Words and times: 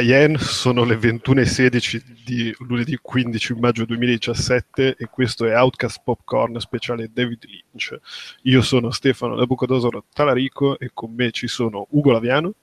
Diane, 0.00 0.38
sono 0.38 0.82
le 0.82 0.96
21.16 0.96 2.02
di 2.24 2.52
lunedì 2.60 2.98
15 3.00 3.54
maggio 3.54 3.84
2017 3.84 4.96
e 4.98 5.06
questo 5.06 5.46
è 5.46 5.56
Outcast 5.56 6.00
Popcorn 6.02 6.58
speciale 6.58 7.10
David 7.12 7.44
Lynch. 7.44 7.96
Io 8.42 8.60
sono 8.62 8.90
Stefano 8.90 9.36
Nabucodonosor 9.36 10.02
Talarico 10.12 10.80
e 10.80 10.90
con 10.92 11.14
me 11.14 11.30
ci 11.30 11.46
sono 11.46 11.86
Ugo 11.90 12.10
Laviano, 12.10 12.54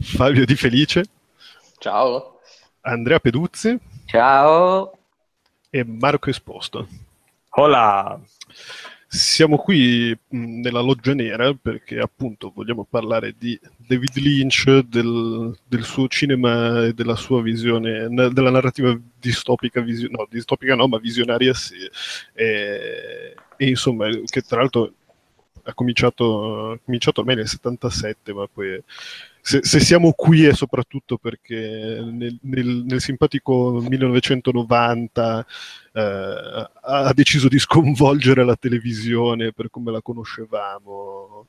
Fabio 0.00 0.46
Di 0.46 0.54
Felice, 0.54 1.04
ciao, 1.76 2.40
Andrea 2.80 3.20
Peduzzi, 3.20 3.78
ciao 4.06 4.98
e 5.68 5.84
Marco 5.84 6.30
Esposto. 6.30 6.88
Hola! 7.50 8.18
Siamo 9.16 9.56
qui 9.56 10.14
nella 10.28 10.80
loggia 10.80 11.14
nera 11.14 11.54
perché 11.54 11.98
appunto 11.98 12.52
vogliamo 12.54 12.84
parlare 12.84 13.34
di 13.38 13.58
David 13.78 14.14
Lynch, 14.16 14.80
del, 14.80 15.56
del 15.66 15.84
suo 15.84 16.06
cinema 16.06 16.84
e 16.84 16.92
della 16.92 17.16
sua 17.16 17.40
visione, 17.40 18.08
della 18.10 18.50
narrativa 18.50 18.94
distopica, 19.18 19.80
visio- 19.80 20.08
no, 20.10 20.26
distopica 20.28 20.74
no, 20.74 20.86
ma 20.86 20.98
visionaria 20.98 21.54
sì. 21.54 21.76
E, 22.34 23.34
e 23.56 23.66
insomma, 23.66 24.06
che 24.26 24.42
tra 24.42 24.60
l'altro 24.60 24.92
ha 25.62 25.72
cominciato, 25.72 26.72
ha 26.72 26.78
cominciato 26.84 27.20
ormai 27.20 27.36
nel 27.36 27.48
77, 27.48 28.34
ma 28.34 28.46
poi 28.52 28.82
se, 29.40 29.60
se, 29.62 29.80
siamo 29.80 30.12
qui 30.12 30.44
è 30.44 30.52
soprattutto 30.52 31.18
perché 31.18 32.00
nel, 32.04 32.36
nel, 32.42 32.82
nel 32.84 33.00
simpatico 33.00 33.80
1990 33.88 35.46
eh, 35.96 36.70
ha 36.82 37.12
deciso 37.14 37.48
di 37.48 37.58
sconvolgere 37.58 38.44
la 38.44 38.54
televisione 38.54 39.52
per 39.52 39.70
come 39.70 39.90
la 39.90 40.02
conoscevamo 40.02 41.46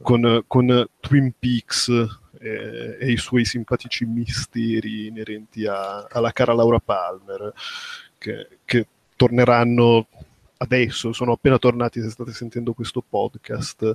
con, 0.00 0.44
con 0.46 0.88
Twin 0.98 1.34
Peaks 1.38 1.88
e, 2.40 2.96
e, 2.98 3.10
i 3.10 3.18
suoi 3.18 3.44
simpatici 3.44 4.06
misteri 4.06 5.08
inerenti 5.08 5.66
a, 5.66 6.06
alla 6.10 6.32
cara 6.32 6.54
Laura 6.54 6.78
Palmer 6.78 7.52
che, 8.16 8.48
che 8.64 8.86
torneranno 9.14 10.08
adesso, 10.56 11.12
sono 11.12 11.32
appena 11.32 11.58
tornati 11.58 12.00
se 12.00 12.08
state 12.08 12.32
sentendo 12.32 12.72
questo 12.72 13.04
podcast 13.06 13.94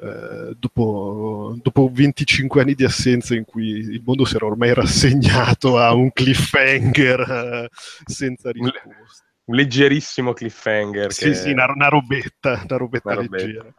eh, 0.00 0.54
dopo, 0.56 1.58
dopo, 1.60 1.90
25 1.92 2.60
anni 2.60 2.74
di 2.74 2.84
assenza 2.84 3.34
in 3.34 3.44
cui 3.44 3.68
il 3.70 4.00
mondo 4.04 4.24
si 4.24 4.36
era 4.36 4.46
ormai 4.46 4.72
rassegnato 4.72 5.76
a 5.76 5.92
un 5.92 6.12
cliffhanger 6.12 7.20
eh, 7.20 7.68
senza 8.04 8.52
risposta. 8.52 9.26
Un 9.44 9.56
leggerissimo 9.56 10.34
cliffhanger. 10.34 11.12
Sì, 11.12 11.24
che... 11.24 11.34
sì, 11.34 11.50
una, 11.50 11.66
una, 11.72 11.88
robetta, 11.88 12.62
una 12.64 12.76
robetta, 12.76 13.12
una 13.12 13.26
leggera. 13.28 13.74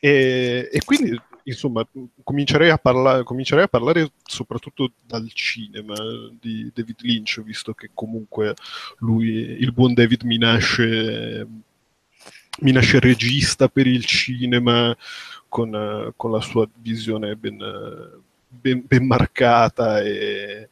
E, 0.00 0.70
e, 0.72 0.80
quindi, 0.84 1.20
insomma, 1.42 1.86
comincerei 2.22 2.70
a, 2.70 2.78
parla- 2.78 3.24
comincerei 3.24 3.64
a, 3.64 3.68
parlare 3.68 4.10
soprattutto 4.22 4.92
dal 5.04 5.30
cinema 5.32 5.96
di 6.40 6.70
David 6.72 7.00
Lynch, 7.00 7.42
visto 7.42 7.74
che 7.74 7.90
comunque 7.92 8.54
lui, 8.98 9.26
il 9.34 9.72
buon 9.72 9.92
David 9.92 10.22
mi 10.22 10.38
nasce 10.38 11.46
mi 12.60 12.72
nasce 12.72 13.00
regista 13.00 13.68
per 13.68 13.86
il 13.86 14.04
cinema 14.04 14.96
con, 15.48 16.12
con 16.16 16.30
la 16.30 16.40
sua 16.40 16.68
visione 16.76 17.36
ben, 17.36 17.58
ben, 18.48 18.84
ben 18.86 19.06
marcata 19.06 20.00
e, 20.00 20.68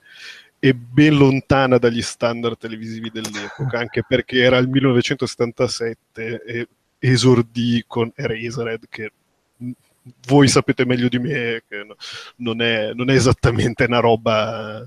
e, 0.58 0.74
ben 0.74 1.14
lontana 1.14 1.78
dagli 1.78 2.02
standard 2.02 2.58
televisivi 2.58 3.10
dell'epoca, 3.10 3.78
anche 3.78 4.04
perché 4.06 4.38
era 4.38 4.58
il 4.58 4.68
1977 4.68 6.42
e 6.44 6.68
esordì 6.98 7.84
con 7.86 8.12
Eraserhead 8.14 8.86
che 8.88 9.12
voi 10.26 10.48
sapete 10.48 10.84
meglio 10.84 11.08
di 11.08 11.18
me 11.18 11.62
che 11.68 11.86
non 12.36 12.60
è, 12.60 12.92
non 12.92 13.10
è 13.10 13.14
esattamente 13.14 13.84
una 13.84 14.00
roba 14.00 14.84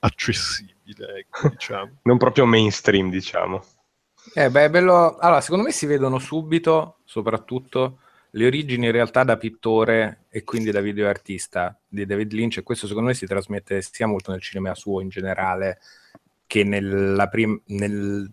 accessibile, 0.00 1.18
ecco, 1.18 1.48
diciamo. 1.48 1.98
non 2.02 2.18
proprio 2.18 2.46
mainstream, 2.46 3.10
diciamo. 3.10 3.62
Eh, 4.34 4.50
beh, 4.50 4.70
bello. 4.70 5.16
Allora, 5.18 5.40
secondo 5.40 5.64
me 5.64 5.72
si 5.72 5.86
vedono 5.86 6.18
subito, 6.18 6.98
soprattutto, 7.04 8.00
le 8.32 8.46
origini 8.46 8.86
in 8.86 8.92
realtà 8.92 9.24
da 9.24 9.36
pittore 9.36 10.26
e 10.28 10.44
quindi 10.44 10.70
da 10.70 10.80
videoartista 10.80 11.76
di 11.88 12.06
David 12.06 12.32
Lynch 12.32 12.58
e 12.58 12.62
questo 12.62 12.86
secondo 12.86 13.08
me 13.08 13.14
si 13.14 13.26
trasmette 13.26 13.82
sia 13.82 14.06
molto 14.06 14.30
nel 14.30 14.40
cinema 14.40 14.74
suo 14.74 15.00
in 15.00 15.08
generale 15.08 15.80
che 16.46 16.64
prim- 17.30 17.60
nel, 17.66 18.30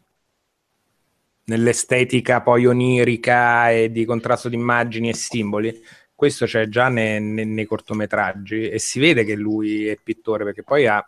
nell'estetica 1.45 2.42
poi 2.42 2.66
onirica 2.66 3.72
e 3.72 3.92
di 3.92 4.06
contrasto 4.06 4.50
di 4.50 4.56
immagini 4.56 5.10
e 5.10 5.13
simboli. 5.16 5.81
Questo 6.13 6.45
c'è 6.45 6.68
già 6.68 6.89
nei, 6.89 7.22
nei, 7.22 7.45
nei 7.45 7.66
cortometraggi 7.66 8.69
e 8.69 8.80
si 8.80 9.00
vede 9.00 9.24
che 9.24 9.36
lui 9.36 9.88
è 9.88 9.98
pittore 10.01 10.44
perché 10.44 10.63
poi 10.63 10.88
ha 10.88 11.04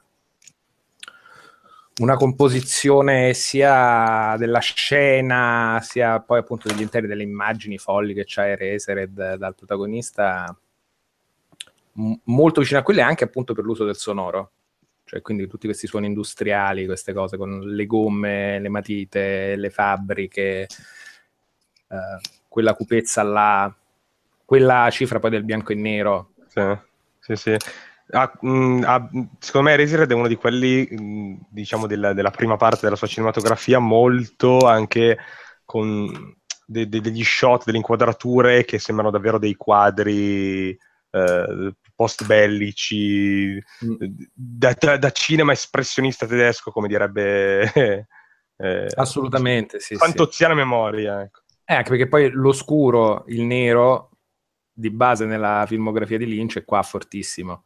una 1.99 2.15
composizione 2.15 3.33
sia 3.33 4.35
della 4.37 4.59
scena, 4.59 5.79
sia 5.81 6.19
poi 6.19 6.39
appunto 6.39 6.67
degli 6.67 6.81
interi 6.81 7.07
delle 7.07 7.23
immagini 7.23 7.77
folli 7.77 8.13
che 8.13 8.23
c'ha 8.25 8.47
Erasered 8.47 9.35
dal 9.35 9.55
protagonista, 9.55 10.55
molto 12.23 12.61
vicino 12.61 12.79
a 12.79 12.83
quelle 12.83 13.01
anche 13.01 13.25
appunto 13.25 13.53
per 13.53 13.63
l'uso 13.63 13.85
del 13.85 13.95
sonoro. 13.95 14.51
Cioè, 15.03 15.21
quindi 15.21 15.47
tutti 15.47 15.65
questi 15.65 15.87
suoni 15.87 16.05
industriali, 16.05 16.85
queste 16.85 17.13
cose 17.13 17.35
con 17.35 17.61
le 17.61 17.85
gomme, 17.87 18.59
le 18.59 18.69
matite, 18.69 19.55
le 19.55 19.71
fabbriche, 19.71 20.67
eh, 21.87 22.19
quella 22.47 22.75
cupezza 22.75 23.23
là, 23.23 23.75
quella 24.45 24.87
cifra 24.91 25.19
poi 25.19 25.31
del 25.31 25.43
bianco 25.43 25.71
e 25.71 25.75
nero. 25.75 26.33
Sì, 26.47 26.61
sì, 27.19 27.35
sì 27.35 27.57
ha, 28.11 28.31
mh, 28.41 28.49
mm, 28.49 28.83
ha, 28.83 29.09
secondo 29.39 29.69
me 29.69 29.73
Eraserhead 29.73 30.11
è 30.11 30.15
uno 30.15 30.27
di 30.27 30.35
quelli, 30.35 30.87
mh, 30.89 31.01
mm, 31.01 31.35
diciamo, 31.49 31.87
della, 31.87 32.13
della, 32.13 32.31
prima 32.31 32.55
parte 32.57 32.81
della 32.83 32.95
sua 32.95 33.07
cinematografia, 33.07 33.79
molto 33.79 34.59
anche 34.59 35.17
con 35.65 36.35
de, 36.65 36.87
de, 36.89 37.01
degli 37.01 37.23
shot, 37.23 37.65
delle 37.65 37.77
inquadrature 37.77 38.65
che 38.65 38.79
sembrano 38.79 39.11
davvero 39.11 39.37
dei 39.37 39.55
quadri 39.55 40.69
eh, 41.11 41.73
post-bellici, 41.95 43.61
mm. 43.85 43.95
da, 44.33 44.75
da, 44.77 44.97
da, 44.97 45.11
cinema 45.11 45.51
espressionista 45.51 46.25
tedesco, 46.25 46.71
come 46.71 46.87
direbbe 46.87 48.07
Eh, 48.61 48.87
Assolutamente, 48.93 49.79
sì. 49.79 49.95
Fantoziana 49.95 50.53
sì. 50.53 50.59
memoria, 50.59 51.21
ecco. 51.21 51.41
Eh, 51.63 51.75
anche 51.75 51.89
perché 51.89 52.07
poi 52.07 52.29
l'oscuro, 52.29 53.23
il 53.27 53.43
nero, 53.43 54.09
di 54.71 54.89
base 54.89 55.25
nella 55.25 55.63
filmografia 55.65 56.17
di 56.17 56.25
Lynch 56.25 56.57
è 56.57 56.65
qua 56.65 56.81
fortissimo. 56.83 57.65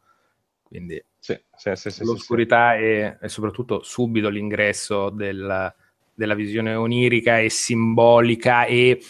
Quindi 0.74 1.00
sì, 1.20 1.38
sì, 1.54 1.90
sì, 1.90 2.04
l'oscurità 2.04 2.74
e, 2.74 3.16
e, 3.20 3.28
soprattutto 3.28 3.84
subito 3.84 4.28
l'ingresso 4.28 5.08
del, 5.08 5.72
della 6.12 6.34
visione 6.34 6.74
onirica 6.74 7.38
e 7.38 7.48
simbolica 7.48 8.64
e 8.64 9.00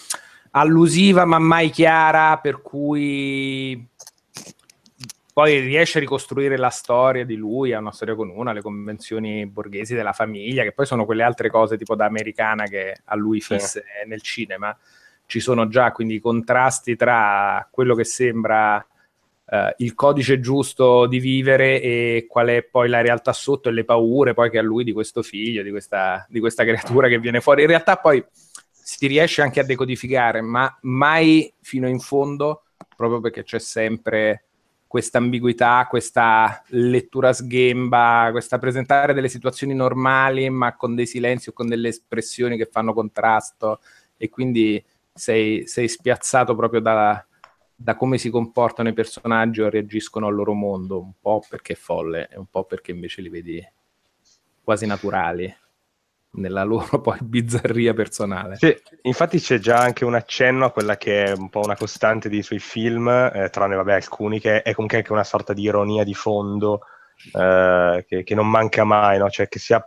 allusiva 0.51 1.25
ma 1.25 1.39
mai 1.39 1.71
chiara, 1.71 2.37
per 2.37 2.61
cui 2.61 3.89
poi 5.33 5.61
riesce 5.61 5.97
a 5.97 6.01
ricostruire 6.03 6.59
la 6.59 6.69
storia 6.69 7.25
di 7.25 7.35
lui, 7.35 7.73
ha 7.73 7.79
una 7.79 7.93
storia 7.93 8.15
comune, 8.15 8.53
le 8.53 8.61
convenzioni 8.61 9.47
borghesi 9.47 9.95
della 9.95 10.13
famiglia, 10.13 10.65
che 10.65 10.73
poi 10.73 10.85
sono 10.85 11.07
quelle 11.07 11.23
altre 11.23 11.49
cose 11.49 11.79
tipo 11.79 11.97
da 11.97 12.05
americana 12.05 12.65
che 12.65 12.95
a 13.05 13.15
lui 13.17 13.41
fisse 13.41 13.85
sì. 14.03 14.07
nel 14.07 14.21
cinema. 14.21 14.77
Ci 15.25 15.41
sono 15.41 15.67
già 15.69 15.93
quindi 15.93 16.17
i 16.17 16.21
contrasti 16.21 16.95
tra 16.95 17.67
quello 17.71 17.95
che 17.95 18.05
sembra 18.05 18.87
Uh, 19.47 19.75
il 19.77 19.95
codice 19.95 20.41
giusto 20.41 21.07
di 21.07 21.19
vivere 21.19 21.79
e 21.83 22.25
qual 22.27 22.49
è 22.49 22.63
poi 22.63 22.89
la 22.89 23.03
realtà 23.03 23.35
sotto 23.35 23.69
e 23.69 23.73
le 23.73 23.85
paure 23.85 24.33
poi 24.33 24.49
che 24.49 24.57
ha 24.57 24.63
lui 24.63 24.85
di 24.85 24.93
questo 24.93 25.23
figlio, 25.23 25.63
di 25.63 25.71
questa, 25.71 26.27
di 26.31 26.41
questa 26.41 26.65
creatura 26.65 27.09
che 27.09 27.19
viene 27.19 27.43
fuori. 27.43 27.61
In 27.61 27.69
realtà 27.69 27.97
poi 27.97 28.25
si 28.71 29.07
riesce 29.07 29.43
anche 29.43 29.61
a 29.61 29.65
decodificare, 29.65 30.41
ma 30.41 30.75
mai 30.83 31.53
fino 31.61 31.89
in 31.89 31.99
fondo, 31.99 32.63
proprio 32.97 33.21
perché 33.21 33.43
c'è 33.43 33.59
sempre 33.59 34.45
questa 34.95 35.19
ambiguità, 35.19 35.87
questa 35.91 36.63
lettura 36.69 37.33
sghemba, 37.33 38.29
questa 38.31 38.59
presentare 38.59 39.13
delle 39.13 39.29
situazioni 39.29 39.75
normali 39.75 40.49
ma 40.51 40.77
con 40.77 40.95
dei 40.95 41.07
silenzi 41.07 41.49
o 41.49 41.53
con 41.53 41.67
delle 41.67 41.89
espressioni 41.89 42.57
che 42.57 42.69
fanno 42.71 42.93
contrasto 42.93 43.81
e 44.17 44.29
quindi 44.29 44.81
sei, 45.13 45.67
sei 45.67 45.89
spiazzato 45.89 46.55
proprio 46.55 46.81
da, 46.81 47.27
da, 47.85 47.97
come 47.97 48.17
si 48.17 48.31
comportano 48.31 48.89
i 48.89 48.95
personaggi 48.95 49.61
o 49.61 49.69
reagiscono 49.69 50.27
al 50.27 50.35
loro 50.35 50.55
mondo, 50.55 51.03
un 51.03 51.13
po' 51.21 51.45
perché 51.47 51.75
è 51.75 51.77
folle 51.77 52.29
e 52.33 52.39
un 52.39 52.47
po' 52.47 52.65
perché 52.65 52.93
invece 52.93 53.21
li 53.21 53.29
vedi 53.29 53.63
quasi 54.63 54.87
naturali 54.87 55.55
nella 56.37 56.63
loro 56.63 56.99
poi 57.03 57.19
bizzarria 57.21 57.93
personale. 57.93 58.57
Sì, 58.57 58.75
infatti 59.03 59.39
c'è 59.39 59.59
già 59.59 59.77
anche 59.77 60.07
un 60.07 60.15
accenno 60.15 60.65
a 60.65 60.71
quella 60.71 60.97
che 60.97 61.25
è 61.25 61.33
un 61.33 61.51
po' 61.51 61.61
una 61.61 61.77
costante 61.77 62.31
dei 62.31 62.43
suoi 62.43 62.59
film, 62.59 63.07
eh, 63.07 63.51
tranne 63.51 63.77
vabbè 63.77 63.93
alcuni, 63.93 64.41
che 64.41 64.63
è 64.63 64.73
comunque 64.73 64.97
anche 64.97 65.13
una 65.13 65.23
sorta 65.23 65.53
di 65.53 65.61
ironia 65.61 66.05
di 66.05 66.15
fondo 66.15 66.81
eh, 67.35 68.03
che, 68.09 68.25
che, 68.25 68.35
non 68.35 68.49
manca 68.49 68.85
mai, 68.85 69.19
no? 69.19 69.29
cioè 69.29 69.47
che 69.47 69.59
sia 69.59 69.87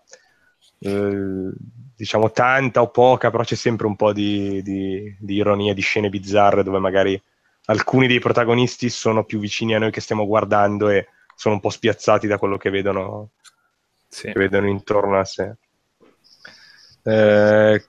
eh, 0.81 1.49
diciamo 1.95 2.29
tanta 2.29 2.79
o 2.79 2.91
poca, 2.91 3.31
però 3.31 3.41
c'è 3.41 3.55
sempre 3.55 3.87
un 3.87 3.95
po' 3.95 4.13
di, 4.13 4.61
di, 4.61 5.17
di 5.19 5.33
ironia, 5.33 5.73
di 5.73 5.81
scene 5.81 6.09
bizzarre 6.09 6.61
dove 6.61 6.77
magari 6.77 7.19
alcuni 7.69 8.07
dei 8.07 8.19
protagonisti 8.19 8.89
sono 8.89 9.23
più 9.23 9.39
vicini 9.39 9.75
a 9.75 9.79
noi 9.79 9.91
che 9.91 10.01
stiamo 10.01 10.25
guardando 10.25 10.89
e 10.89 11.07
sono 11.35 11.55
un 11.55 11.61
po' 11.61 11.69
spiazzati 11.69 12.27
da 12.27 12.37
quello 12.37 12.57
che 12.57 12.69
vedono, 12.69 13.31
sì. 14.07 14.31
che 14.31 14.39
vedono 14.39 14.67
intorno 14.67 15.19
a 15.19 15.25
sé. 15.25 15.55
Eh, 17.03 17.85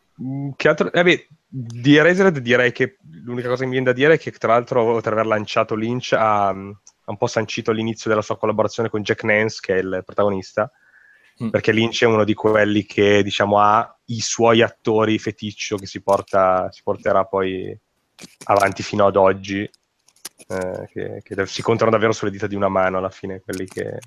che 0.56 0.68
altro? 0.68 0.92
Eh 0.92 1.28
di 1.50 1.96
Eraserhead 1.96 2.38
direi 2.40 2.72
che 2.72 2.98
l'unica 3.24 3.48
cosa 3.48 3.60
che 3.60 3.66
mi 3.66 3.72
viene 3.72 3.86
da 3.86 3.92
dire 3.94 4.14
è 4.14 4.18
che 4.18 4.30
tra 4.32 4.52
l'altro 4.52 4.82
oltre 4.82 5.12
ad 5.12 5.18
aver 5.18 5.30
lanciato 5.30 5.74
Lynch 5.74 6.12
ha, 6.12 6.48
ha 6.48 6.52
un 6.52 7.16
po' 7.16 7.26
sancito 7.26 7.72
l'inizio 7.72 8.10
della 8.10 8.20
sua 8.20 8.36
collaborazione 8.36 8.90
con 8.90 9.02
Jack 9.02 9.24
Nance 9.24 9.60
che 9.62 9.76
è 9.76 9.78
il 9.78 10.02
protagonista 10.04 10.70
mm. 11.42 11.48
perché 11.48 11.72
Lynch 11.72 12.02
è 12.02 12.06
uno 12.06 12.24
di 12.24 12.34
quelli 12.34 12.84
che 12.84 13.22
diciamo 13.22 13.58
ha 13.60 13.98
i 14.06 14.20
suoi 14.20 14.60
attori 14.60 15.18
feticcio 15.18 15.76
che 15.76 15.86
si, 15.86 16.02
porta, 16.02 16.70
si 16.70 16.82
porterà 16.82 17.24
poi 17.24 17.78
avanti 18.44 18.82
fino 18.82 19.06
ad 19.06 19.16
oggi 19.16 19.68
eh, 20.48 20.88
che, 20.92 21.22
che, 21.22 21.46
si 21.46 21.62
contano 21.62 21.90
davvero 21.90 22.12
sulle 22.12 22.30
dita 22.30 22.46
di 22.46 22.54
una 22.54 22.68
mano 22.68 22.98
alla 22.98 23.10
fine 23.10 23.40
quelli 23.42 23.66
che, 23.66 23.98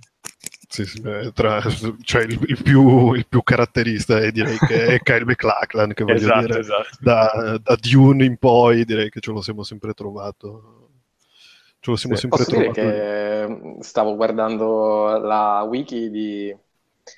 sì, 0.72 0.86
sì, 0.86 1.02
tra, 1.34 1.62
cioè 2.02 2.24
il, 2.24 2.40
il, 2.46 2.63
più, 2.63 3.12
il, 3.12 3.28
più, 3.28 3.44
caratterista 3.44 4.18
è, 4.19 4.31
direi 4.31 4.58
che 4.58 4.86
è 4.86 5.00
Kyle 5.04 5.25
McLachlan, 5.25 5.92
che 5.92 6.06
voglio 6.06 6.16
esatto, 6.16 6.46
dire, 6.46 6.60
esatto. 6.60 6.88
Da, 7.02 7.60
da, 7.62 7.75
Dune 7.75 8.24
in 8.24 8.38
poi 8.38 8.86
direi 8.86 9.10
che 9.10 9.19
ce 9.19 9.31
lo 9.31 9.42
siamo 9.42 9.63
sempre 9.63 9.94
trovato. 9.94 10.92
Ce 11.81 11.92
lo 11.92 11.98
siamo 11.98 12.16
sì, 12.16 12.22
sempre 12.22 12.46
posso 12.46 12.52
trovato. 12.52 12.80
Dire 12.80 13.75
che 13.75 13.84
stavo 13.84 14.16
guardando 14.16 15.18
la 15.18 15.62
wiki 15.68 16.10
di 16.10 16.48
eh, 16.48 16.58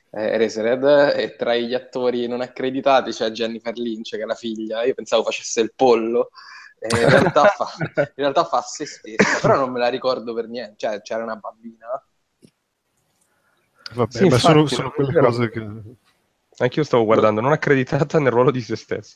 Eraserhead 0.09 1.13
e 1.15 1.35
tra 1.35 1.53
gli 1.55 1.75
attori 1.75 2.27
non 2.27 2.41
accreditati 2.41 3.11
c'è 3.11 3.29
Jennifer 3.29 3.77
Lynch 3.77 4.15
che 4.15 4.23
è 4.23 4.25
la 4.25 4.33
figlia, 4.33 4.83
io 4.83 4.95
pensavo 4.95 5.23
facesse 5.23 5.61
il 5.61 5.73
pollo. 5.75 6.29
In, 6.89 7.09
realtà 7.09 7.45
fa, 7.55 7.67
in 7.77 8.11
realtà 8.15 8.45
fa 8.45 8.61
se 8.61 8.85
stessa, 8.85 9.39
però 9.41 9.57
non 9.57 9.71
me 9.71 9.79
la 9.79 9.89
ricordo 9.89 10.33
per 10.33 10.47
niente. 10.47 10.75
Cioè, 10.77 11.01
c'era 11.01 11.23
una 11.23 11.35
bambina 11.35 11.87
Vabbè, 13.93 14.11
sì, 14.11 14.19
ma 14.19 14.25
infatti, 14.25 14.41
sono, 14.41 14.67
sono 14.67 14.91
quelle 14.91 15.19
cose 15.19 15.49
che... 15.49 15.67
Anch'io 16.57 16.83
stavo 16.83 17.05
guardando, 17.05 17.41
non 17.41 17.51
accreditata 17.51 18.19
nel 18.19 18.31
ruolo 18.31 18.51
di 18.51 18.61
se 18.61 18.75
stessa. 18.75 19.15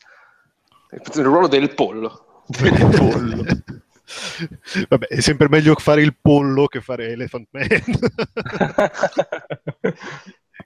Nel 0.89 1.25
ruolo 1.25 1.47
del 1.47 1.73
pollo. 1.73 2.43
Del 2.47 2.95
pollo. 2.95 3.43
Vabbè, 4.87 5.07
è 5.07 5.19
sempre 5.19 5.49
meglio 5.49 5.75
fare 5.75 6.01
il 6.01 6.15
pollo 6.19 6.65
che 6.65 6.81
fare 6.81 7.09
Elephant 7.09 7.47
Man. 7.51 7.67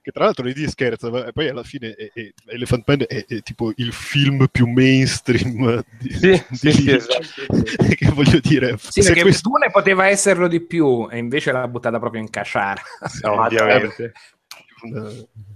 che 0.02 0.10
tra 0.10 0.24
l'altro 0.24 0.44
lì 0.44 0.68
scherza, 0.68 1.10
ma 1.10 1.30
poi 1.32 1.48
alla 1.48 1.62
fine 1.62 1.94
è, 1.94 2.10
è, 2.12 2.32
Elephant 2.46 2.82
Man 2.86 3.04
è, 3.06 3.24
è, 3.24 3.40
tipo 3.42 3.72
il 3.76 3.92
film 3.92 4.48
più 4.50 4.66
mainstream 4.66 5.80
di, 5.96 6.12
sì, 6.12 6.44
di 6.48 6.56
sì, 6.56 6.72
sì, 6.72 6.90
esatto, 6.90 7.24
che 7.94 8.10
voglio 8.10 8.40
dire 8.40 8.76
sì, 8.78 9.00
se 9.00 9.08
perché 9.08 9.22
questo... 9.22 9.50
ne 9.58 9.70
poteva 9.70 10.08
esserlo 10.08 10.48
di 10.48 10.60
più 10.60 11.08
e 11.08 11.18
invece 11.18 11.52
l'ha 11.52 11.68
buttata 11.68 12.00
proprio 12.00 12.20
in 12.20 12.30
cacciara 12.30 12.82
sì, 13.06 13.20
no, 13.22 13.42
ovviamente. 13.42 14.12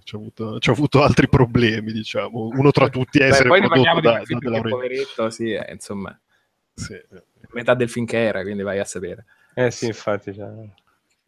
ci 0.04 0.14
ha 0.14 0.18
avuto, 0.18 0.58
avuto, 0.64 1.02
altri 1.02 1.28
problemi 1.28 1.90
diciamo. 1.90 2.46
Uno 2.52 2.70
tra 2.70 2.88
tutti 2.88 3.18
è 3.18 3.24
essere 3.24 3.48
Beh, 3.48 3.58
poi 3.58 3.68
prodotto 3.68 4.00
da, 4.00 4.22
da, 4.24 4.50
da 4.50 4.60
poveretto 4.60 5.28
sì, 5.28 5.50
eh, 5.50 5.72
insomma. 5.72 6.16
Sì. 6.72 6.96
metà 7.50 7.74
del 7.74 7.88
film 7.88 8.06
che 8.06 8.22
era 8.22 8.42
quindi 8.42 8.62
vai 8.62 8.78
a 8.78 8.84
sapere. 8.84 9.24
Eh 9.54 9.72
sì 9.72 9.86
infatti 9.86 10.32
cioè... 10.32 10.52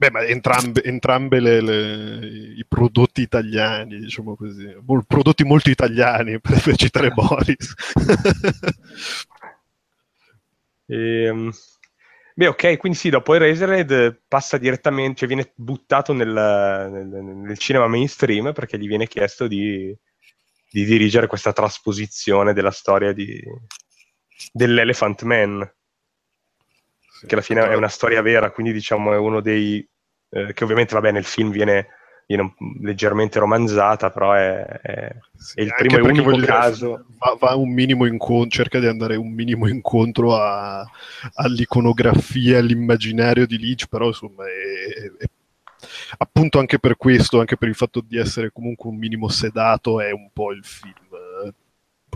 Beh, 0.01 0.13
ma 0.13 0.25
entrambe, 0.25 0.81
entrambe 0.85 1.41
le, 1.41 1.61
le, 1.61 2.25
i 2.57 2.65
prodotti 2.69 3.21
italiani, 3.21 3.99
diciamo 3.99 4.37
così, 4.37 4.73
prodotti 5.05 5.43
molto 5.43 5.71
italiani, 5.71 6.39
per 6.41 6.77
citare 6.77 7.11
Boris. 7.11 7.75
e, 10.87 11.31
um, 11.31 11.51
beh, 12.33 12.47
ok, 12.47 12.77
quindi 12.77 12.97
sì, 12.97 13.11
dopo 13.11 13.35
Eraserhead 13.35 14.21
passa 14.29 14.57
direttamente, 14.57 15.19
cioè 15.19 15.27
viene 15.27 15.51
buttato 15.57 16.13
nel, 16.13 16.29
nel, 16.29 17.07
nel, 17.09 17.59
cinema 17.59 17.89
mainstream 17.89 18.53
perché 18.53 18.79
gli 18.79 18.87
viene 18.87 19.09
chiesto 19.09 19.49
di, 19.49 19.93
di 20.71 20.85
dirigere 20.85 21.27
questa 21.27 21.53
trasposizione 21.53 22.53
della 22.53 22.71
storia 22.71 23.13
di, 23.13 23.43
dell'Elephant 24.53 25.23
Man 25.23 25.69
che 27.27 27.35
alla 27.35 27.43
fine 27.43 27.69
è 27.69 27.75
una 27.75 27.89
storia 27.89 28.23
vera, 28.23 28.51
quindi 28.51 28.73
diciamo 28.73 29.13
è 29.13 29.17
uno 29.17 29.41
dei... 29.41 29.87
Eh, 30.31 30.53
che 30.53 30.65
ovviamente 30.65 30.95
vabbè 30.95 31.11
nel 31.11 31.25
film 31.25 31.51
viene, 31.51 31.89
viene 32.27 32.55
leggermente 32.83 33.39
romanzata, 33.39 34.11
però 34.11 34.33
è, 34.33 34.63
è, 34.63 35.17
sì, 35.35 35.61
è 35.61 35.63
il 35.63 35.75
primo 35.77 35.97
e 35.97 36.01
unico 36.03 36.37
caso. 36.45 37.07
Va, 37.19 37.37
va, 37.39 37.55
un 37.55 37.73
minimo 37.73 38.05
incontro, 38.05 38.51
cerca 38.51 38.79
di 38.79 38.87
andare 38.87 39.17
un 39.17 39.33
minimo 39.33 39.67
incontro 39.69 40.37
a, 40.37 40.85
all'iconografia, 41.35 42.59
all'immaginario 42.59 43.47
di 43.47 43.59
Leach, 43.59 43.87
però 43.89 44.09
insomma 44.09 44.45
è, 44.45 45.25
è 45.25 45.27
appunto 46.19 46.59
anche 46.59 46.79
per 46.79 46.97
questo, 46.97 47.41
anche 47.41 47.57
per 47.57 47.69
il 47.69 47.75
fatto 47.75 48.01
di 48.01 48.19
essere 48.19 48.51
comunque 48.53 48.91
un 48.91 48.97
minimo 48.97 49.29
sedato, 49.29 50.01
è 50.01 50.11
un 50.11 50.29
po' 50.33 50.53
il 50.53 50.65
film 50.65 50.97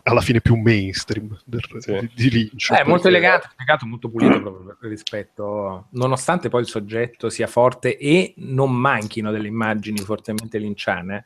alla 0.04 0.20
fine 0.20 0.40
più 0.40 0.56
mainstream 0.56 1.38
del, 1.44 1.62
sì. 1.78 1.92
di, 1.92 2.10
di 2.14 2.30
Lynch. 2.30 2.70
È 2.70 2.76
perché... 2.76 2.88
molto 2.88 3.08
elegante, 3.08 3.48
spiegato, 3.52 3.86
molto 3.86 4.08
pulito 4.08 4.40
proprio 4.40 4.76
rispetto, 4.80 5.86
nonostante 5.90 6.48
poi 6.48 6.62
il 6.62 6.66
soggetto 6.66 7.30
sia 7.30 7.46
forte 7.46 7.96
e 7.96 8.34
non 8.38 8.74
manchino 8.74 9.30
delle 9.30 9.48
immagini 9.48 9.98
fortemente 9.98 10.58
linciane, 10.58 11.24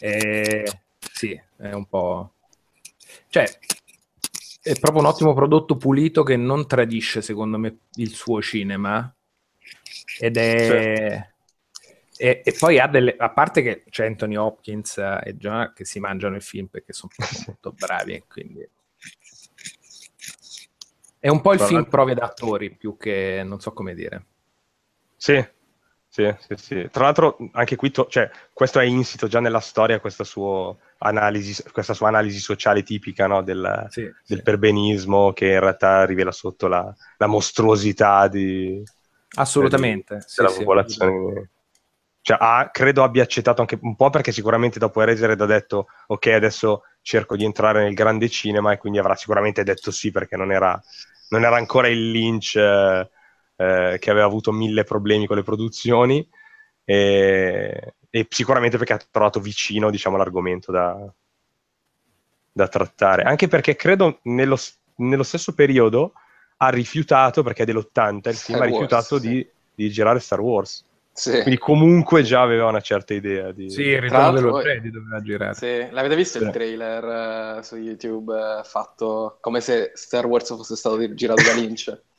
eh, 0.00 0.64
sì, 0.98 1.40
è 1.56 1.72
un 1.72 1.86
po'... 1.86 2.34
Cioè, 3.28 3.44
è 4.62 4.78
proprio 4.78 5.02
un 5.02 5.08
ottimo 5.08 5.34
prodotto 5.34 5.76
pulito 5.76 6.22
che 6.22 6.36
non 6.36 6.66
tradisce, 6.66 7.22
secondo 7.22 7.58
me, 7.58 7.78
il 7.94 8.10
suo 8.10 8.40
cinema 8.42 9.12
ed 10.18 10.36
è... 10.36 11.24
Sì 11.26 11.30
e, 12.22 12.40
e, 12.44 12.54
poi 12.56 12.78
ha 12.78 12.86
delle, 12.86 13.16
a 13.18 13.30
parte 13.30 13.62
che 13.62 13.82
c'è 13.90 14.06
Anthony 14.06 14.36
Hopkins 14.36 14.96
e 14.96 15.34
John 15.36 15.72
che 15.74 15.84
si 15.84 15.98
mangiano 15.98 16.36
il 16.36 16.42
film 16.42 16.66
perché 16.66 16.92
sono 16.92 17.10
molto 17.48 17.72
bravi, 17.72 18.22
quindi 18.28 18.64
è 21.18 21.28
un 21.28 21.40
po' 21.40 21.52
il 21.52 21.58
film 21.58 21.84
prove 21.88 22.14
d'attori 22.14 22.76
più 22.76 22.96
che 22.96 23.42
non 23.44 23.58
so 23.58 23.72
come 23.72 23.94
dire. 23.94 24.26
Sì, 25.16 25.44
sì, 26.06 26.32
sì, 26.38 26.54
sì. 26.56 26.88
Tra 26.92 27.04
l'altro 27.04 27.38
anche 27.50 27.74
qui, 27.74 27.90
to- 27.90 28.06
cioè, 28.08 28.30
questo 28.52 28.78
è 28.78 28.84
insito 28.84 29.26
già 29.26 29.40
nella 29.40 29.58
storia, 29.58 29.98
questo 29.98 30.22
suo 30.22 30.78
analisi, 30.98 31.60
questa 31.72 31.92
sua 31.92 32.06
analisi 32.06 32.38
sociale 32.38 32.84
tipica 32.84 33.26
no, 33.26 33.42
del, 33.42 33.86
sì, 33.88 34.02
del 34.02 34.38
sì. 34.38 34.42
perbenismo 34.42 35.32
che 35.32 35.46
in 35.46 35.60
realtà 35.60 36.04
rivela 36.04 36.30
sotto 36.30 36.68
la, 36.68 36.94
la 37.16 37.26
mostruosità 37.26 38.28
di, 38.28 38.80
assolutamente 39.34 40.18
di, 40.18 40.24
della 40.36 40.52
popolazione. 40.52 41.50
Cioè, 42.24 42.36
ha, 42.40 42.70
credo 42.70 43.02
abbia 43.02 43.24
accettato 43.24 43.60
anche 43.60 43.78
un 43.82 43.96
po' 43.96 44.08
perché 44.08 44.30
sicuramente 44.30 44.78
dopo 44.78 45.02
Eraserhead 45.02 45.40
ha 45.40 45.46
detto 45.46 45.88
ok 46.06 46.26
adesso 46.28 46.82
cerco 47.00 47.34
di 47.34 47.44
entrare 47.44 47.82
nel 47.82 47.94
grande 47.94 48.28
cinema 48.28 48.72
e 48.72 48.78
quindi 48.78 49.00
avrà 49.00 49.16
sicuramente 49.16 49.64
detto 49.64 49.90
sì 49.90 50.12
perché 50.12 50.36
non 50.36 50.52
era, 50.52 50.80
non 51.30 51.44
era 51.44 51.56
ancora 51.56 51.88
il 51.88 52.12
Lynch 52.12 52.54
eh, 52.54 53.10
eh, 53.56 53.96
che 53.98 54.10
aveva 54.10 54.26
avuto 54.26 54.52
mille 54.52 54.84
problemi 54.84 55.26
con 55.26 55.36
le 55.36 55.42
produzioni 55.42 56.26
e, 56.84 57.94
e 58.10 58.26
sicuramente 58.28 58.76
perché 58.76 58.92
ha 58.92 59.00
trovato 59.10 59.40
vicino 59.40 59.90
diciamo, 59.90 60.16
l'argomento 60.16 60.70
da, 60.70 61.12
da 62.52 62.68
trattare, 62.68 63.22
anche 63.22 63.48
perché 63.48 63.76
credo 63.76 64.20
nello, 64.22 64.58
nello, 64.96 65.22
stesso 65.22 65.54
periodo 65.54 66.12
ha 66.58 66.68
rifiutato, 66.68 67.42
perché 67.42 67.62
è 67.62 67.66
dell'80, 67.66 68.28
il 68.28 68.36
film 68.36 68.36
Star 68.36 68.60
ha 68.60 68.64
rifiutato 68.64 69.14
Wars, 69.14 69.26
di, 69.26 69.38
sì. 69.38 69.50
di 69.74 69.90
girare 69.90 70.20
Star 70.20 70.40
Wars. 70.40 70.84
Sì. 71.14 71.30
Quindi 71.42 71.58
comunque 71.58 72.22
già 72.22 72.40
aveva 72.40 72.66
una 72.68 72.80
certa 72.80 73.12
idea 73.12 73.52
di... 73.52 73.70
Sì, 73.70 73.82
il 73.82 74.00
ritorno 74.00 74.32
dello 74.32 74.62
Jedi 74.62 74.90
doveva 74.90 75.20
girare. 75.20 75.54
Sì. 75.54 75.88
L'avete 75.90 76.16
visto 76.16 76.38
sì. 76.38 76.44
il 76.44 76.50
trailer 76.50 77.58
uh, 77.58 77.62
su 77.62 77.76
YouTube 77.76 78.34
uh, 78.34 78.64
fatto 78.64 79.36
come 79.40 79.60
se 79.60 79.92
Star 79.94 80.26
Wars 80.26 80.48
fosse 80.48 80.76
stato 80.76 81.12
girato 81.14 81.42
da 81.42 81.52
Lynch? 81.52 82.00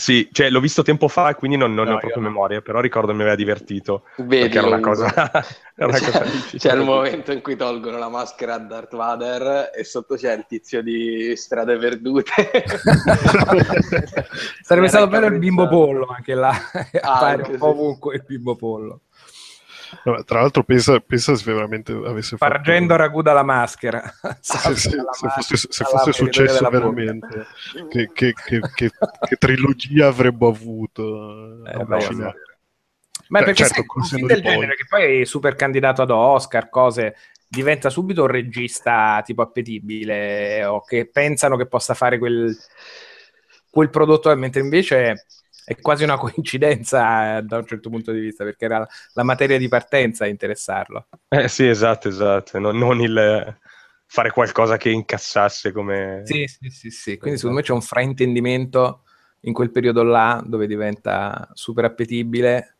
Sì, 0.00 0.30
cioè 0.32 0.48
l'ho 0.48 0.60
visto 0.60 0.80
tempo 0.80 1.08
fa, 1.08 1.34
quindi 1.34 1.58
non, 1.58 1.74
non 1.74 1.84
no, 1.84 1.90
ne 1.90 1.96
ho 1.96 2.00
proprio 2.00 2.22
no. 2.22 2.28
memoria, 2.28 2.62
però 2.62 2.80
ricordo 2.80 3.12
mi 3.12 3.20
aveva 3.20 3.36
divertito. 3.36 4.04
Vedi, 4.16 4.56
era 4.56 4.66
una 4.66 4.80
cosa, 4.80 5.12
era 5.76 5.88
una 5.88 5.98
cosa 6.00 6.24
C'è 6.56 6.72
il 6.72 6.80
momento 6.84 7.32
in 7.32 7.42
cui 7.42 7.54
tolgono 7.54 7.98
la 7.98 8.08
maschera 8.08 8.54
a 8.54 8.58
Darth 8.60 8.96
Vader 8.96 9.72
e 9.76 9.84
sotto 9.84 10.14
c'è 10.14 10.32
il 10.32 10.46
tizio 10.48 10.82
di 10.82 11.36
Strade 11.36 11.76
Perdute. 11.76 12.32
Sarebbe 14.62 14.88
stato 14.88 15.06
bello 15.08 15.26
il 15.26 15.38
bimbo 15.38 15.68
pollo 15.68 16.06
anche 16.06 16.32
là, 16.32 16.54
appare 17.02 17.42
un 17.42 17.58
po' 17.58 17.68
ovunque 17.68 18.14
il 18.14 18.24
bimbo 18.26 18.56
pollo. 18.56 19.02
No, 20.04 20.22
tra 20.24 20.40
l'altro 20.40 20.62
pensa, 20.62 21.00
pensa, 21.00 21.34
se 21.34 21.52
veramente 21.52 21.92
avesse 21.92 22.36
fatto... 22.36 22.52
Fargendo 22.52 22.96
ragù 22.96 23.22
dalla 23.22 23.42
maschera. 23.42 24.02
se, 24.40 24.58
se, 24.58 24.90
se, 24.90 25.28
fosse, 25.28 25.56
se 25.56 25.84
fosse 25.84 26.12
successo 26.12 26.68
veramente, 26.68 27.46
che, 27.88 28.10
che, 28.12 28.32
che, 28.32 28.60
che, 28.74 29.36
trilogia 29.36 30.08
avremmo 30.08 30.48
avuto? 30.48 31.64
Eh, 31.66 31.84
Ma 31.84 32.00
cioè, 32.00 32.34
perché 33.28 33.54
certo, 33.54 33.84
un 33.94 34.04
film 34.04 34.26
del 34.26 34.42
poi. 34.42 34.50
genere 34.50 34.76
che 34.76 34.84
poi 34.88 35.20
è 35.20 35.24
super 35.24 35.54
candidato 35.54 36.02
ad 36.02 36.10
Oscar, 36.10 36.68
cose, 36.68 37.16
diventa 37.48 37.90
subito 37.90 38.22
un 38.22 38.28
regista 38.28 39.20
tipo 39.24 39.42
appetibile 39.42 40.64
o 40.64 40.82
che 40.82 41.08
pensano 41.10 41.56
che 41.56 41.66
possa 41.66 41.94
fare 41.94 42.18
quel, 42.18 42.56
quel 43.68 43.90
prodotto, 43.90 44.34
mentre 44.36 44.60
invece 44.60 45.26
è 45.70 45.80
quasi 45.80 46.02
una 46.02 46.16
coincidenza 46.18 47.36
eh, 47.36 47.42
da 47.42 47.58
un 47.58 47.66
certo 47.66 47.90
punto 47.90 48.10
di 48.10 48.18
vista, 48.18 48.42
perché 48.42 48.64
era 48.64 48.84
la 49.12 49.22
materia 49.22 49.56
di 49.56 49.68
partenza 49.68 50.24
a 50.24 50.26
interessarlo. 50.26 51.06
Eh 51.28 51.46
sì, 51.46 51.68
esatto, 51.68 52.08
esatto, 52.08 52.58
non, 52.58 52.76
non 52.76 53.00
il 53.00 53.56
fare 54.04 54.32
qualcosa 54.32 54.76
che 54.76 54.90
incassasse 54.90 55.70
come... 55.70 56.22
Sì, 56.24 56.44
sì, 56.48 56.70
sì, 56.70 56.90
sì. 56.90 57.18
quindi 57.18 57.38
secondo 57.38 57.60
me 57.60 57.64
c'è 57.64 57.72
un 57.72 57.82
fraintendimento 57.82 59.04
in 59.42 59.52
quel 59.52 59.70
periodo 59.70 60.02
là 60.02 60.42
dove 60.44 60.66
diventa 60.66 61.48
super 61.52 61.84
appetibile, 61.84 62.78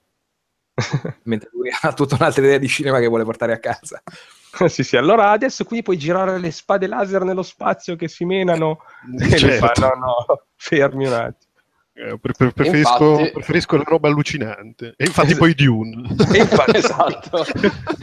mentre 1.22 1.48
lui 1.52 1.70
ha 1.82 1.92
tutta 1.92 2.16
un'altra 2.16 2.42
idea 2.42 2.58
di 2.58 2.66
cinema 2.66 2.98
che 2.98 3.06
vuole 3.06 3.22
portare 3.22 3.52
a 3.52 3.60
casa. 3.60 4.02
sì, 4.66 4.82
sì, 4.82 4.96
allora 4.96 5.30
adesso 5.30 5.62
quindi 5.62 5.84
puoi 5.84 5.96
girare 5.96 6.40
le 6.40 6.50
spade 6.50 6.88
laser 6.88 7.22
nello 7.22 7.44
spazio 7.44 7.94
che 7.94 8.08
si 8.08 8.24
menano 8.24 8.80
certo. 9.16 9.46
e 9.46 9.58
fa, 9.58 9.72
no, 9.76 9.94
no, 9.94 10.42
fermi 10.58 11.06
un 11.06 11.12
attimo. 11.12 11.49
Eh, 11.92 12.18
preferisco, 12.18 13.10
infatti... 13.10 13.30
preferisco, 13.32 13.76
la 13.76 13.82
roba 13.84 14.08
allucinante. 14.08 14.94
E 14.96 15.04
infatti 15.06 15.34
poi 15.34 15.54
Dune. 15.54 16.08
infatti, 16.08 16.76
esatto. 16.76 17.44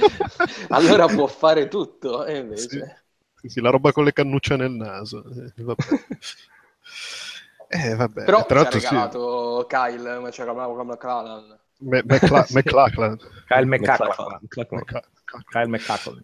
allora 0.70 1.08
può 1.08 1.28
fare 1.28 1.68
tutto, 1.68 2.26
e 2.26 2.38
invece... 2.38 3.04
Sì, 3.36 3.50
sì, 3.50 3.62
la 3.62 3.70
roba 3.70 3.92
con 3.92 4.04
le 4.04 4.14
cannucce 4.14 4.56
nel 4.56 4.72
naso. 4.72 5.24
Eh, 5.56 5.64
vabbè. 5.64 5.84
Eh, 7.70 7.96
vabbè. 7.96 8.24
Però 8.24 8.46
Tra 8.46 8.62
l'altro, 8.62 8.80
regalato 8.80 9.60
sì. 9.60 9.68
Kyle, 9.68 10.20
ma 10.20 10.30
c'era 10.30 10.54
bravo 10.54 10.82
McLaren. 10.86 11.60
McLachlan. 11.80 13.18
Kyle 13.46 13.66
McLachlan. 13.66 14.40
Kyle 14.48 15.68
McLachlan. 15.68 16.24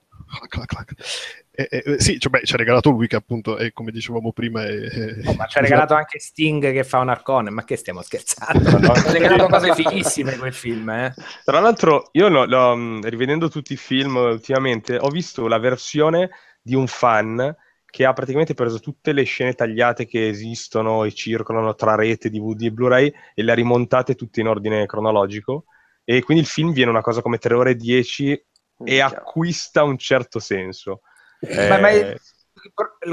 Eh, 1.56 1.68
eh, 1.70 2.00
sì, 2.00 2.20
cioè, 2.20 2.32
beh, 2.32 2.46
ci 2.46 2.54
ha 2.56 2.58
regalato 2.58 2.90
lui 2.90 3.08
che 3.08 3.16
appunto, 3.16 3.58
è, 3.58 3.72
come 3.72 3.92
dicevamo 3.92 4.32
prima... 4.32 4.64
È, 4.64 5.22
oh, 5.26 5.34
ma 5.34 5.46
ci 5.46 5.60
ha 5.60 5.62
regalato 5.62 5.94
anche 5.94 6.20
Sting 6.20 6.72
che 6.72 6.84
fa 6.84 7.00
un 7.00 7.10
arcone, 7.10 7.52
ma 7.52 7.64
che 7.64 7.76
stiamo 7.76 8.02
scherzando? 8.02 8.80
No, 8.84 8.92
ha 8.92 9.12
regalato 9.12 9.48
cose 9.48 9.74
fighissime 9.76 10.38
quel 10.38 10.54
film, 10.54 10.90
eh? 10.90 11.14
Tra 11.44 11.60
l'altro, 11.60 12.10
io 12.14 12.28
no, 12.28 12.46
lo, 12.46 12.76
mm, 12.76 13.02
rivedendo 13.04 13.50
tutti 13.50 13.74
i 13.74 13.78
film 13.78 14.16
ultimamente, 14.16 14.98
ho 14.98 15.10
visto 15.10 15.48
la 15.48 15.60
versione 15.60 16.32
di 16.62 16.76
un 16.76 16.88
fan 16.88 17.56
che 17.86 18.06
ha 18.06 18.14
praticamente 18.14 18.56
preso 18.56 18.80
tutte 18.80 19.14
le 19.14 19.22
scene 19.22 19.54
tagliate 19.54 20.08
che 20.08 20.28
esistono 20.28 21.04
e 21.04 21.14
circolano 21.14 21.76
tra 21.76 21.94
rete, 21.94 22.32
DVD 22.32 22.64
e 22.64 22.72
Blu-ray 22.72 23.14
e 23.36 23.44
le 23.44 23.52
ha 23.52 23.56
rimontate 23.56 24.16
tutte 24.16 24.42
in 24.42 24.48
ordine 24.48 24.88
cronologico. 24.88 25.66
E 26.04 26.24
quindi 26.24 26.42
il 26.42 26.50
film 26.50 26.74
viene 26.74 26.90
una 26.90 27.02
cosa 27.02 27.22
come 27.22 27.38
3 27.38 27.54
ore 27.54 27.70
e 27.72 27.76
10 27.76 28.46
e 28.84 29.02
acquista 29.02 29.84
un 29.84 29.98
certo 29.98 30.40
senso. 30.40 31.02
Eh... 31.40 31.68
Ma, 31.68 31.90
è... 31.90 32.16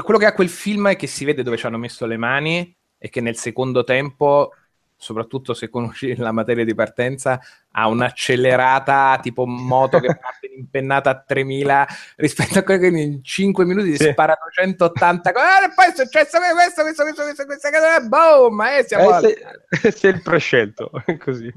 quello 0.01 0.17
che 0.17 0.25
ha 0.25 0.33
quel 0.33 0.49
film 0.49 0.89
è 0.89 0.95
che 0.95 1.07
si 1.07 1.25
vede 1.25 1.43
dove 1.43 1.57
ci 1.57 1.65
hanno 1.65 1.77
messo 1.77 2.05
le 2.05 2.17
mani 2.17 2.75
e 2.97 3.09
che 3.09 3.19
nel 3.19 3.35
secondo 3.35 3.83
tempo, 3.83 4.53
soprattutto 4.95 5.53
se 5.53 5.69
conosci 5.69 6.15
la 6.15 6.31
materia 6.31 6.63
di 6.63 6.75
partenza, 6.75 7.39
ha 7.71 7.87
un'accelerata 7.87 9.19
tipo 9.21 9.45
moto 9.45 9.99
che 9.99 10.15
parte 10.19 10.51
impennata 10.55 11.09
a 11.09 11.19
3000 11.19 11.87
rispetto 12.17 12.59
a 12.59 12.63
quello 12.63 12.79
che 12.79 12.87
in 12.87 13.23
5 13.23 13.65
minuti 13.65 13.97
sì. 13.97 14.09
sparano 14.11 14.49
180 14.51 15.31
cose. 15.31 15.45
Ah, 15.45 15.65
e 15.65 15.71
poi 15.73 15.85
è 15.87 15.95
successo 15.95 16.37
questo, 16.37 16.83
questo, 16.83 17.03
questo, 17.03 17.23
questo, 17.23 17.45
questo, 17.45 17.69
questo, 17.69 18.07
boom, 18.07 18.61
eh, 18.61 18.85
siamo 18.87 19.17
eh, 19.17 19.37
sei, 19.81 19.91
sei 19.91 20.11
il 20.13 20.21
prescelto, 20.21 20.91
così. 21.23 21.51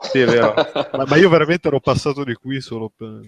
Sì, 0.00 0.20
è 0.20 0.26
vero. 0.26 0.54
ma, 0.92 1.04
ma, 1.06 1.16
io 1.16 1.28
veramente 1.28 1.68
ero 1.68 1.80
passato 1.80 2.24
di 2.24 2.34
qui 2.34 2.60
solo 2.60 2.90
per... 2.94 3.20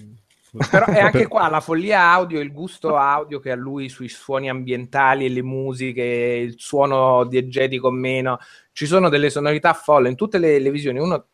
Però 0.70 0.84
è 0.86 1.00
anche 1.00 1.28
qua 1.28 1.48
la 1.48 1.60
follia 1.60 2.10
audio, 2.10 2.40
il 2.40 2.52
gusto 2.52 2.96
audio 2.96 3.40
che 3.40 3.50
ha 3.50 3.56
lui 3.56 3.88
sui 3.88 4.08
suoni 4.08 4.48
ambientali 4.48 5.24
e 5.24 5.30
le 5.30 5.42
musiche, 5.42 6.02
il 6.02 6.54
suono 6.58 7.24
diegetico 7.24 7.88
o 7.88 7.90
meno. 7.90 8.38
Ci 8.72 8.86
sono 8.86 9.08
delle 9.08 9.30
sonorità 9.30 9.72
folle 9.72 10.08
in 10.08 10.16
tutte 10.16 10.38
le, 10.38 10.58
le 10.58 10.70
visioni. 10.70 10.98
Uno, 10.98 11.26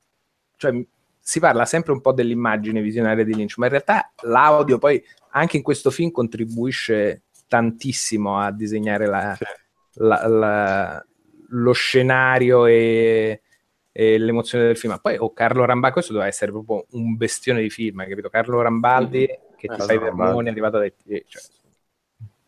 cioè, 0.57 0.73
si 1.21 1.40
parla 1.40 1.64
sempre 1.64 1.92
un 1.92 2.00
po' 2.00 2.12
dell'immagine 2.12 2.80
visionaria 2.80 3.25
di 3.25 3.35
Lynch, 3.35 3.59
ma 3.59 3.66
in 3.66 3.73
realtà 3.73 4.12
l'audio 4.23 4.78
poi 4.78 5.02
anche 5.30 5.57
in 5.57 5.62
questo 5.62 5.90
film 5.90 6.11
contribuisce 6.11 7.25
tantissimo 7.47 8.38
a 8.38 8.50
disegnare 8.50 9.07
la, 9.07 9.35
sì. 9.37 9.45
la, 9.95 10.26
la, 10.26 11.07
lo 11.50 11.73
scenario 11.73 12.66
e, 12.66 13.42
e 13.92 14.18
l'emozione 14.18 14.64
del 14.66 14.76
film. 14.76 14.99
Poi 15.00 15.16
oh, 15.16 15.33
Carlo 15.33 15.64
Rambaldi, 15.64 15.92
questo 15.92 16.12
doveva 16.12 16.30
essere 16.30 16.50
proprio 16.50 16.87
un 16.90 17.16
bestione 17.16 17.61
di 17.61 17.71
film, 17.71 18.07
capito? 18.09 18.28
Carlo 18.28 18.61
Rambaldi 18.61 19.21
mm-hmm. 19.21 19.57
che 19.57 19.68
ti 19.68 19.80
fa 19.80 19.92
i 19.92 19.99
vermoni, 19.99 20.49
è 20.49 20.50
arrivato 20.50 20.78
dai... 20.78 20.92
Cioè, 21.07 21.42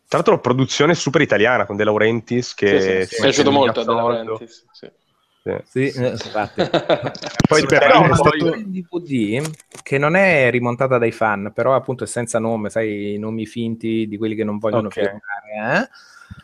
tra 0.07 0.19
l'altro, 0.19 0.41
produzione 0.41 0.93
super 0.93 1.21
italiana 1.21 1.65
con 1.65 1.77
De 1.77 1.85
Laurentiis 1.85 2.53
che 2.53 2.81
sì, 2.81 2.87
sì, 2.87 3.05
sì. 3.05 3.15
è 3.15 3.21
piaciuto 3.21 3.51
molto 3.51 3.83
De 3.83 3.93
Laurentiis. 3.93 4.65
Sì. 4.71 4.91
Sì, 5.63 5.89
sì 5.89 6.05
infatti. 6.05 6.61
poi 7.47 7.65
però 7.65 8.07
è 8.07 8.13
stato 8.13 8.55
in 8.55 8.71
DVD 8.71 9.41
che 9.81 9.97
non 9.97 10.15
è 10.15 10.51
rimontata 10.51 10.99
dai 10.99 11.11
fan, 11.11 11.51
però 11.53 11.73
appunto 11.73 12.03
è 12.03 12.07
senza 12.07 12.37
nome, 12.37 12.69
sai, 12.69 13.15
i 13.15 13.17
nomi 13.17 13.47
finti 13.47 14.07
di 14.07 14.17
quelli 14.17 14.35
che 14.35 14.43
non 14.43 14.59
vogliono 14.59 14.87
okay. 14.87 15.03
firmare, 15.03 15.79
eh? 15.79 15.89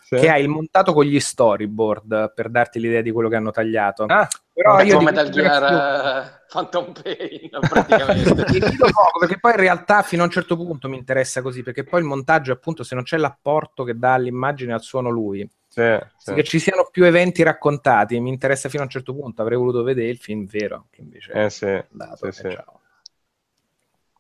Sì. 0.08 0.16
che 0.16 0.30
ha 0.30 0.38
il 0.38 0.48
montato 0.48 0.94
con 0.94 1.04
gli 1.04 1.20
storyboard 1.20 2.32
per 2.34 2.50
darti 2.50 2.80
l'idea 2.80 3.02
di 3.02 3.12
quello 3.12 3.28
che 3.28 3.36
hanno 3.36 3.52
tagliato. 3.52 4.06
Ah, 4.06 4.26
però 4.54 4.82
io 4.82 4.98
come 4.98 5.12
Metal 5.12 5.30
Gear 5.30 5.68
più... 5.68 6.38
Phantom 6.50 6.94
Pain 6.94 7.50
praticamente. 7.60 8.46
poco, 8.78 9.20
perché 9.20 9.38
poi 9.38 9.52
in 9.52 9.58
realtà 9.58 10.04
fino 10.04 10.22
a 10.22 10.26
un 10.26 10.32
certo 10.32 10.56
punto 10.56 10.88
mi 10.88 10.98
interessa 10.98 11.42
così, 11.42 11.62
perché 11.62 11.84
poi 11.84 12.00
il 12.00 12.06
montaggio 12.06 12.54
appunto 12.54 12.84
se 12.84 12.96
non 12.96 13.04
c'è 13.04 13.18
l'apporto 13.18 13.84
che 13.84 13.98
dà 13.98 14.14
all'immagine 14.14 14.72
al 14.72 14.82
suono 14.82 15.10
lui, 15.10 15.46
sì, 15.68 16.00
sì. 16.18 16.34
che 16.34 16.44
ci 16.46 16.60
siano 16.60 16.88
più 16.90 17.04
eventi 17.04 17.44
raccontati, 17.44 18.18
mi 18.22 18.30
interessa 18.30 18.70
fino 18.70 18.84
a 18.84 18.86
un 18.86 18.92
certo 18.92 19.14
punto, 19.14 19.42
avrei 19.42 19.58
voluto 19.58 19.84
vedere 19.84 20.08
il 20.08 20.20
film 20.20 20.46
vero, 20.46 20.88
che 20.90 21.02
invece 21.02 21.34
eh, 21.34 21.50
sì, 21.50 21.84
dato, 21.90 22.32
sì, 22.32 22.48
sì. 22.48 22.58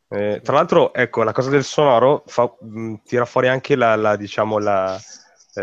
Eh, 0.09 0.41
tra 0.41 0.53
l'altro, 0.53 0.93
ecco, 0.93 1.23
la 1.23 1.33
cosa 1.33 1.49
del 1.49 1.63
sonoro 1.63 2.23
fa, 2.27 2.53
mh, 2.59 2.95
tira 3.05 3.25
fuori 3.25 3.47
anche 3.47 3.75
la, 3.75 3.95
la 3.95 4.15
diciamo, 4.15 4.57
la, 4.57 4.95
eh, 4.95 5.01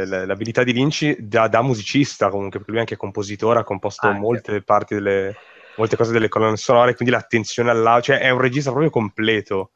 l'abilità 0.04 0.64
di 0.64 0.72
Lynch 0.72 1.16
da, 1.18 1.48
da, 1.48 1.62
musicista 1.62 2.28
comunque, 2.28 2.58
perché 2.58 2.70
lui 2.70 2.78
è 2.78 2.82
anche 2.82 2.96
compositore, 2.96 3.60
ha 3.60 3.64
composto 3.64 4.06
anche. 4.06 4.20
molte 4.20 4.62
parti 4.62 4.94
delle 4.94 5.36
molte 5.76 5.96
cose 5.96 6.12
delle 6.12 6.28
colonne 6.28 6.56
sonore, 6.56 6.94
quindi 6.94 7.14
l'attenzione 7.14 7.70
all'audio, 7.70 8.14
cioè 8.14 8.18
è 8.18 8.30
un 8.30 8.40
regista 8.40 8.70
proprio 8.70 8.90
completo. 8.90 9.72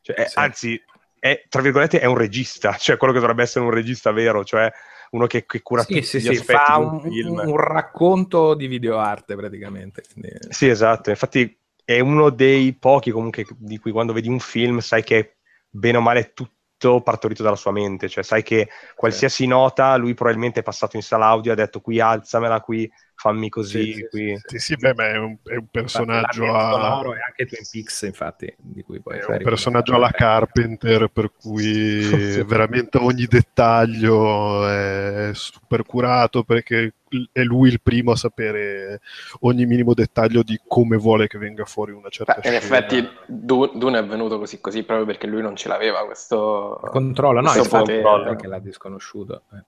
Cioè, 0.00 0.16
è, 0.16 0.26
sì. 0.26 0.38
Anzi, 0.38 0.84
è, 1.18 1.44
tra 1.48 1.62
virgolette, 1.62 2.00
è 2.00 2.06
un 2.06 2.16
regista, 2.16 2.74
cioè 2.78 2.96
quello 2.96 3.12
che 3.12 3.20
dovrebbe 3.20 3.42
essere 3.42 3.64
un 3.64 3.70
regista 3.70 4.10
vero, 4.12 4.44
cioè 4.44 4.70
uno 5.10 5.26
che, 5.26 5.44
che 5.44 5.60
cura 5.60 5.82
sì, 5.82 5.94
tutti 5.94 6.06
sì, 6.06 6.20
gli 6.20 6.36
sì, 6.36 6.44
fa 6.44 6.76
un, 6.78 7.00
un, 7.04 7.38
un, 7.38 7.56
racconto 7.56 8.54
di 8.54 8.66
videoarte 8.68 9.34
praticamente. 9.34 10.02
Quindi... 10.12 10.36
Sì, 10.48 10.68
esatto, 10.68 11.10
infatti 11.10 11.56
è 11.84 11.98
uno 11.98 12.30
dei 12.30 12.72
pochi 12.74 13.10
comunque 13.10 13.44
di 13.56 13.78
cui 13.78 13.90
quando 13.90 14.12
vedi 14.12 14.28
un 14.28 14.38
film 14.38 14.78
sai 14.78 15.02
che 15.02 15.38
bene 15.68 15.98
o 15.98 16.00
male 16.00 16.32
tutto 16.32 16.58
partorito 17.02 17.42
dalla 17.42 17.56
sua 17.56 17.72
mente, 17.72 18.08
cioè 18.08 18.24
sai 18.24 18.42
che 18.42 18.68
qualsiasi 18.94 19.46
nota 19.46 19.96
lui 19.96 20.14
probabilmente 20.14 20.60
è 20.60 20.62
passato 20.62 20.96
in 20.96 21.02
sala 21.02 21.26
audio 21.26 21.50
e 21.50 21.54
ha 21.54 21.56
detto 21.56 21.80
qui 21.80 22.00
alzamela, 22.00 22.60
qui 22.60 22.90
fammi 23.20 23.50
così. 23.50 23.92
Sì, 23.92 24.08
qui. 24.08 24.40
sì, 24.46 24.58
sì 24.58 24.76
beh, 24.76 24.94
ma 24.94 25.08
è 25.08 25.18
un, 25.18 25.36
è 25.44 25.56
un 25.56 25.66
personaggio 25.70 26.54
a... 26.54 26.70
sonoro 26.72 27.14
e 27.14 27.18
anche 27.20 27.44
Twin 27.44 27.62
Peaks, 27.70 28.02
infatti, 28.02 28.54
di 28.56 28.82
cui 28.82 29.00
poi... 29.00 29.18
È 29.18 29.24
un 29.26 29.42
personaggio 29.42 29.94
alla 29.94 30.10
Carpenter, 30.10 31.08
per 31.08 31.30
cui 31.38 32.00
veramente 32.44 32.96
ogni 32.96 33.26
dettaglio 33.26 34.66
è 34.66 35.32
super 35.34 35.84
curato, 35.84 36.44
perché 36.44 36.94
è 37.30 37.42
lui 37.42 37.68
il 37.68 37.82
primo 37.82 38.12
a 38.12 38.16
sapere 38.16 39.00
ogni 39.40 39.66
minimo 39.66 39.92
dettaglio 39.92 40.42
di 40.42 40.58
come 40.66 40.96
vuole 40.96 41.26
che 41.26 41.36
venga 41.36 41.64
fuori 41.64 41.90
una 41.90 42.08
certa 42.08 42.38
Beh, 42.40 42.48
In 42.48 42.54
effetti 42.54 43.06
Dune 43.26 43.98
è 43.98 44.04
venuto 44.04 44.38
così 44.38 44.60
così 44.60 44.84
proprio 44.84 45.06
perché 45.06 45.26
lui 45.26 45.42
non 45.42 45.56
ce 45.56 45.68
l'aveva 45.68 46.06
questo... 46.06 46.80
Controllo, 46.84 47.40
no, 47.40 47.50
questo 47.50 47.76
controllo. 47.76 48.24
perché 48.24 48.46
l'ha 48.46 48.60
disconosciuto. 48.60 49.42
Eh. 49.52 49.64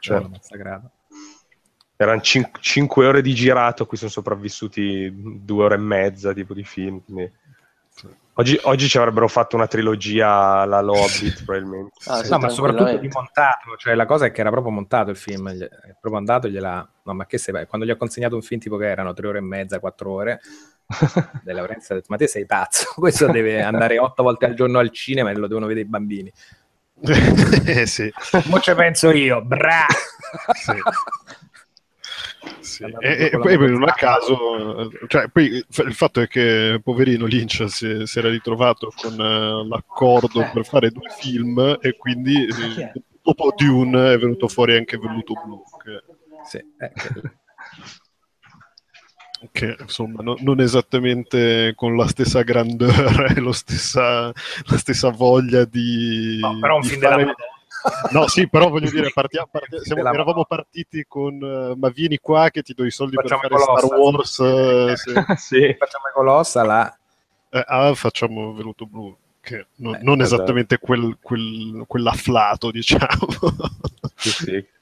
Certo. 0.00 0.28
Massacrato 0.28 0.90
erano 2.02 2.22
5 2.22 3.06
ore 3.06 3.20
di 3.20 3.34
girato, 3.34 3.84
qui 3.84 3.98
sono 3.98 4.10
sopravvissuti 4.10 5.12
due 5.14 5.64
ore 5.64 5.74
e 5.74 5.78
mezza 5.78 6.32
tipo 6.32 6.54
di 6.54 6.64
film. 6.64 7.02
Quindi... 7.04 7.30
Oggi, 8.34 8.58
oggi, 8.62 8.88
ci 8.88 8.96
avrebbero 8.96 9.28
fatto 9.28 9.54
una 9.54 9.66
trilogia 9.66 10.60
alla 10.60 10.78
Hobbit, 10.78 11.44
probabilmente. 11.44 11.92
Ah, 12.06 12.22
sì, 12.22 12.30
no, 12.30 12.38
ma 12.38 12.48
soprattutto 12.48 12.96
di 12.96 13.08
montato, 13.08 13.76
cioè 13.76 13.94
la 13.94 14.06
cosa 14.06 14.24
è 14.24 14.32
che 14.32 14.40
era 14.40 14.48
proprio 14.48 14.72
montato 14.72 15.10
il 15.10 15.16
film, 15.16 15.50
è 15.50 15.68
proprio 16.00 16.16
andato 16.16 16.48
gliela... 16.48 16.88
No, 17.02 17.12
ma 17.12 17.26
che 17.26 17.36
sei, 17.36 17.66
quando 17.66 17.86
gli 17.86 17.90
ho 17.90 17.96
consegnato 17.96 18.34
un 18.34 18.42
film 18.42 18.60
tipo 18.60 18.78
che 18.78 18.86
erano 18.86 19.12
tre 19.12 19.26
ore 19.26 19.38
e 19.38 19.42
mezza, 19.42 19.78
quattro 19.78 20.12
ore, 20.12 20.40
De 21.44 21.52
Laurenzio 21.52 21.94
ha 21.94 21.98
detto, 21.98 22.08
ma 22.10 22.16
te 22.16 22.26
sei 22.28 22.46
pazzo, 22.46 22.92
questo 22.96 23.30
deve 23.30 23.62
andare 23.62 23.98
otto 23.98 24.22
volte 24.22 24.46
al 24.46 24.54
giorno 24.54 24.78
al 24.78 24.90
cinema 24.90 25.30
e 25.30 25.34
lo 25.34 25.46
devono 25.46 25.66
vedere 25.66 25.84
i 25.84 25.88
bambini. 25.90 26.32
eh, 27.66 27.86
sì. 27.86 28.10
Mo 28.46 28.58
ci 28.60 28.74
penso 28.74 29.10
io, 29.10 29.42
bra! 29.42 29.84
sì. 30.54 30.72
Sì. 32.60 32.84
E, 33.00 33.30
e 33.32 33.38
poi 33.38 33.58
non 33.58 33.88
a 33.88 33.92
caso, 33.92 34.88
cioè, 35.08 35.28
poi 35.28 35.56
il 35.56 35.94
fatto 35.94 36.20
è 36.20 36.28
che 36.28 36.80
poverino 36.82 37.26
Lynch 37.26 37.68
si, 37.68 38.06
si 38.06 38.18
era 38.18 38.30
ritrovato 38.30 38.92
con 38.96 39.12
uh, 39.12 39.66
l'accordo 39.66 40.48
per 40.52 40.64
fare 40.64 40.90
due 40.90 41.10
film 41.18 41.78
e 41.80 41.96
quindi 41.96 42.46
eh, 42.46 42.92
dopo 43.22 43.52
Dune 43.54 44.14
è 44.14 44.18
venuto 44.18 44.48
fuori 44.48 44.76
anche 44.76 44.96
Velluto 44.96 45.34
Blu. 45.44 45.62
Che... 45.82 46.02
Sì, 46.44 46.56
eh, 46.78 46.92
che... 49.52 49.76
insomma 49.78 50.22
no, 50.22 50.36
non 50.40 50.60
esattamente 50.60 51.74
con 51.74 51.96
la 51.96 52.08
stessa 52.08 52.42
grandeur 52.42 53.32
e 53.36 53.52
stessa, 53.52 54.32
la 54.64 54.78
stessa 54.78 55.10
voglia 55.10 55.64
di... 55.64 56.38
No, 56.40 56.58
però 56.58 56.76
un 56.76 56.82
di 56.82 56.88
film 56.88 57.02
fare... 57.02 57.16
della 57.16 57.34
No, 58.12 58.28
sì, 58.28 58.48
però 58.48 58.68
voglio 58.68 58.90
dire, 58.90 59.10
partia, 59.12 59.46
partia, 59.50 59.80
siamo, 59.80 60.06
eravamo 60.08 60.44
partiti 60.44 61.04
con 61.06 61.40
uh, 61.40 61.74
ma 61.78 61.88
vieni 61.90 62.18
qua 62.18 62.50
che 62.50 62.62
ti 62.62 62.74
do 62.74 62.84
i 62.84 62.90
soldi 62.90 63.16
facciamo 63.16 63.40
per 63.40 63.50
fare 63.52 63.64
Colossa, 63.64 63.86
Star 63.86 63.98
Wars. 63.98 64.38
Uh, 64.38 64.96
sì. 65.36 65.36
sì. 65.36 65.76
Facciamo 65.78 66.04
Colossa 66.12 66.62
là. 66.64 66.98
Eh, 67.50 67.64
ah, 67.66 67.94
facciamo 67.94 68.52
Veluto 68.52 68.86
Blu, 68.86 69.16
che 69.40 69.66
non, 69.76 69.94
eh, 69.94 70.00
non 70.02 70.20
esatto. 70.20 70.42
esattamente 70.42 70.78
quel, 70.78 71.18
quel, 71.20 71.84
quell'afflato, 71.86 72.70
diciamo. 72.70 73.26
Sì, 74.14 74.30
sì 74.30 74.66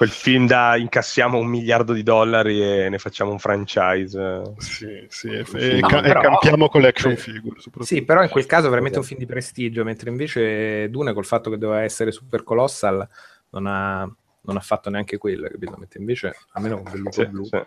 quel 0.00 0.08
film 0.08 0.46
da 0.46 0.78
incassiamo 0.78 1.36
un 1.36 1.46
miliardo 1.46 1.92
di 1.92 2.02
dollari 2.02 2.62
e 2.62 2.88
ne 2.88 2.96
facciamo 2.96 3.32
un 3.32 3.38
franchise. 3.38 4.54
Sì, 4.56 5.04
sì, 5.08 5.28
e, 5.28 5.44
e, 5.52 5.78
no, 5.80 5.88
ca- 5.88 6.00
però, 6.00 6.20
e 6.20 6.24
campiamo 6.24 6.70
collection 6.70 7.14
figure. 7.16 7.60
Sì, 7.80 8.00
però 8.00 8.22
in 8.22 8.30
quel 8.30 8.46
caso 8.46 8.70
veramente 8.70 8.96
un 8.96 9.04
film 9.04 9.20
di 9.20 9.26
prestigio, 9.26 9.84
mentre 9.84 10.08
invece 10.08 10.88
Dune 10.88 11.12
col 11.12 11.26
fatto 11.26 11.50
che 11.50 11.58
doveva 11.58 11.82
essere 11.82 12.12
super 12.12 12.44
colossal 12.44 13.06
non 13.50 13.66
ha, 13.66 14.10
non 14.40 14.56
ha 14.56 14.60
fatto 14.60 14.88
neanche 14.88 15.18
quello, 15.18 15.46
capito? 15.48 15.76
Mentre 15.76 15.98
invece, 15.98 16.34
almeno 16.52 16.76
con 16.80 16.92
Velluto 16.92 17.20
sì, 17.22 17.26
Blu... 17.26 17.44
Sì. 17.44 17.60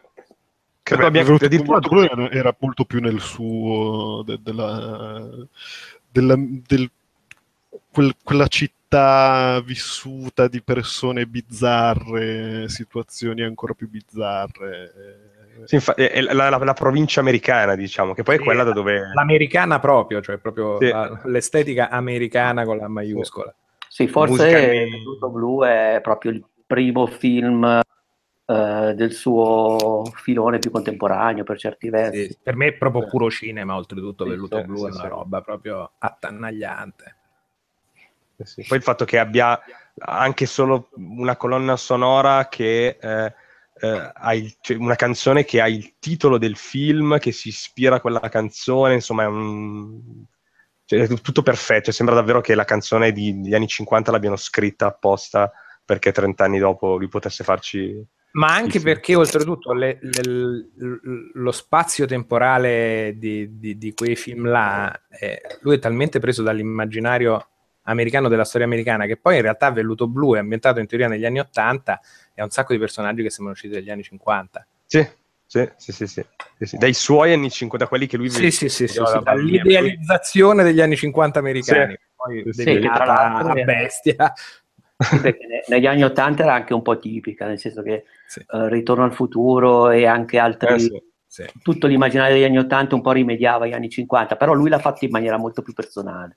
Credo 0.81 1.05
abbia 1.05 1.21
addirittura 1.21 1.79
era 2.31 2.55
molto 2.57 2.83
più 2.85 2.99
nel 2.99 3.19
suo 3.19 4.23
de, 4.25 4.39
della, 4.41 5.29
della, 6.09 6.35
del, 6.35 6.89
quel, 7.91 8.15
quella 8.23 8.47
città 8.47 8.73
città 8.93 9.59
vissuta 9.61 10.47
di 10.47 10.61
persone 10.61 11.25
bizzarre, 11.25 12.69
situazioni 12.69 13.41
ancora 13.41 13.73
più 13.73 13.89
bizzarre. 13.89 14.91
Sì, 15.65 15.75
infa- 15.75 15.95
è 15.95 16.21
la, 16.21 16.49
la, 16.49 16.57
la, 16.57 16.73
provincia 16.73 17.19
americana, 17.19 17.75
diciamo, 17.75 18.13
che 18.13 18.23
poi 18.23 18.35
sì, 18.35 18.41
è 18.41 18.43
quella 18.43 18.63
da 18.63 18.71
dove... 18.71 19.11
L'americana 19.13 19.79
proprio, 19.79 20.21
cioè 20.21 20.37
proprio 20.37 20.77
sì. 20.79 20.89
la, 20.89 21.21
l'estetica 21.25 21.89
americana 21.89 22.65
con 22.65 22.77
la 22.77 22.87
maiuscola. 22.87 23.53
Sì, 23.87 24.07
forse 24.07 24.87
Tutto 25.03 25.29
Blu 25.29 25.63
è 25.63 25.99
proprio 26.01 26.31
il 26.31 26.43
primo 26.65 27.05
film 27.05 27.63
eh, 27.63 28.93
del 28.95 29.11
suo 29.11 30.03
filone 30.15 30.57
più 30.57 30.71
contemporaneo 30.71 31.43
per 31.43 31.59
certi 31.59 31.89
versi. 31.89 32.25
Sì, 32.29 32.37
per 32.41 32.55
me 32.55 32.67
è 32.67 32.73
proprio 32.73 33.07
puro 33.07 33.29
cinema, 33.29 33.75
oltretutto 33.75 34.25
Velluto 34.25 34.63
Blu 34.63 34.87
è 34.87 34.91
una 34.91 35.07
roba 35.07 35.41
proprio 35.41 35.91
Sì. 38.43 38.63
Poi 38.67 38.77
il 38.77 38.83
fatto 38.83 39.05
che 39.05 39.19
abbia 39.19 39.59
anche 39.95 40.45
solo 40.45 40.89
una 40.95 41.35
colonna 41.35 41.75
sonora 41.75 42.47
che 42.47 42.97
eh, 42.99 43.33
eh, 43.83 44.11
ha 44.13 44.33
il, 44.33 44.55
cioè 44.61 44.77
una 44.77 44.95
canzone 44.95 45.43
che 45.43 45.61
ha 45.61 45.67
il 45.67 45.95
titolo 45.99 46.37
del 46.37 46.55
film, 46.55 47.19
che 47.19 47.31
si 47.31 47.49
ispira 47.49 47.97
a 47.97 48.01
quella 48.01 48.29
canzone, 48.29 48.93
insomma 48.95 49.23
è 49.23 49.27
un... 49.27 49.99
Cioè, 50.85 51.01
è 51.01 51.07
tutto 51.21 51.41
perfetto, 51.43 51.85
cioè, 51.85 51.93
sembra 51.93 52.15
davvero 52.15 52.41
che 52.41 52.55
la 52.55 52.65
canzone 52.65 53.11
di, 53.11 53.39
degli 53.41 53.53
anni 53.53 53.67
50 53.67 54.11
l'abbiano 54.11 54.35
scritta 54.35 54.87
apposta 54.87 55.51
perché 55.85 56.11
30 56.11 56.43
anni 56.43 56.59
dopo 56.59 56.97
lui 56.97 57.07
potesse 57.07 57.43
farci... 57.43 58.05
Ma 58.33 58.47
anche 58.47 58.79
perché 58.79 59.13
oltretutto 59.13 59.73
le, 59.73 59.99
le, 60.01 60.69
lo 61.33 61.51
spazio 61.51 62.07
temporale 62.07 63.13
di, 63.15 63.59
di, 63.59 63.77
di 63.77 63.93
quei 63.93 64.15
film 64.15 64.47
là, 64.47 64.91
eh, 65.07 65.39
lui 65.61 65.75
è 65.75 65.79
talmente 65.79 66.19
preso 66.19 66.41
dall'immaginario 66.41 67.52
americano 67.83 68.27
della 68.27 68.45
storia 68.45 68.67
americana, 68.67 69.05
che 69.05 69.17
poi 69.17 69.35
in 69.35 69.41
realtà 69.41 69.71
Velluto 69.71 70.07
Blu 70.07 70.35
è 70.35 70.39
ambientato 70.39 70.79
in 70.79 70.87
teoria 70.87 71.07
negli 71.07 71.25
anni 71.25 71.39
80 71.39 71.99
e 72.33 72.41
ha 72.41 72.43
un 72.43 72.49
sacco 72.49 72.73
di 72.73 72.79
personaggi 72.79 73.23
che 73.23 73.29
sembrano 73.29 73.53
usciti 73.53 73.75
negli 73.75 73.89
anni 73.89 74.03
50. 74.03 74.67
Sì, 74.85 75.07
sì, 75.45 75.69
sì, 75.77 75.91
sì, 75.91 76.07
sì. 76.07 76.25
sì 76.59 76.77
dai 76.77 76.93
suoi 76.93 77.33
anni 77.33 77.49
50, 77.49 77.87
quelli 77.87 78.07
che 78.07 78.17
lui 78.17 78.29
vede. 78.29 78.51
Sì, 78.51 78.69
sì, 78.69 78.87
sì, 78.87 78.99
dall'idealizzazione 79.23 80.63
degli 80.63 80.81
anni 80.81 80.95
50 80.95 81.39
americani, 81.39 81.97
poi 82.15 82.43
sì, 82.51 82.63
deveniata 82.63 83.41
una 83.43 83.63
bestia. 83.63 84.33
Sì, 84.97 85.19
perché 85.19 85.65
negli 85.67 85.85
anni 85.85 86.03
80 86.03 86.43
era 86.43 86.53
anche 86.53 86.73
un 86.73 86.81
po' 86.81 86.97
tipica, 86.97 87.45
nel 87.45 87.59
senso 87.59 87.81
che 87.81 88.05
sì. 88.25 88.39
uh, 88.47 88.67
Ritorno 88.67 89.03
al 89.03 89.13
futuro 89.13 89.89
e 89.89 90.05
anche 90.05 90.37
altri... 90.37 90.73
Eh, 90.73 90.79
sì. 90.79 91.03
Sì. 91.33 91.49
Tutto 91.63 91.87
l'immaginario 91.87 92.35
degli 92.35 92.43
anni 92.43 92.59
80 92.59 92.93
un 92.93 93.01
po' 93.01 93.11
rimediava 93.11 93.65
agli 93.65 93.73
anni 93.73 93.89
50, 93.89 94.35
però 94.35 94.53
lui 94.53 94.69
l'ha 94.69 94.77
fatto 94.77 95.03
in 95.03 95.09
maniera 95.09 95.35
molto 95.37 95.63
più 95.63 95.73
personale. 95.73 96.35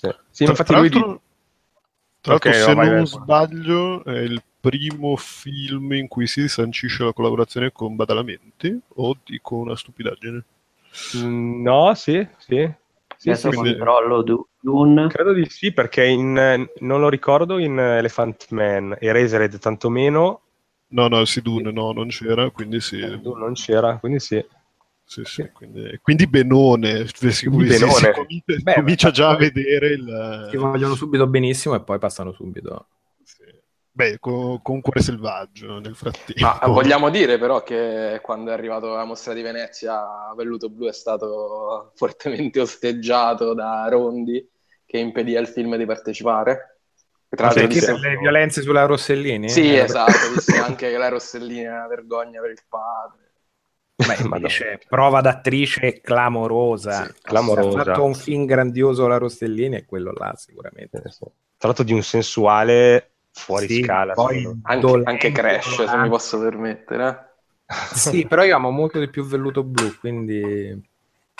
Sì, 0.00 0.08
sì 0.30 0.44
tra, 0.44 0.52
infatti 0.52 0.70
tra 0.70 0.80
lui... 0.80 0.88
Di... 0.88 0.98
Tra 2.22 2.32
l'altro, 2.32 2.50
okay, 2.50 2.62
se 2.62 2.74
non 2.74 2.88
vai, 2.88 3.06
sbaglio, 3.06 4.04
è 4.04 4.18
il 4.18 4.42
primo 4.60 5.16
film 5.16 5.92
in 5.92 6.06
cui 6.06 6.26
si 6.26 6.48
sancisce 6.48 7.02
la 7.04 7.14
collaborazione 7.14 7.72
con 7.72 7.96
Badalamenti, 7.96 8.78
o 8.96 9.16
dico 9.24 9.56
una 9.56 9.74
stupidaggine? 9.74 10.44
Mm, 11.16 11.62
no, 11.62 11.94
sì, 11.94 12.26
sì. 12.36 12.70
sì, 13.16 13.34
sì 13.34 13.48
quindi... 13.48 13.70
controllo 13.70 14.48
Dune. 14.60 15.06
Credo 15.08 15.32
di 15.32 15.46
sì, 15.48 15.72
perché 15.72 16.04
in, 16.04 16.68
non 16.80 17.00
lo 17.00 17.08
ricordo 17.08 17.56
in 17.56 17.78
Elephant 17.78 18.50
Man 18.50 18.96
e 18.98 19.12
Razorhead 19.12 19.58
tantomeno. 19.58 20.40
No, 20.88 21.08
no, 21.08 21.24
sì, 21.24 21.40
Dune 21.40 21.72
no, 21.72 21.92
non 21.92 22.08
c'era, 22.08 22.50
quindi 22.50 22.80
sì. 22.80 23.00
Eh, 23.00 23.18
Dune 23.18 23.40
non 23.40 23.54
c'era, 23.54 23.96
quindi 23.96 24.20
sì. 24.20 24.44
Sì, 25.10 25.24
sì, 25.24 25.50
quindi, 25.50 25.98
quindi 26.00 26.28
Benone, 26.28 27.04
si, 27.12 27.48
quindi 27.48 27.66
benone. 27.66 27.92
Si, 27.94 27.98
si 27.98 28.10
comincia, 28.12 28.54
Beh, 28.62 28.74
comincia 28.74 29.10
già 29.10 29.30
a 29.30 29.36
vedere 29.36 29.88
il... 29.88 30.46
Ti 30.52 30.56
vogliono 30.56 30.94
subito 30.94 31.26
benissimo 31.26 31.74
e 31.74 31.82
poi 31.82 31.98
passano 31.98 32.30
subito. 32.30 32.86
Sì. 33.24 33.42
Beh, 33.90 34.20
con, 34.20 34.62
con 34.62 34.80
cuore 34.80 35.00
selvaggio 35.00 35.80
nel 35.80 35.96
frattempo. 35.96 36.40
Ma 36.40 36.60
vogliamo 36.68 37.10
dire 37.10 37.38
però 37.38 37.64
che 37.64 38.20
quando 38.22 38.52
è 38.52 38.52
arrivato 38.52 38.92
alla 38.92 39.04
mostra 39.04 39.32
di 39.32 39.42
Venezia 39.42 40.32
Velluto 40.36 40.70
Blu 40.70 40.86
è 40.86 40.92
stato 40.92 41.90
fortemente 41.96 42.60
osteggiato 42.60 43.52
da 43.52 43.88
Rondi 43.88 44.48
che 44.86 44.98
impedì 44.98 45.34
al 45.34 45.48
film 45.48 45.74
di 45.74 45.86
partecipare. 45.86 46.82
Tra 47.28 47.46
l'altro 47.46 47.66
disse... 47.66 47.98
le 47.98 48.16
violenze 48.16 48.62
sulla 48.62 48.84
Rossellini? 48.84 49.48
Sì, 49.48 49.74
esatto, 49.74 50.12
disse 50.34 50.56
anche 50.56 50.88
che 50.88 50.96
la 50.96 51.08
Rossellini 51.08 51.62
è 51.62 51.68
una 51.68 51.88
vergogna 51.88 52.40
per 52.40 52.50
il 52.50 52.62
padre. 52.68 53.29
Ma 54.06 54.36
invece 54.36 54.80
prova 54.88 55.20
d'attrice 55.20 56.00
clamorosa. 56.00 57.04
Sì, 57.04 57.12
clamorosa. 57.22 57.80
Ha 57.80 57.84
fatto 57.84 58.04
un 58.04 58.14
film 58.14 58.44
grandioso 58.44 59.06
la 59.06 59.18
Rostellini 59.18 59.76
e 59.76 59.84
quello 59.84 60.12
là 60.12 60.32
sicuramente. 60.36 61.02
Eh, 61.04 61.10
sì. 61.10 61.24
Tra 61.56 61.68
l'altro 61.68 61.84
di 61.84 61.92
un 61.92 62.02
sensuale 62.02 63.10
fuori 63.32 63.66
sì, 63.66 63.82
scala. 63.82 64.14
Anche, 64.62 65.02
anche, 65.04 65.32
Crash, 65.32 65.84
se 65.84 65.96
mi 65.96 66.08
posso 66.08 66.40
permettere. 66.40 67.34
sì, 67.92 68.24
però 68.28 68.42
io 68.44 68.56
amo 68.56 68.70
molto 68.70 68.98
di 68.98 69.08
più 69.08 69.24
velluto 69.24 69.62
blu, 69.62 69.94
quindi 69.98 70.88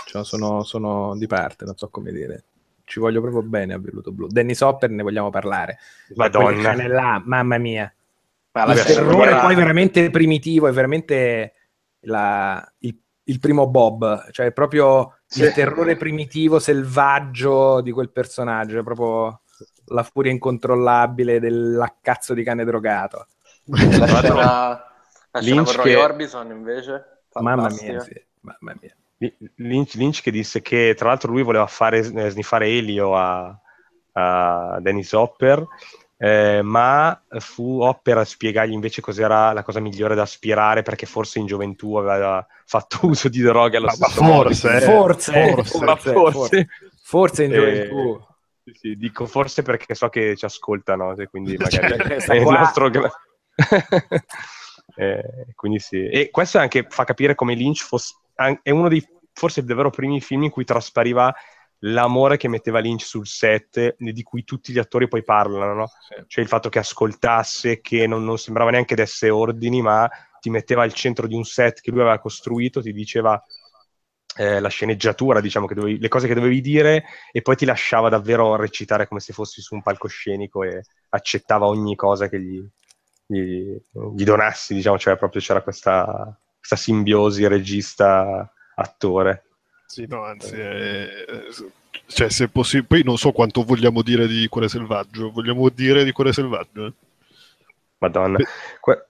cioè, 0.07 0.25
sono, 0.25 0.63
sono, 0.63 1.17
di 1.17 1.27
parte, 1.27 1.65
non 1.65 1.77
so 1.77 1.89
come 1.89 2.13
dire. 2.13 2.45
Ci 2.85 2.99
voglio 2.99 3.21
proprio 3.21 3.43
bene 3.43 3.75
a 3.75 3.79
velluto 3.79 4.11
blu. 4.11 4.27
Dennis 4.27 4.61
Hopper 4.61 4.91
ne 4.91 5.03
vogliamo 5.03 5.31
parlare. 5.31 5.79
Madonna. 6.17 6.75
Là, 6.89 7.23
mamma 7.25 7.57
mia. 7.57 7.93
Ma 8.53 8.73
il 8.73 8.83
terrore 8.83 9.39
poi 9.41 9.55
veramente 9.55 10.11
primitivo, 10.11 10.67
è 10.67 10.73
veramente 10.73 11.53
la, 12.01 12.75
il, 12.79 12.99
il, 13.25 13.39
primo 13.39 13.69
Bob, 13.69 14.31
cioè 14.31 14.53
proprio 14.53 15.19
sì. 15.27 15.43
il 15.43 15.53
terrore 15.53 15.97
primitivo, 15.97 16.59
selvaggio 16.59 17.81
di 17.81 17.93
quel 17.93 18.11
personaggio, 18.11 18.79
è 18.79 18.83
proprio 18.83 19.43
la 19.87 20.03
furia 20.03 20.33
incontrollabile 20.33 21.41
dell'accazzo 21.41 22.35
di 22.35 22.43
cane 22.43 22.65
drogato. 22.65 23.27
La 23.67 23.77
scena, 23.77 24.85
la 25.31 25.41
scena 25.41 25.63
con 25.63 25.75
Roy 25.75 25.85
che... 25.85 25.97
Orbison 25.97 26.51
invece? 26.51 27.23
Mamma 27.35 27.69
mia, 27.69 28.01
sì. 28.01 28.13
Mamma 28.41 28.77
mia. 28.81 28.95
Lynch, 29.57 29.95
Lynch, 29.95 30.23
che 30.23 30.31
disse 30.31 30.63
che 30.63 30.95
tra 30.97 31.09
l'altro 31.09 31.31
lui 31.31 31.43
voleva 31.43 31.67
fare, 31.67 31.99
eh, 31.99 32.31
sniffare 32.31 32.67
Elio 32.67 33.15
a, 33.15 33.61
a 34.13 34.79
Dennis 34.81 35.13
Hopper 35.13 35.67
eh, 36.23 36.61
ma 36.63 37.19
fu 37.39 37.81
Hopper 37.81 38.19
a 38.19 38.25
spiegargli 38.27 38.73
invece 38.73 39.01
cos'era 39.01 39.55
la 39.55 39.63
cosa 39.63 39.81
migliore 39.81 40.15
da 40.15 40.21
aspirare 40.21 40.83
perché 40.83 41.07
forse 41.07 41.39
in 41.39 41.47
gioventù 41.47 41.95
aveva 41.95 42.47
fatto 42.67 42.99
uso 43.09 43.31
di 43.31 43.41
droghe 43.41 43.79
allo 43.79 43.87
ma, 43.87 43.93
stesso 43.93 44.23
ma 44.23 44.29
forse, 44.29 44.69
modo. 44.69 44.85
Forse, 44.85 45.33
forse, 45.33 45.65
forse, 45.65 46.13
forse, 46.13 46.69
forse 47.03 47.45
in 47.45 47.53
gioventù. 47.53 48.21
Eh, 48.65 48.73
sì, 48.75 48.97
dico 48.97 49.25
forse 49.25 49.63
perché 49.63 49.95
so 49.95 50.11
che 50.11 50.37
ci 50.37 50.45
ascoltano, 50.45 51.15
quindi 51.31 51.57
magari 51.57 51.95
è 51.97 52.35
il 52.35 52.43
nostro... 52.43 52.91
eh, 54.97 55.25
quindi 55.55 55.79
sì. 55.79 56.07
E 56.07 56.29
questo 56.31 56.59
anche 56.59 56.85
fa 56.87 57.05
capire 57.05 57.35
come 57.35 57.55
Lynch 57.55 57.83
fosse, 57.83 58.17
è 58.63 58.71
uno 58.71 58.89
dei 58.89 59.03
forse 59.33 59.65
davvero 59.65 59.89
primi 59.89 60.21
film 60.21 60.43
in 60.43 60.51
cui 60.51 60.65
traspariva 60.65 61.35
l'amore 61.81 62.37
che 62.37 62.49
metteva 62.49 62.81
Lynch 62.81 63.05
sul 63.05 63.27
set 63.27 63.97
di 63.99 64.23
cui 64.23 64.45
tutti 64.45 64.73
gli 64.73 64.79
attori 64.79 65.09
poi 65.09 65.23
parlano, 65.23 65.75
no? 65.75 65.87
sì. 65.87 66.23
cioè 66.27 66.43
il 66.43 66.51
fatto 66.51 66.69
che 66.69 66.79
ascoltasse, 66.79 67.81
che 67.81 68.07
non, 68.07 68.25
non 68.25 68.39
sembrava 68.39 68.71
neanche 68.71 68.95
desse 68.95 69.31
ordini, 69.31 69.81
ma 69.81 70.09
ti 70.41 70.51
metteva 70.51 70.83
al 70.83 70.93
centro 70.93 71.27
di 71.27 71.35
un 71.35 71.45
set 71.45 71.81
che 71.81 71.91
lui 71.91 72.01
aveva 72.01 72.19
costruito, 72.19 72.83
ti 72.83 72.93
diceva 72.93 73.43
eh, 74.37 74.61
la 74.61 74.69
sceneggiatura, 74.69 75.41
diciamo, 75.41 75.67
dovevi, 75.67 75.99
le 75.99 76.09
cose 76.09 76.27
che 76.27 76.35
dovevi 76.35 76.61
dire 76.61 77.05
e 77.33 77.43
poi 77.43 77.57
ti 77.57 77.65
lasciava 77.65 78.09
davvero 78.09 78.57
recitare 78.57 79.09
come 79.09 79.21
se 79.21 79.33
fossi 79.33 79.61
su 79.61 79.75
un 79.75 79.83
palcoscenico 79.83 80.63
e 80.63 80.83
accettava 81.11 81.67
ogni 81.67 81.95
cosa 81.97 82.29
che 82.29 82.41
gli, 82.41 82.65
gli, 83.27 83.77
gli 84.15 84.25
donassi, 84.25 84.75
diciamo, 84.75 84.99
cioè 84.99 85.17
proprio 85.17 85.41
c'era 85.41 85.63
questa, 85.63 86.39
questa 86.57 86.77
simbiosi 86.77 87.47
regista-attore. 87.47 89.45
Sì, 89.91 90.07
no, 90.07 90.23
anzi, 90.23 90.55
è, 90.55 91.09
cioè, 92.07 92.31
se 92.31 92.47
possibile, 92.47 92.87
poi 92.87 93.03
non 93.03 93.19
so 93.19 93.33
quanto 93.33 93.65
vogliamo 93.65 94.03
dire 94.03 94.29
di 94.29 94.47
Cuore 94.47 94.69
Selvaggio, 94.69 95.33
vogliamo 95.33 95.69
dire 95.69 96.05
di 96.05 96.13
Cuore 96.13 96.33
Selvaggio? 96.33 96.95
Madonna. 97.99 98.39
Que- 98.79 99.07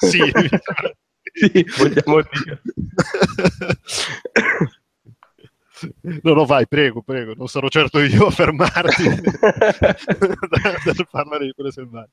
sì. 0.00 0.18
sì, 1.32 1.64
vogliamo 1.78 2.22
dire. 2.22 2.60
No, 6.22 6.34
no, 6.34 6.44
vai, 6.44 6.66
prego, 6.66 7.02
prego, 7.02 7.34
non 7.36 7.46
sarò 7.46 7.68
certo 7.68 8.00
io 8.00 8.26
a 8.26 8.30
fermarti 8.32 9.04
dal 10.84 11.08
parlare 11.08 11.44
di 11.44 11.52
Cuore 11.52 11.70
Selvaggio. 11.70 12.10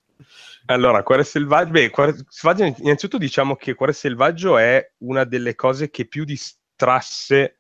Allora, 0.66 1.02
Cuore 1.02 1.24
Selvaggio, 1.24 1.72
beh, 1.72 1.90
Cuore 1.90 2.16
Selvaggio, 2.28 2.76
innanzitutto 2.78 3.18
diciamo 3.18 3.56
che 3.56 3.74
Cuore 3.74 3.94
Selvaggio 3.94 4.60
è 4.60 4.92
una 5.00 5.24
delle 5.24 5.56
cose 5.56 5.90
che 5.90 6.06
più 6.06 6.26
dis- 6.26 6.62
trasse, 6.84 7.60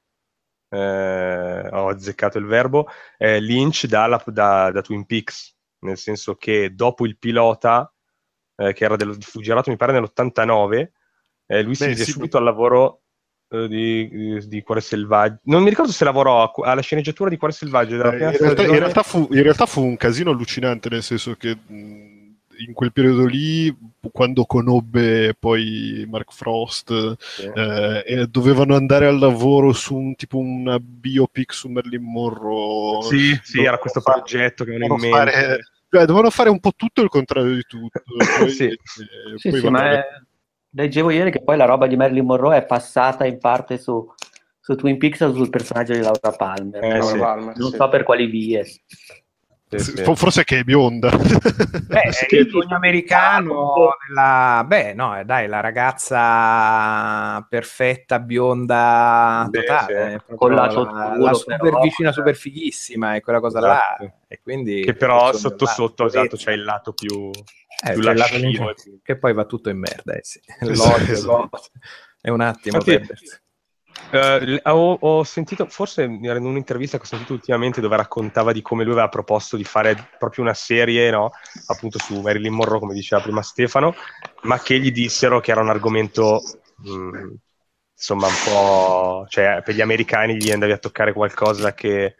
eh, 0.67 1.69
ho 1.71 1.87
azzeccato 1.87 2.37
il 2.37 2.45
verbo, 2.45 2.87
eh, 3.17 3.39
Lynch 3.39 3.85
da, 3.85 4.21
da, 4.25 4.69
da, 4.69 4.81
Twin 4.81 5.05
Peaks, 5.05 5.55
nel 5.79 5.97
senso 5.97 6.35
che 6.35 6.75
dopo 6.75 7.05
il 7.05 7.17
pilota, 7.17 7.89
eh, 8.57 8.73
che 8.73 8.83
era 8.83 8.97
del, 8.97 9.15
fu 9.21 9.39
girato 9.39 9.69
mi 9.69 9.77
pare 9.77 9.93
nell'89, 9.93 10.91
eh, 11.45 11.61
lui 11.61 11.71
Beh, 11.71 11.75
si 11.75 11.87
mise 11.87 12.03
sì, 12.03 12.11
subito 12.11 12.35
al 12.35 12.43
lavoro 12.43 13.03
eh, 13.47 13.69
di, 13.69 14.09
di, 14.09 14.47
di, 14.49 14.61
Cuore 14.61 14.81
Selvaggio. 14.81 15.39
Non 15.43 15.63
mi 15.63 15.69
ricordo 15.69 15.93
se 15.93 16.03
lavorò 16.03 16.51
alla 16.51 16.81
sceneggiatura 16.81 17.29
di 17.29 17.37
Cuore 17.37 17.53
Selvaggio. 17.53 17.93
Eh, 17.93 17.97
in, 17.97 18.01
realtà, 18.01 18.63
in, 18.63 18.79
realtà 18.79 19.03
fu, 19.03 19.27
in, 19.31 19.41
realtà, 19.41 19.65
fu, 19.65 19.81
un 19.81 19.95
casino 19.95 20.31
allucinante, 20.31 20.89
nel 20.89 21.03
senso 21.03 21.35
che 21.35 21.55
mh, 21.55 22.12
in 22.65 22.73
quel 22.73 22.91
periodo 22.91 23.25
lì, 23.25 23.75
quando 24.11 24.45
conobbe 24.45 25.35
poi 25.37 26.05
Mark 26.09 26.33
Frost, 26.33 27.15
sì. 27.19 27.51
eh, 27.53 28.27
dovevano 28.29 28.75
andare 28.75 29.07
al 29.07 29.17
lavoro 29.17 29.73
su 29.73 29.95
un 29.95 30.15
tipo 30.15 30.37
una 30.37 30.79
biopic 30.79 31.53
su 31.53 31.69
Marilyn 31.69 32.03
Monroe. 32.03 33.03
Sì, 33.03 33.39
sì, 33.43 33.63
era 33.63 33.77
questo 33.77 34.01
fare, 34.01 34.19
progetto 34.19 34.63
che 34.63 34.71
avevano 34.71 34.95
in 34.95 34.99
mente. 34.99 35.17
Fare, 35.17 35.59
cioè, 35.89 36.05
dovevano 36.05 36.29
fare 36.31 36.49
un 36.49 36.59
po' 36.59 36.71
tutto 36.75 37.01
il 37.01 37.09
contrario 37.09 37.53
di 37.53 37.63
tutto. 37.67 38.01
Poi, 38.39 38.49
sì, 38.49 38.65
eh, 38.65 38.77
sì, 39.37 39.49
poi 39.49 39.59
sì 39.59 39.69
ma 39.69 39.91
è... 39.91 40.03
leggevo 40.71 41.11
ieri 41.11 41.31
che 41.31 41.43
poi 41.43 41.55
la 41.55 41.65
roba 41.65 41.85
di 41.85 41.95
Marilyn 41.95 42.25
Monroe 42.25 42.57
è 42.57 42.65
passata 42.65 43.25
in 43.25 43.37
parte 43.37 43.77
su, 43.77 44.11
su 44.59 44.75
Twin 44.75 44.97
Peaks 44.97 45.31
sul 45.31 45.49
personaggio 45.49 45.93
di 45.93 45.99
Laura 45.99 46.31
Palmer. 46.35 46.83
Eh, 46.83 46.97
Laura 46.97 47.19
Palmer 47.19 47.57
non 47.57 47.71
so 47.71 47.89
per 47.89 48.03
quali 48.03 48.25
vie. 48.25 48.65
Sì, 49.79 49.97
sì. 49.97 50.15
Forse 50.15 50.43
che 50.43 50.59
è 50.59 50.63
bionda. 50.63 51.09
Beh, 51.17 52.11
sì. 52.11 52.35
il 52.35 52.49
sogno 52.49 52.75
americano 52.75 53.95
della... 54.07 54.63
Beh, 54.65 54.93
no, 54.93 55.21
dai, 55.25 55.47
la 55.47 55.59
ragazza 55.59 57.45
perfetta, 57.49 58.19
bionda, 58.19 59.47
Beh, 59.49 59.59
totale. 59.59 60.23
Con 60.35 60.53
la, 60.53 60.67
la, 60.67 61.15
la 61.17 61.33
super 61.33 61.59
però, 61.59 61.81
vicina, 61.81 62.11
super 62.11 62.35
fighissima, 62.35 63.15
e 63.15 63.21
quella 63.21 63.39
cosa 63.39 63.59
esatto. 63.59 64.03
là. 64.03 64.13
E 64.27 64.39
quindi, 64.41 64.81
che 64.81 64.95
però 64.95 65.33
sotto 65.33 65.65
sotto, 65.65 66.05
esatto, 66.05 66.35
c'è 66.35 66.51
il 66.51 66.63
lato 66.63 66.93
più... 66.93 67.29
Eh, 67.85 67.93
più 67.93 68.01
lato 68.01 68.25
che 69.01 69.17
poi 69.17 69.33
va 69.33 69.45
tutto 69.45 69.69
in 69.69 69.77
merda, 69.77 70.13
eh, 70.13 70.23
sì. 70.23 70.39
L'odio, 70.61 71.49
è 72.21 72.29
un 72.29 72.39
attimo. 72.39 72.77
Infatti, 72.77 73.41
Uh, 74.11 74.59
ho, 74.69 74.97
ho, 74.99 75.23
sentito, 75.23 75.65
forse 75.67 76.03
in 76.03 76.23
un'intervista 76.23 76.97
che 76.97 77.03
ho 77.03 77.07
sentito 77.07 77.33
ultimamente 77.33 77.81
dove 77.81 77.95
raccontava 77.95 78.51
di 78.51 78.61
come 78.61 78.83
lui 78.83 78.93
aveva 78.93 79.09
proposto 79.09 79.57
di 79.57 79.63
fare 79.63 80.09
proprio 80.19 80.43
una 80.43 80.53
serie, 80.53 81.09
no? 81.09 81.31
appunto 81.67 81.97
su 81.97 82.21
Marilyn 82.21 82.53
Monroe, 82.53 82.79
come 82.79 82.93
diceva 82.93 83.21
prima 83.21 83.41
Stefano, 83.41 83.95
ma 84.43 84.59
che 84.59 84.79
gli 84.79 84.91
dissero 84.91 85.39
che 85.39 85.51
era 85.51 85.61
un 85.61 85.69
argomento, 85.69 86.41
mh, 86.77 86.91
mm, 86.91 87.33
insomma, 87.95 88.27
un 88.27 88.33
po'... 88.45 89.25
cioè 89.29 89.61
per 89.63 89.73
gli 89.73 89.81
americani 89.81 90.35
gli 90.35 90.51
andavi 90.51 90.73
a 90.73 90.77
toccare 90.77 91.11
qualcosa 91.11 91.73
che 91.73 92.15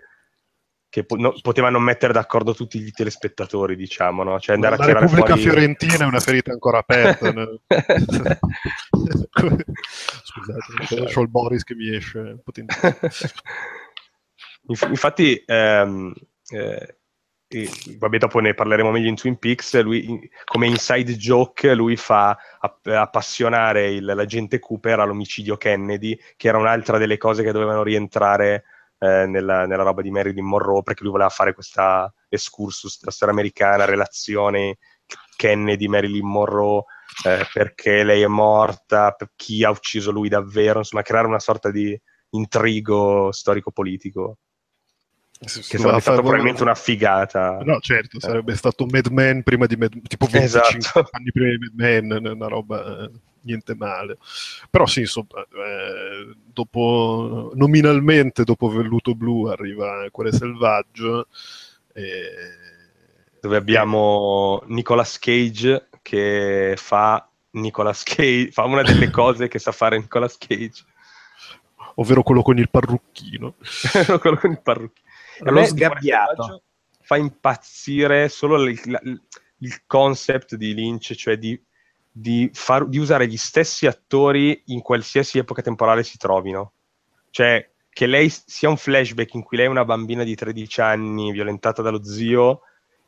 che 0.93 1.05
po- 1.05 1.15
no, 1.15 1.33
poteva 1.41 1.71
non 1.71 1.81
mettere 1.81 2.13
d'accordo 2.13 2.53
tutti 2.53 2.77
i 2.77 2.91
telespettatori, 2.91 3.75
diciamo, 3.75 4.21
no? 4.21 4.39
Cioè 4.39 4.53
andare 4.53 4.77
la 4.77 4.83
a 4.83 4.85
tirare 4.85 5.05
Repubblica 5.05 5.35
fuori... 5.35 5.49
Fiorentina 5.49 6.03
è 6.03 6.05
una 6.05 6.19
ferita 6.19 6.51
ancora 6.51 6.77
aperta. 6.77 7.31
Nel... 7.33 7.59
Scusate, 10.23 11.11
ho 11.15 11.21
il 11.21 11.29
Boris 11.29 11.63
che 11.63 11.73
mi 11.73 11.95
esce. 11.95 12.37
Infatti, 14.67 15.43
ehm, 15.43 16.13
eh, 16.51 16.97
vabbè, 17.97 18.17
dopo 18.19 18.37
ne 18.37 18.53
parleremo 18.53 18.91
meglio 18.91 19.09
in 19.09 19.15
Twin 19.15 19.39
Peaks, 19.39 19.81
lui, 19.81 20.29
come 20.45 20.67
inside 20.67 21.15
joke, 21.15 21.73
lui 21.73 21.95
fa 21.95 22.37
appassionare 22.59 23.89
il, 23.89 24.05
l'agente 24.05 24.59
Cooper 24.59 24.99
all'omicidio 24.99 25.57
Kennedy, 25.57 26.15
che 26.37 26.49
era 26.49 26.59
un'altra 26.59 26.99
delle 26.99 27.17
cose 27.17 27.41
che 27.41 27.51
dovevano 27.51 27.81
rientrare 27.81 28.65
eh, 29.03 29.25
nella, 29.25 29.65
nella, 29.65 29.83
roba 29.83 30.01
di 30.01 30.11
Marilyn 30.11 30.45
Monroe 30.45 30.81
perché 30.81 31.03
lui 31.03 31.11
voleva 31.11 31.29
fare 31.29 31.53
questa 31.53 32.11
excursus 32.29 32.99
della 32.99 33.11
storia 33.11 33.33
americana, 33.33 33.83
relazione 33.83 34.77
Kennedy, 35.35 35.87
Marilyn 35.87 36.25
Monroe, 36.25 36.83
eh, 37.25 37.45
perché 37.51 38.03
lei 38.03 38.21
è 38.21 38.27
morta, 38.27 39.13
chi 39.35 39.65
ha 39.65 39.69
ucciso 39.69 40.11
lui 40.11 40.29
davvero, 40.29 40.79
insomma 40.79 41.03
creare 41.03 41.27
una 41.27 41.39
sorta 41.39 41.69
di 41.69 41.99
intrigo 42.29 43.31
storico-politico 43.31 44.37
che 45.43 45.77
sarebbe 45.77 45.99
stato 45.99 46.21
probabilmente 46.21 46.61
una 46.61 46.75
figata. 46.75 47.57
No, 47.63 47.79
certo, 47.81 48.21
sarebbe 48.21 48.53
eh. 48.53 48.55
stato 48.55 48.85
Mad 48.85 49.07
Men 49.07 49.43
prima 49.43 49.65
di 49.65 49.75
Mad 49.75 50.01
tipo 50.07 50.27
25 50.27 50.77
esatto. 50.77 51.09
anni 51.11 51.31
prima 51.31 51.49
di 51.49 51.57
Mad 51.57 51.73
Men, 51.73 52.25
una 52.27 52.47
roba 52.47 53.03
eh, 53.03 53.11
niente 53.43 53.75
male. 53.75 54.17
Però 54.69 54.85
sì, 54.85 55.01
insomma, 55.01 55.41
eh, 55.41 56.35
dopo, 56.45 57.51
nominalmente 57.55 58.43
dopo 58.43 58.69
Velluto 58.69 59.15
Blu 59.15 59.45
arriva 59.45 60.07
Cuore 60.11 60.31
Selvaggio. 60.31 61.27
E... 61.93 62.61
Dove 63.39 63.57
abbiamo 63.57 64.63
Nicolas 64.67 65.19
Cage 65.19 65.89
che 66.01 66.75
fa 66.77 67.27
Nicolas 67.51 68.03
Cage, 68.03 68.51
fa 68.51 68.63
una 68.63 68.83
delle 68.83 69.09
cose 69.11 69.47
che 69.47 69.59
sa 69.59 69.71
fare 69.71 69.97
Nicolas 69.97 70.37
Cage. 70.37 70.85
Ovvero 71.95 72.23
quello 72.23 72.41
con 72.41 72.57
il 72.57 72.69
parrucchino. 72.69 73.55
quello 74.19 74.37
con 74.37 74.51
il 74.51 74.61
parrucchino. 74.61 75.51
Lo 75.51 75.65
sgabbiato. 75.65 76.63
Fa 77.01 77.17
impazzire 77.17 78.29
solo 78.29 78.63
il, 78.63 78.79
il, 78.83 79.21
il 79.57 79.81
concept 79.85 80.55
di 80.55 80.73
Lynch, 80.73 81.13
cioè 81.13 81.37
di, 81.37 81.59
di, 82.15 82.49
far, 82.53 82.87
di 82.87 82.99
usare 82.99 83.27
gli 83.27 83.37
stessi 83.37 83.87
attori 83.87 84.61
in 84.67 84.81
qualsiasi 84.81 85.39
epoca 85.39 85.63
temporale 85.63 86.03
si 86.03 86.17
trovino. 86.17 86.73
Cioè, 87.31 87.67
che 87.89 88.05
lei 88.05 88.29
sia 88.29 88.69
un 88.69 88.77
flashback 88.77 89.33
in 89.33 89.43
cui 89.43 89.57
lei 89.57 89.65
è 89.65 89.69
una 89.69 89.85
bambina 89.85 90.23
di 90.23 90.35
13 90.35 90.81
anni 90.81 91.31
violentata 91.31 91.81
dallo 91.81 92.03
zio, 92.03 92.61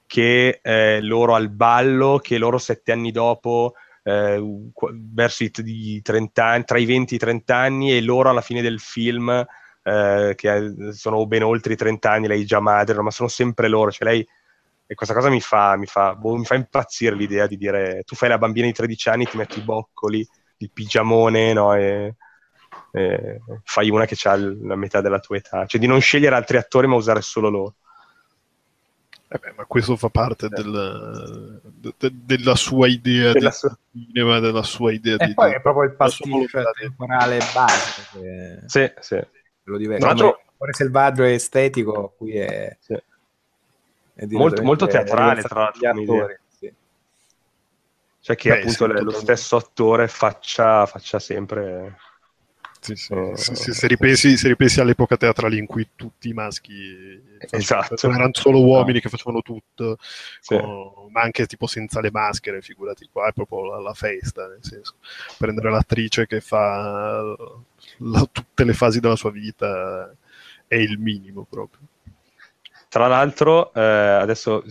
che 0.08 0.60
eh, 0.62 1.02
loro 1.02 1.36
al 1.36 1.50
ballo, 1.50 2.20
che 2.22 2.40
loro 2.40 2.58
sette 2.58 2.92
anni 2.92 3.12
dopo, 3.12 3.74
eh, 4.04 4.42
verso 5.14 5.44
i 5.44 6.02
30 6.02 6.46
anni, 6.46 6.64
tra 6.64 6.78
i 6.80 6.86
20 6.86 7.14
e 7.14 7.18
i 7.18 7.20
30 7.20 7.56
anni, 7.56 7.96
e 7.96 8.02
loro 8.02 8.30
alla 8.30 8.42
fine 8.42 8.62
del 8.62 8.80
film, 8.80 9.46
eh, 9.84 10.34
che 10.36 10.74
sono 10.92 11.26
ben 11.28 11.44
oltre 11.44 11.74
i 11.74 11.78
30 11.78 12.12
anni, 12.12 12.28
lei 12.28 12.46
già 12.46 12.60
madre, 12.60 13.00
ma 13.02 13.12
sono 13.12 13.30
sempre 13.30 13.68
loro. 13.68 13.92
Cioè 13.92 14.08
lei, 14.08 14.28
e 14.88 14.94
questa 14.94 15.16
cosa 15.16 15.30
mi 15.30 15.42
fa, 15.42 15.76
mi, 15.78 15.88
fa, 15.88 16.14
boh, 16.14 16.36
mi 16.36 16.46
fa 16.46 16.56
impazzire 16.56 17.16
l'idea 17.16 17.48
di 17.48 17.58
dire 17.58 18.04
tu 18.06 18.16
fai 18.16 18.30
la 18.30 18.38
bambina 18.38 18.68
di 18.68 18.74
13 18.74 19.10
anni, 19.10 19.26
ti 19.26 19.38
metti 19.38 19.60
i 19.60 19.64
boccoli, 19.64 20.28
il 20.58 20.72
pigiamone, 20.72 21.54
no? 21.54 21.74
E, 21.74 22.16
e 22.92 23.42
fai 23.64 23.90
una 23.90 24.06
che 24.06 24.16
ha 24.28 24.36
la 24.36 24.76
metà 24.76 25.02
della 25.02 25.20
tua 25.20 25.38
età. 25.38 25.66
Cioè 25.66 25.80
di 25.80 25.88
non 25.88 26.00
scegliere 26.02 26.36
altri 26.36 26.58
attori 26.58 26.88
ma 26.88 26.96
usare 26.96 27.22
solo 27.22 27.50
loro. 27.50 27.76
Eh 29.28 29.40
beh, 29.40 29.54
ma 29.58 29.66
questo 29.66 29.96
fa 29.96 30.10
parte 30.10 30.50
del, 30.50 31.60
de, 31.64 31.94
de, 31.98 32.12
della 32.14 32.56
sua 32.56 32.88
idea 32.88 33.32
della 33.32 33.50
di 33.50 33.56
sua... 33.56 33.78
cinema, 33.92 34.40
della 34.40 34.62
sua 34.62 34.94
idea 34.94 35.18
e 35.18 35.26
di... 35.26 35.34
poi 35.34 35.52
è 35.52 35.62
proprio 35.62 35.90
il 35.90 35.96
pasticcio 35.96 36.62
temporale 36.80 37.40
base 37.54 38.04
che... 38.14 38.60
Sì, 38.66 38.92
sì. 39.00 39.20
Lo 39.64 39.78
diventa. 39.78 40.14
Tra 40.14 40.38
Cuore 40.58 40.74
selvaggio 40.74 41.24
e 41.24 41.34
estetico, 41.34 42.14
qui 42.16 42.38
è... 42.38 42.78
Sì. 42.80 42.96
Molto, 44.30 44.64
molto 44.64 44.88
teatrale, 44.88 45.42
tra 45.42 45.72
l'altro. 45.80 46.28
Sì. 46.58 46.74
Cioè 48.20 48.36
che 48.36 48.50
Beh, 48.50 48.60
appunto 48.60 48.88
lo 48.88 49.12
stesso 49.12 49.56
attore 49.56 50.08
faccia, 50.08 50.86
faccia 50.86 51.20
sempre 51.20 51.98
sì, 52.86 52.96
sì. 52.96 53.14
Uh, 53.14 53.36
se, 53.36 53.56
se, 53.56 53.88
ripensi, 53.88 54.38
se, 54.38 54.48
ripensi, 54.48 54.80
all'epoca 54.80 55.18
teatrale 55.18 55.58
in 55.58 55.66
cui 55.66 55.90
tutti 55.96 56.30
i 56.30 56.34
maschi 56.34 57.20
esatto. 57.50 57.96
erano 58.08 58.30
solo 58.34 58.64
uomini 58.64 58.96
no. 58.96 59.00
che 59.00 59.10
facevano 59.10 59.42
tutto, 59.42 59.98
sì. 60.40 60.56
con, 60.56 61.10
ma 61.10 61.22
anche 61.22 61.48
tipo 61.48 61.66
senza 61.66 62.00
le 62.00 62.12
maschere, 62.12 62.62
figurati 62.62 63.10
qua, 63.12 63.28
è 63.28 63.34
proprio 63.34 63.66
la, 63.66 63.80
la 63.80 63.94
festa, 63.94 64.48
nel 64.48 64.60
senso, 64.62 64.96
prendere 65.38 65.72
l'attrice 65.72 66.28
che 66.28 66.42
fa 66.42 67.24
la, 67.98 68.30
tutte 68.32 68.64
le 68.64 68.74
fasi 68.74 69.00
della 69.00 69.16
sua 69.16 69.32
vita 69.32 70.14
è 70.68 70.76
il 70.76 71.00
minimo 71.00 71.48
proprio. 71.50 71.82
Tra 72.96 73.08
l'altro, 73.08 73.74
eh, 73.74 73.82
adesso 73.82 74.64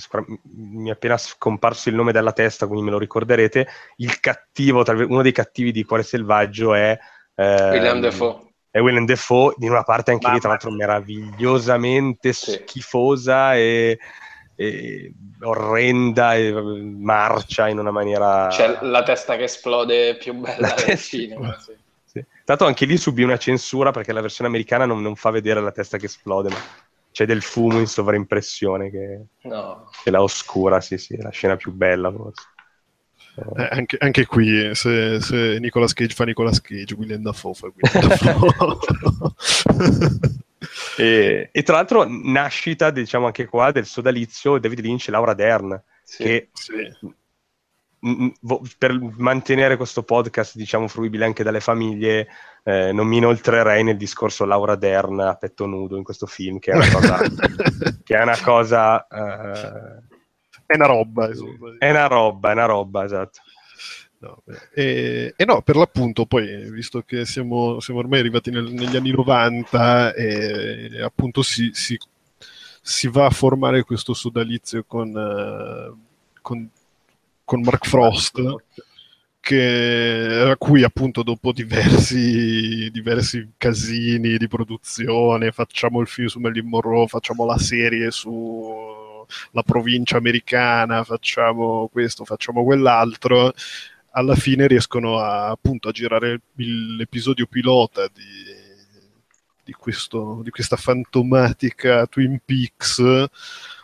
mi 0.54 0.88
è 0.88 0.92
appena 0.92 1.18
scomparso 1.18 1.90
il 1.90 1.94
nome 1.94 2.10
dalla 2.10 2.32
testa, 2.32 2.66
quindi 2.66 2.86
me 2.86 2.90
lo 2.90 2.98
ricorderete. 2.98 3.68
Il 3.96 4.18
cattivo, 4.18 4.82
uno 5.06 5.20
dei 5.20 5.30
cattivi 5.30 5.72
di 5.72 5.84
Cuore 5.84 6.04
Selvaggio 6.04 6.72
è 6.72 6.98
eh, 7.34 7.68
William 7.68 8.00
Defoe. 8.00 8.38
E 8.70 8.80
William 8.80 9.04
Defoe 9.04 9.56
in 9.58 9.68
una 9.68 9.82
parte 9.82 10.12
anche 10.12 10.22
Mamma 10.22 10.36
lì, 10.36 10.40
tra 10.40 10.48
l'altro, 10.48 10.70
meravigliosamente 10.70 12.32
sì. 12.32 12.52
schifosa 12.52 13.56
e, 13.56 13.98
e, 14.56 15.12
orrenda 15.42 16.34
e 16.34 16.50
marcia 16.50 17.68
in 17.68 17.78
una 17.78 17.90
maniera... 17.90 18.46
C'è 18.46 18.78
la 18.80 19.02
testa 19.02 19.36
che 19.36 19.42
esplode 19.42 20.16
più 20.16 20.32
bella 20.32 20.68
la 20.68 20.74
del 20.74 20.84
testa... 20.86 21.18
cinema. 21.18 21.58
Sì. 21.60 21.76
Sì. 22.06 22.24
Tanto 22.44 22.64
anche 22.64 22.86
lì 22.86 22.96
subì 22.96 23.22
una 23.22 23.36
censura 23.36 23.90
perché 23.90 24.12
la 24.12 24.20
versione 24.20 24.48
americana 24.48 24.86
non, 24.86 25.02
non, 25.02 25.16
fa 25.16 25.30
vedere 25.30 25.60
la 25.60 25.72
testa 25.72 25.98
che 25.98 26.06
esplode, 26.06 26.48
ma 26.48 26.56
c'è 27.14 27.26
del 27.26 27.42
fumo 27.42 27.78
in 27.78 27.86
sovraimpressione 27.86 28.90
che, 28.90 29.20
no. 29.42 29.88
che 30.02 30.10
la 30.10 30.20
oscura, 30.20 30.80
sì, 30.80 30.98
sì, 30.98 31.16
la 31.16 31.30
scena 31.30 31.54
più 31.54 31.70
bella 31.70 32.10
forse. 32.10 32.42
Eh, 33.36 33.68
anche, 33.70 33.96
anche, 34.00 34.26
qui, 34.26 34.74
se, 34.74 35.20
se 35.20 35.58
Nicolas 35.60 35.92
Cage 35.92 36.12
fa 36.12 36.24
Nicolas 36.24 36.60
Cage, 36.60 36.94
William 36.94 37.22
Dafoe 37.22 37.54
fa 37.54 37.70
William 37.72 38.08
Dafoe. 38.18 38.78
e, 40.98 41.50
e, 41.52 41.62
tra 41.62 41.76
l'altro 41.76 42.04
nascita, 42.08 42.90
diciamo 42.90 43.26
anche 43.26 43.46
qua, 43.46 43.70
del 43.70 43.86
sodalizio 43.86 44.58
David 44.58 44.80
Lynch 44.80 45.06
e 45.06 45.12
Laura 45.12 45.34
Dern, 45.34 45.80
sì, 46.02 46.20
che 46.20 46.48
sì. 46.52 46.74
M- 48.00 48.32
m- 48.40 48.60
per 48.76 48.98
mantenere 49.18 49.76
questo 49.76 50.02
podcast, 50.02 50.56
diciamo, 50.56 50.88
fruibile 50.88 51.26
anche 51.26 51.44
dalle 51.44 51.60
famiglie, 51.60 52.26
eh, 52.64 52.92
non 52.92 53.06
mi 53.06 53.18
inoltrerei 53.18 53.84
nel 53.84 53.96
discorso 53.96 54.44
Laura 54.44 54.74
Dern 54.74 55.20
a 55.20 55.34
petto 55.34 55.66
nudo 55.66 55.96
in 55.96 56.02
questo 56.02 56.26
film, 56.26 56.58
che 56.58 56.72
è 56.72 56.74
una 56.74 56.90
cosa... 56.90 57.18
che 58.02 58.16
è 58.16 58.22
una 58.22 58.38
cosa 58.40 59.06
eh, 59.06 60.02
è 60.66 60.74
una 60.76 60.86
roba. 60.86 61.28
Insomma. 61.28 61.76
È 61.78 61.90
una 61.90 62.06
roba, 62.06 62.50
è 62.50 62.52
una 62.52 62.64
roba, 62.66 63.04
esatto. 63.04 63.40
No, 64.18 64.42
e, 64.72 65.34
e, 65.36 65.44
no, 65.44 65.60
per 65.60 65.76
l'appunto, 65.76 66.24
poi, 66.24 66.70
visto 66.70 67.02
che 67.02 67.26
siamo, 67.26 67.78
siamo 67.80 68.00
ormai 68.00 68.20
arrivati 68.20 68.50
nel, 68.50 68.72
negli 68.72 68.96
anni 68.96 69.10
90 69.10 70.14
e, 70.14 71.02
appunto 71.02 71.42
si, 71.42 71.70
si, 71.74 71.98
si, 72.80 73.08
va 73.08 73.26
a 73.26 73.30
formare 73.30 73.82
questo 73.82 74.14
sodalizio 74.14 74.84
con, 74.84 75.08
uh, 75.10 75.98
con, 76.40 76.66
con 77.44 77.60
Mark 77.60 77.86
Frost, 77.86 78.40
che, 79.44 80.48
a 80.50 80.56
cui 80.56 80.82
appunto 80.84 81.22
dopo 81.22 81.52
diversi, 81.52 82.90
diversi 82.90 83.52
casini 83.58 84.38
di 84.38 84.48
produzione, 84.48 85.52
facciamo 85.52 86.00
il 86.00 86.06
film 86.06 86.28
su 86.28 86.40
Marilyn 86.40 86.66
Monroe, 86.66 87.06
facciamo 87.08 87.44
la 87.44 87.58
serie 87.58 88.10
su 88.10 88.92
la 89.52 89.62
provincia 89.62 90.16
americana, 90.16 91.04
facciamo 91.04 91.88
questo, 91.92 92.24
facciamo 92.24 92.64
quell'altro, 92.64 93.52
alla 94.12 94.34
fine 94.34 94.66
riescono 94.66 95.18
a, 95.18 95.50
appunto 95.50 95.88
a 95.88 95.92
girare 95.92 96.40
l'episodio 96.54 97.46
pilota 97.46 98.06
di, 98.08 98.22
di, 99.62 99.72
questo, 99.72 100.40
di 100.42 100.50
questa 100.50 100.76
fantomatica 100.76 102.06
Twin 102.06 102.40
Peaks, 102.42 103.26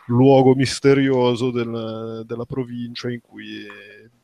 luogo 0.07 0.55
misterioso 0.55 1.51
del, 1.51 2.23
della 2.25 2.45
provincia 2.45 3.11
in 3.11 3.21
cui 3.21 3.67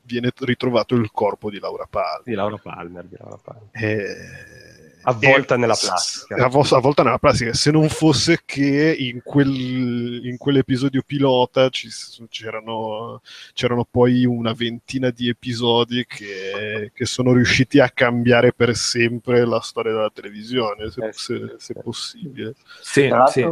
viene 0.08 0.32
ritrovato 0.36 0.96
il 0.96 1.12
corpo 1.12 1.52
di 1.52 1.60
Laura 1.60 1.86
Palmer. 1.88 2.24
Di 2.24 2.34
Laura 2.34 2.58
Palmer, 2.58 3.04
di 3.04 3.15
Laura 3.20 3.38
Palmer. 3.43 3.70
E 3.72 4.65
avvolta 5.08 5.56
e, 5.56 5.58
nella 5.58 5.76
plastica. 5.76 6.46
Avvolta 6.46 7.04
nella 7.04 7.17
plastica. 7.17 7.54
Se 7.54 7.72
non 7.72 7.89
fosse 7.89 8.39
che 8.46 8.96
in, 8.98 9.22
quel, 9.24 10.22
in 10.24 10.38
quell'episodio 10.38 11.02
pilota 11.06 11.70
ci, 11.70 11.89
c'erano, 12.30 13.22
c'erano, 13.54 13.86
poi 13.89 14.26
una 14.26 14.54
ventina 14.54 15.10
di 15.10 15.30
episodi 15.30 16.06
che, 16.08 16.91
che, 16.93 17.06
sono 17.06 17.34
riusciti 17.34 17.80
a 17.80 17.89
cambiare 17.89 18.54
per 18.54 18.76
sempre 18.76 19.46
la 19.46 19.62
storia 19.62 19.93
della 19.93 20.12
televisione, 20.13 20.89
se, 20.89 21.06
eh, 21.06 21.13
se, 21.13 21.56
se 21.58 21.74
possibile. 21.76 22.56
Sì, 22.82 23.10
sì. 23.32 23.50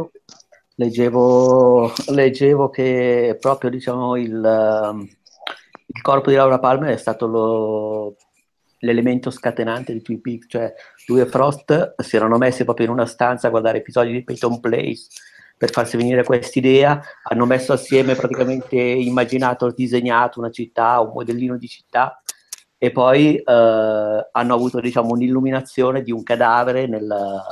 Leggevo, 0.78 1.90
leggevo 2.08 2.68
che 2.68 3.38
proprio 3.40 3.70
diciamo, 3.70 4.16
il, 4.16 5.08
il 5.96 6.02
corpo 6.02 6.30
di 6.30 6.36
Laura 6.36 6.58
Palmer 6.58 6.92
è 6.92 6.98
stato 6.98 7.26
lo, 7.26 8.16
l'elemento 8.80 9.30
scatenante 9.30 9.92
di 9.92 10.02
Twin 10.02 10.20
Peaks, 10.20 10.46
cioè 10.48 10.72
lui 11.06 11.20
e 11.20 11.26
Frost 11.26 11.94
si 12.02 12.16
erano 12.16 12.36
messi 12.36 12.64
proprio 12.64 12.86
in 12.86 12.92
una 12.92 13.06
stanza 13.06 13.46
a 13.46 13.50
guardare 13.50 13.78
episodi 13.78 14.12
di 14.12 14.22
Peyton 14.22 14.60
Place 14.60 15.06
per 15.56 15.70
farsi 15.70 15.96
venire 15.96 16.22
quest'idea, 16.22 17.00
hanno 17.22 17.46
messo 17.46 17.72
assieme 17.72 18.14
praticamente 18.14 18.76
immaginato, 18.76 19.70
disegnato 19.70 20.38
una 20.38 20.50
città, 20.50 21.00
un 21.00 21.12
modellino 21.14 21.56
di 21.56 21.66
città 21.66 22.20
e 22.76 22.92
poi 22.92 23.36
eh, 23.36 23.42
hanno 23.42 24.54
avuto 24.54 24.80
diciamo 24.80 25.12
un'illuminazione 25.12 26.02
di 26.02 26.12
un 26.12 26.22
cadavere 26.22 26.86
nella, 26.86 27.42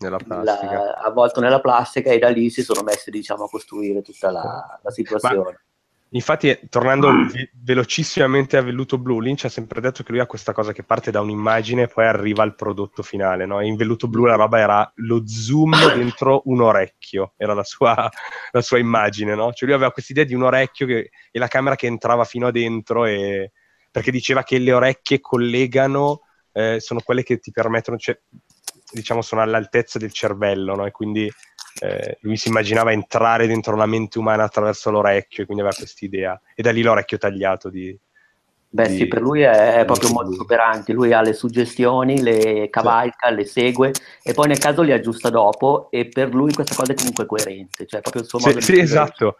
nella 0.00 0.18
plastica. 0.18 0.84
La, 0.84 0.92
avvolto 0.96 1.40
nella 1.40 1.62
plastica 1.62 2.10
e 2.10 2.18
da 2.18 2.28
lì 2.28 2.50
si 2.50 2.62
sono 2.62 2.82
messi 2.82 3.10
diciamo 3.10 3.44
a 3.44 3.48
costruire 3.48 4.02
tutta 4.02 4.30
la, 4.30 4.78
la 4.82 4.90
situazione. 4.90 5.42
Ma 5.42 5.58
Infatti, 6.14 6.56
tornando 6.68 7.10
ve- 7.10 7.50
velocissimamente 7.54 8.56
a 8.56 8.62
Velluto 8.62 8.98
Blu, 8.98 9.18
Lynch 9.18 9.46
ha 9.46 9.48
sempre 9.48 9.80
detto 9.80 10.04
che 10.04 10.12
lui 10.12 10.20
ha 10.20 10.26
questa 10.26 10.52
cosa 10.52 10.72
che 10.72 10.84
parte 10.84 11.10
da 11.10 11.20
un'immagine 11.20 11.82
e 11.82 11.86
poi 11.88 12.06
arriva 12.06 12.44
al 12.44 12.54
prodotto 12.54 13.02
finale. 13.02 13.46
No? 13.46 13.60
in 13.60 13.74
Velluto 13.74 14.06
Blu 14.06 14.24
la 14.24 14.36
roba 14.36 14.60
era 14.60 14.92
lo 14.96 15.26
zoom 15.26 15.72
dentro 15.94 16.42
un 16.44 16.60
orecchio, 16.60 17.34
era 17.36 17.52
la 17.52 17.64
sua, 17.64 18.08
la 18.52 18.62
sua 18.62 18.78
immagine. 18.78 19.34
No? 19.34 19.52
Cioè 19.52 19.66
lui 19.66 19.76
aveva 19.76 19.90
questa 19.90 20.12
idea 20.12 20.24
di 20.24 20.34
un 20.34 20.44
orecchio 20.44 20.86
che, 20.86 21.10
e 21.32 21.38
la 21.38 21.48
camera 21.48 21.74
che 21.74 21.88
entrava 21.88 22.22
fino 22.22 22.46
a 22.46 22.52
dentro, 22.52 23.06
e, 23.06 23.50
perché 23.90 24.12
diceva 24.12 24.44
che 24.44 24.58
le 24.58 24.72
orecchie 24.72 25.18
collegano, 25.18 26.20
eh, 26.52 26.78
sono 26.78 27.00
quelle 27.00 27.24
che 27.24 27.38
ti 27.38 27.50
permettono, 27.50 27.96
cioè, 27.96 28.16
diciamo, 28.92 29.20
sono 29.20 29.40
all'altezza 29.40 29.98
del 29.98 30.12
cervello, 30.12 30.76
no? 30.76 30.86
e 30.86 30.92
quindi 30.92 31.28
eh, 31.80 32.18
lui 32.20 32.36
si 32.36 32.48
immaginava 32.48 32.92
entrare 32.92 33.46
dentro 33.46 33.76
la 33.76 33.86
mente 33.86 34.18
umana 34.18 34.44
attraverso 34.44 34.90
l'orecchio 34.90 35.42
e 35.42 35.46
quindi 35.46 35.62
aveva 35.62 35.76
questa 35.76 36.04
idea 36.04 36.40
e 36.54 36.62
da 36.62 36.70
lì 36.70 36.82
l'orecchio 36.82 37.18
tagliato 37.18 37.68
di, 37.68 37.98
Beh 38.74 38.88
sì, 38.88 39.06
per 39.06 39.22
lui 39.22 39.42
è, 39.42 39.76
è 39.76 39.84
proprio 39.84 40.10
molto 40.10 40.42
operante, 40.42 40.92
lui 40.92 41.12
ha 41.12 41.20
le 41.20 41.32
suggestioni, 41.32 42.20
le 42.20 42.68
cavalca, 42.70 43.28
sì. 43.28 43.34
le 43.36 43.44
segue 43.44 43.92
e 44.20 44.34
poi 44.34 44.48
nel 44.48 44.58
caso 44.58 44.82
li 44.82 44.90
aggiusta 44.90 45.30
dopo 45.30 45.86
e 45.92 46.08
per 46.08 46.34
lui 46.34 46.52
questa 46.52 46.74
cosa 46.74 46.90
è 46.90 46.96
comunque 46.96 47.24
coerente, 47.24 47.86
cioè 47.86 48.00
proprio 48.00 48.22
il 48.22 48.28
suo 48.28 48.40
modo 48.40 48.60
sì, 48.60 48.72
di... 48.72 48.76
Sì, 48.78 48.82
esatto. 48.82 49.36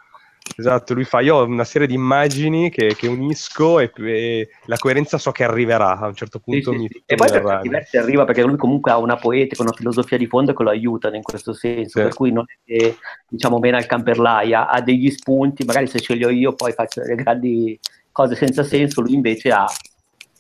Esatto, 0.57 0.95
lui 0.95 1.05
fa, 1.05 1.21
io 1.21 1.37
ho 1.37 1.45
una 1.45 1.65
serie 1.65 1.87
di 1.87 1.95
immagini 1.95 2.71
che, 2.71 2.95
che 2.95 3.09
unisco 3.09 3.81
e, 3.81 3.91
e, 3.97 4.49
la 4.67 4.77
coerenza 4.77 5.19
so 5.19 5.33
che 5.33 5.43
arriverà 5.43 5.99
a 5.99 6.07
un 6.07 6.15
certo 6.15 6.39
punto. 6.39 6.71
Sì, 6.71 6.77
mi, 6.77 6.89
sì. 6.89 7.03
E 7.07 7.15
poi 7.17 7.31
per 7.31 7.43
certi 7.43 7.69
versi 7.69 7.97
arriva 7.97 8.25
perché 8.25 8.43
lui 8.43 8.57
comunque 8.57 8.93
ha 8.93 8.99
una 8.99 9.17
poetica, 9.17 9.63
una 9.63 9.73
filosofia 9.73 10.17
di 10.17 10.27
fondo 10.27 10.53
che 10.53 10.63
lo 10.63 10.71
aiutano 10.71 11.17
in 11.17 11.23
questo 11.23 11.55
senso, 11.55 11.99
sì. 11.99 12.05
per 12.05 12.15
cui 12.15 12.31
non 12.31 12.45
è 12.47 12.57
che 12.65 12.97
diciamo 13.27 13.59
meno 13.59 13.79
al 13.79 13.87
camperlaia, 13.87 14.69
ha 14.69 14.81
degli 14.81 15.11
spunti, 15.11 15.65
magari 15.65 15.87
se 15.87 15.99
sceglio 15.99 16.29
io 16.29 16.53
poi 16.53 16.73
faccio 16.73 17.01
delle 17.01 17.17
grandi 17.17 17.79
cose 18.13 18.37
senza 18.37 18.63
senso, 18.63 19.01
lui 19.01 19.15
invece 19.15 19.51
ha 19.51 19.67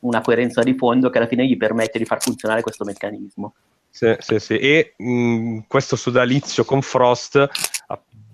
una 0.00 0.20
coerenza 0.20 0.62
di 0.62 0.74
fondo 0.74 1.10
che 1.10 1.18
alla 1.18 1.26
fine 1.26 1.46
gli 1.46 1.56
permette 1.56 1.98
di 1.98 2.04
far 2.04 2.22
funzionare 2.22 2.60
questo 2.60 2.84
meccanismo. 2.84 3.54
Sì, 3.90 4.14
sì, 4.18 4.38
sì. 4.40 4.58
E 4.58 4.94
mh, 4.96 5.60
questo 5.68 5.96
sodalizio 5.96 6.64
con 6.64 6.82
Frost 6.82 7.48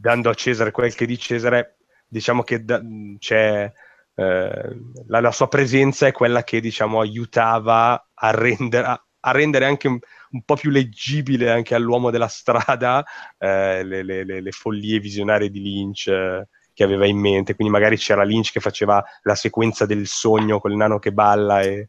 dando 0.01 0.31
a 0.31 0.35
Cesare 0.35 0.71
quel 0.71 0.95
che 0.95 1.05
di 1.05 1.19
Cesare, 1.19 1.77
diciamo 2.09 2.43
che 2.43 2.65
da, 2.65 2.81
c'è 3.19 3.71
eh, 4.15 4.77
la, 5.07 5.21
la, 5.21 5.31
sua 5.31 5.49
presenza 5.49 6.07
è 6.07 6.13
quella 6.13 6.43
che 6.43 6.61
diciamo 6.61 7.01
aiutava 7.01 8.09
a 8.15 8.31
rendere, 8.31 8.87
a, 8.87 9.05
a 9.21 9.31
rendere 9.31 9.67
anche 9.67 9.89
un, 9.89 9.99
un, 10.31 10.43
po' 10.43 10.57
più 10.57 10.71
leggibile 10.71 11.51
anche 11.51 11.75
all'uomo 11.75 12.11
della 12.11 12.29
strada 12.29 13.05
eh, 13.37 13.85
le, 13.85 14.03
le, 14.03 14.25
le, 14.25 14.41
le, 14.41 14.51
follie 14.53 14.99
visionarie 15.01 15.51
di 15.51 15.61
Lynch 15.61 16.07
eh, 16.07 16.49
che 16.73 16.83
aveva 16.83 17.07
in 17.07 17.19
mente. 17.19 17.55
Quindi 17.55 17.73
magari 17.73 17.99
c'era 17.99 18.25
Lynch 18.25 18.53
che 18.53 18.61
faceva 18.61 19.05
la 19.23 19.35
sequenza 19.35 19.85
del 19.85 20.07
sogno 20.07 20.61
con 20.61 20.71
il 20.71 20.79
nano 20.79 20.99
che 20.99 21.13
balla 21.13 21.61
e, 21.61 21.89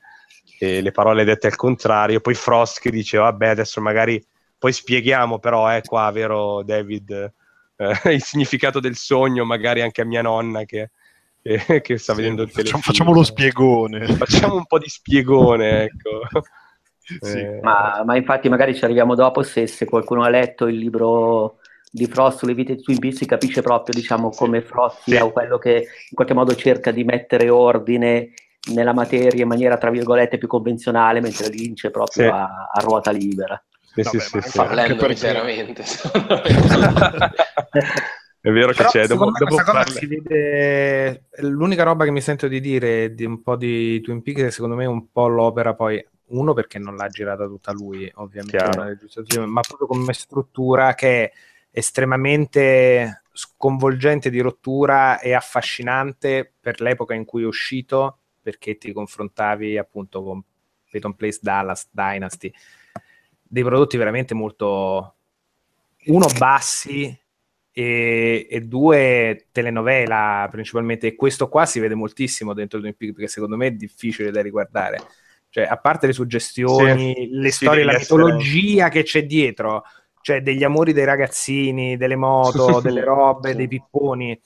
e 0.59 0.81
le 0.81 0.91
parole 0.91 1.23
dette 1.23 1.47
al 1.47 1.55
contrario, 1.55 2.19
poi 2.19 2.33
Frost 2.33 2.81
che 2.81 2.91
diceva 2.91 3.23
vabbè 3.25 3.47
adesso 3.47 3.79
magari 3.79 4.21
poi 4.57 4.73
spieghiamo 4.73 5.39
però, 5.39 5.73
eh, 5.75 5.81
qua, 5.81 6.11
vero 6.11 6.61
David? 6.61 7.33
Eh, 7.81 8.13
il 8.13 8.21
significato 8.21 8.79
del 8.79 8.95
sogno, 8.95 9.43
magari 9.43 9.81
anche 9.81 10.01
a 10.01 10.05
mia 10.05 10.21
nonna 10.21 10.63
che, 10.63 10.91
che, 11.41 11.81
che 11.81 11.97
sta 11.97 12.13
sì, 12.13 12.21
vedendo 12.21 12.43
il 12.43 12.51
telefilm. 12.51 12.81
Facciamo 12.81 13.13
lo 13.13 13.23
spiegone. 13.23 14.05
Facciamo 14.15 14.55
un 14.55 14.65
po' 14.65 14.77
di 14.77 14.89
spiegone, 14.89 15.83
ecco. 15.89 16.21
Sì. 17.19 17.39
Eh, 17.39 17.59
ma, 17.61 18.03
ma, 18.05 18.15
infatti 18.15 18.47
magari 18.47 18.75
ci 18.75 18.85
arriviamo 18.85 19.15
dopo 19.15 19.41
se, 19.43 19.67
se, 19.67 19.85
qualcuno 19.85 20.23
ha 20.23 20.29
letto 20.29 20.67
il 20.67 20.77
libro 20.77 21.57
di 21.91 22.05
Frost 22.05 22.37
sulle 22.37 22.53
vite 22.53 22.75
di 22.75 22.83
Twin 22.83 22.99
Peaks 22.99 23.17
si 23.17 23.25
capisce 23.25 23.61
proprio 23.61 23.93
diciamo, 23.99 24.31
sì. 24.31 24.37
come 24.37 24.61
Frost 24.61 25.01
sia 25.01 25.25
sì. 25.25 25.31
quello 25.31 25.57
che 25.57 25.75
in 25.75 26.15
qualche 26.15 26.33
modo 26.33 26.55
cerca 26.55 26.91
di 26.91 27.03
mettere 27.03 27.49
ordine 27.49 28.31
nella 28.73 28.93
materia 28.93 29.41
in 29.41 29.49
maniera 29.49 29.77
tra 29.77 29.89
virgolette 29.89 30.37
più 30.37 30.47
convenzionale 30.47 31.19
mentre 31.19 31.49
Lynch 31.49 31.87
è 31.87 31.91
proprio 31.91 32.31
a, 32.31 32.69
a 32.71 32.79
ruota 32.79 33.11
libera 33.11 33.61
sì, 33.93 34.01
Vabbè, 34.03 34.19
sì, 34.19 34.41
sì, 34.41 34.57
parlando 34.57 34.95
perché... 34.95 35.15
sinceramente. 35.15 35.83
È 38.41 38.49
vero 38.49 38.71
che 38.71 38.85
c'è. 38.85 39.05
Dopo, 39.05 39.29
dopo 39.37 39.57
si 39.91 40.07
vede... 40.07 41.25
L'unica 41.41 41.83
roba 41.83 42.05
che 42.05 42.11
mi 42.11 42.21
sento 42.21 42.47
di 42.47 42.59
dire 42.59 43.13
di 43.13 43.23
un 43.23 43.43
po' 43.43 43.55
di 43.55 44.01
Twin 44.01 44.23
Peaks, 44.23 44.47
secondo 44.47 44.75
me, 44.75 44.85
è 44.85 44.87
un 44.87 45.11
po' 45.11 45.27
l'opera 45.27 45.75
poi. 45.75 46.03
Uno 46.31 46.53
perché 46.53 46.79
non 46.79 46.95
l'ha 46.95 47.09
girata 47.09 47.45
tutta 47.45 47.73
lui, 47.73 48.09
ovviamente, 48.15 48.57
ma 49.45 49.61
proprio 49.61 49.85
come 49.85 50.13
struttura 50.13 50.95
che 50.95 51.25
è 51.25 51.31
estremamente 51.71 53.23
sconvolgente 53.33 54.29
di 54.29 54.39
rottura 54.39 55.19
e 55.19 55.33
affascinante 55.33 56.53
per 56.59 56.79
l'epoca 56.79 57.13
in 57.13 57.25
cui 57.25 57.43
è 57.43 57.45
uscito, 57.45 58.19
perché 58.41 58.77
ti 58.77 58.93
confrontavi 58.93 59.77
appunto 59.77 60.23
con 60.23 60.41
Peyton 60.89 61.15
Place 61.15 61.39
Dallas 61.41 61.89
Dynasty 61.91 62.51
dei 63.51 63.63
prodotti 63.63 63.97
veramente 63.97 64.33
molto, 64.33 65.15
uno, 66.05 66.25
bassi 66.37 67.13
e, 67.73 68.47
e, 68.49 68.61
due, 68.61 69.47
telenovela 69.51 70.47
principalmente. 70.49 71.07
E 71.07 71.15
questo 71.15 71.49
qua 71.49 71.65
si 71.65 71.81
vede 71.81 71.93
moltissimo 71.93 72.53
dentro 72.53 72.79
Twin 72.79 72.95
Peaks 72.95 73.13
perché 73.13 73.29
secondo 73.29 73.57
me 73.57 73.67
è 73.67 73.71
difficile 73.71 74.31
da 74.31 74.41
riguardare. 74.41 74.99
Cioè, 75.49 75.65
a 75.65 75.75
parte 75.75 76.07
le 76.07 76.13
suggestioni, 76.13 77.13
sì, 77.13 77.27
le 77.29 77.51
storie, 77.51 77.83
la 77.83 77.97
mitologia 77.97 78.87
che 78.87 79.03
c'è 79.03 79.25
dietro, 79.25 79.83
cioè 80.21 80.41
degli 80.41 80.63
amori 80.63 80.93
dei 80.93 81.03
ragazzini, 81.03 81.97
delle 81.97 82.15
moto, 82.15 82.79
delle 82.79 83.03
robe, 83.03 83.53
dei 83.53 83.67
pipponi 83.67 84.39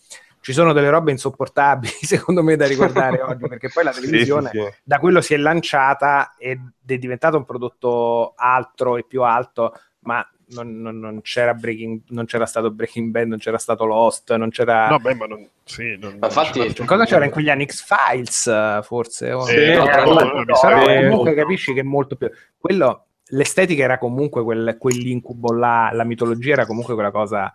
ci 0.46 0.54
sono 0.54 0.74
delle 0.74 0.92
robe 0.92 1.10
insopportabili, 1.10 1.92
secondo 2.06 2.44
me, 2.44 2.56
da 2.56 2.68
ricordare 2.68 3.20
oggi, 3.20 3.48
perché 3.48 3.68
poi 3.74 3.84
la 3.84 3.92
televisione 3.92 4.52
sì, 4.52 4.60
sì, 4.60 4.64
sì. 4.64 4.74
da 4.84 5.00
quello 5.00 5.20
si 5.20 5.34
è 5.34 5.38
lanciata 5.38 6.36
ed 6.38 6.60
è 6.86 6.98
diventato 7.00 7.38
un 7.38 7.46
prodotto 7.46 8.34
altro 8.36 8.96
e 8.96 9.06
più 9.08 9.24
alto, 9.24 9.74
ma 10.02 10.24
non, 10.50 10.80
non, 10.82 11.00
non, 11.00 11.22
c'era 11.24 11.56
breaking, 11.56 12.02
non 12.10 12.26
c'era 12.26 12.46
stato 12.46 12.70
Breaking 12.70 13.10
Bad, 13.10 13.26
non 13.26 13.40
c'era 13.40 13.58
stato 13.58 13.86
Lost, 13.86 14.36
non 14.36 14.52
c'era... 14.52 14.88
No, 14.88 15.00
beh, 15.00 15.16
ma 15.16 15.26
non... 15.26 15.50
Sì, 15.64 15.98
non, 16.00 16.18
ma 16.20 16.28
infatti... 16.28 16.60
C'era... 16.60 16.86
Cosa 16.86 17.06
c'era 17.06 17.26
in 17.26 17.32
quegli 17.32 17.50
anni? 17.50 17.66
X-Files, 17.66 18.84
forse? 18.84 19.32
Oh, 19.32 19.46
sì, 19.46 19.74
no, 19.74 19.84
no, 19.84 20.44
no, 20.44 20.60
però 20.62 20.84
comunque 20.84 21.34
capisci 21.34 21.74
che 21.74 21.80
è 21.80 21.84
molto 21.84 22.18
più... 22.18 22.30
Quello, 22.56 23.08
l'estetica 23.30 23.82
era 23.82 23.98
comunque 23.98 24.44
quel, 24.44 24.76
quell'incubo 24.78 25.52
là, 25.54 25.90
la 25.92 26.04
mitologia 26.04 26.54
era 26.54 26.68
comunque 26.68 26.94
quella 26.94 27.10
cosa 27.10 27.52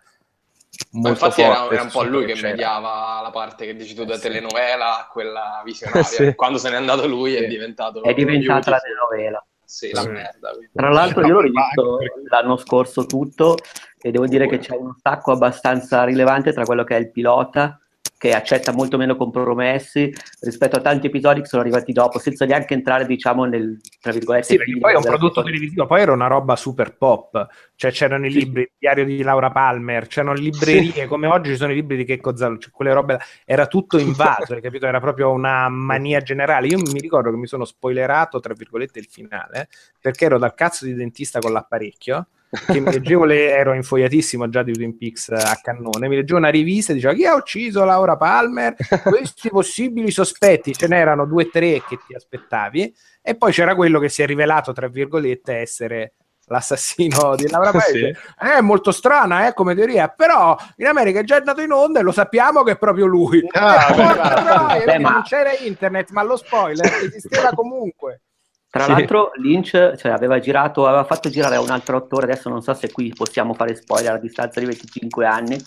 ma 0.93 1.11
infatti 1.11 1.43
era, 1.43 1.71
era, 1.71 1.83
un 1.83 1.91
po' 1.91 2.03
lui 2.03 2.25
che 2.25 2.33
c'era. 2.33 2.49
mediava 2.49 3.21
la 3.23 3.31
parte 3.31 3.65
che 3.65 3.77
dici 3.77 3.95
tu 3.95 4.05
da 4.05 4.19
telenovela, 4.19 5.09
quella 5.11 5.63
visionaria. 5.65 6.03
sì. 6.05 6.35
Quando 6.35 6.59
se 6.59 6.71
n'è 6.71 6.77
andato 6.77 7.07
lui 7.07 7.37
sì. 7.37 7.45
è 7.45 7.47
diventato... 7.47 8.03
È 8.03 8.13
diventata 8.13 8.71
la 8.71 8.79
telenovela. 8.79 9.45
Sì, 9.65 9.93
la 9.93 10.05
merda. 10.05 10.51
Quindi. 10.51 10.71
Tra 10.75 10.89
l'altro 10.89 11.25
io 11.25 11.35
l'ho 11.35 11.41
rivisto 11.43 11.99
l'anno 12.29 12.57
scorso 12.57 13.07
tutto 13.07 13.57
e 14.01 14.11
devo 14.11 14.27
dire 14.27 14.49
che 14.49 14.59
c'è 14.59 14.75
uno 14.75 14.97
stacco 14.99 15.31
abbastanza 15.31 16.03
rilevante 16.03 16.53
tra 16.53 16.65
quello 16.65 16.83
che 16.83 16.97
è 16.97 16.99
il 16.99 17.13
pilota 17.13 17.80
che 18.21 18.35
accetta 18.35 18.73
molto 18.73 18.99
meno 18.99 19.17
compromessi 19.17 20.13
rispetto 20.41 20.77
a 20.77 20.83
tanti 20.83 21.07
episodi 21.07 21.41
che 21.41 21.47
sono 21.47 21.63
arrivati 21.63 21.91
dopo, 21.91 22.19
senza 22.19 22.45
neanche 22.45 22.75
entrare, 22.75 23.07
diciamo, 23.07 23.47
nel 23.47 23.81
tra 23.99 24.13
virgolette. 24.13 24.45
Sì, 24.45 24.57
perché 24.57 24.77
poi 24.79 24.93
è 24.93 24.97
un 24.97 25.03
prodotto 25.03 25.43
televisivo, 25.43 25.87
poi 25.87 26.03
era 26.03 26.13
una 26.13 26.27
roba 26.27 26.55
super 26.55 26.95
pop, 26.99 27.47
cioè 27.77 27.91
c'erano 27.91 28.27
i 28.27 28.31
libri, 28.31 28.61
il 28.61 28.73
diario 28.79 29.07
di 29.07 29.23
Laura 29.23 29.51
Palmer, 29.51 30.07
c'erano 30.07 30.35
librerie, 30.35 30.93
sì. 30.93 31.07
come 31.07 31.29
oggi 31.29 31.53
ci 31.53 31.57
sono 31.57 31.73
i 31.73 31.77
libri 31.77 31.97
di 31.97 32.05
Checco 32.05 32.37
Zallo, 32.37 32.59
cioè 32.59 32.71
quelle 32.71 32.93
robe, 32.93 33.19
era 33.47 33.67
tutto 33.67 33.97
invaso, 33.97 34.53
hai 34.53 34.61
capito? 34.61 34.85
Era 34.85 35.01
proprio 35.01 35.31
una 35.31 35.71
mania 35.71 36.21
generale. 36.21 36.67
Io 36.67 36.77
mi 36.77 37.01
ricordo 37.01 37.31
che 37.31 37.39
mi 37.39 37.47
sono 37.47 37.65
spoilerato, 37.65 38.39
tra 38.39 38.53
virgolette, 38.53 38.99
il 38.99 39.07
finale, 39.07 39.71
perché 39.99 40.27
ero 40.27 40.37
dal 40.37 40.53
cazzo 40.53 40.85
di 40.85 40.93
dentista 40.93 41.39
con 41.39 41.53
l'apparecchio 41.53 42.27
che 42.51 42.81
mi 42.81 42.91
leggevo 42.91 43.25
le, 43.25 43.51
ero 43.51 43.75
infogliatissimo 43.75 44.49
già 44.49 44.63
di 44.63 44.73
Twin 44.73 44.97
Peaks 44.99 45.29
a 45.29 45.59
cannone, 45.63 46.09
mi 46.09 46.17
leggevo 46.17 46.39
una 46.39 46.49
rivista 46.49 46.91
e 46.91 46.97
diceva 46.97 47.15
chi 47.15 47.25
ha 47.25 47.35
ucciso 47.35 47.85
Laura 47.85 48.17
Palmer, 48.17 48.75
questi 49.05 49.49
possibili 49.49 50.11
sospetti, 50.11 50.75
ce 50.75 50.89
n'erano 50.89 51.27
due 51.27 51.45
o 51.45 51.51
tre 51.51 51.83
che 51.89 51.99
ti 52.07 52.15
aspettavi 52.15 52.93
e 53.23 53.37
poi 53.37 53.53
c'era 53.53 53.75
quello 53.75 54.01
che 54.01 54.09
si 54.09 54.23
è 54.23 54.27
rivelato 54.27 54.73
tra 54.73 54.89
virgolette 54.89 55.55
essere 55.55 56.15
l'assassino 56.47 57.37
di 57.37 57.49
Laura 57.49 57.71
Palmer. 57.73 57.87
sì. 57.87 58.05
Eh, 58.07 58.55
è 58.57 58.61
molto 58.61 58.91
strana 58.91 59.47
eh, 59.47 59.55
come 59.55 59.77
teoria, 59.77 60.09
però 60.09 60.57
in 60.77 60.87
America 60.87 61.21
è 61.21 61.25
già 61.25 61.37
andato 61.37 61.61
in 61.61 61.71
onda 61.71 62.01
e 62.01 62.03
lo 62.03 62.13
sappiamo 62.13 62.65
che 62.65 62.73
è 62.73 62.79
proprio 62.79 63.07
lui. 63.07 63.47
Ah, 63.53 63.93
eh, 63.93 64.85
però, 64.85 64.99
ma... 64.99 65.11
Non 65.11 65.23
c'era 65.23 65.53
internet, 65.57 66.11
ma 66.11 66.23
lo 66.25 66.37
spoiler 66.37 66.93
esisteva 67.05 67.51
comunque. 67.55 68.23
Tra 68.71 68.85
sì. 68.85 68.91
l'altro 68.91 69.33
Lynch 69.35 69.97
cioè, 69.97 70.13
aveva 70.13 70.39
girato, 70.39 70.87
aveva 70.87 71.03
fatto 71.03 71.29
girare 71.29 71.57
a 71.57 71.61
un 71.61 71.71
altro 71.71 71.97
attore, 71.97 72.31
adesso 72.31 72.49
non 72.49 72.63
so 72.63 72.73
se 72.73 72.93
qui 72.93 73.13
possiamo 73.13 73.53
fare 73.53 73.75
spoiler 73.75 74.13
a 74.13 74.19
distanza 74.19 74.61
di 74.61 74.67
25 74.67 75.27
anni, 75.27 75.61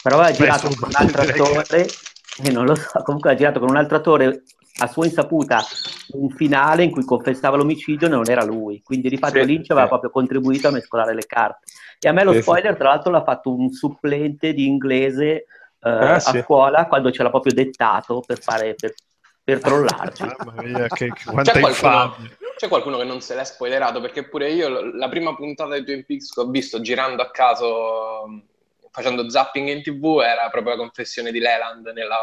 però 0.00 0.20
aveva 0.20 0.32
girato 0.32 0.68
con 0.68 0.88
un 0.88 0.94
altro 0.94 1.22
attore, 1.22 1.88
e 2.44 2.52
non 2.52 2.64
lo 2.64 2.76
so, 2.76 3.02
comunque 3.02 3.32
ha 3.32 3.34
girato 3.34 3.58
con 3.58 3.70
un 3.70 3.76
altro 3.76 3.96
attore 3.96 4.44
a 4.78 4.86
sua 4.86 5.04
insaputa 5.04 5.64
un 6.12 6.30
finale 6.30 6.84
in 6.84 6.92
cui 6.92 7.04
confessava 7.04 7.56
l'omicidio 7.56 8.06
e 8.06 8.10
non 8.10 8.28
era 8.30 8.44
lui, 8.44 8.80
quindi 8.84 9.08
di 9.08 9.18
fatto 9.18 9.40
sì, 9.40 9.46
Lynch 9.46 9.70
aveva 9.70 9.86
sì. 9.86 9.90
proprio 9.90 10.10
contribuito 10.10 10.68
a 10.68 10.70
mescolare 10.70 11.12
le 11.12 11.26
carte. 11.26 11.72
E 11.98 12.08
a 12.08 12.12
me 12.12 12.22
lo 12.22 12.40
spoiler 12.40 12.76
tra 12.76 12.90
l'altro 12.90 13.10
l'ha 13.10 13.24
fatto 13.24 13.52
un 13.52 13.70
supplente 13.72 14.52
di 14.52 14.66
inglese 14.66 15.26
eh, 15.26 15.90
ah, 15.90 16.14
a 16.14 16.20
scuola 16.20 16.86
quando 16.86 17.10
ce 17.10 17.24
l'ha 17.24 17.30
proprio 17.30 17.52
dettato 17.52 18.22
per 18.24 18.38
fare... 18.38 18.76
Per, 18.76 18.94
per 19.44 19.60
trollarci. 19.62 20.24
Mamma 20.24 20.62
mia, 20.62 20.86
che, 20.88 21.12
che 21.12 21.24
quanta 21.26 21.58
qualcuno, 21.58 22.16
c'è 22.56 22.68
qualcuno 22.68 22.98
che 22.98 23.04
non 23.04 23.20
se 23.20 23.34
l'è 23.34 23.44
spoilerato 23.44 24.00
perché 24.00 24.28
pure 24.28 24.50
io 24.50 24.94
la 24.94 25.08
prima 25.08 25.34
puntata 25.34 25.74
di 25.74 25.84
Twin 25.84 26.04
Peaks 26.04 26.30
che 26.30 26.40
ho 26.40 26.46
visto 26.46 26.80
girando 26.80 27.22
a 27.22 27.30
caso 27.30 28.42
facendo 28.94 29.28
zapping 29.28 29.68
in 29.68 29.82
tv 29.82 30.20
era 30.24 30.48
proprio 30.50 30.74
la 30.74 30.78
confessione 30.78 31.32
di 31.32 31.40
Leland 31.40 31.84
nella, 31.88 32.16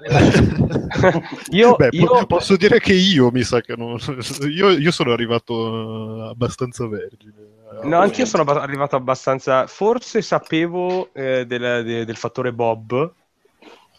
nella... 0.00 1.20
io, 1.50 1.76
Beh, 1.76 1.90
io... 1.92 2.26
posso 2.26 2.56
dire 2.56 2.80
che 2.80 2.94
io 2.94 3.30
mi 3.30 3.42
sa 3.42 3.60
che 3.60 3.76
non 3.76 3.96
io, 4.50 4.70
io 4.70 4.90
sono 4.90 5.12
arrivato 5.12 6.28
abbastanza 6.28 6.86
vergine. 6.88 7.54
No 7.82 7.98
anch'io 8.00 8.26
sono 8.26 8.42
arrivato 8.42 8.96
abbastanza 8.96 9.66
forse 9.66 10.22
sapevo 10.22 11.10
eh, 11.12 11.46
del, 11.46 11.84
de, 11.84 12.04
del 12.04 12.16
fattore 12.16 12.52
Bob 12.52 13.12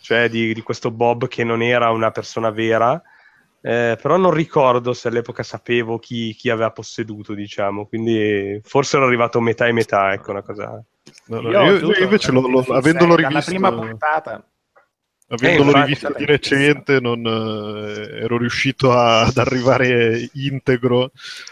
cioè 0.01 0.29
di, 0.29 0.53
di, 0.53 0.61
questo 0.61 0.89
Bob 0.89 1.27
che 1.27 1.43
non 1.43 1.61
era 1.61 1.91
una 1.91 2.11
persona 2.11 2.49
vera 2.49 3.01
Eh, 3.61 3.97
però 4.01 4.17
non 4.17 4.31
ricordo 4.31 4.93
se 4.93 5.07
all'epoca 5.07 5.43
sapevo 5.43 5.97
chi, 5.99 6.33
chi, 6.33 6.49
aveva 6.49 6.71
posseduto, 6.71 7.33
diciamo, 7.33 7.87
quindi 7.87 8.59
forse 8.63 8.97
ero 8.97 9.05
arrivato 9.05 9.41
metà 9.41 9.67
e 9.67 9.71
metà, 9.71 10.13
ecco 10.13 10.31
una 10.31 10.41
cosa. 10.41 10.83
No, 11.25 11.41
no, 11.41 11.49
io, 11.49 11.91
io, 11.91 12.03
invece 12.03 12.31
lo, 12.31 12.47
lo, 12.47 12.59
avendolo 12.69 13.15
rivisto... 13.15 13.51
Prima 13.51 13.71
puntata 13.71 14.45
Avendolo 15.29 15.75
eh, 15.75 15.81
rivisto 15.81 16.13
di 16.15 16.25
recente, 16.25 17.01
non, 17.01 17.25
eh, 17.25 18.23
ero 18.23 18.37
riuscito 18.37 18.93
a, 18.93 19.25
ad 19.25 19.35
arrivare 19.35 20.29
integro 20.33 21.11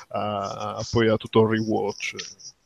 a, 0.09 0.75
a, 0.75 0.85
poi 0.89 1.09
a 1.09 1.17
tutto 1.17 1.41
il 1.41 1.49
rewatch. 1.49 2.15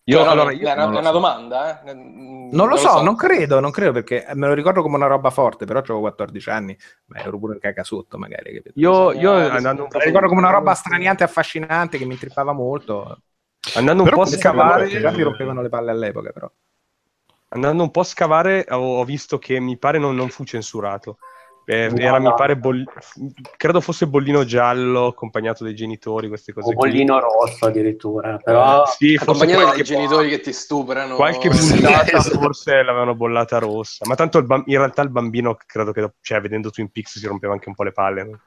Io, 0.07 0.23
no, 0.23 0.29
allora, 0.29 0.51
io 0.51 0.67
è 0.67 0.73
una, 0.73 0.99
una 0.99 1.11
domanda, 1.11 1.81
eh? 1.81 1.93
Non, 1.93 2.49
non 2.51 2.67
lo, 2.67 2.77
so, 2.77 2.89
so, 2.89 3.01
non 3.01 3.15
credo, 3.15 3.59
non 3.59 3.71
credo 3.71 3.91
perché 3.91 4.27
me 4.35 4.45
lo 4.45 4.53
ricordo 4.53 4.83
come 4.83 4.97
una 4.97 5.07
roba 5.07 5.31
forte, 5.31 5.65
però 5.65 5.79
avevo 5.79 6.01
14 6.01 6.49
anni, 6.51 6.77
Beh, 7.05 7.21
ero 7.21 7.39
pure 7.39 7.57
in 7.59 7.83
sotto 7.83 8.19
magari. 8.19 8.53
Capito? 8.53 8.79
Io, 8.79 9.13
io 9.13 9.31
andando 9.31 9.83
un 9.83 9.89
po'... 9.89 9.97
ricordo 9.97 10.27
come 10.27 10.41
una 10.41 10.51
roba 10.51 10.75
straniante, 10.75 11.23
affascinante, 11.23 11.97
che 11.97 12.05
mi 12.05 12.13
intrippava 12.13 12.53
molto. 12.53 13.19
Andando 13.73 14.03
un 14.03 14.09
però 14.09 14.21
po' 14.21 14.29
a 14.29 14.31
scavare... 14.31 14.87
Già 14.89 15.09
mi 15.09 15.23
rompevano 15.23 15.63
le 15.63 15.69
palle 15.69 15.89
all'epoca, 15.89 16.31
però. 16.31 16.51
Andando 17.49 17.81
un 17.81 17.89
po' 17.89 18.01
a 18.01 18.03
scavare 18.03 18.65
ho, 18.69 18.99
ho 18.99 19.03
visto 19.05 19.39
che 19.39 19.59
mi 19.59 19.75
pare 19.77 19.97
non, 19.97 20.13
non 20.13 20.29
fu 20.29 20.43
censurato. 20.43 21.17
Eh, 21.67 21.91
era, 21.97 22.19
mi 22.19 22.31
pare, 22.35 22.55
boll... 22.55 22.83
credo 23.57 23.81
fosse 23.81 24.07
bollino 24.07 24.43
giallo 24.43 25.07
accompagnato 25.07 25.63
dai 25.63 25.73
genitori, 25.73 26.27
queste 26.27 26.53
cose. 26.53 26.69
O 26.69 26.73
bollino 26.73 27.17
qui. 27.17 27.23
rosso 27.23 27.65
addirittura, 27.65 28.37
però... 28.37 28.83
Eh, 28.83 28.87
sì, 28.97 29.17
accompagnato 29.19 29.71
dai 29.71 29.83
genitori 29.83 30.29
che 30.29 30.39
ti 30.39 30.53
stuprano. 30.53 31.15
Qualche 31.15 31.49
puntata 31.49 32.21
forse 32.39 32.83
l'avevano 32.83 33.15
bollata 33.15 33.57
rossa, 33.57 34.05
ma 34.07 34.13
tanto 34.13 34.43
bam... 34.43 34.63
in 34.67 34.77
realtà 34.77 35.01
il 35.01 35.09
bambino, 35.09 35.57
credo 35.65 35.91
che, 35.91 36.11
cioè, 36.21 36.39
vedendo 36.39 36.69
Twin 36.69 36.91
Peaks 36.91 37.17
si 37.17 37.25
rompeva 37.25 37.53
anche 37.53 37.69
un 37.69 37.75
po' 37.75 37.83
le 37.83 37.91
palle. 37.91 38.23
No? 38.23 38.39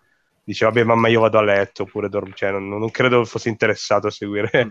Diceva, 0.44 0.70
vabbè 0.70 0.84
mamma 0.84 1.08
io 1.08 1.20
vado 1.20 1.38
a 1.38 1.42
letto, 1.42 1.82
oppure 1.82 2.08
dormo, 2.08 2.32
cioè, 2.32 2.52
non, 2.52 2.68
non 2.68 2.90
credo 2.90 3.24
fosse 3.24 3.48
interessato 3.48 4.06
a 4.06 4.10
seguire 4.10 4.64
mm 4.64 4.68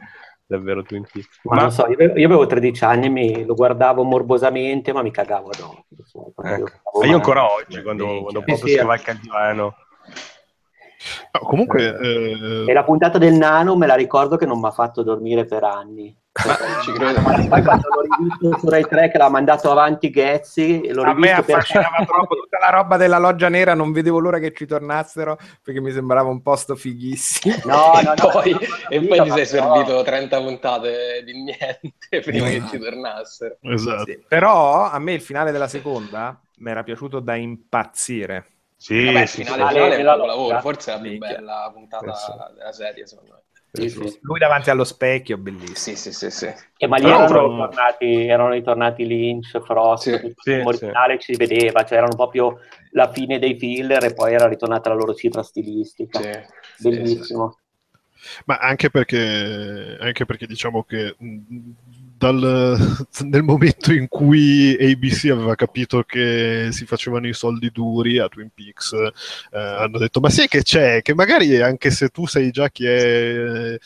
davvero 0.47 0.81
Twin 0.81 1.05
Peaks. 1.11 1.39
Ma, 1.43 1.55
ma... 1.55 1.61
non 1.61 1.71
so, 1.71 1.87
io, 1.87 1.97
io, 1.97 2.25
avevo 2.25 2.45
13 2.47 2.83
anni, 2.85 3.09
mi, 3.09 3.45
lo 3.45 3.53
guardavo 3.53 4.03
morbosamente, 4.03 4.93
ma 4.93 5.01
mi 5.01 5.11
cagavo 5.11 5.49
addosso. 5.49 6.33
Ecco. 6.43 7.05
Io 7.05 7.15
ancora 7.15 7.51
oggi, 7.51 7.81
quando, 7.83 8.21
quando 8.21 8.41
proprio 8.41 8.67
sì, 8.67 8.75
scavalca 8.75 9.11
il 9.11 9.19
divano. 9.19 9.75
No, 11.31 11.47
comunque... 11.47 11.97
Eh... 11.97 12.65
E 12.67 12.73
la 12.73 12.83
puntata 12.83 13.17
del 13.17 13.33
nano 13.33 13.75
me 13.75 13.87
la 13.87 13.95
ricordo 13.95 14.37
che 14.37 14.45
non 14.45 14.59
mi 14.59 14.67
ha 14.67 14.71
fatto 14.71 15.03
dormire 15.03 15.45
per 15.45 15.63
anni. 15.63 16.15
Ci 16.83 16.91
credo. 16.91 17.21
Poi 17.21 17.63
quando 17.63 17.87
l'ho 17.89 18.01
rivisto 18.01 18.59
su 18.59 18.69
Rai 18.69 18.85
3 18.85 19.09
che 19.09 19.17
l'ha 19.17 19.29
mandato 19.29 19.71
avanti 19.71 20.09
Ghezzi, 20.09 20.91
l'ho 20.91 21.03
a 21.03 21.13
me 21.13 21.31
affascinava 21.31 21.95
per... 21.97 22.05
troppo 22.05 22.35
tutta 22.35 22.59
la 22.59 22.69
roba 22.69 22.97
della 22.97 23.17
loggia 23.17 23.49
nera, 23.49 23.73
non 23.73 23.91
vedevo 23.91 24.19
l'ora 24.19 24.39
che 24.39 24.53
ci 24.53 24.65
tornassero 24.65 25.37
perché 25.63 25.81
mi 25.81 25.91
sembrava 25.91 26.29
un 26.29 26.41
posto 26.41 26.75
fighissimo. 26.75 27.55
No, 27.65 27.91
no, 28.03 28.13
no, 28.15 28.29
poi, 28.29 28.51
no, 28.51 28.59
e 28.89 29.01
poi 29.05 29.21
ti 29.23 29.31
sei 29.31 29.45
servito 29.45 30.03
30 30.03 30.41
puntate 30.41 31.23
di 31.25 31.33
niente 31.33 32.21
prima 32.23 32.47
che 32.47 32.63
ci 32.69 32.77
tornassero. 32.77 33.57
Esatto. 33.61 34.05
Sì. 34.05 34.19
Però 34.27 34.89
a 34.89 34.99
me 34.99 35.13
il 35.13 35.21
finale 35.21 35.51
della 35.51 35.67
seconda 35.67 36.39
mi 36.57 36.69
era 36.69 36.83
piaciuto 36.83 37.19
da 37.19 37.35
impazzire. 37.35 38.45
Sì, 38.79 39.05
Vabbè, 39.05 39.21
il 39.21 39.27
finale, 39.27 39.27
sì, 39.27 39.43
finale 39.43 39.79
è 39.79 39.97
un 39.97 40.05
capolavoro, 40.05 40.59
forse 40.59 40.91
è 40.91 40.95
la 40.95 41.01
più 41.01 41.17
bella 41.17 41.71
puntata 41.73 42.51
della 42.53 42.71
serie, 42.71 43.07
secondo 43.07 43.31
me. 43.33 43.41
Sì, 43.69 43.89
sì. 43.89 44.19
Lui 44.21 44.39
davanti 44.39 44.69
allo 44.69 44.83
specchio, 44.83 45.37
bellissimo. 45.37 45.75
Sì, 45.75 45.95
sì, 45.95 46.13
sì, 46.13 46.31
sì. 46.31 46.53
E 46.77 46.87
ma 46.87 46.97
lì 46.97 47.05
erano, 47.05 47.25
però... 47.25 47.49
ritornati, 47.49 48.27
erano 48.27 48.51
ritornati 48.51 49.05
Lynch, 49.05 49.59
Frost, 49.61 50.03
sì, 50.03 50.19
tutto 50.19 50.51
il 50.51 50.65
originale 50.65 51.19
ci 51.19 51.33
si 51.33 51.37
vedeva, 51.37 51.83
cioè 51.83 51.97
erano 51.97 52.15
proprio 52.15 52.59
la 52.91 53.11
fine 53.11 53.39
dei 53.39 53.57
filler 53.57 54.03
e 54.05 54.13
poi 54.13 54.33
era 54.33 54.47
ritornata 54.47 54.89
la 54.89 54.95
loro 54.95 55.13
cifra 55.13 55.43
stilistica. 55.43 56.21
Bellissimo. 56.77 57.59
Ma 58.45 58.57
anche 58.57 58.89
perché, 58.89 59.97
anche 59.99 60.25
perché 60.25 60.47
diciamo 60.47 60.83
che 60.83 61.15
dal, 62.17 63.05
nel 63.25 63.43
momento 63.43 63.93
in 63.93 64.07
cui 64.07 64.75
ABC 64.79 65.29
aveva 65.31 65.55
capito 65.55 66.03
che 66.03 66.69
si 66.71 66.85
facevano 66.85 67.27
i 67.27 67.33
soldi 67.33 67.69
duri 67.71 68.17
a 68.17 68.27
Twin 68.27 68.49
Peaks, 68.53 68.93
eh, 68.93 69.59
hanno 69.59 69.97
detto: 69.97 70.19
Ma 70.19 70.29
sai 70.29 70.47
che 70.47 70.63
c'è? 70.63 71.01
Che 71.01 71.13
magari 71.13 71.61
anche 71.61 71.91
se 71.91 72.09
tu 72.09 72.25
sai 72.25 72.51
già 72.51 72.69
chi 72.69 72.85
è 72.85 73.77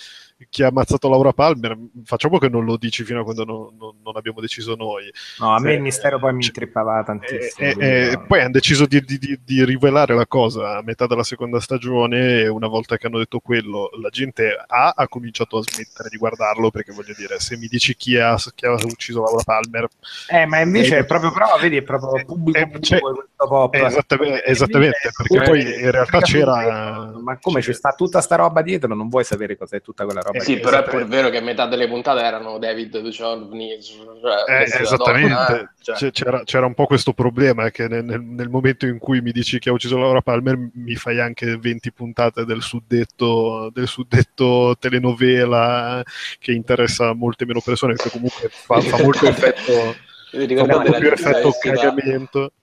chi 0.50 0.64
ha 0.64 0.68
ammazzato 0.68 1.10
Laura 1.10 1.34
Palmer, 1.34 1.78
facciamo 2.04 2.38
che 2.38 2.50
non 2.50 2.66
lo 2.66 2.78
dici 2.78 3.04
fino 3.04 3.22
a 3.22 3.24
quando 3.24 3.46
non, 3.46 3.76
non, 3.78 3.96
non 4.04 4.16
abbiamo 4.16 4.42
deciso 4.42 4.76
noi. 4.76 5.12
No, 5.40 5.56
a 5.56 5.60
me 5.60 5.74
il 5.74 5.82
mistero 5.82 6.20
poi 6.20 6.34
mi 6.34 6.46
intrippava 6.46 7.04
tantissimo. 7.04 7.68
E, 7.68 7.76
e, 7.78 8.12
no. 8.16 8.26
poi 8.26 8.42
hanno 8.42 8.52
deciso 8.52 8.86
di, 8.86 9.02
di, 9.02 9.40
di, 9.44 9.66
rivelare 9.66 10.16
la 10.16 10.26
cosa 10.26 10.78
a 10.78 10.82
metà 10.82 11.06
della 11.08 11.24
seconda 11.24 11.60
stagione 11.60 12.42
e 12.42 12.48
una 12.48 12.68
volta 12.68 12.98
che 12.98 13.08
hanno 13.08 13.20
detto 13.20 13.40
quello, 13.40 13.90
la 14.02 14.10
gente 14.10 14.56
A 14.68 14.94
ha 14.96 15.08
cominciato 15.08 15.58
a 15.58 15.64
smettere 15.64 16.10
di 16.10 16.18
guardarlo 16.18 16.72
perché 16.72 16.92
voglio 16.94 17.14
dire, 17.16 17.40
se 17.40 17.58
mi 17.58 17.68
dici 17.68 17.96
chi 17.96 18.18
ha, 18.18 18.36
chi 18.56 18.66
ha 18.66 18.72
ucciso 18.72 19.22
Laura 19.22 19.44
Palmer... 19.44 19.88
Eh, 20.30 20.46
ma 20.46 20.60
invece 20.60 21.00
è 21.00 21.06
proprio, 21.06 21.32
però, 21.32 21.58
vedi, 21.60 21.78
è 21.78 21.84
proprio 21.84 22.24
pubblico, 22.26 22.58
è, 22.58 22.80
cioè, 22.80 23.00
questo 23.00 23.48
pop. 23.48 23.74
Esattamente, 23.74 24.46
esattamente 24.46 25.12
perché 25.16 25.44
poi 25.44 25.62
in 25.62 25.92
realtà 25.92 26.20
c'era... 26.22 27.12
Ma 27.22 27.38
come 27.40 27.62
c'è 27.62 27.74
sta 27.74 27.94
tutta 27.94 28.22
sta 28.22 28.36
roba 28.36 28.62
dietro, 28.62 28.94
non 28.96 29.10
vuoi 29.10 29.24
sapere 29.24 29.58
cos'è 29.58 29.82
tutta 29.82 30.06
quella 30.06 30.22
roba 30.22 30.31
roba. 30.32 30.38
Eh 30.38 30.42
sì, 30.42 30.60
però 30.60 30.80
è 30.80 30.84
pur 30.84 31.06
vero 31.08 31.30
che 31.30 31.42
metà 31.42 31.66
delle 31.66 31.88
puntate 31.88 32.22
erano 32.22 32.58
David 32.58 33.00
Duchovny. 33.00 33.82
Cioè, 33.82 34.62
eh, 34.62 34.82
esattamente, 34.82 35.74
eh, 35.82 35.94
cioè. 35.96 36.12
c'era, 36.12 36.44
c'era, 36.44 36.66
un 36.66 36.74
po' 36.74 36.86
questo 36.86 37.14
problema 37.14 37.70
che 37.70 37.88
nel, 37.88 38.04
nel, 38.04 38.50
momento 38.50 38.86
in 38.86 38.98
cui 38.98 39.22
mi 39.22 39.32
dici 39.32 39.60
che 39.60 39.70
ha 39.70 39.74
ucciso 39.74 39.98
Laura 39.98 40.22
Palmer 40.22 40.58
mi 40.74 40.96
fai 40.96 41.20
anche 41.20 41.58
20 41.58 41.92
puntate 41.92 42.46
del 42.46 42.62
suddetto, 42.62 43.70
del 43.74 43.88
suddetto 43.88 44.76
telenovela 44.80 46.04
che 46.40 46.52
interessa 46.52 47.14
molte 47.14 47.46
meno 47.46 47.62
persone, 47.64 47.94
perché 47.94 48.10
comunque 48.10 48.50
fa, 48.50 48.80
fa 48.82 49.02
molto 49.02 49.26
effetto, 49.28 49.96
fa 50.32 50.66
molto 50.66 50.92
più 50.92 51.12
effetto 51.12 51.52
cagamento. 51.60 52.54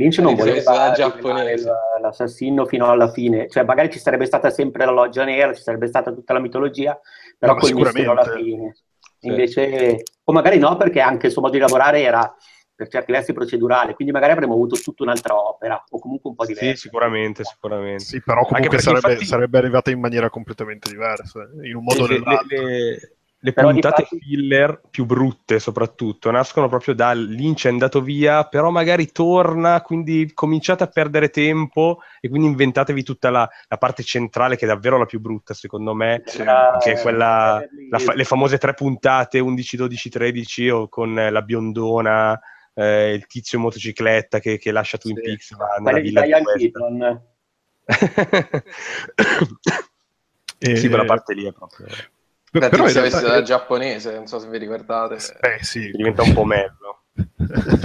Lynch 0.00 0.18
non 0.20 0.34
voleva 0.34 0.94
l'assassino 2.00 2.64
fino 2.64 2.86
alla 2.86 3.10
fine, 3.10 3.48
cioè 3.50 3.64
magari 3.64 3.90
ci 3.90 3.98
sarebbe 3.98 4.24
stata 4.24 4.48
sempre 4.48 4.86
la 4.86 4.92
loggia 4.92 5.24
nera, 5.24 5.52
ci 5.52 5.60
sarebbe 5.60 5.88
stata 5.88 6.10
tutta 6.10 6.32
la 6.32 6.40
mitologia, 6.40 6.98
però 7.38 7.52
no, 7.52 7.58
quel 7.58 7.74
mistero 7.74 8.12
alla 8.12 8.24
fine. 8.24 8.76
Sì. 9.18 9.26
Invece, 9.26 10.02
o 10.24 10.32
magari 10.32 10.58
no, 10.58 10.76
perché 10.78 11.00
anche 11.00 11.26
il 11.26 11.32
suo 11.32 11.42
modo 11.42 11.52
di 11.52 11.60
lavorare 11.60 12.00
era 12.00 12.34
per 12.74 12.88
certi 12.88 13.12
versi 13.12 13.34
procedurale, 13.34 13.92
quindi 13.92 14.14
magari 14.14 14.32
avremmo 14.32 14.54
avuto 14.54 14.76
tutta 14.76 15.02
un'altra 15.02 15.38
opera, 15.38 15.84
o 15.90 15.98
comunque 15.98 16.30
un 16.30 16.36
po' 16.36 16.46
diversa. 16.46 16.70
Sì, 16.70 16.76
sicuramente, 16.76 17.44
sicuramente. 17.44 18.04
Sì, 18.04 18.22
però 18.22 18.46
comunque 18.46 18.78
sarebbe, 18.78 19.08
infatti... 19.08 19.26
sarebbe, 19.26 19.58
arrivata 19.58 19.90
in 19.90 20.00
maniera 20.00 20.30
completamente 20.30 20.88
diversa, 20.88 21.46
in 21.62 21.76
un 21.76 21.84
modo 21.84 22.04
o 22.04 22.06
nell'altro. 22.06 22.56
Le, 22.56 22.64
le, 22.64 23.16
le 23.42 23.52
puntate 23.54 24.02
fatti... 24.02 24.18
filler 24.18 24.82
più 24.90 25.06
brutte 25.06 25.58
soprattutto 25.58 26.30
nascono 26.30 26.68
proprio 26.68 26.94
da 26.94 27.12
Lynch 27.12 27.66
è 27.66 27.70
andato 27.70 28.02
via, 28.02 28.44
però 28.44 28.70
magari 28.70 29.10
torna, 29.12 29.80
quindi 29.80 30.30
cominciate 30.34 30.82
a 30.84 30.88
perdere 30.88 31.30
tempo 31.30 32.00
e 32.20 32.28
quindi 32.28 32.48
inventatevi 32.48 33.02
tutta 33.02 33.30
la, 33.30 33.48
la 33.68 33.78
parte 33.78 34.02
centrale 34.02 34.56
che 34.56 34.66
è 34.66 34.68
davvero 34.68 34.98
la 34.98 35.06
più 35.06 35.20
brutta 35.20 35.54
secondo 35.54 35.94
me, 35.94 36.22
sì. 36.26 36.44
che 36.80 36.92
è 36.92 37.00
quella, 37.00 37.64
la, 37.88 38.14
le 38.14 38.24
famose 38.24 38.58
tre 38.58 38.74
puntate 38.74 39.38
11, 39.38 39.76
12, 39.76 40.10
13 40.10 40.68
o 40.68 40.88
con 40.88 41.14
la 41.14 41.42
biondona, 41.42 42.38
eh, 42.74 43.14
il 43.14 43.26
tizio 43.26 43.56
in 43.56 43.64
motocicletta 43.64 44.38
che, 44.38 44.58
che 44.58 44.70
lascia 44.70 44.98
Twin 44.98 45.16
sì. 45.16 45.22
Peaks 45.22 45.56
nella 45.78 45.98
villa 45.98 46.22
di 46.22 46.32
Keaton. 46.70 47.22
Sì, 50.62 50.88
quella 50.88 51.06
parte 51.06 51.32
lì 51.32 51.46
è 51.46 51.52
proprio... 51.52 51.86
Beh, 52.50 52.68
però 52.68 52.88
se 52.88 52.98
avessi 52.98 53.22
da 53.22 53.42
giapponese, 53.42 54.14
non 54.14 54.26
so 54.26 54.40
se 54.40 54.48
vi 54.48 54.58
ricordate. 54.58 55.16
Eh 55.40 55.62
sì, 55.62 55.90
diventa 55.94 56.22
un 56.22 56.32
po' 56.32 56.44
mello. 56.44 57.04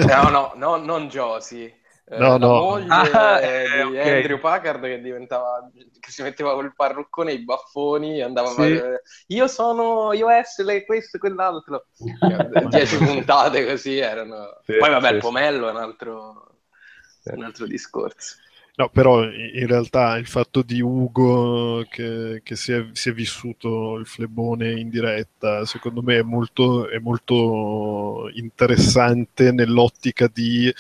no, 0.08 0.30
no, 0.30 0.52
no, 0.56 0.76
non 0.78 1.08
Josie. 1.08 1.82
Eh, 2.08 2.20
no, 2.20 2.38
no. 2.38 2.60
moglie 2.60 2.88
ah, 2.90 3.42
eh, 3.42 3.66
di 3.68 3.98
okay. 3.98 4.18
Andrew 4.18 4.40
Packard 4.40 4.80
che 4.84 5.02
diventava 5.02 5.68
che 6.00 6.12
si 6.12 6.22
metteva 6.22 6.54
col 6.54 6.72
parruccone 6.76 7.32
i 7.32 7.44
baffoni 7.44 8.22
andava 8.22 8.50
sì. 8.50 8.54
a 8.54 8.56
fare 8.56 9.02
io 9.30 9.48
sono 9.48 10.14
io 10.14 10.30
essere 10.30 10.86
questo 10.86 11.18
e 11.18 11.20
quell'altro 11.20 11.88
dieci 12.70 12.98
puntate 12.98 13.66
così 13.66 13.98
erano 13.98 14.60
sì, 14.66 14.78
poi 14.78 14.92
vabbè 14.92 15.08
sì, 15.08 15.14
il 15.16 15.20
pomello 15.20 15.68
è 15.68 15.72
un 15.72 15.78
altro, 15.78 16.58
un 17.24 17.44
altro 17.44 17.66
discorso 17.66 18.36
No, 18.78 18.90
però 18.90 19.24
in 19.24 19.68
realtà 19.68 20.18
il 20.18 20.28
fatto 20.28 20.62
di 20.62 20.82
Ugo 20.82 21.86
che, 21.90 22.42
che 22.44 22.56
si, 22.58 22.74
è, 22.74 22.86
si, 22.92 23.10
è, 23.10 23.14
vissuto 23.14 23.96
il 23.96 24.06
flebone 24.06 24.78
in 24.78 24.90
diretta, 24.90 25.64
secondo 25.66 26.02
me 26.02 26.18
è 26.18 26.22
molto, 26.24 26.90
è 26.90 27.00
molto 27.00 28.30
interessante 28.34 29.54
nell'ottica 29.54 30.28
di... 30.28 30.74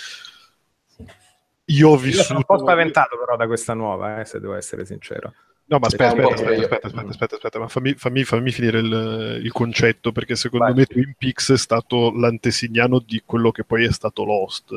Io 1.67 1.89
ho 1.89 1.95
vissuto... 1.95 2.17
Io 2.17 2.23
sono 2.23 2.39
un 2.39 2.45
po' 2.45 2.57
spaventato 2.57 3.17
però 3.17 3.37
da 3.37 3.47
questa 3.47 3.73
nuova, 3.73 4.19
eh, 4.19 4.25
se 4.25 4.41
devo 4.41 4.55
essere 4.55 4.85
sincero. 4.85 5.33
No, 5.68 5.80
ma 5.80 5.88
aspetta, 5.88 6.09
aspetta, 6.09 6.34
aspetta, 6.34 6.51
aspetta, 6.51 6.88
aspetta, 6.88 7.09
aspetta, 7.09 7.36
aspetta, 7.36 7.59
ma 7.59 7.68
fammi, 7.68 7.95
fammi, 7.95 8.24
fammi 8.24 8.51
finire 8.51 8.78
il, 8.78 9.39
il, 9.43 9.51
concetto, 9.51 10.11
perché 10.11 10.36
secondo 10.36 10.66
Vai. 10.66 10.76
me 10.76 10.86
Twin 10.86 11.16
Peaks 11.18 11.53
è 11.53 11.57
stato 11.57 12.11
l'antesignano 12.11 12.99
di 12.99 13.24
quello 13.26 13.49
che 13.49 13.63
poi 13.63 13.86
è 13.86 13.91
stato 13.91 14.24
Lost, 14.26 14.70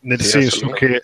nel, 0.00 0.20
sì, 0.20 0.28
senso 0.28 0.68
che, 0.68 1.02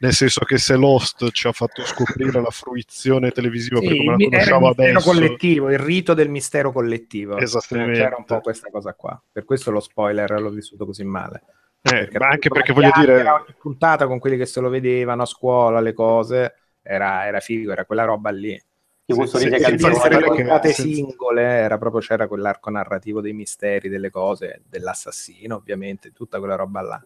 nel 0.00 0.12
senso 0.12 0.44
che 0.44 0.58
se 0.58 0.76
Lost 0.76 1.30
ci 1.30 1.46
ha 1.46 1.52
fatto 1.52 1.86
scoprire 1.86 2.38
la 2.42 2.50
fruizione 2.50 3.30
televisiva 3.30 3.80
sì, 3.80 3.86
per 3.86 3.96
come 3.96 4.10
la 4.10 4.16
conosciamo 4.16 4.66
il 4.66 4.72
adesso... 4.78 5.10
collettivo, 5.10 5.70
il 5.70 5.78
rito 5.78 6.12
del 6.12 6.28
mistero 6.28 6.70
collettivo. 6.70 7.38
Esattamente. 7.38 7.98
C'era 7.98 8.16
un 8.18 8.24
po' 8.26 8.40
questa 8.40 8.68
cosa 8.70 8.92
qua, 8.92 9.18
per 9.32 9.46
questo 9.46 9.70
lo 9.70 9.80
spoiler 9.80 10.38
l'ho 10.38 10.50
vissuto 10.50 10.84
così 10.84 11.02
male. 11.02 11.44
Eh, 11.80 11.90
perché 11.90 12.18
ma 12.18 12.28
anche 12.28 12.50
perché 12.50 12.74
voglio 12.74 12.90
dire... 12.94 13.20
Era 13.20 13.34
una 13.34 13.54
puntata 13.58 14.06
con 14.06 14.18
quelli 14.18 14.36
che 14.36 14.44
se 14.44 14.60
lo 14.60 14.68
vedevano 14.68 15.22
a 15.22 15.26
scuola, 15.26 15.80
le 15.80 15.94
cose 15.94 16.54
era, 16.86 17.26
era 17.26 17.40
figo, 17.40 17.72
era 17.72 17.84
quella 17.84 18.04
roba 18.04 18.30
lì. 18.30 18.60
Io 19.08 19.14
posso 19.14 19.38
dire 19.38 19.58
che 19.58 19.76
puntate 19.76 20.72
singole 20.72 21.42
era 21.42 21.78
proprio 21.78 22.00
c'era 22.00 22.26
quell'arco 22.26 22.70
narrativo 22.70 23.20
dei 23.20 23.32
misteri, 23.32 23.88
delle 23.88 24.10
cose, 24.10 24.62
dell'assassino, 24.68 25.54
ovviamente, 25.54 26.12
tutta 26.12 26.38
quella 26.38 26.56
roba 26.56 26.80
là. 26.80 27.04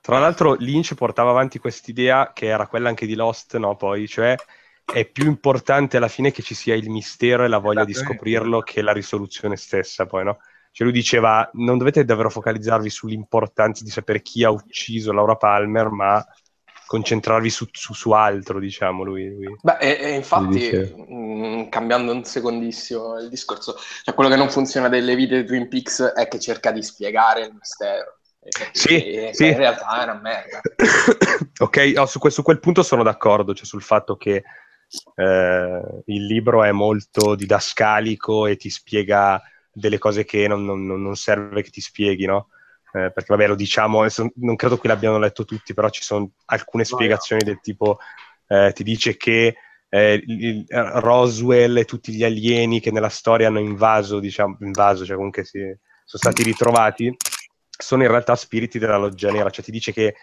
Tra 0.00 0.18
l'altro 0.20 0.54
Lynch 0.54 0.94
portava 0.94 1.30
avanti 1.30 1.58
quest'idea 1.58 2.32
che 2.32 2.46
era 2.46 2.68
quella 2.68 2.88
anche 2.88 3.04
di 3.04 3.14
Lost, 3.14 3.56
no? 3.56 3.74
Poi, 3.76 4.06
cioè 4.06 4.36
è 4.84 5.04
più 5.04 5.26
importante 5.26 5.96
alla 5.96 6.08
fine 6.08 6.30
che 6.30 6.42
ci 6.42 6.54
sia 6.54 6.74
il 6.74 6.88
mistero 6.88 7.44
e 7.44 7.48
la 7.48 7.58
voglia 7.58 7.84
di 7.84 7.94
scoprirlo 7.94 8.60
che 8.60 8.80
la 8.80 8.92
risoluzione 8.92 9.56
stessa, 9.56 10.06
poi, 10.06 10.24
no? 10.24 10.38
Cioè 10.70 10.86
lui 10.86 10.96
diceva, 10.96 11.50
non 11.54 11.78
dovete 11.78 12.04
davvero 12.04 12.30
focalizzarvi 12.30 12.88
sull'importanza 12.88 13.82
di 13.82 13.90
sapere 13.90 14.22
chi 14.22 14.44
ha 14.44 14.50
ucciso 14.50 15.12
Laura 15.12 15.34
Palmer, 15.34 15.88
ma 15.88 16.24
concentrarvi 16.90 17.50
su, 17.50 17.68
su, 17.70 17.94
su 17.94 18.10
altro, 18.10 18.58
diciamo 18.58 19.04
lui. 19.04 19.32
lui. 19.32 19.56
Beh, 19.62 19.76
e, 19.78 19.98
e 20.00 20.14
infatti, 20.16 20.72
mh, 20.72 21.14
mm, 21.14 21.68
cambiando 21.68 22.10
un 22.10 22.24
secondissimo 22.24 23.16
il 23.20 23.28
discorso, 23.28 23.76
cioè 24.02 24.12
quello 24.12 24.28
che 24.28 24.34
non 24.34 24.50
funziona 24.50 24.88
delle 24.88 25.14
vite 25.14 25.40
di 25.40 25.46
Twin 25.46 25.68
Peaks 25.68 26.02
è 26.02 26.26
che 26.26 26.40
cerca 26.40 26.72
di 26.72 26.82
spiegare 26.82 27.42
il 27.42 27.54
mistero. 27.56 28.18
Sì, 28.72 29.04
e, 29.04 29.30
sì. 29.32 29.46
in 29.46 29.56
realtà 29.56 30.00
è 30.00 30.02
una 30.02 30.20
merda. 30.20 30.60
ok, 31.60 31.92
oh, 31.94 32.06
su, 32.06 32.18
que- 32.18 32.30
su, 32.30 32.42
quel 32.42 32.58
punto 32.58 32.82
sono 32.82 33.04
d'accordo, 33.04 33.54
cioè 33.54 33.66
sul 33.66 33.82
fatto 33.82 34.16
che 34.16 34.42
eh, 35.14 36.02
il 36.06 36.26
libro 36.26 36.64
è 36.64 36.72
molto 36.72 37.36
didascalico 37.36 38.48
e 38.48 38.56
ti 38.56 38.68
spiega 38.68 39.40
delle 39.70 39.98
cose 39.98 40.24
che 40.24 40.48
non, 40.48 40.64
non, 40.64 40.84
non 40.84 41.14
serve 41.14 41.62
che 41.62 41.70
ti 41.70 41.80
spieghi, 41.80 42.26
no? 42.26 42.48
Eh, 42.92 43.12
perché 43.12 43.26
vabbè 43.28 43.46
lo 43.46 43.54
diciamo, 43.54 44.04
non 44.36 44.56
credo 44.56 44.78
che 44.78 44.88
l'abbiano 44.88 45.18
letto 45.18 45.44
tutti, 45.44 45.74
però 45.74 45.88
ci 45.90 46.02
sono 46.02 46.30
alcune 46.46 46.84
spiegazioni 46.84 47.42
del 47.44 47.60
tipo, 47.60 47.98
eh, 48.48 48.72
ti 48.74 48.82
dice 48.82 49.16
che 49.16 49.56
eh, 49.88 50.22
il, 50.26 50.64
Roswell 50.68 51.76
e 51.76 51.84
tutti 51.84 52.12
gli 52.12 52.24
alieni 52.24 52.80
che 52.80 52.90
nella 52.90 53.08
storia 53.08 53.48
hanno 53.48 53.60
invaso, 53.60 54.18
diciamo, 54.18 54.56
invaso, 54.60 55.04
cioè 55.04 55.16
comunque 55.16 55.44
si, 55.44 55.58
sono 55.58 55.76
stati 56.22 56.42
ritrovati, 56.42 57.14
sono 57.68 58.02
in 58.02 58.08
realtà 58.08 58.34
spiriti 58.34 58.78
della 58.78 58.96
loggia 58.96 59.30
nera, 59.30 59.50
cioè 59.50 59.64
ti 59.64 59.70
dice 59.70 59.92
che 59.92 60.14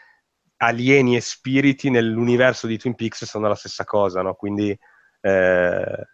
alieni 0.58 1.16
e 1.16 1.22
spiriti 1.22 1.90
nell'universo 1.90 2.68
di 2.68 2.78
Twin 2.78 2.96
Peaks 2.96 3.26
sono 3.26 3.48
la 3.48 3.56
stessa 3.56 3.84
cosa, 3.84 4.22
no? 4.22 4.34
Quindi 4.36 4.78
eh, 5.22 6.08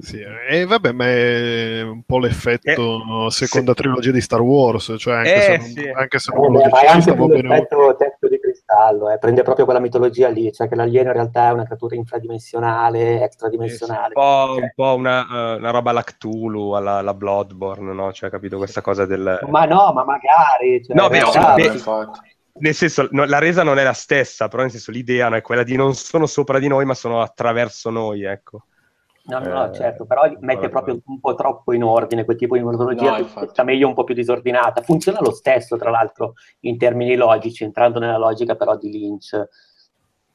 sì, 0.00 0.20
e 0.20 0.66
vabbè, 0.66 0.92
ma 0.92 1.06
è 1.06 1.80
un 1.80 2.02
po' 2.02 2.18
l'effetto 2.18 3.26
eh, 3.26 3.30
seconda 3.30 3.72
sì. 3.72 3.80
trilogia 3.80 4.10
di 4.10 4.20
Star 4.20 4.42
Wars, 4.42 4.94
cioè 4.98 5.14
anche 5.14 5.34
eh, 5.34 5.40
se 5.40 5.56
non, 5.56 5.66
sì. 5.66 5.88
anche 5.88 6.18
se 6.18 6.32
non 6.34 6.56
eh, 6.56 6.64
anche 6.86 7.14
l'effetto 7.14 7.96
testo 7.96 8.28
di 8.28 8.38
cristallo, 8.38 9.10
eh, 9.10 9.18
prende 9.18 9.42
proprio 9.42 9.64
quella 9.64 9.80
mitologia 9.80 10.28
lì, 10.28 10.52
cioè 10.52 10.68
che 10.68 10.74
l'alieno 10.74 11.08
in 11.08 11.14
realtà 11.14 11.48
è 11.48 11.52
una 11.52 11.64
creatura 11.64 11.94
infradimensionale, 11.94 13.22
extradimensionale. 13.22 14.12
Sì, 14.12 14.18
un 14.18 14.22
po', 14.22 14.52
cioè. 14.52 14.62
un 14.62 14.72
po 14.74 14.94
una, 14.94 15.54
uh, 15.54 15.56
una, 15.56 15.70
roba 15.70 15.90
alla 15.90 16.02
Cthulhu, 16.02 16.72
alla, 16.72 16.98
alla, 16.98 17.14
Bloodborne, 17.14 17.94
no? 17.94 18.12
Cioè, 18.12 18.28
capito 18.28 18.58
questa 18.58 18.82
cosa 18.82 19.06
del... 19.06 19.40
Ma 19.48 19.64
no, 19.64 19.92
ma 19.94 20.04
magari... 20.04 20.84
Cioè, 20.84 20.94
no, 20.94 21.08
però, 21.08 21.32
nel 22.60 22.74
senso, 22.74 23.08
no, 23.12 23.24
la 23.24 23.38
resa 23.38 23.62
non 23.62 23.78
è 23.78 23.84
la 23.84 23.92
stessa, 23.94 24.48
però 24.48 24.62
nel 24.62 24.70
senso 24.70 24.90
l'idea 24.90 25.30
no, 25.30 25.36
è 25.36 25.40
quella 25.40 25.62
di 25.62 25.76
non 25.76 25.94
sono 25.94 26.26
sopra 26.26 26.58
di 26.58 26.68
noi, 26.68 26.84
ma 26.84 26.94
sono 26.94 27.22
attraverso 27.22 27.88
noi, 27.88 28.24
ecco. 28.24 28.64
No, 29.28 29.40
no, 29.40 29.70
eh, 29.70 29.74
certo, 29.74 30.06
però 30.06 30.22
mette 30.40 30.70
proprio 30.70 30.98
un 31.04 31.20
po' 31.20 31.34
troppo 31.34 31.74
in 31.74 31.84
ordine 31.84 32.24
quel 32.24 32.38
tipo 32.38 32.56
di 32.56 32.62
metodologia, 32.62 33.18
no, 33.18 33.46
sta 33.46 33.62
meglio 33.62 33.86
un 33.86 33.92
po' 33.92 34.04
più 34.04 34.14
disordinata. 34.14 34.80
Funziona 34.80 35.20
lo 35.20 35.32
stesso, 35.32 35.76
tra 35.76 35.90
l'altro, 35.90 36.32
in 36.60 36.78
termini 36.78 37.14
logici, 37.14 37.62
entrando 37.62 37.98
nella 37.98 38.16
logica 38.16 38.54
però 38.56 38.76
di 38.76 38.90
Lynch, 38.90 39.48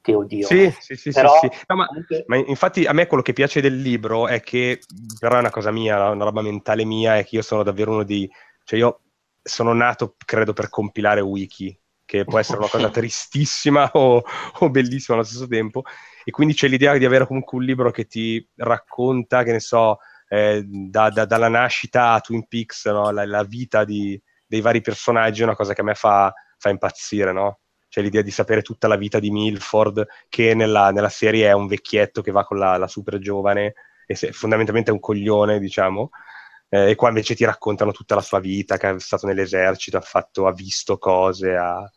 che 0.00 0.14
odio. 0.14 0.46
Sì, 0.46 0.72
sì, 0.78 0.94
sì, 0.94 1.10
però, 1.10 1.32
sì, 1.40 1.48
sì. 1.50 1.64
No, 1.66 1.76
ma, 1.76 1.88
ma, 2.26 2.36
infatti 2.36 2.84
a 2.84 2.92
me 2.92 3.08
quello 3.08 3.24
che 3.24 3.32
piace 3.32 3.60
del 3.60 3.80
libro 3.80 4.28
è 4.28 4.40
che, 4.40 4.78
però 5.18 5.36
è 5.36 5.40
una 5.40 5.50
cosa 5.50 5.72
mia, 5.72 6.10
una 6.10 6.24
roba 6.24 6.42
mentale 6.42 6.84
mia, 6.84 7.16
è 7.16 7.24
che 7.24 7.36
io 7.36 7.42
sono 7.42 7.64
davvero 7.64 7.90
uno 7.90 8.04
di... 8.04 8.30
Cioè 8.62 8.78
io 8.78 9.00
sono 9.42 9.72
nato, 9.72 10.14
credo, 10.24 10.52
per 10.52 10.68
compilare 10.68 11.20
wiki, 11.20 11.76
che 12.04 12.24
può 12.24 12.38
essere 12.38 12.58
una 12.58 12.68
cosa 12.68 12.90
tristissima 12.90 13.90
o, 13.94 14.22
o 14.60 14.70
bellissima 14.70 15.16
allo 15.16 15.26
stesso 15.26 15.46
tempo, 15.46 15.82
e 16.24 16.30
quindi 16.30 16.54
c'è 16.54 16.68
l'idea 16.68 16.96
di 16.96 17.04
avere 17.04 17.26
comunque 17.26 17.58
un 17.58 17.64
libro 17.64 17.90
che 17.90 18.06
ti 18.06 18.46
racconta, 18.56 19.42
che 19.42 19.52
ne 19.52 19.60
so, 19.60 19.98
eh, 20.28 20.62
da, 20.64 21.10
da, 21.10 21.24
dalla 21.24 21.48
nascita 21.48 22.12
a 22.12 22.20
Twin 22.20 22.46
Peaks, 22.46 22.86
no? 22.86 23.10
la, 23.10 23.24
la, 23.26 23.44
vita 23.44 23.84
di, 23.84 24.20
dei 24.46 24.60
vari 24.60 24.80
personaggi 24.80 25.42
è 25.42 25.44
una 25.44 25.56
cosa 25.56 25.74
che 25.74 25.82
a 25.82 25.84
me 25.84 25.94
fa, 25.94 26.32
fa 26.58 26.70
impazzire, 26.70 27.32
no? 27.32 27.60
C'è 27.88 28.00
l'idea 28.00 28.22
di 28.22 28.32
sapere 28.32 28.62
tutta 28.62 28.88
la 28.88 28.96
vita 28.96 29.20
di 29.20 29.30
Milford, 29.30 30.06
che 30.28 30.54
nella, 30.54 30.90
nella 30.90 31.08
serie 31.08 31.46
è 31.46 31.52
un 31.52 31.68
vecchietto 31.68 32.22
che 32.22 32.32
va 32.32 32.44
con 32.44 32.58
la, 32.58 32.76
la 32.76 32.88
super 32.88 33.18
giovane, 33.18 33.74
e 34.06 34.14
se, 34.16 34.32
fondamentalmente 34.32 34.90
è 34.90 34.94
un 34.94 35.00
coglione, 35.00 35.60
diciamo, 35.60 36.10
eh, 36.74 36.90
e 36.90 36.94
qua 36.94 37.08
invece 37.08 37.34
ti 37.34 37.44
raccontano 37.44 37.92
tutta 37.92 38.14
la 38.14 38.20
sua 38.20 38.40
vita, 38.40 38.76
che 38.76 38.90
è 38.90 38.98
stato 38.98 39.26
nell'esercito, 39.26 39.96
ha, 39.96 40.00
fatto, 40.00 40.46
ha 40.46 40.52
visto 40.52 40.98
cose, 40.98 41.54
ha, 41.54 41.88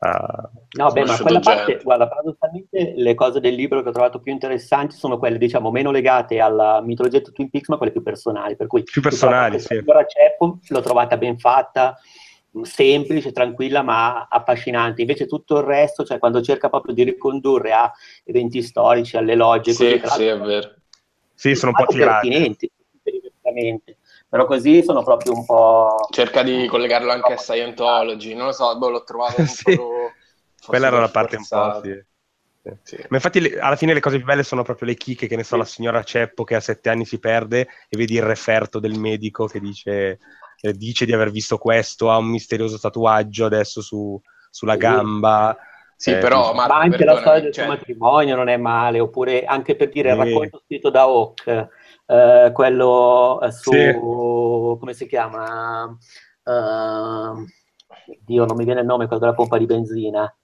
Uh, 0.00 0.48
no, 0.78 0.92
beh, 0.92 1.04
ma 1.06 1.16
quella 1.16 1.40
gente. 1.40 1.64
parte, 1.64 1.82
guarda, 1.82 2.06
paradossalmente 2.06 2.92
le 2.94 3.14
cose 3.16 3.40
del 3.40 3.54
libro 3.54 3.82
che 3.82 3.88
ho 3.88 3.92
trovato 3.92 4.20
più 4.20 4.30
interessanti 4.30 4.94
sono 4.94 5.18
quelle, 5.18 5.38
diciamo, 5.38 5.72
meno 5.72 5.90
legate 5.90 6.38
alla 6.38 6.80
mitologia 6.80 7.18
di 7.18 7.32
Twin 7.32 7.50
Peaks, 7.50 7.66
ma 7.66 7.78
quelle 7.78 7.90
più 7.90 8.02
personali. 8.04 8.54
Per 8.54 8.68
cui 8.68 8.84
più 8.84 9.02
personali, 9.02 9.58
sì. 9.58 9.82
Ceppo 10.06 10.60
l'ho 10.68 10.80
trovata 10.82 11.16
ben 11.16 11.36
fatta, 11.36 11.98
semplice, 12.62 13.32
tranquilla, 13.32 13.82
ma 13.82 14.28
affascinante. 14.28 15.00
Invece 15.00 15.26
tutto 15.26 15.58
il 15.58 15.64
resto, 15.64 16.04
cioè 16.04 16.20
quando 16.20 16.42
cerca 16.42 16.68
proprio 16.68 16.94
di 16.94 17.02
ricondurre 17.02 17.72
a 17.72 17.92
eventi 18.22 18.62
storici, 18.62 19.16
alle 19.16 19.34
logge, 19.34 19.72
sì, 19.72 19.98
così, 19.98 20.14
sì, 20.14 20.26
è 20.26 20.38
vero. 20.38 20.74
Sì, 21.34 21.56
sono 21.56 21.72
un 21.76 21.84
po' 21.84 21.90
tirati. 21.92 22.28
pertinenti, 22.28 22.70
però 24.28 24.44
così 24.44 24.82
sono 24.82 25.02
proprio 25.02 25.32
un 25.32 25.44
po'... 25.44 26.06
Cerca 26.10 26.42
di 26.42 26.66
collegarlo 26.66 27.10
anche 27.10 27.32
a 27.32 27.36
Scientology, 27.38 28.34
non 28.34 28.46
lo 28.46 28.52
so, 28.52 28.76
boh, 28.76 28.90
l'ho 28.90 29.04
trovato 29.04 29.40
un 29.40 29.46
sì. 29.48 29.74
po'... 29.74 30.12
Quella 30.66 30.88
era 30.88 31.00
la 31.00 31.08
parte 31.08 31.36
un 31.36 31.46
po', 31.48 31.80
sì. 31.82 32.06
Sì. 32.82 32.96
Ma 33.08 33.16
infatti 33.16 33.40
le, 33.40 33.58
alla 33.58 33.76
fine 33.76 33.94
le 33.94 34.00
cose 34.00 34.16
più 34.16 34.26
belle 34.26 34.42
sono 34.42 34.62
proprio 34.62 34.88
le 34.88 34.94
chicche, 34.94 35.26
che 35.26 35.36
ne 35.36 35.44
so, 35.44 35.54
sì. 35.54 35.60
la 35.60 35.64
signora 35.64 36.02
Ceppo 36.02 36.44
che 36.44 36.54
a 36.54 36.60
sette 36.60 36.90
anni 36.90 37.06
si 37.06 37.18
perde 37.18 37.68
e 37.88 37.96
vedi 37.96 38.14
il 38.14 38.22
referto 38.22 38.78
del 38.78 38.98
medico 38.98 39.46
che 39.46 39.60
dice, 39.60 40.18
eh, 40.60 40.72
dice 40.72 41.06
di 41.06 41.12
aver 41.12 41.30
visto 41.30 41.56
questo, 41.56 42.10
ha 42.10 42.18
un 42.18 42.26
misterioso 42.26 42.78
tatuaggio 42.78 43.46
adesso 43.46 43.80
su, 43.80 44.20
sulla 44.50 44.76
gamba. 44.76 45.56
Sì, 45.96 46.10
eh, 46.10 46.18
però 46.18 46.52
ma 46.54 46.66
anche 46.66 47.04
la 47.04 47.18
storia 47.18 47.40
del 47.40 47.52
cioè... 47.52 47.64
suo 47.64 47.74
matrimonio 47.74 48.36
non 48.36 48.48
è 48.48 48.56
male, 48.56 49.00
oppure 49.00 49.44
anche 49.44 49.74
per 49.74 49.88
dire 49.88 50.10
il 50.10 50.16
racconto 50.16 50.62
scritto 50.64 50.90
da 50.90 51.02
Hawk, 51.02 51.68
eh, 52.10 52.50
quello 52.54 53.38
eh, 53.42 53.52
su 53.52 53.70
sì. 53.70 53.94
come 53.94 54.94
si 54.94 55.06
chiama? 55.06 55.84
Uh, 56.42 57.44
Dio, 58.24 58.46
non 58.46 58.56
mi 58.56 58.64
viene 58.64 58.80
il 58.80 58.86
nome, 58.86 59.04
quello 59.06 59.20
della 59.20 59.34
pompa 59.34 59.58
di 59.58 59.66
benzina. 59.66 60.34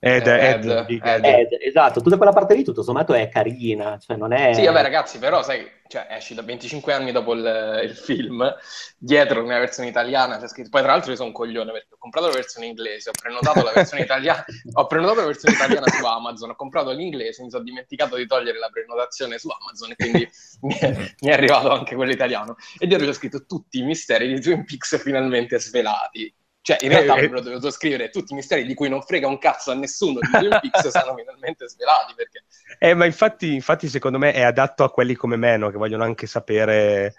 Ed, 0.00 0.28
Ed, 0.28 0.64
Ed, 0.64 1.00
Ed, 1.02 1.24
Ed, 1.24 1.48
esatto, 1.60 2.00
tutta 2.00 2.16
quella 2.16 2.32
parte 2.32 2.54
lì 2.54 2.62
tutto 2.62 2.84
sommato 2.84 3.14
è 3.14 3.28
carina, 3.28 3.98
cioè 3.98 4.16
non 4.16 4.32
è... 4.32 4.54
Sì, 4.54 4.64
vabbè 4.64 4.80
ragazzi, 4.80 5.18
però 5.18 5.42
sai, 5.42 5.68
cioè, 5.88 6.06
esci 6.10 6.34
da 6.34 6.42
25 6.42 6.92
anni 6.92 7.10
dopo 7.10 7.34
il, 7.34 7.80
il 7.82 7.96
film, 7.96 8.48
dietro 8.96 9.42
una 9.42 9.58
versione 9.58 9.88
italiana 9.88 10.38
c'è 10.38 10.46
scritto, 10.46 10.68
poi 10.68 10.82
tra 10.82 10.92
l'altro 10.92 11.10
io 11.10 11.16
sono 11.16 11.30
un 11.30 11.34
coglione 11.34 11.72
perché 11.72 11.94
ho 11.94 11.96
comprato 11.98 12.28
la 12.28 12.34
versione 12.34 12.66
inglese, 12.66 13.10
ho 13.10 13.12
prenotato 13.20 13.60
la 13.64 13.72
versione 13.74 14.04
italiana, 14.04 14.44
ho 14.74 14.86
prenotato 14.86 15.18
la 15.18 15.26
versione 15.26 15.56
italiana 15.56 15.88
su 15.88 16.04
Amazon, 16.04 16.50
ho 16.50 16.54
comprato 16.54 16.92
l'inglese, 16.92 17.42
mi 17.42 17.50
sono 17.50 17.64
dimenticato 17.64 18.14
di 18.14 18.26
togliere 18.26 18.58
la 18.60 18.68
prenotazione 18.68 19.38
su 19.38 19.48
Amazon 19.48 19.90
e 19.90 19.96
quindi 19.96 20.28
mi, 20.62 20.78
è, 20.78 20.96
mi 21.22 21.28
è 21.28 21.32
arrivato 21.32 21.70
anche 21.70 21.96
quello 21.96 22.12
italiano. 22.12 22.54
E 22.78 22.86
dietro 22.86 23.04
c'è 23.04 23.12
scritto 23.12 23.46
tutti 23.46 23.80
i 23.80 23.82
misteri 23.82 24.32
di 24.32 24.40
Twin 24.40 24.64
Peaks 24.64 25.02
finalmente 25.02 25.58
svelati. 25.58 26.32
Cioè, 26.60 26.78
in 26.80 26.90
realtà 26.90 27.14
eh, 27.14 27.16
avremmo 27.16 27.40
dovuto 27.40 27.70
scrivere 27.70 28.10
tutti 28.10 28.32
i 28.32 28.36
misteri 28.36 28.64
di 28.64 28.74
cui 28.74 28.88
non 28.88 29.02
frega 29.02 29.26
un 29.26 29.38
cazzo 29.38 29.70
a 29.70 29.74
nessuno 29.74 30.20
di 30.20 30.28
Twin 30.30 30.58
Peaks 30.60 30.88
sono 30.88 31.14
finalmente 31.16 31.68
svelati. 31.68 32.14
Perché... 32.14 32.44
Eh, 32.78 32.94
ma 32.94 33.04
infatti, 33.04 33.54
infatti, 33.54 33.88
secondo 33.88 34.18
me, 34.18 34.32
è 34.32 34.42
adatto 34.42 34.84
a 34.84 34.90
quelli 34.90 35.14
come 35.14 35.36
me, 35.36 35.56
no? 35.56 35.70
che 35.70 35.78
vogliono 35.78 36.04
anche 36.04 36.26
sapere 36.26 37.14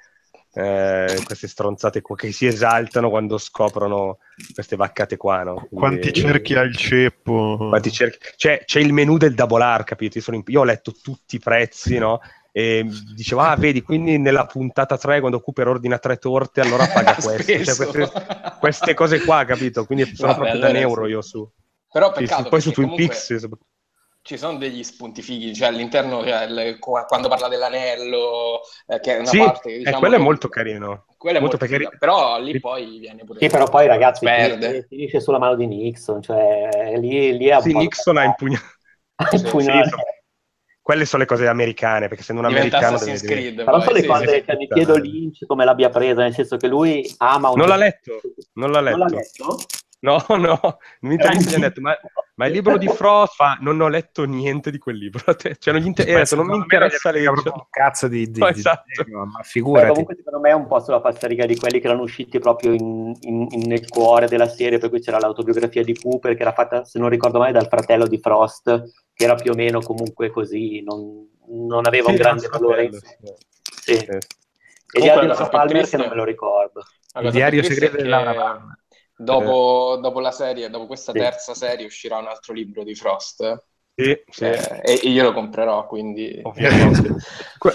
eh, 0.53 1.21
queste 1.23 1.47
stronzate 1.47 2.01
qua, 2.01 2.15
che 2.15 2.31
si 2.31 2.45
esaltano 2.45 3.09
quando 3.09 3.37
scoprono 3.37 4.19
queste 4.53 4.75
vaccate 4.75 5.17
qua. 5.17 5.43
No? 5.43 5.55
Quindi, 5.55 5.75
Quanti 5.75 6.13
cerchi 6.13 6.53
ha 6.55 6.61
il 6.61 6.75
ceppo? 6.75 7.55
Quanti 7.57 7.91
cerchi... 7.91 8.17
Cioè, 8.35 8.63
c'è 8.65 8.79
il 8.79 8.93
menu 8.93 9.17
del 9.17 9.33
double 9.33 9.77
R, 9.77 9.83
capito? 9.83 10.19
Io, 10.19 10.35
in... 10.35 10.43
Io 10.47 10.61
ho 10.61 10.65
letto 10.65 10.93
tutti 11.01 11.37
i 11.37 11.39
prezzi, 11.39 11.97
no? 11.97 12.19
E 12.51 12.85
diceva, 13.13 13.49
ah, 13.49 13.55
vedi, 13.55 13.81
quindi 13.81 14.17
nella 14.17 14.45
puntata 14.45 14.97
3, 14.97 15.19
quando 15.19 15.39
Cooper 15.39 15.67
ordina 15.67 15.99
tre 15.99 16.17
torte, 16.17 16.61
allora 16.61 16.87
paga 16.87 17.15
queste. 17.21 17.63
Cioè, 17.63 17.75
queste, 17.75 18.11
queste, 18.59 18.93
cose 18.93 19.21
qua, 19.23 19.45
capito? 19.45 19.85
Quindi 19.85 20.05
sono 20.15 20.33
Vabbè, 20.33 20.39
proprio 20.39 20.55
allora 20.55 20.73
da 20.73 20.79
neuro 20.79 21.07
io 21.07 21.21
su. 21.21 21.49
Però 21.91 22.11
peccato, 22.11 22.43
sì, 22.43 22.49
poi 22.49 22.61
su 22.61 22.71
Twin 22.71 22.95
Peaks... 22.95 23.47
Ci 24.21 24.37
sono 24.37 24.57
degli 24.57 24.83
spunti 24.83 25.21
fighi, 25.21 25.55
cioè 25.55 25.69
all'interno, 25.69 26.23
cioè, 26.23 26.43
il, 26.43 26.77
quando 26.77 27.29
parla 27.29 27.47
dell'anello, 27.47 28.59
eh, 28.85 28.99
che 28.99 29.15
è 29.15 29.19
una 29.19 29.29
sì, 29.29 29.37
parte... 29.37 29.73
Eh, 29.73 29.77
diciamo, 29.77 29.95
eh, 29.95 29.99
quello 29.99 30.15
è 30.15 30.19
molto 30.19 30.49
carino. 30.49 31.05
Quello 31.17 31.37
è 31.37 31.39
molto, 31.39 31.57
molto 31.57 31.73
carino. 31.73 31.97
Però 31.97 32.39
lì 32.39 32.59
poi 32.59 32.99
viene 32.99 33.23
pure... 33.23 33.39
Sì, 33.39 33.47
però 33.47 33.67
poi 33.67 33.87
ragazzi, 33.87 34.25
perde. 34.25 34.85
finisce 34.87 35.21
sulla 35.21 35.39
mano 35.39 35.55
di 35.55 35.65
Nixon, 35.65 36.21
cioè 36.21 36.97
lì, 36.97 37.37
lì 37.37 37.47
è 37.47 37.55
un 37.55 37.61
sì, 37.61 37.73
Nixon 37.73 38.17
ha 38.17 38.25
impugnato... 38.25 38.65
Ha 39.15 39.29
impugnato 39.31 39.97
quelle 40.89 41.05
sono 41.05 41.21
le 41.21 41.27
cose 41.27 41.45
americane, 41.45 42.07
perché 42.07 42.23
essendo 42.23 42.41
un 42.41 42.47
Diventa 42.47 42.77
americano... 42.77 42.95
Assassin's 42.95 43.21
deve... 43.21 43.33
Creed, 43.35 43.63
Però 43.63 43.79
sono 43.79 43.93
le 43.93 44.05
cose, 44.05 44.25
sì, 44.25 44.43
cioè, 44.43 44.55
mi 44.55 44.67
chiedo 44.67 44.95
Lynch 44.95 45.45
come 45.45 45.63
l'abbia 45.63 45.91
presa, 45.91 46.23
nel 46.23 46.33
senso 46.33 46.57
che 46.57 46.67
lui 46.67 47.07
ama... 47.19 47.51
Un 47.51 47.59
non 47.59 47.67
l'ha 47.67 47.75
letto, 47.75 48.19
non 48.53 48.71
l'ha 48.71 48.81
letto. 48.81 48.97
Non 48.97 49.07
l'ha 49.07 49.17
letto? 49.17 49.57
No, 50.01 50.23
no, 50.37 50.77
in 51.01 51.11
intervista 51.11 51.51
gli 51.51 51.55
ha 51.55 51.67
detto, 51.67 51.81
ma, 51.81 51.97
ma, 52.35 52.45
il 52.45 52.53
libro 52.53 52.77
di 52.77 52.87
Frost 52.87 53.35
fa, 53.35 53.57
non 53.59 53.81
ho 53.81 53.89
letto 53.89 54.23
niente 54.23 54.71
di 54.71 54.77
quel 54.77 54.95
libro, 54.95 55.21
cioè 55.35 55.73
non, 55.73 55.85
inter- 55.85 56.05
detto, 56.05 56.35
non 56.35 56.47
mi 56.47 56.55
interessa 56.55 57.11
leggere. 57.11 57.49
un 57.49 57.65
cazzo 57.69 58.07
di, 58.07 58.31
di, 58.31 58.39
no, 58.39 58.47
esatto. 58.47 59.03
di 59.03 59.11
ma 59.11 59.41
figurati. 59.43 59.87
Beh, 59.87 59.91
comunque 59.91 60.15
secondo 60.15 60.39
me 60.39 60.49
è 60.51 60.53
un 60.53 60.67
po' 60.67 60.79
sulla 60.79 61.01
falsariga 61.01 61.45
di 61.45 61.57
quelli 61.57 61.81
che 61.81 61.87
erano 61.87 62.03
usciti 62.03 62.39
proprio 62.39 62.71
in, 62.71 63.13
in, 63.21 63.47
in, 63.49 63.67
nel 63.67 63.89
cuore 63.89 64.27
della 64.27 64.47
serie, 64.47 64.77
per 64.77 64.89
cui 64.89 65.01
c'era 65.01 65.19
l'autobiografia 65.19 65.83
di 65.83 65.93
Cooper 65.93 66.35
che 66.35 66.41
era 66.43 66.53
fatta, 66.53 66.85
se 66.85 66.97
non 66.97 67.09
ricordo 67.09 67.39
male, 67.39 67.51
dal 67.51 67.67
fratello 67.67 68.07
di 68.07 68.19
Frost, 68.19 68.83
che 69.13 69.23
era 69.25 69.35
più 69.35 69.51
o 69.51 69.55
meno 69.55 69.81
comunque 69.81 70.29
così, 70.29 70.81
non, 70.81 71.27
non 71.47 71.85
aveva 71.85 72.05
sì, 72.05 72.11
un 72.11 72.17
grande 72.17 72.47
valore. 72.47 72.89
Sì. 73.81 73.97
sì. 73.97 74.17
E 74.91 75.01
gli 75.01 75.09
altri 75.09 75.27
di 75.27 75.49
Palmer 75.49 75.87
che 75.87 75.97
non 75.97 76.07
me 76.07 76.15
lo 76.15 76.23
ricordo. 76.23 76.83
Il 77.21 77.31
diario 77.31 77.63
segreto 77.63 77.97
della 77.97 78.23
Palmer. 78.23 78.78
Dopo, 79.21 79.95
eh. 79.97 80.01
dopo, 80.01 80.21
la 80.21 80.31
serie, 80.31 80.69
dopo 80.69 80.85
questa 80.85 81.11
sì. 81.11 81.19
terza 81.19 81.53
serie, 81.53 81.85
uscirà 81.85 82.17
un 82.17 82.27
altro 82.27 82.53
libro 82.53 82.83
di 82.83 82.95
Frost. 82.95 83.65
Sì, 83.93 84.17
sì. 84.29 84.45
Eh, 84.45 84.81
e 84.81 84.93
io 85.09 85.23
lo 85.23 85.33
comprerò, 85.33 85.85
quindi 85.87 86.39
ovviamente. 86.43 87.15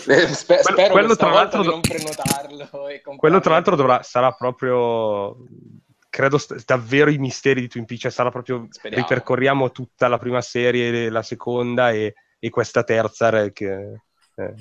Eh, 0.08 0.26
spe- 0.32 0.62
spero 0.62 0.92
quello, 0.92 1.14
tra 1.16 1.30
l'altro 1.30 1.60
di 1.60 1.68
non 1.68 1.80
prenotarlo. 1.82 2.68
quello 3.16 3.40
tra 3.40 3.52
l'altro 3.52 3.76
dovrà, 3.76 4.02
sarà 4.02 4.32
proprio 4.32 5.36
credo 6.08 6.38
st- 6.38 6.64
davvero 6.64 7.10
i 7.10 7.18
misteri 7.18 7.60
di 7.60 7.68
Twin 7.68 7.84
Peaks, 7.84 8.02
cioè 8.02 8.10
sarà 8.10 8.30
proprio 8.30 8.66
Speriamo. 8.70 9.04
ripercorriamo 9.04 9.70
tutta 9.70 10.08
la 10.08 10.16
prima 10.16 10.40
serie, 10.40 11.10
la 11.10 11.22
seconda 11.22 11.90
e, 11.90 12.14
e 12.38 12.48
questa 12.48 12.84
terza 12.84 13.50
che, 13.50 14.00
eh. 14.36 14.54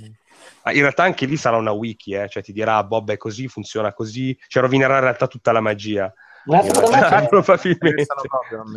In 0.74 0.82
realtà 0.82 1.04
anche 1.04 1.26
lì 1.26 1.38
sarà 1.38 1.58
una 1.58 1.72
wiki, 1.72 2.14
eh? 2.14 2.28
cioè 2.28 2.44
ti 2.44 2.52
dirà 2.52 2.84
Bob 2.84 3.12
è 3.12 3.18
così, 3.18 3.48
funziona 3.48 3.94
così, 3.94 4.38
cioè 4.48 4.62
rovinerà 4.64 4.96
in 4.96 5.02
realtà 5.02 5.28
tutta 5.28 5.52
la 5.52 5.62
magia. 5.62 6.14
Realtà, 6.46 7.26
probabilmente 7.28 8.06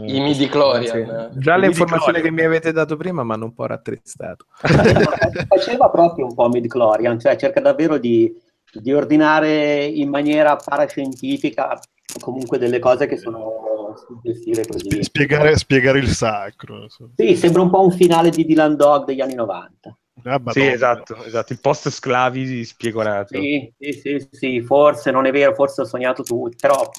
i 0.06 0.20
midi 0.20 0.48
clorian 0.48 1.30
sì. 1.32 1.38
già 1.40 1.56
le 1.56 1.66
informazioni 1.66 2.20
che 2.20 2.30
mi 2.30 2.42
avete 2.42 2.70
dato 2.70 2.96
prima 2.96 3.24
mi 3.24 3.32
hanno 3.32 3.46
un 3.46 3.54
po' 3.54 3.66
rattrezzato 3.66 4.46
faceva 5.48 5.90
proprio 5.90 6.26
un 6.26 6.34
po' 6.34 6.48
midi 6.48 6.68
clorian 6.68 7.18
cioè 7.18 7.36
cerca 7.36 7.60
davvero 7.60 7.98
di, 7.98 8.32
di 8.72 8.92
ordinare 8.92 9.84
in 9.84 10.08
maniera 10.08 10.56
parascientifica 10.56 11.78
comunque 12.20 12.58
delle 12.58 12.78
cose 12.78 13.06
che 13.06 13.16
sono 13.16 13.66
così. 14.66 15.02
Spiegare, 15.02 15.56
spiegare 15.56 15.98
il 15.98 16.08
sacro. 16.08 16.86
Sì, 17.16 17.34
sembra 17.34 17.62
un 17.62 17.70
po' 17.70 17.82
un 17.82 17.92
finale 17.92 18.30
di 18.30 18.44
Dylan 18.44 18.76
Dog 18.76 19.06
degli 19.06 19.20
anni 19.20 19.34
90. 19.34 19.96
Ah, 20.24 20.40
sì, 20.46 20.66
esatto, 20.66 21.22
esatto, 21.24 21.52
il 21.52 21.60
post 21.60 21.90
sclavi 21.90 22.64
spiegonato. 22.64 23.38
Sì, 23.38 23.72
sì, 23.78 23.92
sì, 23.92 24.28
sì, 24.30 24.60
forse 24.62 25.10
non 25.10 25.26
è 25.26 25.30
vero, 25.30 25.54
forse 25.54 25.82
ho 25.82 25.84
sognato 25.84 26.22
tu, 26.22 26.48
però 26.58 26.90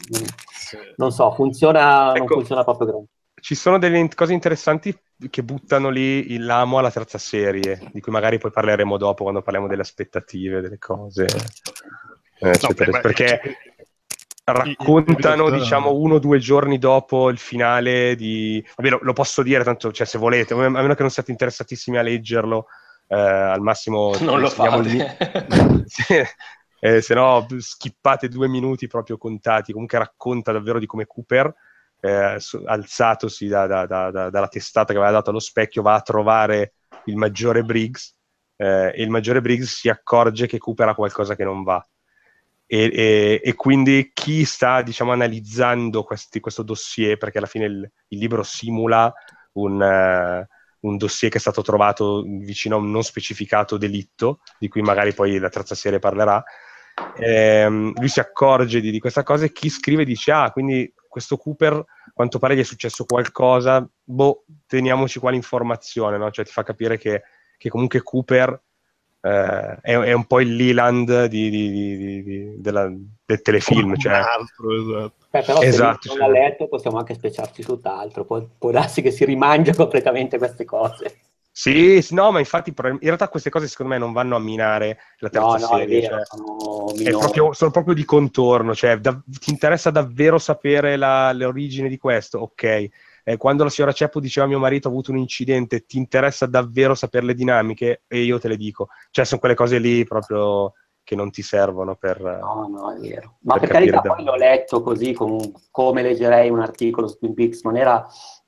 sì. 0.51 0.78
non 0.97 1.11
so, 1.11 1.32
funziona, 1.32 2.09
ecco, 2.11 2.20
non 2.20 2.28
funziona 2.28 2.63
proprio 2.63 2.88
grande. 2.88 3.07
Ci 3.39 3.55
sono 3.55 3.80
delle 3.80 4.07
cose 4.15 4.34
interessanti 4.34 4.95
che 5.30 5.43
buttano 5.43 5.89
lì 5.89 6.32
il 6.34 6.45
l'amo 6.45 6.78
alla 6.78 6.91
terza 6.91 7.18
serie, 7.18 7.89
di 7.91 8.01
cui 8.01 8.11
magari 8.11 8.38
poi 8.38 8.51
parleremo 8.51 8.97
dopo 8.97 9.24
quando 9.24 9.41
parliamo 9.41 9.68
delle 9.68 9.82
aspettative, 9.82 10.61
delle 10.61 10.78
cose. 10.78 11.26
Eh, 12.39 12.59
no, 12.61 12.70
beh, 12.76 12.99
perché 13.01 13.41
raccontano 14.43 15.49
diciamo 15.49 15.93
uno 15.93 16.15
o 16.15 16.20
due 16.20 16.39
giorni 16.39 16.78
dopo 16.78 17.30
il 17.30 17.38
finale 17.38 18.15
di 18.15 18.65
vabbè 18.78 18.89
lo, 18.89 18.99
lo 19.01 19.11
posso 19.11 19.43
dire 19.43 19.61
tanto 19.61 19.91
cioè 19.91 20.07
se 20.07 20.18
volete 20.18 20.53
a 20.53 20.70
meno 20.70 20.95
che 20.95 21.01
non 21.01 21.11
siate 21.11 21.32
interessatissimi 21.32 21.97
a 21.97 22.01
leggerlo 22.01 22.68
al 23.16 23.62
massimo 23.62 24.14
non 24.22 24.39
lo 24.39 24.49
fate. 24.49 24.89
il... 24.89 25.86
eh, 26.80 27.01
se 27.01 27.14
no 27.14 27.45
skippate 27.58 28.28
due 28.28 28.47
minuti 28.47 28.88
proprio 28.88 29.18
contati 29.18 29.72
comunque 29.72 29.97
racconta 29.97 30.51
davvero 30.51 30.80
di 30.80 30.86
come 30.86 31.05
Cooper 31.05 31.53
eh, 31.99 32.38
alzatosi 32.66 33.47
da, 33.47 33.66
da, 33.66 33.86
da, 33.86 34.30
dalla 34.30 34.47
testata 34.47 34.93
che 34.93 34.99
aveva 34.99 35.14
dato 35.14 35.30
allo 35.30 35.39
specchio 35.39 35.82
va 35.82 35.95
a 35.95 36.01
trovare 36.01 36.74
il 37.05 37.16
maggiore 37.16 37.64
Briggs 37.64 38.16
eh, 38.58 38.91
e 38.95 39.03
il 39.03 39.10
maggiore 39.10 39.41
Briggs 39.41 39.74
si 39.74 39.89
accorge 39.89 40.47
che 40.47 40.58
Cooper 40.58 40.89
ha 40.89 40.95
qualcosa 40.95 41.36
che 41.36 41.43
non 41.43 41.64
va. 41.64 41.86
E, 42.70 42.91
e, 42.93 43.41
e, 43.41 43.55
quindi 43.55 44.12
chi 44.14 44.43
sta 44.43 44.82
diciamo, 44.82 45.14
analizzando 45.14 46.03
questi, 46.03 46.41
questo 46.41 46.64
dossier, 46.64 47.18
perché 47.18 47.38
alla 47.38 47.47
fine 47.47 47.66
il, 47.66 47.91
il 48.10 48.20
libro 48.20 48.43
simula 48.43 49.14
un, 49.53 49.80
uh, 49.80 50.45
un, 50.88 50.98
dossier 50.98 51.32
che 51.32 51.38
è 51.38 51.42
stato 51.42 51.62
trovato 51.62 52.24
vicino 52.26 52.76
a 52.76 52.80
un 52.80 52.92
non 52.92 53.04
specificato 53.04 53.78
delitto, 53.78 54.40
di 54.60 54.68
cui 54.68 54.82
magari 54.82 55.14
poi 55.14 55.38
la 55.40 55.50
terza 55.50 55.76
serie 55.76 56.00
parlerà, 56.00 56.44
ehm, 57.18 57.94
lui 57.96 58.08
si 58.08 58.20
accorge 58.20 58.82
di, 58.82 58.92
di, 58.92 59.00
questa 59.00 59.24
cosa 59.24 59.46
e 59.46 59.52
chi 59.52 59.70
scrive 59.70 60.06
dice, 60.06 60.32
ah, 60.32 60.52
quindi 60.52 60.92
questo 61.08 61.38
Cooper, 61.38 61.84
quanto 62.14 62.40
pare 62.40 62.56
gli 62.56 62.60
è 62.60 62.64
successo 62.64 63.06
qualcosa, 63.06 63.88
boh, 64.04 64.46
teniamoci 64.66 65.20
qua 65.20 65.32
l'informazione, 65.32 66.18
no? 66.18 66.30
cioè 66.32 66.46
ti 66.46 66.52
fa 66.52 66.64
capire 66.64 66.98
che, 66.98 67.24
che 67.58 67.70
comunque 67.70 68.02
Cooper 68.02 68.62
eh, 69.28 69.78
è, 69.82 69.97
è, 69.97 70.13
un 70.13 70.25
po' 70.25 70.39
il 70.39 70.55
Leland 70.55 71.25
di, 71.25 71.49
di, 71.49 72.23
di, 72.23 72.53
della, 72.57 72.91
del 73.25 73.41
telefilm. 73.41 73.97
Cioè... 73.97 74.13
Altro, 74.13 74.73
esatto. 74.73 75.13
Beh, 75.30 75.41
però 75.41 75.61
esatto, 75.61 76.09
se 76.09 76.17
non 76.17 76.34
cioè... 76.34 76.39
letto 76.39 76.67
possiamo 76.67 76.97
anche 76.97 77.13
speciarci 77.13 77.61
su 77.61 77.75
tutt'altro, 77.75 78.23
può, 78.23 78.45
può 78.57 78.71
darsi 78.71 79.01
che 79.01 79.11
si 79.11 79.25
rimangia 79.25 79.73
completamente 79.73 80.38
queste 80.38 80.65
cose. 80.65 81.19
Sì, 81.51 82.05
no, 82.11 82.32
ma 82.32 82.38
infatti 82.38 82.71
in 82.78 82.99
realtà 83.01 83.30
queste 83.30 83.49
cose 83.49 83.67
secondo 83.67 83.93
me 83.93 83.97
non 83.97 84.13
vanno 84.13 84.36
a 84.36 84.39
minare 84.39 84.99
la 85.17 85.30
terza 85.30 85.57
no, 85.57 85.57
serie. 85.57 86.01
Vero, 86.01 86.15
cioè, 86.17 86.25
sono, 86.25 87.17
proprio, 87.17 87.53
sono, 87.53 87.71
proprio, 87.71 87.95
di 87.95 88.05
contorno, 88.05 88.75
cioè 88.75 88.99
da, 88.99 89.19
ti 89.25 89.49
interessa 89.49 89.89
davvero 89.89 90.38
sapere 90.38 90.97
la, 90.97 91.34
l'origine 91.34 91.89
di 91.89 91.97
questo? 91.97 92.38
Ok. 92.38 92.89
Eh, 93.28 93.36
quando 93.36 93.65
la 93.65 93.69
signora 93.69 93.91
Ceppo 93.91 94.21
diceva 94.21 94.45
a 94.45 94.49
mio 94.49 94.57
marito 94.57 94.88
ha 94.88 94.91
avuto 94.91 95.11
un 95.11 95.17
incidente, 95.17 95.86
ti 95.86 95.97
interessa 95.97 96.45
davvero 96.45 96.95
sapere 96.95 97.25
le 97.25 97.34
dinamiche? 97.34 98.03
E 98.07 98.21
io 98.21 98.39
te 98.39 98.47
le 98.47 98.55
dico. 98.55 98.88
Cioè, 99.11 99.25
sono 99.25 99.41
quelle 99.41 99.53
cose 99.53 99.80
lì 99.80 100.05
proprio 100.05 100.71
che 101.03 101.15
non 101.15 101.30
ti 101.30 101.41
servono 101.41 101.95
per... 101.95 102.21
No, 102.21 102.69
no, 102.69 102.93
è 102.93 102.99
vero. 102.99 103.39
Ma 103.41 103.55
per, 103.55 103.63
per 103.63 103.71
carità, 103.71 103.99
da... 103.99 104.13
poi 104.13 104.23
l'ho 104.23 104.36
letto 104.36 104.82
così, 104.82 105.11
com- 105.11 105.51
come 105.71 106.03
leggerei 106.03 106.49
un 106.49 106.61
articolo 106.61 107.07
su 107.07 107.17
Twin 107.17 107.34
Peaks, 107.34 107.63
non 107.63 107.75
era 107.75 108.07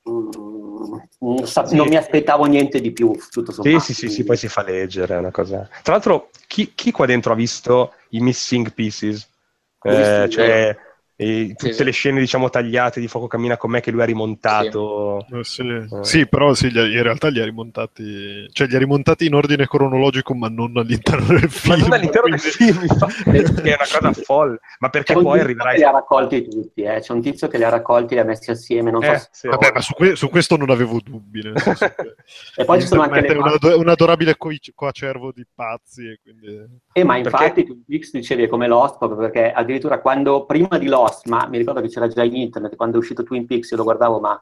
Mm, 0.10 1.44
sì. 1.44 1.76
non 1.76 1.88
mi 1.88 1.98
aspettavo 1.98 2.46
niente 2.46 2.80
di 2.80 2.92
più. 2.92 3.14
Tutto 3.30 3.52
sommato. 3.52 3.80
Sì, 3.80 3.94
sì, 3.94 4.08
sì, 4.08 4.14
sì, 4.14 4.24
poi 4.24 4.38
si 4.38 4.48
fa 4.48 4.64
leggere, 4.64 5.16
è 5.16 5.18
una 5.18 5.30
cosa. 5.30 5.68
Tra 5.84 5.94
l'altro, 5.94 6.30
chi, 6.48 6.74
chi 6.74 6.92
qua 6.92 7.06
dentro 7.06 7.34
ha 7.34 7.36
visto 7.36 7.94
i 8.10 8.20
missing 8.22 8.74
pieces? 8.74 9.30
Eh, 9.82 10.28
cioè, 10.30 10.78
e 11.22 11.54
tutte 11.58 11.74
sì, 11.74 11.84
le 11.84 11.92
scene 11.92 12.22
diciamo 12.22 12.50
tagliate 12.50 13.02
di 13.02 13.10
Fuoco 13.10 13.28
cammina 13.28 13.58
con 13.58 13.72
me 13.72 13.82
che 13.82 13.92
lui 13.92 14.02
ha 14.02 14.06
rimontato. 14.06 15.26
Sì, 15.28 15.36
eh, 15.36 15.44
sì. 15.44 15.88
sì 16.02 16.28
però 16.28 16.54
sì, 16.54 16.68
in 16.68 17.04
realtà 17.04 17.28
li 17.28 17.42
ha 17.42 17.44
rimontati 17.44 18.48
cioè 18.54 18.68
li 18.68 18.76
ha 18.78 18.80
rimontati 18.80 19.26
in 19.26 19.34
ordine 19.34 19.68
cronologico 19.68 20.34
ma 20.34 20.48
non 20.48 20.78
all'interno 20.78 21.38
del 21.38 21.50
film 21.50 21.76
ma 21.76 21.82
non 21.82 21.92
all'interno 21.92 22.30
del 22.30 22.40
film 22.40 22.88
che 22.88 23.74
è 23.74 23.76
una 23.76 24.00
cosa 24.00 24.14
folle. 24.14 24.60
Ma 24.80 24.88
perché 24.88 25.14
c'è 25.14 25.22
poi 25.22 25.42
arriverai 25.42 25.78
li 25.80 25.84
ha 25.84 25.92
raccolti 25.92 26.48
tutti 26.48 26.84
eh. 26.84 27.02
c'è 27.02 27.12
un 27.12 27.22
tizio 27.22 27.50
che 27.50 27.58
li 27.58 27.66
ha 27.66 27.70
raccolti 27.70 28.14
li 28.14 28.22
ha 28.22 28.24
messi 28.24 28.52
assieme 28.52 28.90
non 28.90 29.04
eh, 29.04 29.22
so 29.30 29.50
Vabbè, 29.50 29.72
ma 29.74 29.82
su, 29.82 29.94
que- 29.96 30.16
su, 30.16 30.30
questo 30.30 30.56
non 30.56 30.70
avevo 30.70 31.02
dubbi 31.04 31.42
e 32.56 32.64
poi 32.64 32.80
ci 32.80 32.88
sono 32.88 33.02
anche 33.02 33.28
le 33.28 33.36
un, 33.36 33.46
ad- 33.46 33.74
un 33.76 33.90
adorabile 33.90 34.38
co- 34.38 34.52
coacervo 34.74 35.34
di 35.34 35.46
pazzi 35.54 36.08
e 36.08 36.20
quindi... 36.24 36.80
eh, 36.94 37.04
ma 37.04 37.18
infatti 37.18 37.66
perché... 37.66 37.84
Twin 37.86 38.10
dicevi 38.14 38.44
è 38.44 38.48
come 38.48 38.68
Lost 38.68 39.00
proprio 39.00 39.20
perché 39.20 39.52
addirittura 39.52 40.00
quando 40.00 40.46
prima 40.46 40.78
di 40.78 40.88
Lost 40.88 41.08
Lost, 41.10 41.28
ma 41.28 41.48
mi 41.48 41.58
ricordo 41.58 41.82
che 41.82 41.90
c'era 41.90 42.08
già 42.08 42.24
in 42.24 42.36
internet, 42.36 42.76
quando 42.76 42.98
è 42.98 43.00
uscito 43.00 43.24
Twin 43.24 43.46
Peaks 43.46 43.72
io 43.72 43.78
lo 43.78 43.84
guardavo, 43.84 44.20
ma 44.20 44.40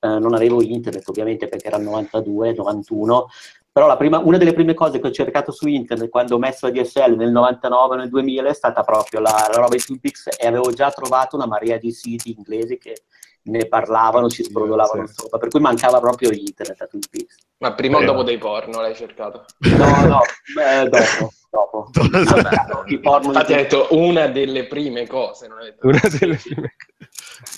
eh, 0.00 0.18
non 0.18 0.34
avevo 0.34 0.62
internet 0.62 1.08
ovviamente 1.08 1.48
perché 1.48 1.66
era 1.66 1.78
il 1.78 1.84
92, 1.84 2.54
91, 2.54 3.28
però 3.72 3.96
prima, 3.96 4.18
una 4.18 4.36
delle 4.36 4.52
prime 4.52 4.74
cose 4.74 4.98
che 4.98 5.06
ho 5.06 5.10
cercato 5.10 5.52
su 5.52 5.68
internet 5.68 6.08
quando 6.08 6.34
ho 6.34 6.38
messo 6.38 6.66
la 6.66 6.72
DSL 6.72 7.14
nel 7.16 7.30
99 7.30 7.96
nel 7.96 8.08
2000 8.08 8.48
è 8.48 8.52
stata 8.52 8.82
proprio 8.82 9.20
la, 9.20 9.46
la 9.48 9.56
roba 9.56 9.76
di 9.76 9.82
Twin 9.82 10.00
Peaks 10.00 10.28
e 10.38 10.46
avevo 10.46 10.72
già 10.72 10.90
trovato 10.90 11.36
una 11.36 11.46
marea 11.46 11.78
di 11.78 11.92
siti 11.92 12.34
inglesi 12.36 12.78
che 12.78 13.02
ne 13.42 13.66
parlavano, 13.66 14.28
ci 14.28 14.42
sbrodolavano 14.42 15.06
sì. 15.06 15.14
sopra, 15.14 15.38
per 15.38 15.48
cui 15.48 15.60
mancava 15.60 16.00
proprio 16.00 16.30
internet 16.30 16.80
a 16.82 16.86
Twin 16.86 17.02
Peaks. 17.08 17.36
Ma 17.58 17.74
prima 17.74 17.98
o 17.98 18.04
dopo 18.04 18.22
dei 18.22 18.38
porno 18.38 18.80
l'hai 18.80 18.94
cercato? 18.94 19.44
No, 19.58 20.06
no, 20.06 20.20
beh, 20.54 20.88
dopo. 20.88 21.32
Dopo. 21.50 21.90
Vabbè, 23.02 23.44
detto 23.46 23.88
una 23.90 24.28
delle 24.28 24.66
prime 24.66 25.06
cose. 25.06 25.48
Non 25.48 25.58
detto 25.60 25.86
una 25.86 26.00
delle 26.18 26.36
prime 26.36 26.74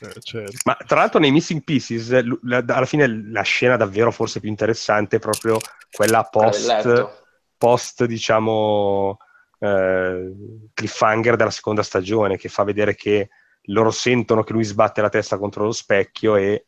eh, 0.00 0.20
certo. 0.20 0.52
Ma 0.64 0.76
tra 0.86 1.00
l'altro 1.00 1.20
nei 1.20 1.30
Missing 1.30 1.62
Pieces, 1.62 2.10
alla 2.10 2.84
fine 2.86 3.30
la 3.30 3.42
scena 3.42 3.76
davvero 3.76 4.10
forse 4.10 4.40
più 4.40 4.48
interessante 4.48 5.16
è 5.16 5.20
proprio 5.20 5.58
quella 5.90 6.24
post, 6.24 7.08
post 7.56 8.04
diciamo, 8.04 9.18
eh, 9.58 10.32
cliffhanger 10.72 11.36
della 11.36 11.50
seconda 11.50 11.82
stagione, 11.82 12.36
che 12.36 12.48
fa 12.48 12.64
vedere 12.64 12.94
che 12.94 13.28
loro 13.66 13.90
sentono 13.90 14.42
che 14.42 14.52
lui 14.52 14.64
sbatte 14.64 15.00
la 15.00 15.08
testa 15.08 15.38
contro 15.38 15.64
lo 15.64 15.72
specchio 15.72 16.36
e, 16.36 16.66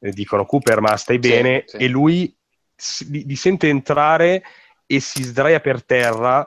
e 0.00 0.10
dicono 0.10 0.44
Cooper 0.44 0.80
ma 0.80 0.96
stai 0.96 1.18
bene 1.18 1.64
sì, 1.66 1.78
sì. 1.78 1.84
e 1.84 1.88
lui 1.88 2.36
li, 3.08 3.24
li, 3.24 3.36
sente 3.36 3.68
entrare 3.68 4.42
e 4.92 4.98
si 4.98 5.22
sdraia 5.22 5.60
per 5.60 5.84
terra 5.84 6.44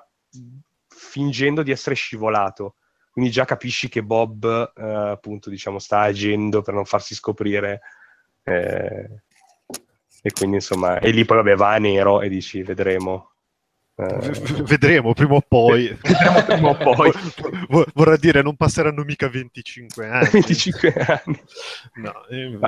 fingendo 0.86 1.64
di 1.64 1.72
essere 1.72 1.96
scivolato 1.96 2.76
quindi 3.10 3.32
già 3.32 3.46
capisci 3.46 3.88
che 3.88 4.04
Bob 4.04 4.74
eh, 4.76 4.84
appunto 4.84 5.50
diciamo 5.50 5.80
sta 5.80 6.02
agendo 6.02 6.62
per 6.62 6.74
non 6.74 6.84
farsi 6.84 7.16
scoprire 7.16 7.80
eh, 8.44 9.22
e 10.22 10.32
quindi 10.34 10.58
insomma 10.58 11.00
e 11.00 11.12
lì 11.12 11.24
poi 11.24 11.38
vabbè 11.38 11.56
va 11.56 11.74
a 11.74 11.78
nero 11.78 12.22
e 12.22 12.28
dici 12.28 12.62
vedremo 12.64 13.30
Uh, 13.96 14.18
vedremo 14.66 15.14
prima 15.14 15.36
o 15.36 15.42
poi. 15.48 15.88
vedremo 16.02 16.44
prima 16.44 16.70
o 16.70 16.96
poi. 16.96 17.12
Vorrà 17.94 18.18
dire, 18.18 18.42
non 18.42 18.56
passeranno 18.56 19.04
mica 19.04 19.30
25 19.30 20.08
anni. 20.08 20.30
25 20.30 20.94
anni. 20.94 21.44
No, 21.98 22.14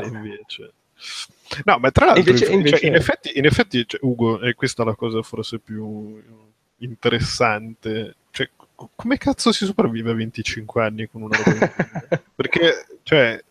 invece. 0.03 0.73
No, 1.63 1.77
ma 1.77 1.91
tra 1.91 2.05
l'altro, 2.05 2.31
invece, 2.31 2.51
invece... 2.51 2.77
Cioè, 2.77 2.87
in 2.87 2.95
effetti, 2.95 3.37
in 3.37 3.45
effetti 3.45 3.87
cioè, 3.87 3.99
Ugo, 4.03 4.41
e 4.41 4.53
questa 4.53 4.83
è 4.83 4.85
la 4.85 4.95
cosa 4.95 5.21
forse 5.21 5.59
più 5.59 6.21
interessante. 6.77 8.15
Cioè, 8.31 8.49
come 8.95 9.17
cazzo 9.17 9.51
si 9.51 9.65
sopravvive 9.65 10.11
a 10.11 10.15
25 10.15 10.83
anni 10.83 11.07
con 11.07 11.21
una 11.21 11.37
roba 11.37 11.71
Perché, 12.35 12.85
cioè, 13.03 13.41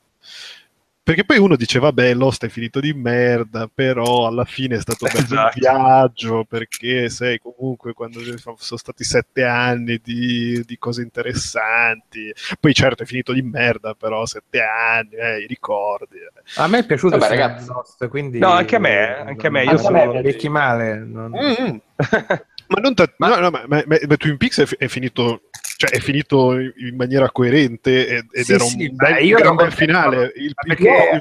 perché 1.05 1.27
poi 1.27 1.37
uno 1.37 1.55
dice, 1.55 1.79
vabbè, 1.79 2.15
Lost 2.15 2.47
è 2.47 2.49
finito 2.49 2.81
di 2.81 2.95
merda, 2.95 3.69
però 3.73 4.27
alla 4.27 4.47
fine 4.47 4.77
è 4.77 4.81
stato 4.81 5.05
bello 5.05 5.19
esatto. 5.19 5.43
un 5.43 5.51
viaggio, 5.55 6.45
perché 6.49 7.11
sei 7.11 7.39
comunque, 7.39 7.93
quando 7.93 8.21
sono 8.39 8.57
stati 8.57 9.05
sette 9.05 9.45
anni 9.45 10.01
di, 10.03 10.63
di, 10.65 10.79
cose 10.79 11.03
interessanti. 11.03 12.33
Poi 12.59 12.73
certo 12.73 13.03
è 13.03 13.07
finito 13.07 13.35
di 13.35 13.43
merda, 13.43 13.93
però 13.93 14.25
sette 14.25 14.63
anni, 14.63 15.11
eh, 15.11 15.41
i 15.41 15.47
ricordi. 15.47 16.17
Eh. 16.17 16.43
A 16.57 16.69
me 16.69 16.79
è 16.79 16.87
piaciuto 16.87 17.19
vabbè, 17.19 17.29
ragazzi. 17.29 17.69
Lost, 17.69 18.09
quindi... 18.09 18.39
No, 18.39 18.53
anche 18.53 18.77
a 18.77 18.79
me, 18.79 19.15
anche 19.19 19.47
a 19.49 19.51
me. 19.51 19.65
Io 19.65 19.71
anche 19.73 19.83
sono... 19.83 20.23
Vecchi 20.23 20.49
male. 20.49 20.99
Non... 21.01 21.33
Mm-hmm. 21.33 21.77
ma 22.75 22.81
non 22.81 22.95
ta- 22.95 23.13
ma... 23.19 23.29
No, 23.29 23.37
no, 23.41 23.51
ma, 23.51 23.65
ma, 23.67 23.83
ma 23.87 24.17
Twin 24.17 24.37
Peaks 24.37 24.61
è, 24.61 24.77
è 24.77 24.87
finito 24.89 25.43
cioè 25.77 25.91
è 25.91 25.99
finito 25.99 26.59
in 26.59 26.95
maniera 26.97 27.31
coerente 27.31 28.07
ed, 28.07 28.27
ed 28.31 28.45
sì, 28.45 28.53
era 28.53 28.65
un 28.65 28.71
sì, 28.71 28.91
bel, 28.91 29.29
gran 29.29 29.57
bel 29.57 29.73
finale. 29.73 30.33
Il, 30.37 30.55
perché 30.55 30.89
il... 31.15 31.21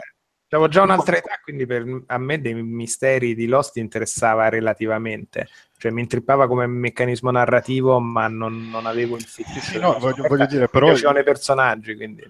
avevo 0.49 0.67
già 0.67 0.83
un'altra 0.83 1.17
età, 1.17 1.39
quindi 1.43 1.65
per, 1.65 2.03
a 2.05 2.17
me 2.17 2.39
dei 2.39 2.53
misteri 2.53 3.33
di 3.35 3.47
Lost 3.47 3.77
interessava 3.77 4.49
relativamente. 4.49 5.47
Cioè 5.77 5.91
mi 5.91 6.01
intrippava 6.01 6.47
come 6.47 6.67
meccanismo 6.67 7.31
narrativo, 7.31 7.99
ma 7.99 8.27
non, 8.27 8.69
non 8.69 8.85
avevo 8.85 9.15
il 9.15 9.23
fit. 9.23 9.47
Sì, 9.59 9.79
no, 9.79 9.97
voglio, 9.99 10.27
voglio, 10.27 10.45
dire, 10.45 10.69
però... 10.69 10.85
Mi 10.85 10.91
piacevano 10.91 11.19
i 11.19 11.23
personaggi, 11.23 11.95
quindi... 11.95 12.21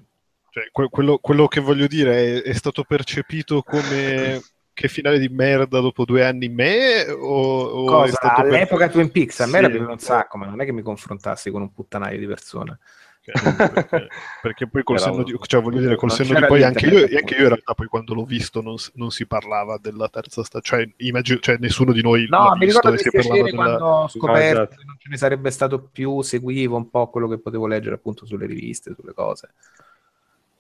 Cioè, 0.50 0.70
quello, 0.72 1.18
quello, 1.18 1.48
che 1.48 1.60
voglio 1.60 1.88
dire 1.88 2.42
è, 2.42 2.50
è 2.50 2.54
stato 2.54 2.84
percepito 2.84 3.64
come 3.64 4.40
che 4.74 4.88
finale 4.88 5.20
di 5.20 5.30
merda 5.30 5.80
dopo 5.80 6.04
due 6.06 6.26
anni 6.26 6.50
me 6.50 7.10
o, 7.10 7.62
o 7.62 7.86
Cosa? 7.86 8.20
all'epoca 8.20 8.86
per... 8.86 8.94
Twin 8.94 9.12
Peaks 9.12 9.40
a 9.42 9.46
me 9.46 9.52
sì. 9.52 9.58
era 9.58 9.70
piaciuto 9.70 9.92
un 9.92 10.00
sacco 10.00 10.38
ma 10.38 10.46
non 10.46 10.62
è 10.62 10.66
che 10.66 10.72
mi 10.72 10.82
confrontassi 10.82 11.52
con 11.52 11.62
un 11.62 11.74
puttanaio 11.74 12.18
di 12.18 12.26
persone 12.26 12.80
perché, 13.32 14.08
perché, 14.42 14.68
poi 14.68 14.84
col 14.84 15.00
senno 15.00 15.24
di, 15.24 15.34
cioè 15.44 15.62
voglio 15.62 15.80
dire, 15.80 15.96
col 15.96 16.12
senno 16.12 16.38
di 16.38 16.46
poi 16.46 16.62
anche 16.62 16.88
io, 16.88 17.04
anche 17.04 17.36
io 17.36 17.44
in 17.44 17.48
realtà 17.48 17.74
poi 17.74 17.88
quando 17.88 18.14
l'ho 18.14 18.26
visto 18.26 18.62
non, 18.62 18.76
non 18.96 19.12
si 19.12 19.26
parlava 19.26 19.78
della 19.78 20.10
terza 20.10 20.44
stagione, 20.44 20.84
cioè, 20.84 20.94
immagino, 21.08 21.40
cioè 21.40 21.56
nessuno 21.58 21.94
di 21.94 22.02
noi 22.02 22.26
no, 22.28 22.54
mi 22.58 22.66
ricordo 22.66 22.92
che 22.92 22.98
si 22.98 23.12
parlava 23.12 23.44
della... 23.44 23.56
quando 23.56 23.86
ho 23.86 24.08
scoperto 24.10 24.60
ah, 24.60 24.64
esatto. 24.64 24.76
che 24.76 24.84
non 24.86 24.96
ce 25.00 25.10
ne 25.10 25.18
sarebbe 25.18 25.52
stato 25.52 25.88
più, 25.90 26.22
seguivo 26.22 26.76
un 26.76 26.90
po' 26.90 27.10
quello 27.10 27.30
che 27.30 27.38
potevo 27.38 27.66
leggere 27.66 27.96
appunto 27.96 28.26
sulle 28.26 28.46
riviste, 28.46 28.94
sulle 28.94 29.14
cose 29.14 29.54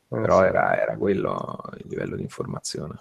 però 0.08 0.44
era, 0.44 0.80
era 0.80 0.96
quello 0.96 1.64
il 1.80 1.88
livello 1.90 2.16
di 2.16 2.22
informazione 2.22 2.96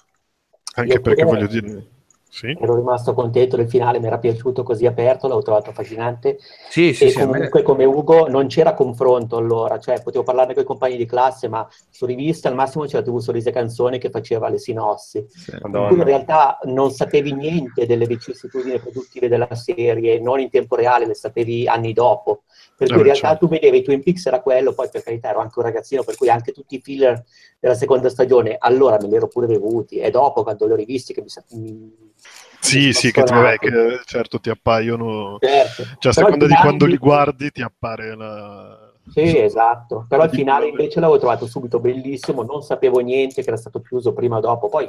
anche 0.74 1.00
perché 1.00 1.24
voglio 1.24 1.46
dire... 1.46 1.86
Sì. 2.34 2.56
Ero 2.58 2.76
rimasto 2.76 3.12
contento 3.12 3.56
del 3.56 3.68
finale, 3.68 4.00
mi 4.00 4.06
era 4.06 4.16
piaciuto 4.16 4.62
così 4.62 4.86
aperto, 4.86 5.28
l'ho 5.28 5.42
trovato 5.42 5.68
affascinante. 5.68 6.38
Sì, 6.70 6.94
sì, 6.94 7.04
e 7.04 7.10
sì, 7.10 7.18
comunque 7.18 7.60
me... 7.60 7.62
come 7.62 7.84
Ugo 7.84 8.26
non 8.26 8.46
c'era 8.46 8.72
confronto 8.72 9.36
allora, 9.36 9.78
cioè 9.78 10.00
potevo 10.02 10.24
parlarne 10.24 10.54
con 10.54 10.62
i 10.62 10.66
compagni 10.66 10.96
di 10.96 11.04
classe, 11.04 11.48
ma 11.48 11.68
su 11.90 12.06
rivista 12.06 12.48
al 12.48 12.54
massimo 12.54 12.86
c'era 12.86 13.02
TV 13.02 13.18
Sorrisi 13.18 13.50
e 13.50 13.52
Canzoni 13.52 13.98
che 13.98 14.08
faceva 14.08 14.48
le 14.48 14.56
sinossi. 14.56 15.22
Sì, 15.28 15.50
in 15.62 16.02
realtà 16.04 16.58
non 16.62 16.90
sapevi 16.90 17.34
niente 17.34 17.84
delle 17.84 18.06
vicissitudini 18.06 18.78
produttive 18.78 19.28
della 19.28 19.54
serie, 19.54 20.18
non 20.18 20.40
in 20.40 20.48
tempo 20.48 20.74
reale, 20.74 21.06
le 21.06 21.14
sapevi 21.14 21.68
anni 21.68 21.92
dopo. 21.92 22.44
Per 22.74 22.88
cui 22.88 22.96
in 22.96 23.02
realtà 23.04 23.28
certo. 23.28 23.46
tu 23.46 23.52
vedevi 23.52 23.82
Twin 23.82 24.02
Peaks 24.02 24.24
era 24.24 24.40
quello, 24.40 24.72
poi 24.72 24.88
per 24.90 25.02
carità 25.02 25.28
ero 25.28 25.40
anche 25.40 25.58
un 25.58 25.64
ragazzino, 25.66 26.02
per 26.02 26.16
cui 26.16 26.30
anche 26.30 26.52
tutti 26.52 26.76
i 26.76 26.80
filler 26.80 27.22
della 27.60 27.74
seconda 27.74 28.08
stagione, 28.08 28.56
allora 28.58 28.96
me 28.98 29.06
li 29.06 29.16
ero 29.16 29.28
pure 29.28 29.46
bevuti, 29.46 29.98
e 29.98 30.10
dopo 30.10 30.42
quando 30.42 30.66
li 30.66 30.72
ho 30.72 30.76
rivisti 30.76 31.12
che 31.12 31.22
mi, 31.22 31.60
mi 31.60 32.10
sì, 32.62 32.92
sì, 32.92 33.10
che, 33.10 33.22
vabbè, 33.22 33.58
che, 33.58 34.00
certo 34.04 34.38
ti 34.38 34.48
appaiono, 34.48 35.36
certo. 35.40 35.82
cioè 35.98 36.12
a 36.12 36.14
seconda 36.14 36.46
di 36.46 36.54
quando 36.54 36.86
li 36.86 36.96
guardi 36.96 37.50
ti 37.50 37.60
appare 37.60 38.14
la... 38.16 38.92
Sì, 39.10 39.36
esatto, 39.36 40.06
però 40.08 40.24
il 40.24 40.30
finale 40.30 40.68
invece 40.68 41.00
l'avevo 41.00 41.18
trovato 41.18 41.46
subito 41.46 41.80
bellissimo, 41.80 42.42
non 42.42 42.62
sapevo 42.62 43.00
niente 43.00 43.42
che 43.42 43.48
era 43.48 43.56
stato 43.56 43.80
chiuso 43.80 44.12
prima 44.12 44.36
o 44.36 44.40
dopo, 44.40 44.68
poi 44.68 44.88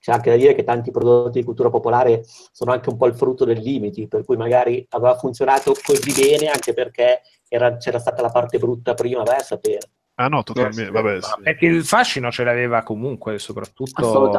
c'è 0.00 0.12
anche 0.12 0.30
da 0.30 0.36
dire 0.36 0.54
che 0.54 0.64
tanti 0.64 0.90
prodotti 0.90 1.38
di 1.38 1.44
cultura 1.44 1.70
popolare 1.70 2.24
sono 2.52 2.72
anche 2.72 2.88
un 2.88 2.96
po' 2.96 3.06
il 3.06 3.14
frutto 3.14 3.44
dei 3.44 3.60
limiti, 3.60 4.08
per 4.08 4.24
cui 4.24 4.36
magari 4.36 4.84
aveva 4.90 5.16
funzionato 5.16 5.74
così 5.82 6.12
bene 6.12 6.48
anche 6.48 6.72
perché 6.72 7.20
era, 7.48 7.76
c'era 7.76 7.98
stata 7.98 8.22
la 8.22 8.30
parte 8.30 8.58
brutta 8.58 8.94
prima, 8.94 9.22
vai 9.22 9.36
a 9.36 9.42
sapere. 9.42 9.78
Ah 10.16 10.28
no, 10.28 10.42
totalmente, 10.42 10.90
vabbè, 10.90 11.20
sì. 11.22 11.32
Perché 11.42 11.66
il 11.66 11.84
fascino 11.84 12.30
ce 12.30 12.44
l'aveva 12.44 12.82
comunque, 12.82 13.38
soprattutto 13.38 14.30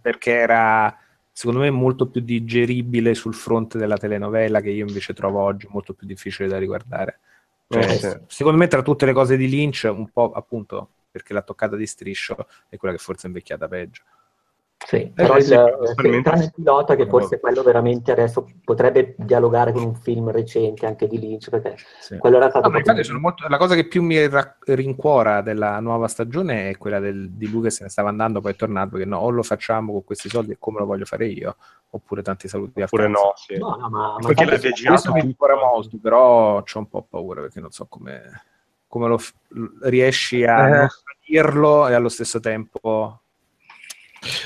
perché 0.00 0.32
era 0.32 0.96
secondo 1.34 1.62
me 1.62 1.70
molto 1.70 2.06
più 2.06 2.20
digeribile 2.20 3.12
sul 3.14 3.34
fronte 3.34 3.76
della 3.76 3.96
telenovela 3.96 4.60
che 4.60 4.70
io 4.70 4.86
invece 4.86 5.14
trovo 5.14 5.40
oggi 5.40 5.66
molto 5.68 5.92
più 5.92 6.06
difficile 6.06 6.48
da 6.48 6.58
riguardare. 6.58 7.18
Cioè, 7.68 7.82
eh, 7.82 7.98
sì. 7.98 8.18
Secondo 8.28 8.56
me 8.56 8.68
tra 8.68 8.82
tutte 8.82 9.04
le 9.04 9.12
cose 9.12 9.36
di 9.36 9.48
Lynch, 9.48 9.90
un 9.92 10.08
po' 10.10 10.30
appunto 10.30 10.90
perché 11.10 11.32
la 11.32 11.42
toccata 11.42 11.74
di 11.74 11.86
striscio 11.86 12.46
è 12.68 12.76
quella 12.76 12.94
che 12.94 13.02
forse 13.02 13.24
è 13.24 13.26
invecchiata 13.26 13.66
peggio. 13.66 14.02
Sì, 14.86 14.96
eh, 14.96 15.12
però 15.14 15.34
eh, 15.34 15.38
il, 15.38 15.44
sì, 15.44 16.22
tranne 16.22 16.44
il 16.44 16.52
pilota 16.54 16.94
che 16.94 17.06
forse 17.06 17.40
quello 17.40 17.62
veramente 17.62 18.12
adesso 18.12 18.46
potrebbe 18.62 19.14
dialogare 19.16 19.72
con 19.72 19.82
un 19.82 19.94
film 19.94 20.30
recente 20.30 20.84
anche 20.84 21.06
di 21.06 21.18
Lynch 21.18 21.48
perché 21.48 21.76
sì. 22.00 22.18
quello 22.18 22.36
era 22.36 22.50
stato... 22.50 22.68
No, 22.68 22.80
molto... 23.18 23.46
La 23.48 23.56
cosa 23.56 23.74
che 23.74 23.86
più 23.86 24.02
mi 24.02 24.18
rincuora 24.66 25.40
della 25.40 25.80
nuova 25.80 26.06
stagione 26.06 26.68
è 26.68 26.76
quella 26.76 26.98
del, 26.98 27.30
di 27.30 27.50
lui 27.50 27.62
che 27.62 27.70
se 27.70 27.84
ne 27.84 27.88
stava 27.88 28.10
andando 28.10 28.42
poi 28.42 28.52
è 28.52 28.56
tornato 28.56 28.90
perché 28.90 29.06
no, 29.06 29.18
o 29.18 29.30
lo 29.30 29.42
facciamo 29.42 29.92
con 29.92 30.04
questi 30.04 30.28
soldi 30.28 30.52
e 30.52 30.56
come 30.58 30.80
lo 30.80 30.86
voglio 30.86 31.06
fare 31.06 31.26
io 31.26 31.56
oppure 31.90 32.22
tanti 32.22 32.48
saluti 32.48 32.82
oppure 32.82 33.08
no, 33.08 33.32
sì. 33.36 33.56
no, 33.56 33.76
no 33.76 33.88
ma, 33.88 34.16
ma 34.18 34.26
perché 34.26 34.44
l'abbia 34.44 34.70
girato 34.70 35.12
mi 35.12 35.20
ancora 35.20 35.56
molto 35.56 35.96
però 36.00 36.56
ho 36.58 36.64
un 36.74 36.88
po' 36.88 37.06
paura 37.08 37.40
perché 37.40 37.60
non 37.60 37.70
so 37.70 37.86
come, 37.88 38.42
come 38.86 39.08
lo 39.08 39.16
f- 39.16 39.32
riesci 39.82 40.44
a 40.44 40.84
eh. 40.84 40.88
dirlo 41.26 41.88
e 41.88 41.94
allo 41.94 42.08
stesso 42.10 42.38
tempo 42.38 43.20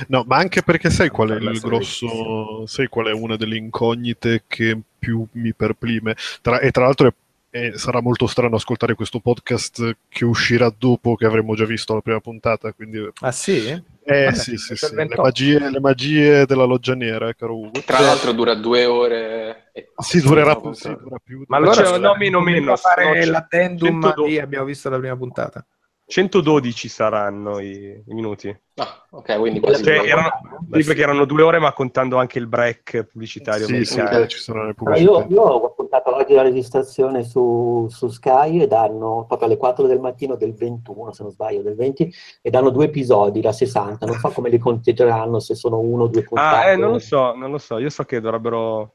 No, 0.08 0.24
ma 0.26 0.36
anche 0.36 0.62
perché 0.62 0.90
sai 0.90 1.08
qual 1.08 1.30
è 1.30 1.36
il 1.36 1.60
grosso, 1.60 2.66
sai 2.66 2.88
qual 2.88 3.06
è 3.06 3.12
una 3.12 3.36
delle 3.36 3.56
incognite 3.56 4.44
che 4.46 4.78
più 4.98 5.26
mi 5.32 5.52
perplime? 5.54 6.16
Tra, 6.40 6.60
e 6.60 6.70
tra 6.70 6.84
l'altro 6.84 7.08
è 7.08 7.12
e 7.50 7.78
sarà 7.78 8.02
molto 8.02 8.26
strano 8.26 8.56
ascoltare 8.56 8.94
questo 8.94 9.20
podcast 9.20 9.96
che 10.08 10.24
uscirà 10.26 10.72
dopo 10.76 11.14
che 11.16 11.24
avremo 11.24 11.54
già 11.54 11.64
visto 11.64 11.94
la 11.94 12.00
prima 12.00 12.20
puntata. 12.20 12.72
Quindi... 12.72 13.08
Ah 13.20 13.32
sì? 13.32 13.68
Eh 13.68 14.24
Vabbè, 14.24 14.34
sì, 14.34 14.56
sì, 14.56 14.76
sì. 14.76 14.94
Le, 14.94 15.08
magie, 15.16 15.70
le, 15.70 15.80
magie, 15.80 16.46
della 16.46 16.64
loggia 16.64 16.94
nera, 16.94 17.32
caro 17.34 17.56
Ugo. 17.56 17.80
Tra 17.84 18.00
l'altro 18.00 18.32
dura 18.32 18.54
due 18.54 18.84
ore. 18.84 19.70
E... 19.72 19.88
Sì, 19.98 20.20
durerà 20.20 20.56
più, 20.56 20.72
sì, 20.72 20.88
dura 20.88 21.16
più. 21.22 21.44
Ma 21.46 21.56
allora 21.56 21.96
no, 21.96 22.14
meno 22.16 22.40
meno. 22.40 22.76
fare 22.76 23.24
l'addendum 23.24 24.14
di 24.24 24.38
abbiamo 24.38 24.64
visto 24.64 24.88
la 24.88 24.98
prima 24.98 25.16
puntata. 25.16 25.64
112 26.10 26.88
saranno 26.88 27.60
i, 27.60 28.02
i 28.06 28.14
minuti. 28.14 28.48
Ah, 28.76 29.06
ok, 29.10 29.38
quindi 29.38 29.60
quasi 29.60 29.84
cioè, 29.84 29.98
erano, 30.06 30.30
sì, 30.72 30.82
perché 30.82 31.02
erano 31.02 31.26
due 31.26 31.42
ore, 31.42 31.58
ma 31.58 31.74
contando 31.74 32.16
anche 32.16 32.38
il 32.38 32.46
break 32.46 33.04
pubblicitario. 33.04 33.66
Sì, 33.66 33.84
sì, 33.84 34.02
ci 34.26 34.38
sono 34.38 34.64
le 34.64 34.72
pubblicità. 34.72 35.10
Io, 35.10 35.26
io, 35.28 35.42
ho 35.42 35.66
appuntato 35.66 36.16
oggi 36.16 36.32
la 36.32 36.40
registrazione 36.40 37.24
su, 37.24 37.88
su 37.90 38.08
Sky 38.08 38.62
e 38.62 38.66
danno 38.66 39.26
proprio 39.28 39.48
alle 39.48 39.58
4 39.58 39.86
del 39.86 40.00
mattino 40.00 40.36
del 40.36 40.54
21, 40.54 41.12
se 41.12 41.24
non 41.24 41.32
sbaglio, 41.32 41.60
del 41.60 41.74
20, 41.74 42.10
e 42.40 42.48
danno 42.48 42.70
due 42.70 42.86
episodi 42.86 43.42
da 43.42 43.52
60. 43.52 44.06
Non 44.06 44.16
so 44.16 44.30
come 44.30 44.48
li 44.48 44.58
conteggeranno, 44.58 45.40
se 45.40 45.54
sono 45.54 45.78
uno 45.78 46.04
o 46.04 46.08
due 46.08 46.22
puntate. 46.22 46.68
Ah, 46.68 46.70
eh, 46.70 46.76
non 46.76 46.92
lo 46.92 46.98
so, 47.00 47.34
non 47.34 47.50
lo 47.50 47.58
so. 47.58 47.76
Io 47.76 47.90
so 47.90 48.04
che 48.04 48.18
dovrebbero... 48.18 48.94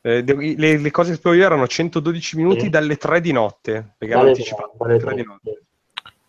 Eh, 0.00 0.22
le, 0.22 0.78
le, 0.78 0.90
cose 0.90 1.10
che 1.10 1.16
sapevo 1.16 1.34
io 1.34 1.44
erano 1.44 1.66
112 1.66 2.36
minuti 2.36 2.60
sì. 2.60 2.70
dalle 2.70 2.96
3 2.96 3.20
di 3.20 3.32
notte, 3.32 3.94
perché 3.98 4.14
hanno 4.14 4.28
anticipato. 4.28 4.72
Dalle 4.78 4.98
3 4.98 5.14
di 5.14 5.24
notte. 5.24 5.62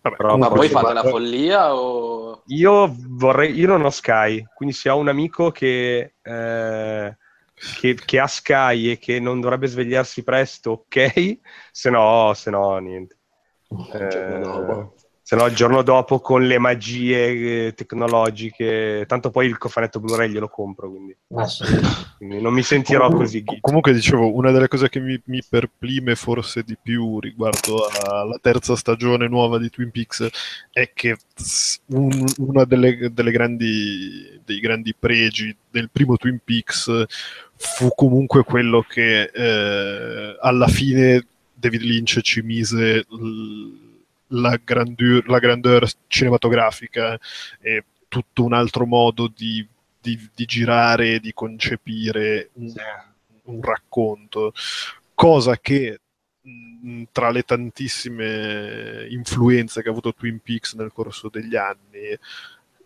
Vabbè, 0.10 0.16
Però, 0.16 0.38
ma 0.38 0.48
voi 0.48 0.70
fate 0.70 0.94
la 0.94 1.04
follia 1.04 1.76
o... 1.76 2.44
Io 2.48 2.96
vorrei, 3.08 3.54
io 3.54 3.68
non 3.68 3.86
ho 3.86 3.90
Sky, 3.90 4.46
quindi 4.56 4.74
se 4.74 4.90
ho 4.90 4.98
un 4.98 5.08
amico 5.08 5.52
che, 5.52 6.16
eh, 6.22 7.18
che, 7.80 7.96
che, 8.06 8.20
ha 8.20 8.28
Sky 8.28 8.92
e 8.92 8.98
che 8.98 9.20
non 9.20 9.40
dovrebbe 9.40 9.68
svegliarsi 9.68 10.24
presto, 10.24 10.72
ok, 10.72 11.40
se 11.72 11.90
no, 11.90 12.34
se 12.34 12.50
no 12.50 12.78
niente. 12.78 13.18
Eh, 13.94 14.90
se 15.30 15.36
no 15.36 15.46
il 15.46 15.54
giorno 15.54 15.84
dopo 15.84 16.22
con 16.22 16.48
le 16.48 16.58
magie 16.58 17.68
eh, 17.68 17.74
tecnologiche, 17.76 19.06
tanto 19.08 19.30
poi 19.30 19.46
il 19.46 19.60
cofanetto 19.60 20.00
Blu-ray 20.00 20.28
glielo 20.28 20.48
compro, 20.48 20.90
quindi, 20.90 21.16
ah, 21.36 21.46
sì. 21.46 21.66
quindi 22.18 22.42
non 22.42 22.52
mi 22.52 22.64
sentirò 22.64 23.02
comunque, 23.02 23.26
così. 23.26 23.44
Geek. 23.44 23.60
Comunque 23.60 23.94
dicevo, 23.94 24.34
una 24.34 24.50
delle 24.50 24.68
cose 24.68 24.90
che 24.90 25.00
mi, 25.00 25.22
mi, 25.26 25.44
perplime 25.48 26.16
forse 26.16 26.64
di 26.64 26.76
più 26.82 27.20
riguardo 27.20 27.86
alla 28.10 28.40
terza 28.42 28.76
stagione 28.76 29.28
nuova 29.28 29.60
di 29.60 29.70
Twin 29.70 29.92
Peaks 29.92 30.28
è 30.72 30.90
che 30.96 31.16
un, 31.90 32.26
uno 32.38 32.66
delle, 32.66 33.12
delle 33.14 33.30
grandi, 33.30 34.42
dei 34.44 34.60
grandi 34.60 34.96
pregi 34.98 35.56
del 35.70 35.92
primo 35.92 36.18
Twin 36.18 36.40
Peaks 36.44 37.04
fu 37.56 37.90
comunque 37.94 38.44
quello 38.44 38.82
che 38.82 39.30
eh, 39.32 40.38
alla 40.42 40.68
fine 40.68 41.24
David 41.54 41.82
Lynch 41.82 42.20
ci 42.22 42.42
mise... 42.42 43.06
L- 43.08 43.88
la, 44.30 44.60
grandeur, 44.64 45.28
la 45.28 45.40
grandeur 45.40 45.90
cinematografica 46.08 47.20
e 47.60 47.84
tutto 48.08 48.44
un 48.44 48.54
altro 48.54 48.86
modo 48.86 49.32
di, 49.34 49.66
di, 50.02 50.30
di 50.34 50.46
girare, 50.46 51.20
di 51.20 51.34
concepire 51.34 52.50
un, 52.54 52.74
un 53.44 53.62
racconto, 53.62 54.54
cosa 55.14 55.58
che 55.58 56.00
tra 57.12 57.30
le 57.30 57.44
tantissime 57.44 59.06
influenze 59.10 59.82
che 59.82 59.90
ha 59.90 59.92
avuto 59.92 60.14
Twin 60.14 60.40
Peaks 60.40 60.74
nel 60.74 60.92
corso 60.94 61.30
degli 61.30 61.56
anni 61.56 62.18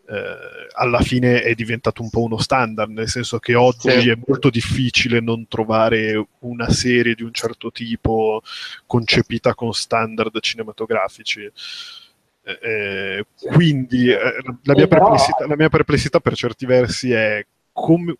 eh, 0.05 0.67
alla 0.73 0.99
fine 0.99 1.41
è 1.41 1.53
diventato 1.53 2.01
un 2.01 2.09
po' 2.09 2.23
uno 2.23 2.37
standard, 2.37 2.91
nel 2.91 3.07
senso 3.07 3.39
che 3.39 3.55
oggi 3.55 3.89
sì. 3.89 4.09
è 4.09 4.17
molto 4.25 4.49
difficile 4.49 5.21
non 5.21 5.47
trovare 5.47 6.27
una 6.39 6.69
serie 6.69 7.15
di 7.15 7.23
un 7.23 7.31
certo 7.31 7.71
tipo 7.71 8.41
concepita 8.85 9.53
con 9.55 9.71
standard 9.73 10.37
cinematografici. 10.39 11.49
Eh, 12.45 12.59
eh 12.61 13.25
quindi 13.35 14.09
eh, 14.09 14.17
la, 14.63 14.73
mia 14.73 14.87
la, 15.47 15.55
mia 15.55 15.69
perplessità, 15.69 16.19
per 16.19 16.35
certi 16.35 16.65
versi 16.65 17.11
è 17.11 17.45
come, 17.71 18.15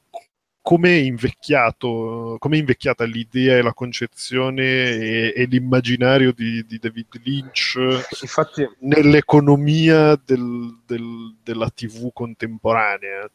come 0.64 0.90
è 0.92 1.02
invecchiato, 1.02 2.38
come 2.40 2.56
è 2.56 2.60
invecchiata 2.60 3.04
l'idea 3.04 3.58
e 3.58 3.62
la 3.62 3.74
concezione 3.74 4.64
e, 4.64 5.34
e 5.36 5.46
l'immaginario 5.46 6.32
di, 6.32 6.66
di, 6.66 6.80
David 6.80 7.20
Lynch 7.22 7.76
Infatti, 8.22 8.66
nell'economia 8.80 10.18
del, 10.24 10.80
del, 10.86 11.36
della 11.44 11.70
TV 11.70 12.12
contemporanea. 12.14 13.30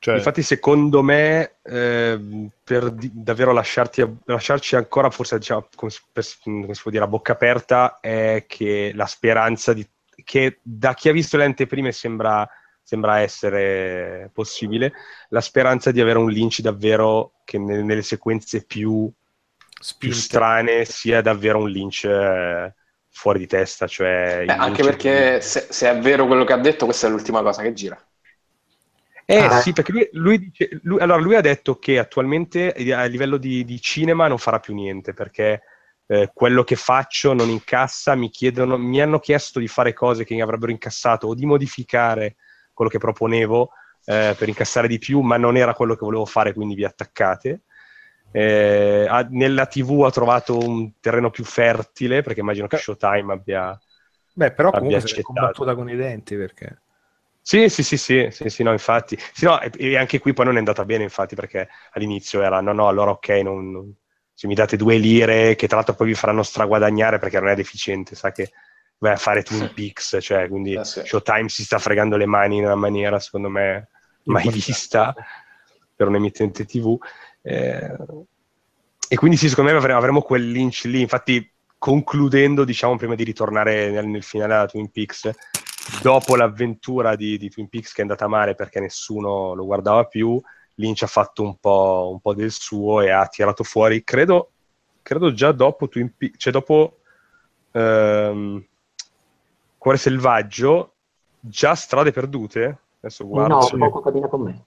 Cioè... 0.00 0.16
Infatti, 0.16 0.42
secondo 0.42 1.02
me, 1.02 1.56
eh, 1.62 2.20
per 2.62 2.90
di- 2.90 3.10
davvero 3.14 3.52
lasciarti, 3.52 4.04
lasciarci 4.26 4.76
ancora, 4.76 5.08
forse 5.08 5.38
diciamo, 5.38 5.68
come, 5.74 5.90
per, 6.12 6.26
come 6.42 6.74
si 6.74 6.82
può 6.82 6.90
dire, 6.90 7.04
a 7.04 7.08
bocca 7.08 7.32
aperta, 7.32 8.00
è 8.00 8.44
che 8.46 8.92
la 8.94 9.06
speranza 9.06 9.72
di, 9.72 9.88
che 10.24 10.58
da 10.60 10.92
chi 10.92 11.08
ha 11.08 11.12
visto 11.12 11.38
le 11.38 11.46
anteprime 11.46 11.90
sembra 11.90 12.46
sembra 12.88 13.18
essere 13.18 14.30
possibile, 14.32 14.94
la 15.28 15.42
speranza 15.42 15.90
di 15.90 16.00
avere 16.00 16.16
un 16.16 16.30
Lynch 16.30 16.60
davvero 16.60 17.34
che 17.44 17.58
nelle, 17.58 17.82
nelle 17.82 18.00
sequenze 18.00 18.64
più, 18.64 19.12
più, 19.98 20.10
strane 20.10 20.86
sia 20.86 21.20
davvero 21.20 21.58
un 21.58 21.68
Lynch 21.68 22.04
eh, 22.04 22.72
fuori 23.10 23.40
di 23.40 23.46
testa. 23.46 23.86
Cioè 23.86 24.44
Beh, 24.46 24.54
anche 24.54 24.82
perché 24.82 25.42
se, 25.42 25.66
se, 25.68 25.90
è 25.90 25.98
vero 25.98 26.26
quello 26.26 26.44
che 26.44 26.54
ha 26.54 26.58
detto, 26.58 26.86
questa 26.86 27.08
è 27.08 27.10
l'ultima 27.10 27.42
cosa 27.42 27.60
che 27.60 27.74
gira. 27.74 28.02
Eh 29.26 29.36
ah. 29.36 29.60
sì, 29.60 29.74
perché 29.74 29.92
lui, 29.92 30.08
lui, 30.12 30.38
dice, 30.38 30.80
lui, 30.84 30.98
allora, 31.00 31.20
lui, 31.20 31.34
ha 31.34 31.42
detto 31.42 31.78
che 31.78 31.98
attualmente 31.98 32.72
a 32.72 33.04
livello 33.04 33.36
di, 33.36 33.66
di 33.66 33.78
cinema 33.82 34.28
non 34.28 34.38
farà 34.38 34.60
più 34.60 34.72
niente 34.72 35.12
perché 35.12 35.60
eh, 36.06 36.30
quello 36.32 36.64
che 36.64 36.76
faccio 36.76 37.34
non 37.34 37.50
incassa, 37.50 38.14
mi, 38.14 38.30
chiedono, 38.30 38.78
mi 38.78 39.02
hanno 39.02 39.18
chiesto 39.18 39.58
di 39.58 39.68
fare 39.68 39.92
cose 39.92 40.24
che 40.24 40.32
mi 40.32 40.40
avrebbero 40.40 40.72
incassato 40.72 41.26
o 41.26 41.34
di 41.34 41.44
modificare 41.44 42.36
quello 42.78 42.90
che 42.92 42.98
proponevo 42.98 43.70
eh, 44.04 44.36
per 44.38 44.48
incassare 44.48 44.86
di 44.86 44.98
più, 44.98 45.20
ma 45.20 45.36
non 45.36 45.56
era 45.56 45.74
quello 45.74 45.94
che 45.94 46.04
volevo 46.04 46.24
fare, 46.24 46.54
quindi 46.54 46.76
vi 46.76 46.84
attaccate. 46.84 47.62
Eh, 48.30 49.04
ha, 49.08 49.26
nella 49.28 49.66
TV 49.66 50.04
ha 50.04 50.10
trovato 50.12 50.56
un 50.56 50.92
terreno 51.00 51.28
più 51.30 51.42
fertile, 51.42 52.22
perché 52.22 52.38
immagino 52.38 52.68
che 52.68 52.76
Showtime 52.76 53.32
abbia. 53.32 53.76
Beh, 54.32 54.52
però 54.52 54.68
abbia 54.68 54.78
comunque 54.78 55.08
si 55.08 55.18
è 55.18 55.22
combattuta 55.22 55.74
con 55.74 55.90
i 55.90 55.96
denti 55.96 56.36
perché. 56.36 56.82
Sì, 57.42 57.68
sì, 57.68 57.82
sì, 57.82 57.96
sì, 57.96 58.28
sì, 58.30 58.48
sì 58.48 58.62
no, 58.62 58.70
infatti. 58.70 59.18
Sì, 59.32 59.44
no, 59.44 59.60
e, 59.60 59.72
e, 59.76 59.96
anche 59.96 60.20
qui 60.20 60.32
poi 60.32 60.44
non 60.44 60.54
è 60.54 60.58
andata 60.58 60.84
bene, 60.84 61.02
infatti, 61.02 61.34
perché 61.34 61.68
all'inizio 61.94 62.42
era 62.42 62.60
no, 62.60 62.72
no, 62.72 62.86
allora 62.86 63.10
ok, 63.10 63.28
non, 63.42 63.72
non, 63.72 63.92
se 64.32 64.46
mi 64.46 64.54
date 64.54 64.76
due 64.76 64.98
lire, 64.98 65.56
che 65.56 65.66
tra 65.66 65.76
l'altro 65.76 65.94
poi 65.94 66.06
vi 66.06 66.14
faranno 66.14 66.44
straguadagnare 66.44 67.18
perché 67.18 67.40
non 67.40 67.48
è 67.48 67.56
deficiente, 67.56 68.14
sa 68.14 68.30
che 68.30 68.52
vai 68.98 69.12
a 69.12 69.16
fare 69.16 69.42
Twin 69.42 69.70
Peaks, 69.74 70.18
cioè, 70.20 70.48
quindi 70.48 70.74
eh 70.74 70.84
sì. 70.84 71.02
Showtime 71.04 71.48
si 71.48 71.64
sta 71.64 71.78
fregando 71.78 72.16
le 72.16 72.26
mani 72.26 72.56
in 72.56 72.64
una 72.64 72.74
maniera, 72.74 73.18
secondo 73.18 73.48
me, 73.48 73.88
mai 74.24 74.48
vista 74.50 75.14
per 75.94 76.08
un 76.08 76.16
emittente 76.16 76.64
TV. 76.64 76.96
Eh, 77.42 77.96
e 79.10 79.16
quindi 79.16 79.36
sì, 79.36 79.48
secondo 79.48 79.70
me 79.70 79.76
avremo, 79.76 79.98
avremo 79.98 80.20
quel 80.20 80.50
Lynch 80.50 80.82
lì, 80.84 81.00
infatti 81.00 81.50
concludendo, 81.78 82.64
diciamo, 82.64 82.96
prima 82.96 83.14
di 83.14 83.24
ritornare 83.24 83.90
nel, 83.90 84.06
nel 84.06 84.22
finale 84.22 84.52
della 84.52 84.66
Twin 84.66 84.90
Peaks, 84.90 85.30
dopo 86.02 86.36
l'avventura 86.36 87.16
di, 87.16 87.38
di, 87.38 87.48
Twin 87.48 87.68
Peaks 87.68 87.92
che 87.92 88.00
è 88.00 88.02
andata 88.02 88.26
male 88.26 88.54
perché 88.54 88.80
nessuno 88.80 89.54
lo 89.54 89.64
guardava 89.64 90.04
più, 90.04 90.40
Lynch 90.74 91.02
ha 91.02 91.06
fatto 91.06 91.42
un 91.42 91.56
po', 91.58 92.10
un 92.12 92.20
po 92.20 92.34
del 92.34 92.50
suo 92.50 93.00
e 93.00 93.10
ha 93.10 93.26
tirato 93.26 93.64
fuori, 93.64 94.04
credo, 94.04 94.50
credo 95.02 95.32
già 95.32 95.52
dopo 95.52 95.88
Twin 95.88 96.12
Peaks, 96.16 96.36
cioè 96.38 96.52
dopo... 96.52 96.98
Ehm, 97.72 98.66
Cuore 99.78 99.96
selvaggio, 99.96 100.94
già 101.40 101.74
strade 101.74 102.10
perdute. 102.10 102.78
Adesso 103.00 103.26
guardo. 103.26 103.68
No, 103.72 103.78
poco 103.78 104.00
cammina 104.00 104.28
con 104.28 104.40
me. 104.42 104.66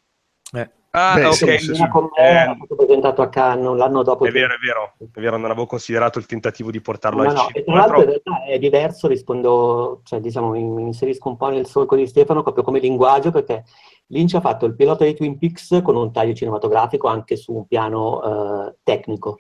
Eh. 0.53 0.70
Ah, 0.93 1.16
Beh, 1.16 1.26
ok. 1.26 1.59
Sì, 1.59 1.76
sì, 1.76 1.88
con 1.88 2.09
me 2.16 2.28
eh, 2.28 2.51
è 2.51 2.53
stato 2.55 2.76
presentato 2.76 3.22
a 3.22 3.30
Cannes 3.30 3.78
l'anno 3.78 4.03
dopo. 4.03 4.26
È 4.26 4.32
vero, 4.32 4.53
è 4.53 4.57
vero, 4.57 4.93
è 4.97 5.20
vero, 5.22 5.38
non 5.38 5.49
avevo 5.49 5.66
considerato 5.66 6.20
il 6.20 6.26
tentativo 6.26 6.70
di 6.70 6.82
portarlo 6.82 7.24
no, 7.24 7.30
al 7.30 7.36
no, 7.36 7.41
cinema. 7.47 7.64
Tra 7.64 7.76
l'altro, 7.76 7.99
in 7.99 8.05
realtà 8.07 8.43
è 8.43 8.59
diverso, 8.59 9.07
rispondo, 9.07 10.01
cioè, 10.03 10.20
diciamo, 10.20 10.51
mi 10.51 10.82
inserisco 10.82 11.30
un 11.30 11.38
po' 11.38 11.47
nel 11.47 11.66
solco 11.66 11.95
di 11.95 12.07
Stefano 12.07 12.41
proprio 12.41 12.64
come 12.64 12.80
linguaggio, 12.80 13.32
perché 13.32 13.64
Lynch 14.07 14.34
ha 14.34 14.41
fatto 14.41 14.66
il 14.66 14.76
pilota 14.76 15.05
di 15.05 15.14
Twin 15.14 15.38
Peaks 15.38 15.80
con 15.82 15.95
un 15.95 16.12
taglio 16.12 16.34
cinematografico 16.34 17.07
anche 17.07 17.38
su 17.38 17.53
un 17.53 17.66
piano 17.68 18.22
eh, 18.68 18.76
tecnico, 18.84 19.39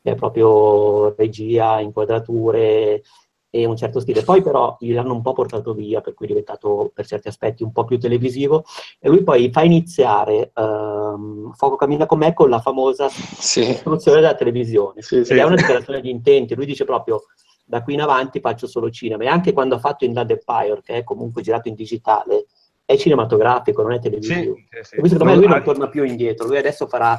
è 0.00 0.14
proprio 0.14 1.14
regia, 1.14 1.80
inquadrature, 1.80 3.02
e 3.50 3.64
un 3.64 3.76
certo 3.76 4.00
stile. 4.00 4.22
Poi 4.22 4.42
però 4.42 4.76
gliel'hanno 4.78 5.14
un 5.14 5.22
po' 5.22 5.32
portato 5.32 5.72
via, 5.72 6.00
per 6.00 6.14
cui 6.14 6.26
è 6.26 6.28
diventato 6.28 6.90
per 6.92 7.06
certi 7.06 7.28
aspetti 7.28 7.62
un 7.62 7.72
po' 7.72 7.84
più 7.84 7.98
televisivo, 7.98 8.64
e 8.98 9.08
lui 9.08 9.22
poi 9.22 9.50
fa 9.50 9.62
iniziare 9.62 10.52
um, 10.54 11.52
Fuoco 11.54 11.76
cammina 11.76 12.06
con 12.06 12.18
me 12.18 12.34
con 12.34 12.50
la 12.50 12.60
famosa 12.60 13.08
sì. 13.08 13.80
della 14.04 14.34
televisione. 14.34 15.02
Sì, 15.02 15.24
sì, 15.24 15.34
è 15.34 15.44
una 15.44 15.56
dichiarazione 15.56 16.00
di 16.00 16.10
intenti, 16.10 16.54
lui 16.54 16.66
dice 16.66 16.84
proprio 16.84 17.24
da 17.64 17.82
qui 17.82 17.94
in 17.94 18.00
avanti 18.00 18.40
faccio 18.40 18.66
solo 18.66 18.90
cinema, 18.90 19.24
e 19.24 19.26
anche 19.26 19.52
quando 19.52 19.74
ha 19.74 19.78
fatto 19.78 20.04
Inland 20.04 20.30
Empire, 20.30 20.80
che 20.82 20.96
è 20.96 21.04
comunque 21.04 21.42
girato 21.42 21.68
in 21.68 21.74
digitale, 21.74 22.46
è 22.84 22.96
cinematografico, 22.96 23.82
non 23.82 23.92
è 23.92 23.98
televisivo. 23.98 24.54
Secondo 24.82 25.24
me 25.24 25.36
lui 25.36 25.46
non 25.46 25.62
torna 25.62 25.88
più 25.88 26.04
indietro, 26.04 26.46
lui 26.46 26.56
adesso 26.56 26.86
farà 26.86 27.18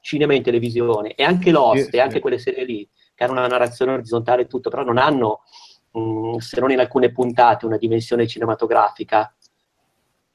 cinema 0.00 0.34
in 0.34 0.42
televisione, 0.42 1.14
e 1.14 1.22
anche 1.24 1.50
Lost, 1.50 1.94
e 1.94 2.00
anche 2.00 2.20
quelle 2.20 2.38
serie 2.38 2.64
lì, 2.64 2.88
che 3.14 3.24
hanno 3.24 3.32
una 3.32 3.46
narrazione 3.46 3.92
orizzontale 3.92 4.42
e 4.42 4.46
tutto, 4.46 4.68
però 4.68 4.84
non 4.84 4.98
hanno 4.98 5.40
Mm, 5.98 6.36
se 6.36 6.60
non 6.60 6.70
in 6.70 6.80
alcune 6.80 7.10
puntate, 7.10 7.66
una 7.66 7.78
dimensione 7.78 8.26
cinematografica, 8.26 9.32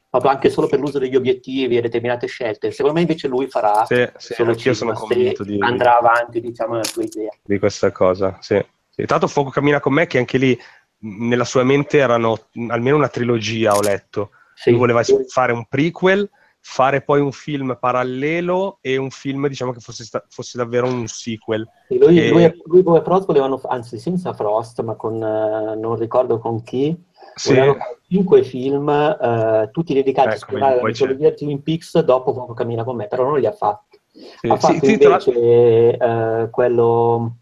proprio 0.09 0.31
anche 0.31 0.49
solo 0.49 0.67
per 0.67 0.79
l'uso 0.79 0.99
degli 0.99 1.15
obiettivi 1.15 1.77
e 1.77 1.81
determinate 1.81 2.27
scelte. 2.27 2.71
Secondo 2.71 2.95
me 2.95 3.01
invece 3.01 3.27
lui 3.27 3.47
farà 3.47 3.85
sì, 3.85 4.09
sì, 4.17 4.33
solo 4.33 4.55
cinema, 4.55 4.75
sono 4.75 4.93
convinto 4.93 5.43
di, 5.43 5.57
andrà 5.59 5.97
avanti, 5.97 6.41
diciamo, 6.41 6.73
nella 6.73 6.83
sua 6.83 7.03
idea. 7.03 7.29
Di 7.41 7.59
questa 7.59 7.91
cosa, 7.91 8.37
sì. 8.41 8.63
sì. 8.89 9.05
Tanto 9.05 9.27
Fuoco 9.27 9.51
cammina 9.51 9.79
con 9.79 9.93
me 9.93 10.07
che 10.07 10.17
anche 10.17 10.37
lì 10.37 10.59
nella 11.03 11.45
sua 11.45 11.63
mente 11.63 11.97
erano 11.97 12.47
almeno 12.67 12.97
una 12.97 13.07
trilogia, 13.07 13.73
ho 13.73 13.81
letto. 13.81 14.31
Sì, 14.53 14.71
lui 14.71 14.79
voleva 14.79 15.01
fare 15.27 15.53
un 15.53 15.65
prequel 15.67 16.29
fare 16.63 17.01
poi 17.01 17.19
un 17.19 17.31
film 17.31 17.75
parallelo 17.79 18.77
e 18.81 18.95
un 18.95 19.09
film 19.09 19.47
diciamo 19.47 19.71
che 19.71 19.79
fosse, 19.79 20.03
sta- 20.03 20.23
fosse 20.29 20.57
davvero 20.57 20.87
un 20.87 21.07
sequel. 21.07 21.67
Sì, 21.87 21.97
lui, 21.97 22.19
e... 22.19 22.29
lui, 22.29 22.61
lui 22.65 22.83
come 22.83 23.01
Frost 23.01 23.25
volevano, 23.25 23.59
anzi 23.65 23.97
senza 23.97 24.33
Frost, 24.33 24.81
ma 24.81 24.95
con, 24.95 25.15
uh, 25.15 25.79
non 25.79 25.95
ricordo 25.95 26.39
con 26.39 26.61
chi, 26.63 26.95
sì. 27.35 27.59
cinque 28.07 28.43
film, 28.43 28.87
uh, 28.87 29.69
tutti 29.71 29.93
dedicati 29.93 30.27
ecco, 30.27 30.35
a 30.35 30.37
esplorare 30.37 30.75
la 30.75 30.83
mitologia 30.83 31.29
di 31.29 31.35
Twin 31.35 31.63
Peaks 31.63 31.99
dopo 31.99 32.31
Fuoco 32.31 32.53
cammina 32.53 32.83
con 32.83 32.95
me, 32.95 33.07
però 33.07 33.23
non 33.23 33.39
li 33.39 33.47
ha 33.47 33.51
fatti. 33.51 33.99
Sì, 34.11 34.47
ha 34.47 34.57
fatto 34.57 34.85
sì, 34.85 34.91
invece 34.93 35.97
uh, 35.99 36.49
quello, 36.51 37.37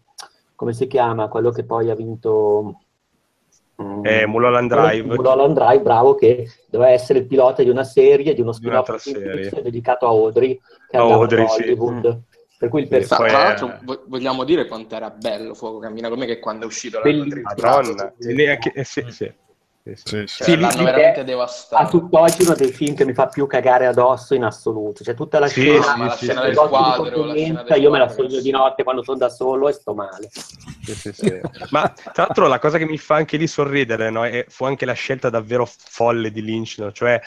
come 0.54 0.72
si 0.72 0.86
chiama, 0.86 1.28
quello 1.28 1.50
che 1.50 1.64
poi 1.64 1.90
ha 1.90 1.94
vinto 1.94 2.80
eh, 4.02 4.26
Mulholland 4.26 4.70
Drive. 4.70 5.06
Mulholland 5.06 5.54
Drive, 5.54 5.82
bravo, 5.82 6.14
che 6.14 6.48
doveva 6.68 6.90
essere 6.90 7.20
il 7.20 7.26
pilota 7.26 7.62
di 7.62 7.68
una 7.68 7.84
serie, 7.84 8.34
di 8.34 8.40
uno 8.40 8.52
spin-off 8.52 8.90
dedicato 9.62 10.06
a 10.06 10.10
Audrey, 10.10 10.60
che 10.88 10.96
a 10.96 11.00
Audrey. 11.00 11.46
Sì. 11.48 11.76
Per 12.58 12.68
cui 12.68 12.82
il 12.82 12.88
personaggio... 12.88 13.32
Tra 13.32 13.42
l'altro 13.42 14.02
vogliamo 14.06 14.44
dire 14.44 14.66
quanto 14.66 14.94
era 14.94 15.08
bello 15.08 15.54
Fuoco 15.54 15.78
Cammina 15.78 16.10
con 16.10 16.18
me 16.18 16.26
che 16.26 16.38
quando 16.38 16.64
è 16.64 16.66
uscito 16.66 17.00
la 17.02 17.10
Madonna, 17.42 18.12
eh, 18.18 18.84
sì, 18.84 19.02
sì. 19.08 19.32
Sì, 19.82 19.94
sì. 19.94 20.04
Cioè, 20.04 20.26
sì, 20.26 20.56
l'hanno 20.58 20.84
veramente 20.84 21.24
devastato. 21.24 21.82
A 21.82 21.88
tutt'oggi 21.88 22.42
uno 22.42 22.54
dei 22.54 22.70
film 22.70 22.94
che 22.94 23.06
mi 23.06 23.14
fa 23.14 23.28
più 23.28 23.46
cagare 23.46 23.86
addosso 23.86 24.34
in 24.34 24.44
assoluto. 24.44 25.02
Cioè, 25.02 25.14
tutta 25.14 25.38
la 25.38 25.48
sì, 25.48 25.60
scena, 25.62 25.82
sì, 25.82 25.98
la 25.98 26.16
scena 26.16 26.40
del 26.42 26.54
quadro, 26.54 27.24
la 27.24 27.34
scena 27.34 27.62
del 27.62 27.80
io 27.80 27.90
me 27.90 27.98
la 27.98 28.08
sogno 28.08 28.40
di 28.40 28.50
notte 28.50 28.82
quando 28.82 29.02
sono 29.02 29.16
da 29.16 29.30
solo 29.30 29.68
e 29.70 29.72
sto 29.72 29.94
male. 29.94 30.28
Ma 31.70 31.88
tra 31.88 32.24
l'altro 32.24 32.46
la 32.46 32.58
cosa 32.58 32.76
che 32.76 32.84
mi 32.84 32.98
fa 32.98 33.14
anche 33.14 33.38
lì 33.38 33.46
sorridere 33.46 34.10
no? 34.10 34.26
è, 34.26 34.44
fu 34.48 34.64
anche 34.64 34.84
la 34.84 34.92
scelta 34.92 35.30
davvero 35.30 35.66
folle 35.66 36.30
di 36.30 36.42
Lynch, 36.42 36.76
no? 36.78 36.92
cioè 36.92 37.18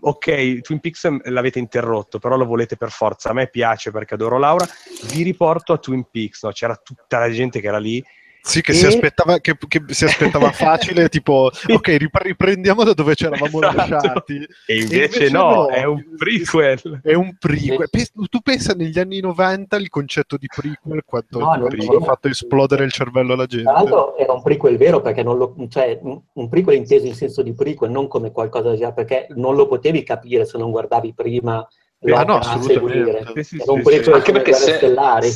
ok, 0.00 0.60
Twin 0.60 0.80
Peaks 0.80 1.08
l'avete 1.24 1.58
interrotto, 1.58 2.18
però 2.18 2.36
lo 2.36 2.44
volete 2.44 2.76
per 2.76 2.90
forza. 2.90 3.30
A 3.30 3.32
me 3.32 3.48
piace 3.48 3.90
perché 3.90 4.14
adoro 4.14 4.38
Laura. 4.38 4.66
Vi 5.04 5.22
riporto 5.22 5.72
a 5.72 5.78
Twin 5.78 6.08
Peaks, 6.10 6.42
no? 6.42 6.50
c'era 6.50 6.76
tutta 6.76 7.18
la 7.18 7.30
gente 7.30 7.60
che 7.60 7.68
era 7.68 7.78
lì 7.78 8.04
sì, 8.46 8.60
che, 8.60 8.72
e... 8.72 8.74
si, 8.74 8.84
aspettava, 8.84 9.38
che, 9.38 9.56
che 9.66 9.82
si 9.88 10.04
aspettava 10.04 10.52
facile, 10.52 11.08
tipo, 11.08 11.50
ok, 11.66 11.96
riprendiamo 12.12 12.84
da 12.84 12.92
dove 12.92 13.14
ci 13.14 13.24
eravamo 13.24 13.62
esatto. 13.62 13.76
lasciati. 13.76 14.46
E 14.66 14.80
invece, 14.80 15.00
e 15.00 15.04
invece 15.06 15.30
no, 15.30 15.54
no, 15.54 15.68
è 15.68 15.84
un 15.84 16.04
prequel. 16.14 17.00
È 17.02 17.14
un 17.14 17.36
prequel. 17.38 17.88
Tu 18.28 18.40
pensa 18.42 18.74
negli 18.74 18.98
anni 18.98 19.20
90 19.20 19.76
il 19.76 19.88
concetto 19.88 20.36
di 20.36 20.46
prequel, 20.46 21.04
quanto 21.06 21.38
no, 21.38 21.52
aveva 21.52 22.00
fatto 22.00 22.28
esplodere 22.28 22.84
il 22.84 22.92
cervello 22.92 23.32
alla 23.32 23.46
gente. 23.46 23.64
Tra 23.64 23.80
l'altro 23.80 24.16
era 24.18 24.34
un 24.34 24.42
prequel 24.42 24.76
vero, 24.76 25.00
perché 25.00 25.22
non 25.22 25.38
lo, 25.38 25.56
cioè, 25.70 25.98
un 26.02 26.48
prequel 26.50 26.76
inteso 26.76 27.06
in 27.06 27.14
senso 27.14 27.40
di 27.40 27.54
prequel, 27.54 27.90
non 27.90 28.08
come 28.08 28.30
qualcosa 28.30 28.74
di 28.74 28.86
perché 28.94 29.26
non 29.30 29.54
lo 29.56 29.66
potevi 29.66 30.02
capire 30.02 30.44
se 30.44 30.58
non 30.58 30.70
guardavi 30.70 31.14
prima. 31.14 31.66
Ah, 32.12 32.24
no, 32.24 32.36
assolutamente. 32.36 33.42
Sì, 33.42 33.56
sì, 33.56 33.62
era 33.62 33.72
un 33.72 33.82
prequel 33.82 34.04
sì, 34.04 34.10
anche 34.10 34.32
perché 34.32 34.52
se... 34.52 34.74
stellari 34.74 35.30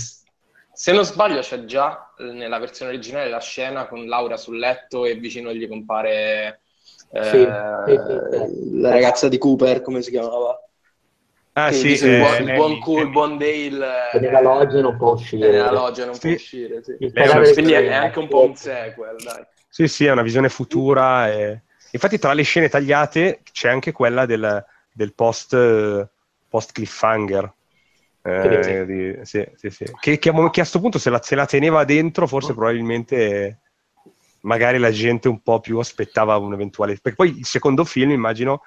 se 0.78 0.92
non 0.92 1.04
sbaglio 1.04 1.40
c'è 1.40 1.64
già 1.64 2.14
eh, 2.16 2.30
nella 2.30 2.60
versione 2.60 2.92
originale 2.92 3.28
la 3.28 3.40
scena 3.40 3.88
con 3.88 4.06
Laura 4.06 4.36
sul 4.36 4.58
letto 4.58 5.06
e 5.06 5.16
vicino 5.16 5.52
gli 5.52 5.66
compare 5.66 6.60
eh, 7.10 7.24
sì, 7.24 7.44
la 7.44 8.90
ragazza 8.90 9.26
di 9.26 9.38
Cooper, 9.38 9.82
come 9.82 10.02
si 10.02 10.12
chiamava? 10.12 10.56
Ah 11.54 11.72
sì, 11.72 11.98
eh, 11.98 12.06
il, 12.06 12.18
buon, 12.20 12.48
il, 12.48 12.54
buon 12.54 12.78
cool, 12.78 13.02
il 13.02 13.10
buon 13.10 13.38
Dale. 13.38 14.10
E 14.12 14.20
nella 14.20 14.40
loggia 14.40 14.80
non 14.80 14.96
può 14.96 15.14
uscire. 15.14 15.50
Nella 15.50 15.72
loggia 15.72 16.04
non 16.04 16.14
sì. 16.14 16.20
può 16.20 16.30
uscire, 16.30 16.84
sì. 16.84 16.96
Quindi 16.96 17.72
è 17.72 17.92
anche 17.92 18.18
un 18.20 18.28
po' 18.28 18.44
un 18.44 18.54
sequel, 18.54 19.16
dai. 19.16 19.44
Sì, 19.68 19.88
sì, 19.88 20.04
è 20.04 20.12
una 20.12 20.22
visione 20.22 20.48
futura. 20.48 21.28
E... 21.28 21.62
Infatti 21.90 22.20
tra 22.20 22.32
le 22.34 22.42
scene 22.42 22.68
tagliate 22.68 23.40
c'è 23.50 23.68
anche 23.68 23.90
quella 23.90 24.26
del, 24.26 24.64
del 24.92 25.12
post, 25.12 26.08
post 26.48 26.70
cliffhanger 26.70 27.52
eh, 28.28 28.86
di, 28.86 29.18
sì, 29.22 29.46
sì, 29.56 29.70
sì. 29.70 29.84
Che, 29.98 30.18
che, 30.18 30.28
a, 30.28 30.32
che, 30.32 30.38
a 30.38 30.50
questo 30.50 30.80
punto 30.80 30.98
se 30.98 31.10
la, 31.10 31.20
se 31.22 31.34
la, 31.34 31.46
teneva 31.46 31.84
dentro 31.84 32.26
forse 32.26 32.54
probabilmente 32.54 33.60
magari 34.42 34.78
la 34.78 34.90
gente 34.90 35.28
un 35.28 35.40
po' 35.42 35.60
più 35.60 35.78
aspettava 35.78 36.36
un 36.36 36.52
eventuale 36.52 36.98
perché 37.00 37.16
poi 37.16 37.38
il 37.38 37.46
secondo 37.46 37.84
film 37.84 38.10
immagino 38.10 38.62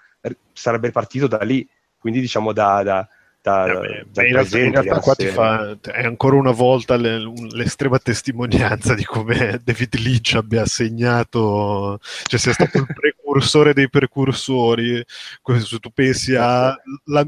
sarebbe 0.53 0.91
partito 0.91 1.28
da 1.28 1.39
lì. 1.39 1.68
Quindi 1.97 2.20
diciamo 2.20 2.51
da, 2.51 2.82
da 2.82 3.07
da, 3.41 3.66
no, 3.66 3.80
beh, 3.80 4.28
in, 4.28 4.34
realtà, 4.34 4.59
in 4.59 4.72
realtà 4.72 4.99
qua 4.99 5.16
ti 5.16 5.26
fa, 5.26 5.76
è 5.82 6.05
ancora 6.05 6.36
una 6.36 6.51
volta 6.51 6.95
le, 6.95 7.18
l'estrema 7.53 7.97
testimonianza 7.97 8.93
di 8.93 9.03
come 9.03 9.59
David 9.64 9.95
Lynch 9.95 10.36
abbia 10.36 10.66
segnato, 10.68 11.99
cioè 12.26 12.39
sia 12.39 12.53
stato 12.53 12.78
il 12.78 12.86
precursore 13.32 13.73
dei 13.73 13.89
precursori. 13.89 15.03
Se 15.05 15.79
tu 15.79 15.89
pensi 15.91 16.36
alla 16.36 16.77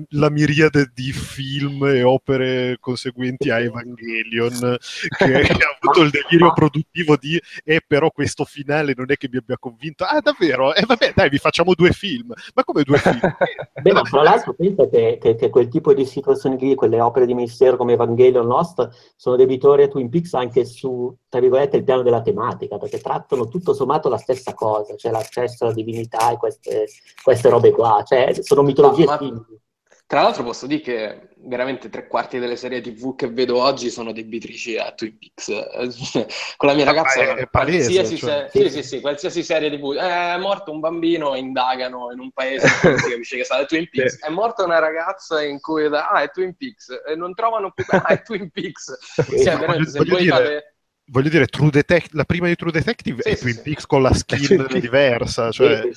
la 0.10 0.30
miriade 0.30 0.92
di 0.94 1.12
film 1.12 1.86
e 1.86 2.04
opere 2.04 2.78
conseguenti 2.80 3.50
a 3.50 3.60
Evangelion, 3.60 4.78
che, 5.18 5.24
ha 5.42 5.78
avuto 5.82 6.02
il 6.02 6.10
delirio 6.10 6.52
produttivo 6.54 7.16
di 7.18 7.36
e 7.64 7.76
eh, 7.76 7.84
però 7.86 8.12
questo 8.12 8.44
finale 8.44 8.94
non 8.96 9.06
è 9.10 9.16
che 9.16 9.30
mi 9.32 9.38
abbia 9.38 9.58
convinto. 9.58 10.04
Ah, 10.04 10.20
davvero? 10.20 10.74
E 10.74 10.82
eh, 10.82 10.86
vabbè, 10.86 11.14
dai, 11.16 11.30
vi 11.30 11.38
facciamo 11.38 11.74
due 11.74 11.92
film. 11.92 12.34
Ma 12.54 12.64
come 12.64 12.84
due 12.84 12.98
film? 12.98 13.20
Beh, 13.82 13.92
ma 13.94 14.02
tra 14.02 14.24
l'altro 14.24 14.54
pensa 14.54 14.88
che, 14.88 15.18
che, 15.20 15.36
che 15.36 15.50
quel 15.50 15.68
tipo 15.68 15.94
di 15.94 16.06
situazioni 16.06 16.58
lì, 16.58 16.76
quelle 16.76 17.00
opere 17.00 17.26
di 17.26 17.34
mistero 17.34 17.78
come 17.78 17.94
Evangelion 17.94 18.46
Lost, 18.46 19.14
sono 19.16 19.36
debitori 19.36 19.84
a 19.84 19.88
Twin 19.88 20.10
Peaks 20.10 20.34
anche 20.34 20.66
su, 20.66 21.16
tra 21.30 21.40
virgolette, 21.40 21.78
il 21.78 21.84
piano 21.84 22.02
della 22.02 22.22
tematica, 22.22 22.78
perché 22.78 23.00
trattano 23.00 23.48
tutto 23.48 23.74
sommato 23.74 24.10
la 24.10 24.18
stessa 24.18 24.54
cosa, 24.54 24.96
cioè 24.96 25.12
l'accesso 25.12 25.66
alla 25.66 25.74
divinità 25.94 26.32
e 26.32 26.38
queste, 26.38 26.88
queste 27.22 27.50
robe 27.50 27.72
qua, 27.72 28.04
cioè 28.06 28.34
sono 28.42 28.64
mitologie 28.64 29.06
ma, 29.06 29.18
simili. 29.18 29.62
Tra 30.06 30.22
l'altro 30.22 30.44
posso 30.44 30.68
dire 30.68 30.82
che 30.82 31.30
veramente 31.46 31.90
tre 31.90 32.08
quarti 32.08 32.38
delle 32.38 32.56
serie 32.56 32.82
tv 32.82 33.16
che 33.16 33.30
vedo 33.30 33.60
oggi 33.60 33.90
sono 33.90 34.12
debitrici 34.12 34.78
a 34.78 34.92
Twin 34.92 35.18
Peaks. 35.18 35.48
Con 36.56 36.70
la 36.70 36.76
mia 36.76 36.86
ragazza, 36.86 37.22
è, 37.22 37.34
è 37.36 37.48
palese, 37.48 37.92
qualsiasi, 37.92 38.18
cioè... 38.18 38.48
se... 38.52 38.60
sì, 38.60 38.70
sì, 38.70 38.84
sì, 38.84 39.02
qualsiasi 39.02 39.44
serie 39.44 39.72
tv, 39.72 39.96
è 39.96 40.38
morto 40.38 40.72
un 40.72 40.82
bambino, 40.82 41.36
indagano 41.36 42.12
in 42.12 42.20
un 42.20 42.32
paese 42.32 42.68
si 42.98 43.10
capisce 43.10 43.38
che 43.38 43.44
sta 43.44 43.66
Twin 43.66 43.90
Peaks. 43.90 44.20
È 44.20 44.30
morta 44.30 44.64
una 44.64 44.80
ragazza 44.80 45.42
in 45.42 45.60
cui, 45.60 45.86
ah, 45.86 46.22
è 46.22 46.30
Twin 46.30 46.56
Peaks, 46.56 46.90
e 47.08 47.16
non 47.16 47.34
trovano 47.34 47.72
più, 47.72 47.86
ah, 47.90 48.06
è 48.06 48.22
Twin 48.22 48.52
Peaks. 48.52 49.16
Cioè, 49.16 49.58
veramente, 49.58 49.90
se 49.90 50.04
voi 50.04 50.22
dire... 50.22 50.30
fate 50.30 50.73
voglio 51.06 51.30
dire, 51.30 51.48
Detect- 51.48 52.14
la 52.14 52.26
prima 52.26 52.48
di 52.48 52.56
True 52.56 52.72
Detective 52.72 53.22
sì, 53.22 53.30
è 53.30 53.36
sì, 53.36 53.42
Twin 53.42 53.62
Peaks 53.62 53.86
con 53.86 54.02
la 54.02 54.14
skin 54.16 54.68
diversa. 54.80 55.52
Cioè... 55.52 55.90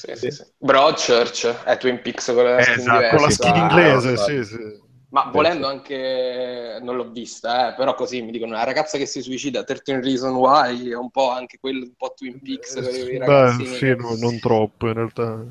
Broadchurch 0.59 1.47
è 1.65 1.77
Twin 1.77 2.01
Peaks 2.03 2.27
con 2.27 2.45
la 2.45 2.63
skin 2.63 2.75
esatto, 2.75 2.97
diversa. 2.97 3.17
Con 3.17 3.25
la 3.25 3.31
skin 3.31 3.57
inglese, 3.57 4.13
ah, 4.13 4.17
sì, 4.17 4.45
sì. 4.45 4.85
Ma 5.09 5.31
volendo 5.33 5.69
anche, 5.69 6.79
non 6.83 6.97
l'ho 6.97 7.11
vista, 7.11 7.71
eh, 7.71 7.75
però 7.75 7.95
così 7.95 8.21
mi 8.23 8.33
dicono, 8.33 8.55
una 8.55 8.65
ragazza 8.65 8.99
che 8.99 9.07
si 9.07 9.23
suicida, 9.23 9.63
13 9.63 10.01
Reason 10.01 10.35
Why, 10.35 10.91
è 10.91 10.97
un 10.97 11.11
po' 11.11 11.31
anche 11.31 11.59
quello, 11.59 11.85
un 11.85 11.95
po' 11.97 12.13
Twin 12.15 12.41
Peaks. 12.43 12.75
Eh, 12.75 13.19
beh, 13.19 13.65
sì, 13.79 13.95
no, 13.97 14.17
non 14.17 14.39
troppo 14.41 14.89
in 14.89 14.95
realtà. 14.95 15.45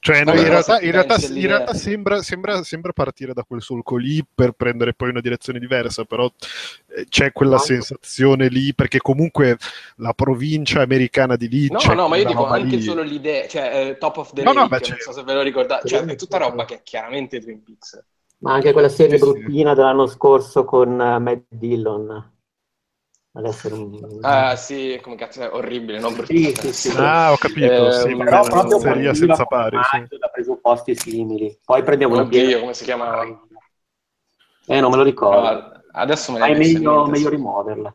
Cioè, 0.00 0.24
no, 0.24 0.32
in, 0.32 0.44
realtà, 0.44 0.80
in, 0.80 0.92
realtà, 0.92 1.16
in 1.26 1.46
realtà, 1.46 1.74
sembra, 1.74 2.22
sembra, 2.22 2.62
sembra, 2.62 2.92
partire 2.92 3.32
da 3.32 3.42
quel 3.42 3.60
solco 3.60 3.96
lì 3.96 4.24
per 4.32 4.52
prendere 4.52 4.94
poi 4.94 5.10
una 5.10 5.20
direzione 5.20 5.58
diversa, 5.58 6.04
però 6.04 6.30
eh, 6.96 7.06
c'è 7.08 7.32
quella 7.32 7.56
no. 7.56 7.62
sensazione 7.62 8.48
lì, 8.48 8.74
perché 8.74 8.98
comunque 8.98 9.56
la 9.96 10.12
provincia 10.12 10.82
americana 10.82 11.36
di 11.36 11.48
lì... 11.48 11.68
No, 11.68 11.94
no, 11.94 12.08
ma 12.08 12.16
io 12.16 12.26
dico 12.26 12.46
anche 12.46 12.76
lì. 12.76 12.82
solo 12.82 13.02
l'idea, 13.02 13.48
cioè 13.48 13.88
eh, 13.88 13.98
Top 13.98 14.18
of 14.18 14.32
the 14.32 14.42
no, 14.42 14.52
Lake, 14.52 14.60
no, 14.60 14.68
beh, 14.68 14.88
non 14.88 14.98
so 14.98 15.12
se 15.12 15.22
ve 15.24 15.34
lo 15.34 15.42
ricordate, 15.42 15.88
cioè 15.88 16.04
è 16.04 16.16
tutta 16.16 16.38
roba 16.38 16.64
che 16.64 16.76
è 16.76 16.82
chiaramente 16.82 17.40
Twin 17.40 17.62
Peaks. 17.62 18.02
Ma 18.38 18.52
anche 18.52 18.72
quella 18.72 18.88
serie 18.88 19.18
bruttina 19.18 19.74
dell'anno 19.74 20.06
scorso 20.06 20.64
con 20.64 20.90
uh, 20.92 21.20
Matt 21.20 21.46
Dillon 21.48 22.36
ad 23.38 23.72
un... 23.72 24.18
Ah 24.22 24.56
sì, 24.56 24.98
come 25.00 25.14
cazzo 25.14 25.42
è 25.42 25.52
orribile, 25.52 26.00
non 26.00 26.12
sì, 26.24 26.54
sì, 26.56 26.72
sì. 26.72 26.96
Ah, 26.96 27.32
ho 27.32 27.36
capito, 27.36 27.88
eh, 27.88 27.92
sì, 27.92 28.16
però 28.16 28.42
proprio 28.42 28.78
seria 28.80 29.14
senza 29.14 29.44
pari. 29.44 29.78
Sì. 29.90 30.18
Da 30.18 30.28
presupposti 30.28 30.96
simili. 30.96 31.56
Poi 31.64 31.82
prendiamo 31.82 32.14
una 32.14 32.22
Oddio, 32.24 32.60
come 32.60 32.74
si 32.74 32.84
chiamava? 32.84 33.24
Eh, 34.66 34.80
non 34.80 34.90
me 34.90 34.96
lo 34.96 35.02
ricordo. 35.02 35.40
No, 35.40 35.82
adesso 35.92 36.32
me 36.32 36.40
ne 36.40 36.46
è 36.46 36.56
meglio, 36.56 37.06
meglio 37.06 37.28
rimuoverla. 37.28 37.94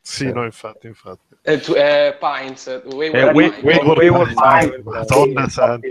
Sì, 0.00 0.30
no, 0.30 0.44
infatti, 0.44 0.86
infatti. 0.86 1.34
Eh, 1.42 1.60
tu, 1.60 1.72
eh, 1.74 2.16
Pines, 2.20 2.82
Wayward 2.92 4.34
Pines. 4.34 4.82
Madonna 4.84 5.48
santa. 5.48 5.88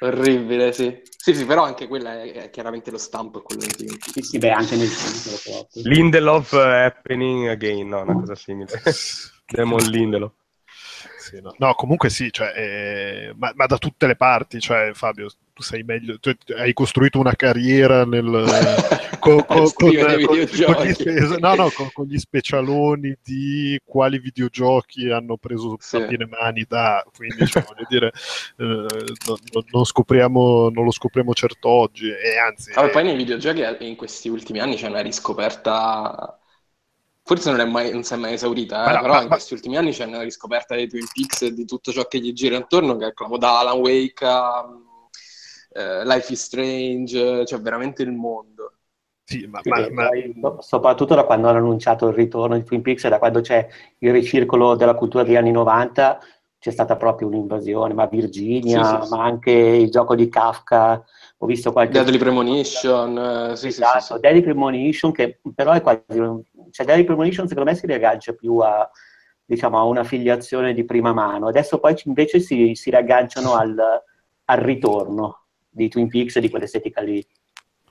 Orribile, 0.00 0.72
sì. 0.72 1.01
Sì, 1.22 1.36
sì, 1.36 1.44
però 1.46 1.62
anche 1.62 1.86
quella 1.86 2.20
è, 2.20 2.32
è 2.32 2.50
chiaramente 2.50 2.90
lo 2.90 2.98
stampo 2.98 3.42
quello 3.42 3.64
di 3.64 3.86
Sì, 4.12 4.22
sì, 4.22 4.38
beh, 4.38 4.50
anche 4.50 4.74
nel 4.74 4.88
film. 4.88 5.86
Lindelof 5.86 6.52
Happening 6.54 7.46
Again, 7.46 7.86
no, 7.90 8.00
una 8.00 8.14
cosa 8.14 8.34
simile. 8.34 8.72
Demon 9.46 9.84
Lindelof. 9.84 10.32
Sì, 11.20 11.40
no. 11.40 11.54
no. 11.58 11.74
comunque 11.74 12.10
sì, 12.10 12.32
cioè, 12.32 12.52
eh, 12.56 13.34
ma, 13.36 13.52
ma, 13.54 13.66
da 13.66 13.78
tutte 13.78 14.08
le 14.08 14.16
parti, 14.16 14.58
cioè, 14.58 14.90
Fabio, 14.94 15.28
tu 15.52 15.62
sei 15.62 15.82
meglio, 15.82 16.18
tu 16.18 16.32
hai 16.56 16.72
costruito 16.72 17.18
una 17.18 17.34
carriera 17.34 18.04
nel, 18.04 18.24
con, 19.20 19.44
con, 19.44 19.70
con, 19.74 19.90
gli, 19.90 19.98
no, 21.38 21.54
no, 21.54 21.70
con, 21.92 22.06
gli 22.06 22.18
specialoni 22.18 23.14
di 23.22 23.78
quali 23.84 24.18
videogiochi 24.18 25.10
hanno 25.10 25.36
preso 25.36 25.76
sì. 25.78 25.96
a 25.96 26.06
piene 26.06 26.26
mani 26.26 26.64
da, 26.66 27.04
quindi 27.14 27.46
cioè, 27.46 27.64
voglio 27.64 27.86
dire, 27.88 28.12
eh, 28.56 28.64
no, 29.26 29.38
no, 29.52 29.64
non, 29.70 29.84
scopriamo, 29.84 30.70
non 30.70 30.84
lo 30.84 30.90
scopriamo 30.90 31.34
certo 31.34 31.68
oggi, 31.68 32.08
e 32.08 32.38
anzi... 32.38 32.72
Ah, 32.74 32.88
poi 32.88 33.04
nei 33.04 33.16
videogiochi 33.16 33.62
in 33.86 33.96
questi 33.96 34.28
ultimi 34.28 34.58
anni 34.58 34.76
c'è 34.76 34.88
una 34.88 35.00
riscoperta 35.00 36.38
forse 37.24 37.50
non, 37.50 37.60
è 37.60 37.64
mai, 37.64 37.92
non 37.92 38.02
si 38.02 38.14
è 38.14 38.16
mai 38.16 38.32
esaurita, 38.32 38.90
eh? 38.90 38.94
no, 38.94 39.00
però 39.00 39.12
ma, 39.12 39.22
in 39.22 39.28
ma... 39.28 39.34
questi 39.34 39.54
ultimi 39.54 39.76
anni 39.76 39.92
c'è 39.92 40.06
una 40.06 40.22
riscoperta 40.22 40.74
dei 40.74 40.88
Twin 40.88 41.06
Peaks 41.12 41.42
e 41.42 41.52
di 41.52 41.64
tutto 41.64 41.92
ciò 41.92 42.06
che 42.06 42.18
gli 42.18 42.32
gira 42.32 42.56
intorno, 42.56 42.96
che 42.96 43.06
è 43.08 43.38
da 43.38 43.60
Alan 43.60 43.78
Wake 43.78 44.24
a 44.24 44.66
uh, 45.74 46.06
Life 46.06 46.32
is 46.32 46.42
Strange, 46.42 47.44
cioè 47.46 47.60
veramente 47.60 48.02
il 48.02 48.12
mondo. 48.12 48.72
Sì, 49.24 49.46
ma, 49.46 49.60
ma, 49.64 50.08
ma... 50.34 50.56
soprattutto 50.60 51.14
da 51.14 51.24
quando 51.24 51.48
hanno 51.48 51.58
annunciato 51.58 52.08
il 52.08 52.14
ritorno 52.14 52.56
di 52.56 52.64
Twin 52.64 52.82
Peaks 52.82 53.04
e 53.04 53.08
da 53.08 53.18
quando 53.18 53.40
c'è 53.40 53.66
il 53.98 54.12
ricircolo 54.12 54.74
della 54.74 54.94
cultura 54.94 55.22
degli 55.22 55.36
anni 55.36 55.52
90 55.52 56.18
c'è 56.58 56.70
stata 56.70 56.96
proprio 56.96 57.26
un'invasione, 57.26 57.92
ma 57.92 58.06
Virginia, 58.06 59.00
sì, 59.00 59.06
sì, 59.06 59.14
ma 59.14 59.24
anche 59.24 59.50
il 59.50 59.90
gioco 59.90 60.14
di 60.14 60.28
Kafka, 60.28 61.04
ho 61.38 61.46
visto 61.46 61.72
qualche... 61.72 61.92
Deadly 61.92 62.18
Premonition, 62.18 63.50
eh, 63.50 63.56
sì, 63.56 63.66
esatto, 63.66 63.98
sì, 63.98 64.12
sì, 64.12 64.20
Deadly 64.20 64.42
Premonition 64.42 65.10
che 65.10 65.40
però 65.56 65.72
è 65.72 65.80
quasi... 65.80 66.04
Cioè 66.70 66.86
Deadly 66.86 67.02
Premonition 67.02 67.48
secondo 67.48 67.68
me 67.68 67.76
si 67.76 67.86
riaggancia 67.86 68.32
più 68.34 68.58
a, 68.58 68.88
diciamo, 69.44 69.76
a 69.76 69.82
una 69.82 70.04
filiazione 70.04 70.72
di 70.72 70.84
prima 70.84 71.12
mano, 71.12 71.48
adesso 71.48 71.80
poi 71.80 71.96
invece 72.04 72.38
si, 72.38 72.76
si 72.76 72.90
riagganciano 72.90 73.54
al, 73.54 73.76
al 74.44 74.58
ritorno 74.58 75.41
di 75.72 75.88
Twin 75.88 76.08
Peaks 76.08 76.36
e 76.36 76.40
di 76.40 76.50
quell'estetica 76.50 77.00
lì. 77.00 77.26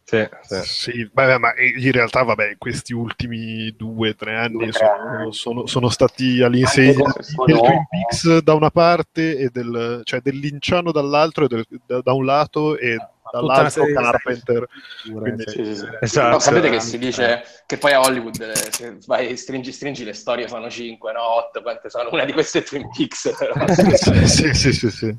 Sì, 0.03 0.27
sì. 0.41 0.91
sì 0.91 1.09
beh, 1.11 1.37
ma 1.37 1.53
in 1.57 1.91
realtà, 1.91 2.23
vabbè, 2.23 2.57
questi 2.57 2.93
ultimi 2.93 3.73
due 3.77 4.09
o 4.09 4.15
tre 4.15 4.35
anni 4.35 4.57
due, 4.57 4.71
sono, 4.73 5.31
sono, 5.31 5.65
sono, 5.67 5.89
stati 5.89 6.41
all'insegna 6.41 7.13
del 7.45 7.57
Twin 7.57 7.87
Peaks 7.87 8.39
da 8.39 8.53
una 8.53 8.71
parte 8.71 9.37
e 9.37 9.49
del, 9.49 10.01
cioè 10.03 10.19
del 10.19 10.37
Linciano 10.37 10.91
dall'altro, 10.91 11.45
e 11.45 11.47
del, 11.47 11.65
da, 11.85 12.01
da, 12.01 12.11
un 12.11 12.25
lato 12.25 12.77
e 12.77 12.97
dall'altro 13.31 13.85
Carpenter. 13.85 14.67
Quindi, 15.03 15.43
sì, 15.47 15.75
sì, 15.75 15.85
esatto. 16.01 16.29
no, 16.29 16.39
sapete 16.39 16.69
che 16.69 16.81
si 16.81 16.97
dice 16.97 17.43
che 17.65 17.77
poi 17.77 17.93
a 17.93 18.01
Hollywood 18.01 18.41
eh, 18.41 18.55
se 18.69 18.97
vai, 19.05 19.37
stringi, 19.37 19.71
stringi 19.71 20.03
le 20.03 20.13
storie 20.13 20.49
sono 20.49 20.69
5, 20.69 21.13
no 21.13 21.23
8, 21.47 21.61
quante 21.61 21.89
sono? 21.89 22.09
Una 22.11 22.25
di 22.25 22.33
queste 22.33 22.63
Twin 22.63 22.89
Peaks. 22.89 23.31
sì, 24.25 24.53
sì, 24.53 24.73
sì, 24.73 24.91
sì. 24.91 25.15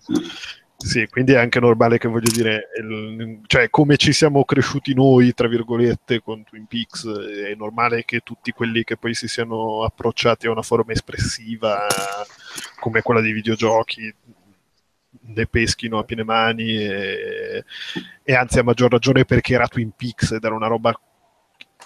Sì, 0.84 1.06
quindi 1.08 1.32
è 1.32 1.36
anche 1.36 1.60
normale 1.60 1.96
che 1.96 2.08
voglio 2.08 2.30
dire, 2.30 2.70
il, 2.76 3.40
cioè 3.46 3.70
come 3.70 3.96
ci 3.96 4.12
siamo 4.12 4.44
cresciuti 4.44 4.94
noi, 4.94 5.32
tra 5.32 5.46
virgolette, 5.46 6.20
con 6.20 6.42
Twin 6.42 6.66
Peaks, 6.66 7.06
è 7.06 7.54
normale 7.54 8.04
che 8.04 8.20
tutti 8.20 8.50
quelli 8.50 8.82
che 8.82 8.96
poi 8.96 9.14
si 9.14 9.28
siano 9.28 9.84
approcciati 9.84 10.48
a 10.48 10.50
una 10.50 10.62
forma 10.62 10.92
espressiva 10.92 11.86
come 12.80 13.00
quella 13.00 13.20
dei 13.20 13.32
videogiochi 13.32 14.12
ne 15.24 15.46
peschino 15.46 15.98
a 15.98 16.04
piene 16.04 16.24
mani 16.24 16.76
e, 16.76 17.64
e 18.22 18.34
anzi 18.34 18.58
a 18.58 18.64
maggior 18.64 18.90
ragione 18.90 19.24
perché 19.24 19.54
era 19.54 19.68
Twin 19.68 19.92
Peaks 19.94 20.32
ed 20.32 20.42
era 20.44 20.54
una 20.54 20.66
roba 20.66 20.98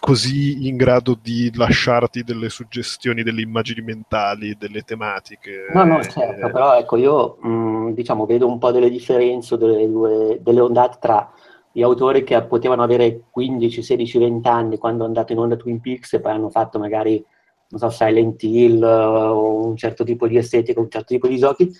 così 0.01 0.66
in 0.68 0.76
grado 0.76 1.18
di 1.20 1.51
lasciarti 1.55 2.22
delle 2.22 2.49
suggestioni, 2.49 3.22
delle 3.22 3.42
immagini 3.42 3.82
mentali, 3.82 4.57
delle 4.59 4.82
tematiche. 4.82 5.66
No, 5.72 5.84
no, 5.84 6.03
certo, 6.03 6.51
però 6.51 6.78
ecco, 6.78 6.97
io 6.97 7.38
mh, 7.40 7.49
mm, 7.49 7.90
diciamo 7.90 8.26
vedo 8.26 8.47
un 8.47 8.59
po' 8.59 8.70
delle 8.70 8.90
differenze, 8.90 9.57
delle, 9.57 9.88
due, 9.88 10.38
delle 10.40 10.61
ondate 10.61 10.99
tra 11.01 11.32
gli 11.72 11.82
autori 11.82 12.24
che 12.24 12.42
potevano 12.44 12.82
avere 12.82 13.24
15, 13.30 13.82
16, 13.82 14.18
20 14.18 14.49
anni 14.49 14.78
quando 14.78 15.05
è 15.05 15.06
andato 15.06 15.32
in 15.32 15.39
onda 15.39 15.56
Twin 15.56 15.81
Peaks 15.81 16.14
e 16.14 16.20
poi 16.20 16.32
hanno 16.32 16.48
fatto 16.48 16.78
magari, 16.78 17.23
non 17.68 17.81
so, 17.81 17.90
Silent 17.90 18.43
Hill 18.43 18.82
o 18.82 19.66
un 19.66 19.77
certo 19.77 20.02
tipo 20.02 20.27
di 20.27 20.39
estetica, 20.39 20.81
un 20.81 20.89
certo 20.89 21.12
tipo 21.12 21.28
di 21.28 21.36
giochi, 21.36 21.70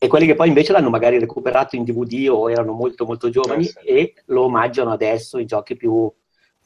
e 0.00 0.06
quelli 0.06 0.26
che 0.26 0.34
poi 0.34 0.48
invece 0.48 0.72
l'hanno 0.72 0.90
magari 0.90 1.18
recuperato 1.18 1.74
in 1.76 1.84
DVD 1.84 2.28
o 2.30 2.50
erano 2.50 2.72
molto 2.72 3.04
molto 3.04 3.30
giovani 3.30 3.64
sì, 3.64 3.70
sì. 3.80 3.86
e 3.86 4.14
lo 4.26 4.42
omaggiano 4.42 4.92
adesso 4.92 5.38
i 5.38 5.44
giochi 5.44 5.76
più 5.76 6.12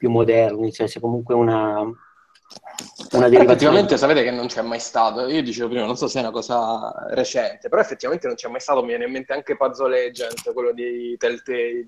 più 0.02 0.10
moderni, 0.10 0.72
cioè 0.72 0.88
c'è 0.88 0.98
comunque 0.98 1.32
una, 1.32 1.80
una 3.12 3.26
effettivamente 3.28 3.96
sapete 3.96 4.24
che 4.24 4.32
non 4.32 4.48
c'è 4.48 4.60
mai 4.60 4.80
stato, 4.80 5.28
io 5.28 5.44
dicevo 5.44 5.68
prima, 5.68 5.86
non 5.86 5.96
so 5.96 6.08
se 6.08 6.18
è 6.18 6.22
una 6.22 6.32
cosa 6.32 6.92
recente, 7.10 7.68
però 7.68 7.80
effettivamente 7.80 8.26
non 8.26 8.34
c'è 8.34 8.48
mai 8.48 8.58
stato, 8.58 8.80
mi 8.80 8.88
viene 8.88 9.04
in 9.04 9.12
mente 9.12 9.32
anche 9.32 9.56
Puzzle 9.56 9.88
Legend, 9.90 10.52
quello 10.52 10.72
di 10.72 11.14
Telltale, 11.16 11.84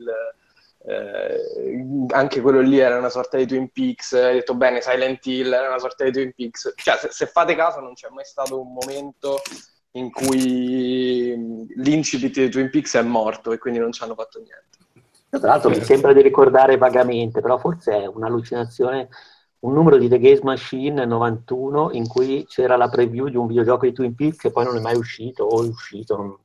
eh, 0.87 2.07
anche 2.11 2.41
quello 2.41 2.61
lì 2.61 2.79
era 2.79 2.99
una 2.99 3.09
sorta 3.09 3.37
di 3.37 3.47
Twin 3.47 3.69
Peaks, 3.73 4.13
hai 4.13 4.35
detto 4.35 4.55
bene, 4.55 4.81
Silent 4.81 5.27
Hill 5.27 5.53
era 5.53 5.67
una 5.67 5.81
sorta 5.81 6.05
di 6.05 6.13
Twin 6.13 6.33
Peaks, 6.37 6.73
cioè 6.77 6.99
se, 6.99 7.09
se 7.11 7.27
fate 7.27 7.57
caso 7.57 7.81
non 7.81 7.95
c'è 7.95 8.07
mai 8.11 8.25
stato 8.25 8.61
un 8.61 8.73
momento 8.73 9.41
in 9.97 10.13
cui 10.13 11.67
l'incipit 11.75 12.33
di 12.33 12.49
Twin 12.49 12.71
Peaks 12.71 12.95
è 12.95 13.03
morto 13.03 13.51
e 13.51 13.59
quindi 13.59 13.81
non 13.81 13.91
ci 13.91 14.05
hanno 14.05 14.15
fatto 14.15 14.39
niente. 14.39 14.84
Tra 15.39 15.49
l'altro 15.49 15.71
mi 15.71 15.83
sembra 15.83 16.13
di 16.13 16.23
ricordare 16.23 16.77
vagamente, 16.77 17.41
però 17.41 17.59
forse 17.59 18.03
è 18.03 18.07
un'allucinazione, 18.07 19.09
un 19.61 19.73
numero 19.73 19.97
di 19.97 20.09
The 20.09 20.19
Gaze 20.19 20.43
Machine 20.43 21.05
91 21.05 21.91
in 21.93 22.07
cui 22.07 22.45
c'era 22.47 22.77
la 22.77 22.89
preview 22.89 23.29
di 23.29 23.37
un 23.37 23.47
videogioco 23.47 23.87
di 23.87 23.93
Twin 23.93 24.15
Peaks 24.15 24.39
che 24.39 24.51
poi 24.51 24.65
non 24.65 24.77
è 24.77 24.81
mai 24.81 24.97
uscito 24.97 25.45
o 25.45 25.65
è 25.65 25.67
uscito, 25.67 26.17
non, 26.17 26.37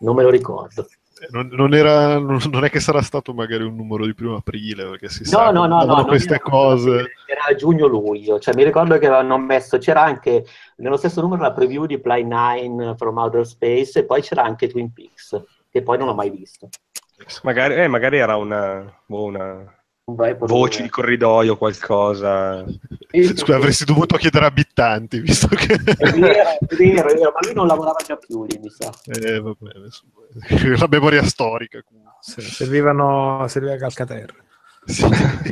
non 0.00 0.14
me 0.14 0.22
lo 0.22 0.30
ricordo. 0.30 0.86
Eh, 1.20 1.28
non, 1.30 1.48
non, 1.52 1.74
era, 1.74 2.18
non, 2.18 2.64
è 2.64 2.70
che 2.70 2.80
sarà 2.80 3.00
stato 3.00 3.32
magari 3.32 3.62
un 3.62 3.76
numero 3.76 4.04
di 4.04 4.14
primo 4.14 4.34
aprile, 4.34 4.84
perché 4.84 5.08
si 5.08 5.22
no, 5.24 5.28
sa 5.28 5.50
no, 5.52 5.66
no, 5.66 5.84
no, 5.84 6.04
queste 6.06 6.40
cose. 6.40 7.12
Era 7.26 7.54
giugno-luglio, 7.56 8.40
cioè 8.40 8.54
mi 8.54 8.64
ricordo 8.64 8.98
che 8.98 9.06
avevano 9.06 9.38
messo, 9.38 9.78
c'era 9.78 10.02
anche 10.02 10.44
nello 10.76 10.96
stesso 10.96 11.20
numero 11.20 11.42
la 11.42 11.52
preview 11.52 11.86
di 11.86 12.00
Play 12.00 12.24
9 12.24 12.96
from 12.96 13.16
Outer 13.16 13.46
Space 13.46 14.00
e 14.00 14.04
poi 14.04 14.22
c'era 14.22 14.42
anche 14.42 14.68
Twin 14.68 14.92
Peaks, 14.92 15.40
che 15.70 15.82
poi 15.82 15.98
non 15.98 16.08
ho 16.08 16.14
mai 16.14 16.30
visto. 16.30 16.68
Magari, 17.42 17.74
eh, 17.74 17.88
magari 17.88 18.18
era 18.18 18.36
una, 18.36 18.92
boh, 19.06 19.24
una 19.24 19.74
voce 20.40 20.82
di 20.82 20.88
corridoio, 20.88 21.56
qualcosa. 21.56 22.64
Scusa, 23.10 23.56
avresti 23.56 23.84
dovuto 23.84 24.16
chiedere 24.16 24.46
abitanti, 24.46 25.20
visto 25.20 25.46
che... 25.48 25.74
È 25.74 26.10
vero, 26.10 26.58
è 26.58 26.74
vero, 26.74 27.08
è 27.08 27.14
vero, 27.14 27.32
ma 27.32 27.38
lui 27.42 27.54
non 27.54 27.66
lavorava 27.66 27.98
già 28.04 28.16
più 28.16 28.44
lì, 28.44 28.58
mi 28.58 28.68
sa. 28.68 28.92
Eh, 29.06 29.40
vabbè, 29.40 29.70
la 30.78 30.88
memoria 30.90 31.22
storica. 31.24 31.82
Sì, 32.20 32.40
servivano, 32.40 33.46
serviva 33.48 33.76
Calcaterra. 33.76 34.34
Sì. 34.84 35.08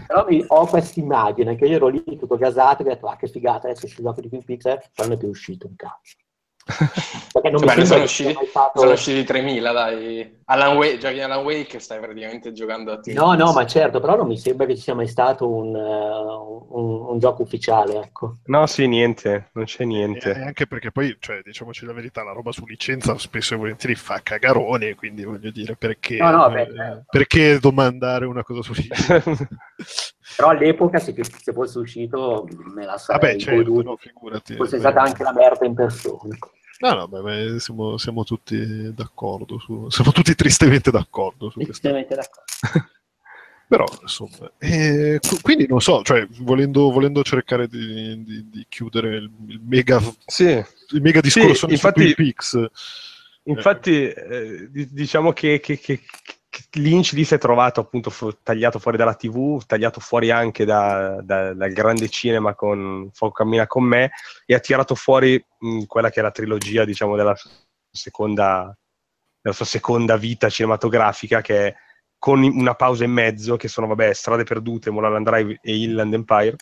Però 0.06 0.26
mi, 0.28 0.44
ho 0.46 0.66
questa 0.66 1.00
immagine 1.00 1.56
che 1.56 1.64
io 1.64 1.76
ero 1.76 1.88
lì 1.88 2.02
tutto 2.04 2.36
gasato 2.36 2.82
e 2.82 2.86
ho 2.86 2.88
detto, 2.88 3.06
ah 3.06 3.16
che 3.16 3.28
figata, 3.28 3.68
adesso 3.68 3.86
ci 3.86 4.02
gioco 4.02 4.20
di 4.20 4.28
Twin 4.28 4.44
Peaks, 4.44 4.66
eh, 4.66 4.82
non 4.96 5.12
è 5.12 5.16
più 5.16 5.28
uscito 5.28 5.66
un 5.66 5.76
cazzo. 5.76 6.16
Perché 6.64 7.50
non 7.50 7.64
Beh, 7.64 7.76
mi 7.76 7.86
sono 7.86 8.04
usciti, 8.04 8.36
stato... 8.48 8.78
sono 8.78 8.92
usciti 8.92 9.24
3000, 9.24 9.72
dai. 9.72 10.40
Alan 10.44 10.76
Wake, 10.76 10.98
giochi 10.98 11.20
Alan 11.20 11.42
Wake 11.42 11.78
stai 11.78 11.98
praticamente 11.98 12.52
giocando 12.52 12.92
a 12.92 13.00
te. 13.00 13.12
No, 13.12 13.34
no, 13.34 13.52
ma 13.52 13.66
certo, 13.66 14.00
però 14.00 14.16
non 14.16 14.26
mi 14.26 14.38
sembra 14.38 14.66
che 14.66 14.76
ci 14.76 14.82
sia 14.82 14.94
mai 14.94 15.08
stato 15.08 15.48
un, 15.48 15.74
uh, 15.74 16.66
un, 16.70 17.06
un 17.10 17.18
gioco 17.18 17.42
ufficiale, 17.42 17.94
ecco. 17.94 18.36
No, 18.46 18.66
sì, 18.66 18.86
niente, 18.86 19.50
non 19.54 19.64
c'è 19.64 19.84
niente. 19.84 20.32
E 20.32 20.42
anche 20.42 20.66
perché 20.66 20.92
poi, 20.92 21.16
cioè, 21.18 21.40
diciamoci 21.42 21.84
la 21.84 21.92
verità, 21.92 22.22
la 22.22 22.32
roba 22.32 22.52
su 22.52 22.64
licenza 22.66 23.16
spesso 23.18 23.54
e 23.54 23.56
volentieri 23.56 23.94
fa 23.94 24.20
cagarone, 24.22 24.94
quindi 24.94 25.24
voglio 25.24 25.50
dire, 25.50 25.74
perché, 25.76 26.16
no, 26.16 26.30
no, 26.30 26.50
beh, 26.50 26.62
eh, 26.62 27.02
perché 27.10 27.58
domandare 27.58 28.26
una 28.26 28.44
cosa 28.44 28.62
su 28.62 28.72
licenza? 28.72 29.22
però 30.36 30.50
all'epoca, 30.50 30.98
se, 30.98 31.14
se, 31.22 31.52
fosse 31.52 31.78
uscito, 31.78 32.46
me 32.74 32.84
la 32.84 32.98
sarei 32.98 33.20
Vabbè, 33.20 33.40
certo, 33.40 33.82
no, 33.82 33.96
figurati. 33.96 34.54
Fosse 34.56 34.78
stata 34.78 35.00
anche 35.02 35.22
la 35.22 35.32
merda 35.32 35.66
in 35.66 35.74
persona. 35.74 36.36
No, 36.78 36.94
no, 36.94 37.06
beh, 37.06 37.60
siamo, 37.60 37.96
siamo, 37.96 38.24
tutti 38.24 38.92
d'accordo, 38.92 39.58
su, 39.58 39.88
siamo 39.88 40.10
tutti 40.10 40.34
tristemente 40.34 40.90
d'accordo 40.90 41.48
su 41.50 41.60
tristemente 41.60 42.14
d'accordo. 42.14 42.90
Però, 43.72 43.86
insomma, 44.02 44.52
eh, 44.58 45.18
quindi 45.40 45.66
non 45.66 45.80
so, 45.80 46.02
cioè, 46.02 46.26
volendo, 46.40 46.90
volendo 46.90 47.22
cercare 47.22 47.68
di, 47.68 48.22
di, 48.22 48.50
di, 48.50 48.66
chiudere 48.68 49.16
il, 49.16 49.30
il 49.46 49.60
mega, 49.64 49.98
sì. 50.26 50.62
il 50.90 51.00
mega 51.00 51.22
discorso 51.22 51.68
sì, 51.68 51.72
infatti, 51.72 52.12
Pix, 52.14 52.62
infatti 53.44 54.08
eh, 54.08 54.68
diciamo 54.70 55.32
che, 55.32 55.58
che, 55.60 55.78
che, 55.78 56.02
Lynch 56.72 57.12
lì 57.12 57.24
si 57.24 57.34
è 57.34 57.38
trovato 57.38 57.80
appunto 57.80 58.10
fu- 58.10 58.36
tagliato 58.42 58.78
fuori 58.78 58.98
dalla 58.98 59.14
tv, 59.14 59.64
tagliato 59.64 60.00
fuori 60.00 60.30
anche 60.30 60.64
da, 60.64 61.20
da, 61.22 61.54
dal 61.54 61.72
grande 61.72 62.08
cinema 62.08 62.54
con 62.54 63.10
Fuoco 63.12 63.32
cammina 63.32 63.66
con 63.66 63.84
me 63.84 64.10
e 64.44 64.54
ha 64.54 64.60
tirato 64.60 64.94
fuori 64.94 65.42
mh, 65.58 65.84
quella 65.84 66.10
che 66.10 66.20
è 66.20 66.22
la 66.22 66.30
trilogia 66.30 66.84
diciamo 66.84 67.16
della 67.16 67.34
seconda, 67.90 68.76
della 69.40 69.54
sua 69.54 69.64
seconda 69.64 70.16
vita 70.16 70.48
cinematografica 70.50 71.40
che 71.40 71.66
è 71.68 71.74
con 72.18 72.42
una 72.42 72.74
pausa 72.74 73.04
in 73.04 73.12
mezzo 73.12 73.56
che 73.56 73.68
sono 73.68 73.86
vabbè 73.86 74.12
Strade 74.12 74.44
perdute, 74.44 74.90
Mulholland 74.90 75.26
Drive 75.26 75.58
e 75.62 75.76
Inland 75.76 76.14
Empire 76.14 76.56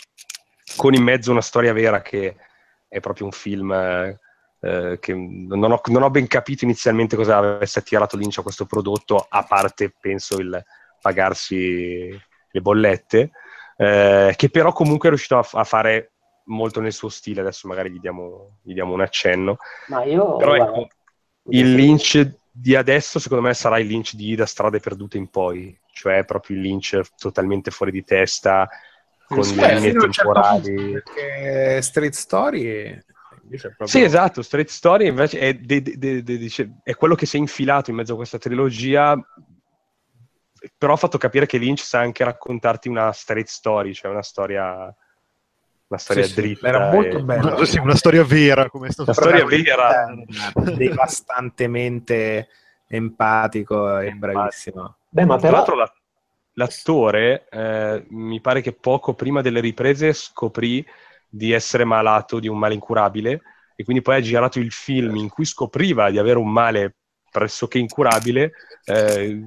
con 0.77 0.95
in 0.95 1.03
mezzo 1.03 1.33
una 1.33 1.43
storia 1.43 1.73
vera 1.73 2.01
che 2.01 2.37
è 2.89 3.01
proprio 3.01 3.27
un 3.27 3.33
film 3.33 3.73
eh, 3.73 4.19
eh, 4.61 4.99
che 5.01 5.15
non 5.15 5.73
ho, 5.73 5.81
non 5.87 6.03
ho, 6.03 6.11
ben 6.11 6.27
capito 6.27 6.65
inizialmente 6.65 7.17
cosa 7.17 7.39
avesse 7.39 7.79
attirato 7.79 8.17
Lynch 8.17 8.39
a 8.39 8.43
questo 8.43 8.67
prodotto, 8.67 9.27
a 9.29 9.43
parte 9.45 9.95
penso 9.99 10.39
il 10.39 10.63
pagarsi 11.01 12.09
le 12.53 12.61
bollette, 12.61 13.31
eh, 13.77 14.35
che 14.37 14.51
però 14.51 14.73
comunque 14.73 15.09
è 15.09 15.11
riuscito 15.11 15.39
a, 15.39 15.49
a, 15.53 15.65
fare 15.65 16.13
molto 16.45 16.81
nel 16.81 16.93
suo 16.93 17.09
stile, 17.09 17.41
adesso 17.41 17.69
magari 17.69 17.91
gli 17.91 18.01
diamo, 18.01 18.59
gli 18.63 18.75
diamo 18.75 18.93
un 18.93 19.01
accenno. 19.01 19.57
Ma 19.89 20.05
io... 20.05 20.37
Però 20.37 20.55
ecco, 20.55 20.89
il 21.51 21.75
Lynch 21.75 22.39
di 22.53 22.75
adesso 22.75 23.19
secondo 23.19 23.47
me 23.47 23.55
sarà 23.55 23.79
il 23.79 23.87
Lynch 23.87 24.15
di 24.15 24.35
Da 24.35 24.45
strade 24.45 24.81
perdute 24.81 25.17
in 25.17 25.29
poi, 25.29 25.79
cioè 25.93 26.25
proprio 26.25 26.57
il 26.57 26.63
Lynch 26.63 27.01
totalmente 27.17 27.71
fuori 27.71 27.93
di 27.93 28.05
testa, 28.05 28.69
con 29.27 29.45
sì, 29.45 29.55
le 29.55 29.75
linee 29.75 29.93
certo 29.93 30.09
temporali. 30.09 30.77
Certo 30.93 31.13
perché 31.13 31.83
Street 31.83 32.13
Story 32.13 33.03
Proprio... 33.59 33.87
Sì, 33.87 34.03
esatto, 34.03 34.43
Straight 34.43 34.69
Story 34.69 35.09
invece 35.09 35.39
è, 35.39 35.55
de, 35.55 35.83
de, 35.83 36.23
de, 36.23 36.51
è, 36.83 36.95
quello 36.95 37.15
che 37.15 37.27
si 37.27 37.37
è 37.37 37.41
infilato 37.41 37.91
in 37.91 37.97
mezzo 37.97 38.13
a 38.13 38.17
questa 38.17 38.39
trilogia, 38.39 39.19
però 40.77 40.93
ha 40.93 40.97
fatto 40.97 41.19
capire 41.19 41.47
che 41.47 41.59
Lynch 41.59 41.81
sa 41.81 42.01
anche 42.01 42.25
raccontarti 42.25 42.89
una 42.89 43.13
straight 43.13 43.49
story, 43.49 43.93
cioè 43.95 44.11
una 44.11 44.23
storia, 44.23 44.95
una 45.87 45.99
storia 45.99 46.25
sì, 46.25 46.35
dritta. 46.35 46.69
Sì, 46.69 46.75
era 46.75 46.91
molto 46.93 47.19
e... 47.19 47.23
bella. 47.23 47.55
Una, 47.55 47.65
sì, 47.65 47.79
una 47.79 47.97
storia 47.97 48.25
vera, 48.25 48.69
come 48.69 48.89
è 48.89 48.91
stato 48.93 49.11
Una 49.11 49.21
storia 49.21 49.45
vera. 49.45 50.15
Devastantemente 50.55 52.49
empatico 52.87 53.99
e 53.99 54.13
bravissimo. 54.13 54.97
Beh, 55.09 55.25
ma 55.25 55.37
però... 55.37 55.65
Tra 55.65 55.75
l'altro 55.77 55.99
l'attore, 56.55 57.47
eh, 57.49 58.05
mi 58.11 58.41
pare 58.41 58.61
che 58.61 58.73
poco 58.73 59.15
prima 59.15 59.41
delle 59.41 59.61
riprese 59.61 60.13
scoprì 60.13 60.85
di 61.31 61.53
essere 61.53 61.85
malato 61.85 62.41
di 62.41 62.49
un 62.49 62.59
male 62.59 62.75
incurabile 62.75 63.41
e 63.77 63.85
quindi 63.85 64.03
poi 64.03 64.17
ha 64.17 64.21
girato 64.21 64.59
il 64.59 64.73
film 64.73 65.17
in 65.17 65.29
cui 65.29 65.45
scopriva 65.47 66.11
di 66.11 66.19
avere 66.19 66.39
un 66.39 66.51
male 66.51 66.97
pressoché 67.31 67.79
incurabile, 67.79 68.53
eh, 68.85 69.43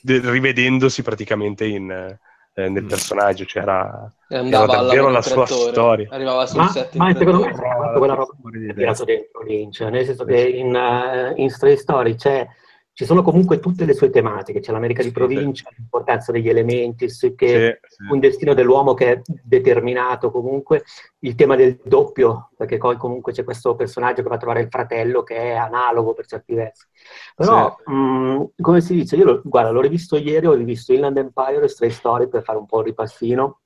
de- 0.00 0.30
rivedendosi 0.30 1.02
praticamente 1.02 1.66
in, 1.66 1.90
eh, 1.90 2.68
nel 2.68 2.84
mm. 2.84 2.88
personaggio, 2.88 3.44
cioè 3.44 3.62
era, 3.62 4.10
era 4.28 4.64
davvero 4.64 5.10
la 5.10 5.20
sua 5.20 5.44
storia. 5.44 6.08
Arrivava 6.10 6.46
sul 6.46 6.60
ma, 6.60 6.68
set 6.68 6.94
ma 6.94 7.14
secondo 7.14 7.44
me 7.44 7.52
quella 7.98 8.14
roba 8.14 8.32
dentro 8.74 9.04
Lynch, 9.44 9.80
nel 9.80 10.06
senso 10.06 10.24
che 10.24 10.40
in, 10.40 10.74
uh, 10.74 11.38
in 11.38 11.50
Stray 11.50 11.76
Story 11.76 12.14
c'è 12.14 12.48
ci 12.96 13.04
sono 13.04 13.20
comunque 13.20 13.60
tutte 13.60 13.84
le 13.84 13.92
sue 13.92 14.08
tematiche, 14.08 14.60
c'è 14.60 14.72
l'America 14.72 15.02
di 15.02 15.12
provincia, 15.12 15.68
sì. 15.68 15.74
l'importanza 15.76 16.32
degli 16.32 16.48
elementi, 16.48 17.10
sì, 17.10 17.34
un 18.10 18.18
destino 18.18 18.54
dell'uomo 18.54 18.94
che 18.94 19.12
è 19.12 19.20
determinato 19.22 20.30
comunque, 20.30 20.82
il 21.18 21.34
tema 21.34 21.56
del 21.56 21.78
doppio, 21.84 22.52
perché 22.56 22.78
poi 22.78 22.96
comunque 22.96 23.32
c'è 23.32 23.44
questo 23.44 23.74
personaggio 23.76 24.22
che 24.22 24.28
va 24.30 24.36
a 24.36 24.38
trovare 24.38 24.62
il 24.62 24.68
fratello 24.70 25.22
che 25.22 25.36
è 25.36 25.52
analogo 25.52 26.14
per 26.14 26.24
certi 26.24 26.54
versi. 26.54 26.86
Però, 27.34 27.76
mh, 27.84 28.44
come 28.62 28.80
si 28.80 28.94
dice, 28.94 29.16
io 29.16 29.24
lo, 29.26 29.42
guarda, 29.44 29.72
l'ho 29.72 29.82
rivisto 29.82 30.16
ieri, 30.16 30.46
ho 30.46 30.54
rivisto 30.54 30.94
Inland 30.94 31.18
Empire 31.18 31.64
e 31.64 31.68
Stray 31.68 31.90
Story 31.90 32.28
per 32.28 32.44
fare 32.44 32.56
un 32.56 32.64
po' 32.64 32.78
il 32.78 32.86
ripassino, 32.86 33.60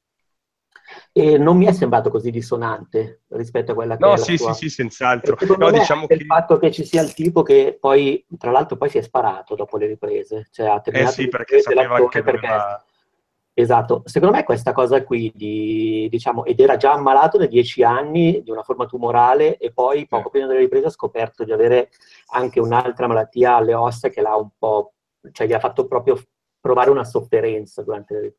e 1.13 1.39
non 1.39 1.57
mi 1.57 1.67
è 1.67 1.73
sembrato 1.73 2.11
così 2.11 2.31
dissonante 2.31 3.23
rispetto 3.29 3.73
a 3.73 3.75
quella 3.75 3.97
che 3.97 4.05
no, 4.05 4.15
è 4.15 4.19
sì, 4.19 4.37
sua... 4.37 4.53
sì, 4.53 4.69
sì, 4.69 4.75
senz'altro. 4.77 5.37
No, 5.57 5.71
diciamo 5.71 6.07
che... 6.07 6.15
il 6.15 6.25
fatto 6.25 6.59
che 6.59 6.71
ci 6.71 6.85
sia 6.85 7.03
il 7.03 7.15
tipo 7.15 7.43
che 7.43 7.77
poi, 7.81 8.25
tra 8.39 8.51
l'altro, 8.51 8.77
poi 8.77 8.89
si 8.89 8.99
è 8.99 9.03
sparato 9.03 9.55
dopo 9.55 9.77
le 9.77 9.87
riprese. 9.87 10.49
Cioè, 10.51 10.67
ha 10.69 10.81
terminato 10.81 11.13
eh 11.13 11.15
sì, 11.15 11.29
perché 11.29 11.61
sapeva 11.61 12.09
che 12.09 12.23
doveva... 12.23 12.41
Perché... 12.41 12.89
Esatto, 13.53 14.03
secondo 14.07 14.37
me 14.37 14.45
questa 14.45 14.73
cosa 14.73 15.03
qui, 15.03 15.31
di, 15.35 16.09
diciamo, 16.09 16.45
ed 16.45 16.61
era 16.61 16.77
già 16.77 16.93
ammalato 16.93 17.37
da 17.37 17.47
dieci 17.47 17.83
anni 17.83 18.43
di 18.43 18.51
una 18.51 18.63
forma 18.63 18.87
tumorale 18.87 19.59
e 19.59 19.73
poi 19.73 20.07
poco 20.07 20.31
prima 20.31 20.47
delle 20.47 20.61
riprese 20.61 20.87
ha 20.87 20.91
scoperto 20.91 21.45
di 21.45 21.53
avere 21.53 21.91
anche 22.29 22.59
un'altra 22.61 23.07
malattia 23.07 23.57
alle 23.57 23.75
ossa 23.75 24.09
che 24.09 24.23
l'ha 24.23 24.35
un 24.37 24.49
po', 24.57 24.95
cioè 25.33 25.47
gli 25.47 25.53
ha 25.53 25.59
fatto 25.59 25.87
proprio 25.87 26.19
provare 26.59 26.91
una 26.91 27.05
sofferenza 27.05 27.83
durante 27.83 28.15
le 28.15 28.21
riprese. 28.21 28.39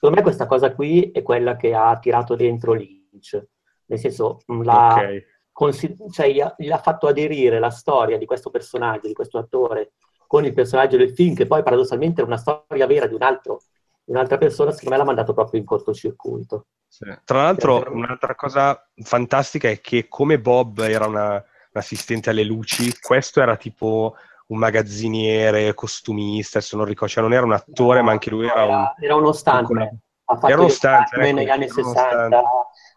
Secondo 0.00 0.16
me 0.16 0.22
questa 0.22 0.46
cosa 0.46 0.72
qui 0.72 1.10
è 1.10 1.20
quella 1.20 1.56
che 1.56 1.74
ha 1.74 1.98
tirato 1.98 2.34
dentro 2.34 2.72
Lynch, 2.72 3.38
nel 3.84 3.98
senso 3.98 4.40
l'ha, 4.46 4.92
okay. 4.94 5.22
consider- 5.52 6.10
cioè, 6.10 6.32
gli, 6.32 6.40
ha, 6.40 6.54
gli, 6.56 6.70
ha, 6.70 6.78
fatto 6.78 7.06
aderire 7.06 7.58
la 7.58 7.68
storia 7.68 8.16
di 8.16 8.24
questo 8.24 8.48
personaggio, 8.48 9.08
di 9.08 9.12
questo 9.12 9.36
attore, 9.36 9.92
con 10.26 10.46
il 10.46 10.54
personaggio 10.54 10.96
del 10.96 11.12
film, 11.12 11.34
che 11.34 11.46
poi 11.46 11.62
paradossalmente 11.62 12.22
è 12.22 12.24
una 12.24 12.38
storia 12.38 12.86
vera 12.86 13.06
di 13.06 13.12
un 13.12 13.20
altro, 13.20 13.60
un'altra 14.04 14.38
persona, 14.38 14.70
secondo 14.70 14.92
me 14.92 14.96
l'ha 14.96 15.04
mandato 15.06 15.34
proprio 15.34 15.60
in 15.60 15.66
cortocircuito. 15.66 16.68
Sì. 16.88 17.04
Tra 17.22 17.42
l'altro, 17.42 17.84
un'altra 17.92 18.34
cosa 18.34 18.82
fantastica 19.02 19.68
è 19.68 19.82
che 19.82 20.08
come 20.08 20.40
Bob 20.40 20.78
era 20.78 21.06
una, 21.06 21.34
un 21.34 21.42
assistente 21.72 22.30
alle 22.30 22.44
luci, 22.44 22.98
questo 22.98 23.42
era 23.42 23.58
tipo 23.58 24.16
un 24.50 24.58
magazziniere, 24.58 25.74
costumista, 25.74 26.58
adesso 26.58 26.76
non 26.76 26.86
ricordo, 26.86 27.12
cioè 27.12 27.22
non 27.22 27.32
era 27.32 27.44
un 27.44 27.52
attore, 27.52 27.98
no, 27.98 28.06
ma 28.06 28.10
anche 28.12 28.30
lui 28.30 28.46
era, 28.46 28.64
un... 28.64 28.92
Era 28.98 29.14
uno 29.14 29.32
stuntman. 29.32 29.98
Ha 30.24 30.34
fatto 30.34 30.46
era 30.46 30.60
uno 30.60 30.68
stuntman 30.68 31.24
ecco, 31.26 31.34
negli 31.36 31.48
anni 31.48 31.68
60 31.68 32.42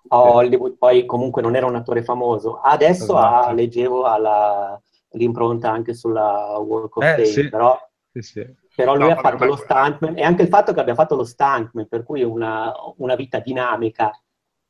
a 0.10 0.22
Hollywood, 0.22 0.78
poi 0.78 1.06
comunque 1.06 1.42
non 1.42 1.56
era 1.56 1.66
un 1.66 1.76
attore 1.76 2.04
famoso. 2.04 2.60
Adesso 2.60 3.18
esatto. 3.18 3.48
ha, 3.48 3.52
leggevo 3.52 4.04
alla, 4.04 4.82
l'impronta 5.12 5.72
anche 5.72 5.94
sulla 5.94 6.58
Walk 6.58 6.98
of 6.98 7.04
eh, 7.04 7.12
Fame, 7.12 7.26
sì. 7.26 7.50
però, 7.50 7.78
sì, 8.12 8.22
sì. 8.22 8.56
però 8.76 8.96
lui 8.96 9.10
no, 9.10 9.14
ha 9.14 9.20
fatto 9.20 9.46
lo 9.46 9.56
stuntman 9.56 10.18
e 10.18 10.24
anche 10.24 10.42
il 10.42 10.48
fatto 10.48 10.74
che 10.74 10.80
abbia 10.80 10.96
fatto 10.96 11.16
lo 11.16 11.24
stuntman, 11.24 11.88
per 11.88 12.04
cui 12.04 12.24
una, 12.24 12.74
una 12.98 13.16
vita 13.16 13.40
dinamica 13.40 14.12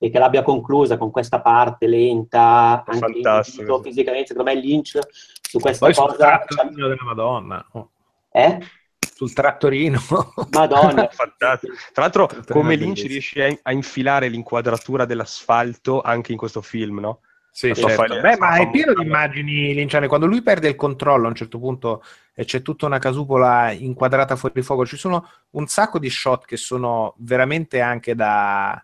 e 0.03 0.09
che 0.09 0.19
l'abbia 0.19 0.41
conclusa 0.41 0.97
con 0.97 1.11
questa 1.11 1.39
parte 1.39 1.88
lenta, 1.88 2.84
anche 2.85 3.21
fisicamente, 3.81 4.27
secondo 4.27 4.51
me 4.51 4.59
Lynch 4.59 4.99
su 5.41 5.59
questa 5.59 5.85
Poi 5.85 5.95
cosa... 5.95 6.09
Sul 6.09 6.17
trattorino 6.17 6.88
della 6.89 7.03
Madonna. 7.05 7.65
Oh. 7.71 7.89
Eh? 8.30 8.59
Sul 9.15 9.31
trattorino. 9.31 10.01
Madonna. 10.51 11.07
Fantastico. 11.09 11.73
Tra 11.93 12.01
l'altro, 12.01 12.30
come 12.49 12.75
Lynch 12.75 13.03
riesce 13.03 13.45
a, 13.45 13.57
a, 13.61 13.71
infilare 13.71 14.27
l'inquadratura 14.27 15.05
dell'asfalto 15.05 16.01
anche 16.01 16.34
in 16.34 16.38
questo 16.38 16.61
film, 16.61 16.99
no? 16.99 17.21
Sì, 17.49 17.73
certo. 17.73 18.19
Beh, 18.19 18.35
ma 18.35 18.57
è 18.57 18.69
pieno 18.69 18.93
di 18.93 19.03
immagini 19.03 19.73
linciane. 19.73 20.09
Quando 20.09 20.25
lui 20.25 20.41
perde 20.41 20.67
il 20.67 20.75
controllo 20.75 21.27
a 21.27 21.30
un 21.30 21.35
certo 21.35 21.59
punto 21.59 22.03
e 22.34 22.43
c'è 22.43 22.61
tutta 22.61 22.88
una 22.88 22.99
casupola 22.99 23.71
inquadrata 23.71 24.35
fuori 24.35 24.61
fuoco, 24.63 24.85
ci 24.85 24.97
sono 24.97 25.25
un 25.51 25.65
sacco 25.67 25.97
di 25.97 26.09
shot 26.09 26.43
che 26.43 26.57
sono 26.57 27.13
veramente 27.19 27.80
anche 27.80 28.15
da 28.15 28.84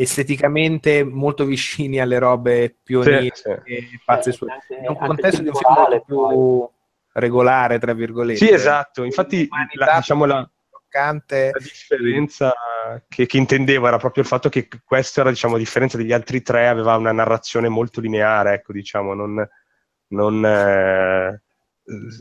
esteticamente 0.00 1.02
molto 1.02 1.44
vicini 1.44 1.98
alle 1.98 2.20
robe 2.20 2.76
più 2.80 3.02
sì, 3.02 3.32
sì. 3.34 3.48
e 3.48 3.88
pazze 4.04 4.30
sue. 4.30 4.46
In 4.80 4.90
un 4.90 4.96
contesto 4.96 5.42
di 5.42 5.48
un 5.48 5.54
film 5.54 5.74
molto 5.74 6.00
più 6.06 6.70
regolare, 7.18 7.80
tra 7.80 7.92
virgolette. 7.94 8.46
Sì, 8.46 8.52
esatto. 8.52 9.02
Infatti, 9.02 9.48
la, 9.72 9.96
diciamo 9.96 10.24
la, 10.24 10.48
toccante. 10.70 11.50
La 11.52 11.58
differenza 11.58 12.54
che, 13.08 13.26
che, 13.26 13.36
intendevo 13.38 13.88
era 13.88 13.96
proprio 13.96 14.22
il 14.22 14.28
fatto 14.28 14.48
che 14.48 14.68
questo 14.84 15.20
era, 15.20 15.30
diciamo, 15.30 15.56
a 15.56 15.58
differenza 15.58 15.96
degli 15.96 16.12
altri 16.12 16.42
tre, 16.42 16.68
aveva 16.68 16.94
una 16.94 17.10
narrazione 17.10 17.68
molto 17.68 18.00
lineare, 18.00 18.54
ecco, 18.54 18.72
diciamo, 18.72 19.14
non, 19.14 19.48
non 20.10 20.46
eh, 20.46 21.42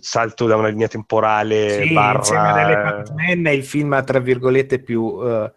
salto 0.02 0.48
da 0.48 0.56
una 0.56 0.70
linea 0.70 0.88
temporale 0.88 1.84
sì, 1.84 1.94
barra... 1.94 2.18
insieme 2.18 2.50
ad 2.50 2.58
Elephant 2.58 3.14
è 3.46 3.52
il 3.52 3.64
film, 3.64 4.04
tra 4.04 4.18
virgolette, 4.18 4.80
più 4.80 5.04
uh, 5.04 5.52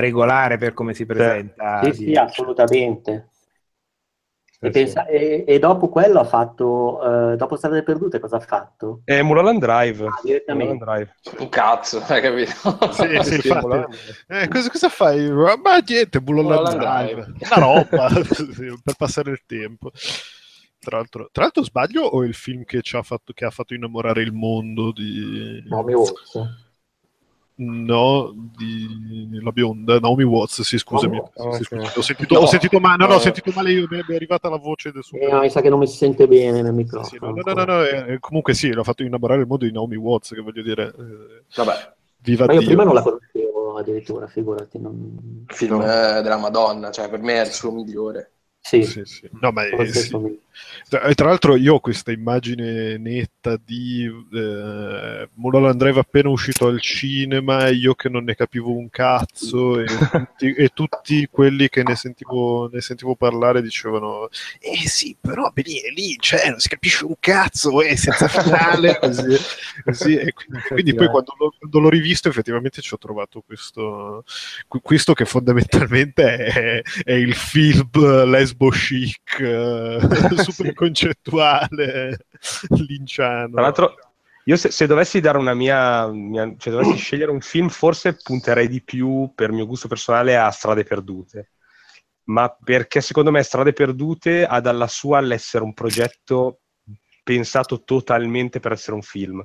regolare 0.00 0.56
per 0.56 0.72
come 0.72 0.94
si 0.94 1.04
presenta. 1.04 1.80
Sì, 1.84 1.92
sì, 1.92 2.12
assolutamente. 2.14 3.28
E, 4.64 4.70
pensa, 4.70 5.06
e, 5.06 5.44
e, 5.44 5.58
dopo 5.58 5.88
quello 5.88 6.20
ha 6.20 6.24
fatto, 6.24 7.00
uh, 7.02 7.34
dopo 7.34 7.56
Strade 7.56 7.82
Perdute 7.82 8.20
cosa 8.20 8.36
ha 8.36 8.40
fatto? 8.40 9.00
Eh, 9.06 9.20
Mulholland 9.20 9.58
Drive. 9.58 10.06
Ah, 10.06 10.20
direttamente. 10.22 10.74
Mulholland 10.74 11.12
Drive. 11.20 11.42
Un 11.42 11.48
cazzo, 11.48 12.00
hai 12.06 12.20
capito? 12.22 12.92
sì, 12.92 13.18
sì, 13.22 13.40
sì 13.42 13.48
eh, 13.48 14.48
cosa, 14.48 14.70
cosa, 14.70 14.88
fai? 14.88 15.28
Ma 15.32 15.82
niente, 15.84 16.20
Mulholland, 16.20 16.76
Mulholland 16.76 16.78
Drive. 16.78 17.24
Drive. 17.24 17.46
Una 17.50 17.66
roba 17.66 18.08
per 18.84 18.94
passare 18.96 19.32
il 19.32 19.42
tempo. 19.46 19.90
Tra 20.78 20.96
l'altro, 20.98 21.28
tra 21.32 21.42
l'altro 21.42 21.64
sbaglio 21.64 22.02
o 22.02 22.22
è 22.22 22.26
il 22.26 22.34
film 22.34 22.62
che, 22.62 22.82
ha 22.92 23.02
fatto, 23.02 23.32
che 23.32 23.44
ha 23.44 23.50
fatto 23.50 23.74
innamorare 23.74 24.22
il 24.22 24.32
mondo 24.32 24.92
di... 24.92 25.60
Naomi 25.66 25.94
Watts. 25.94 26.71
No, 27.54 28.32
di 28.56 29.28
la 29.42 29.52
bionda, 29.52 29.98
Naomi 29.98 30.24
Watts, 30.24 30.62
sì, 30.62 30.78
scusami. 30.78 31.18
Oh, 31.18 31.30
oh, 31.34 31.52
sì, 31.52 31.64
scusami. 31.64 31.88
Ho, 31.94 32.00
sentito, 32.00 32.34
no, 32.34 32.40
ho 32.40 32.46
sentito 32.46 32.80
male, 32.80 32.96
no, 32.96 33.06
no, 33.06 33.14
ho 33.14 33.18
sentito 33.18 33.52
male 33.54 33.72
io, 33.72 33.86
mi 33.90 33.98
è 33.98 34.14
arrivata 34.14 34.48
la 34.48 34.56
voce 34.56 34.90
del 34.90 35.02
suo... 35.02 35.18
Eh, 35.18 35.30
no, 35.30 35.40
mi 35.40 35.50
sa 35.50 35.60
che 35.60 35.68
non 35.68 35.78
mi 35.78 35.86
si 35.86 35.96
sente 35.96 36.26
bene 36.26 36.62
nel 36.62 36.72
microfono. 36.72 37.08
Sì, 37.08 37.18
no, 37.20 37.52
no, 37.52 37.52
no, 37.52 37.64
no 37.64 37.84
eh, 37.84 38.18
comunque 38.20 38.54
sì, 38.54 38.72
l'ha 38.72 38.82
fatto 38.82 39.02
innamorare 39.02 39.42
il 39.42 39.46
mondo 39.46 39.66
di 39.66 39.72
Naomi 39.72 39.96
Watts, 39.96 40.32
che 40.32 40.40
voglio 40.40 40.62
dire... 40.62 40.94
Eh, 40.98 41.44
Vabbè. 41.54 41.94
Viva 42.22 42.46
Ma 42.46 42.52
io 42.52 42.58
Dio. 42.60 42.68
prima 42.68 42.84
non 42.84 42.94
la 42.94 43.02
conoscevo 43.02 43.76
addirittura, 43.76 44.26
figurati. 44.26 44.78
Non... 44.78 45.44
Film 45.48 45.78
no. 45.78 45.82
della 45.82 46.38
Madonna, 46.38 46.90
cioè 46.90 47.08
per 47.08 47.20
me 47.20 47.42
è 47.42 47.46
il 47.46 47.52
suo 47.52 47.72
migliore. 47.72 48.31
Sì, 48.64 48.84
sì, 48.84 49.02
sì. 49.04 49.28
No, 49.40 49.50
ma 49.50 49.66
è, 49.66 49.86
sì. 49.86 50.16
Tra, 50.88 51.12
tra, 51.14 51.28
l'altro 51.28 51.56
io 51.56 51.74
ho 51.74 51.80
questa 51.80 52.12
immagine 52.12 52.96
netta 52.96 53.58
di 53.62 54.04
eh, 54.04 55.28
Mulholland 55.34 55.78
Drive 55.78 55.98
appena 55.98 56.28
uscito 56.28 56.66
al 56.66 56.80
cinema 56.80 57.66
e 57.66 57.72
io 57.72 57.94
che 57.94 58.08
non 58.08 58.24
ne 58.24 58.34
capivo 58.34 58.70
un 58.70 58.88
cazzo 58.90 59.80
e 59.80 59.86
tutti, 60.10 60.52
e 60.52 60.68
tutti 60.68 61.28
quelli 61.30 61.68
che 61.68 61.82
ne 61.82 61.96
sentivo, 61.96 62.68
ne 62.70 62.80
sentivo, 62.80 63.16
parlare 63.16 63.62
dicevano 63.62 64.28
eh 64.60 64.86
sì, 64.86 65.16
però 65.18 65.50
lì, 65.54 65.80
lì 65.94 66.16
cioè, 66.18 66.50
non 66.50 66.60
si 66.60 66.68
capisce 66.68 67.04
un 67.04 67.14
cazzo, 67.18 67.82
eh, 67.82 67.96
senza 67.96 68.28
finale 68.28 68.98
così, 69.00 69.36
così. 69.84 70.16
E 70.16 70.32
quindi, 70.32 70.60
quindi 70.68 70.94
poi 70.94 71.08
quando 71.08 71.34
l'ho, 71.38 71.54
quando 71.58 71.80
l'ho, 71.80 71.88
rivisto 71.88 72.28
effettivamente 72.28 72.80
ci 72.80 72.94
ho 72.94 72.98
trovato 72.98 73.42
questo, 73.44 74.24
questo 74.68 75.14
che 75.14 75.24
fondamentalmente 75.24 76.36
è, 76.36 76.82
è 77.04 77.12
il 77.12 77.34
film 77.34 77.88
lesbo 78.52 78.68
chic 78.70 79.40
eh, 79.40 79.98
super 80.42 80.72
concettuale 80.74 82.26
linciano. 82.68 83.50
Tra 83.50 83.62
l'altro, 83.62 83.94
io 84.44 84.56
se, 84.56 84.70
se, 84.70 84.86
dovessi 84.86 85.20
dare 85.20 85.38
una 85.38 85.54
mia, 85.54 86.06
mia, 86.08 86.54
cioè 86.58 86.72
dovessi 86.72 86.96
scegliere 86.98 87.30
un 87.30 87.40
film, 87.40 87.68
forse 87.68 88.16
punterei 88.16 88.68
di 88.68 88.82
più 88.82 89.32
per 89.34 89.52
mio 89.52 89.66
gusto 89.66 89.88
personale 89.88 90.36
a 90.36 90.50
Strade 90.50 90.84
Perdute. 90.84 91.50
Ma 92.24 92.48
perché 92.48 93.00
secondo 93.00 93.30
me 93.30 93.42
Strade 93.42 93.72
Perdute 93.72 94.46
ha 94.46 94.60
dalla 94.60 94.86
sua 94.86 95.20
l'essere 95.20 95.64
un 95.64 95.74
progetto 95.74 96.60
pensato 97.24 97.82
totalmente 97.82 98.60
per 98.60 98.72
essere 98.72 98.94
un 98.94 99.02
film, 99.02 99.44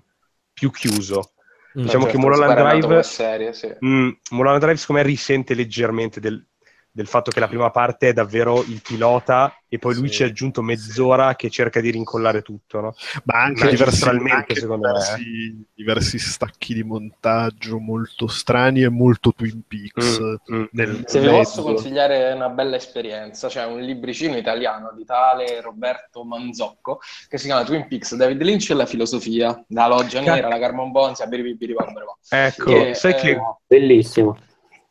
più 0.54 0.70
chiuso. 0.72 1.34
Mm. 1.78 1.84
Diciamo 1.84 2.04
certo, 2.04 2.18
che 2.18 2.24
Mulholland 2.24 2.60
Drive, 2.60 3.04
serie, 3.04 3.54
sì. 3.54 3.68
mm, 3.84 4.10
Mulholland 4.32 4.62
Drive 4.62 4.78
secondo 4.78 5.02
me 5.02 5.08
risente 5.08 5.54
leggermente 5.54 6.20
del, 6.20 6.47
del 6.98 7.06
fatto 7.06 7.30
che 7.30 7.40
la 7.40 7.48
prima 7.48 7.70
parte 7.70 8.10
è 8.10 8.14
davvero 8.14 8.64
il 8.64 8.82
pilota 8.82 9.56
e 9.70 9.78
poi 9.78 9.94
lui 9.94 10.08
sì, 10.08 10.16
ci 10.16 10.24
ha 10.24 10.26
aggiunto 10.26 10.64
mezz'ora 10.64 11.30
sì. 11.30 11.36
che 11.36 11.50
cerca 11.52 11.80
di 11.80 11.92
rincollare 11.92 12.42
tutto, 12.42 12.82
no? 12.82 12.96
Ma 13.26 13.44
anche, 13.44 13.70
diversi, 13.70 14.04
anche 14.08 14.56
secondo 14.56 14.88
diversi, 14.88 15.22
me. 15.22 15.66
diversi 15.76 16.18
stacchi 16.18 16.74
di 16.74 16.82
montaggio 16.82 17.78
molto 17.78 18.26
strani 18.26 18.82
e 18.82 18.90
molto 18.90 19.32
Twin 19.32 19.62
Peaks. 19.68 20.20
Mm, 20.20 20.56
mm. 20.56 20.64
Nel 20.72 21.04
Se 21.06 21.20
vi 21.20 21.28
posso 21.28 21.62
consigliare 21.62 22.32
una 22.32 22.50
bella 22.50 22.78
esperienza, 22.78 23.48
c'è 23.48 23.64
un 23.64 23.80
libricino 23.82 24.36
italiano 24.36 24.92
di 24.96 25.06
tale 25.06 25.62
Roberto 25.62 26.24
Manzocco 26.24 27.00
che 27.30 27.38
si 27.38 27.46
chiama 27.46 27.64
Twin 27.64 27.88
Peaks, 27.88 28.16
David 28.16 28.42
Lynch 28.42 28.72
e 28.72 28.74
la 28.74 28.88
filosofia, 28.88 29.64
da 29.68 29.86
Loggia 29.86 30.20
Nera, 30.20 30.48
la 30.48 30.58
Carmon 30.58 30.90
Bonzi, 30.90 31.22
a 31.22 31.28
Biribiri 31.28 31.76
Ecco, 32.30 32.66
che, 32.66 32.94
sai 32.96 33.12
eh, 33.12 33.16
che... 33.16 33.40
Bellissimo 33.68 34.46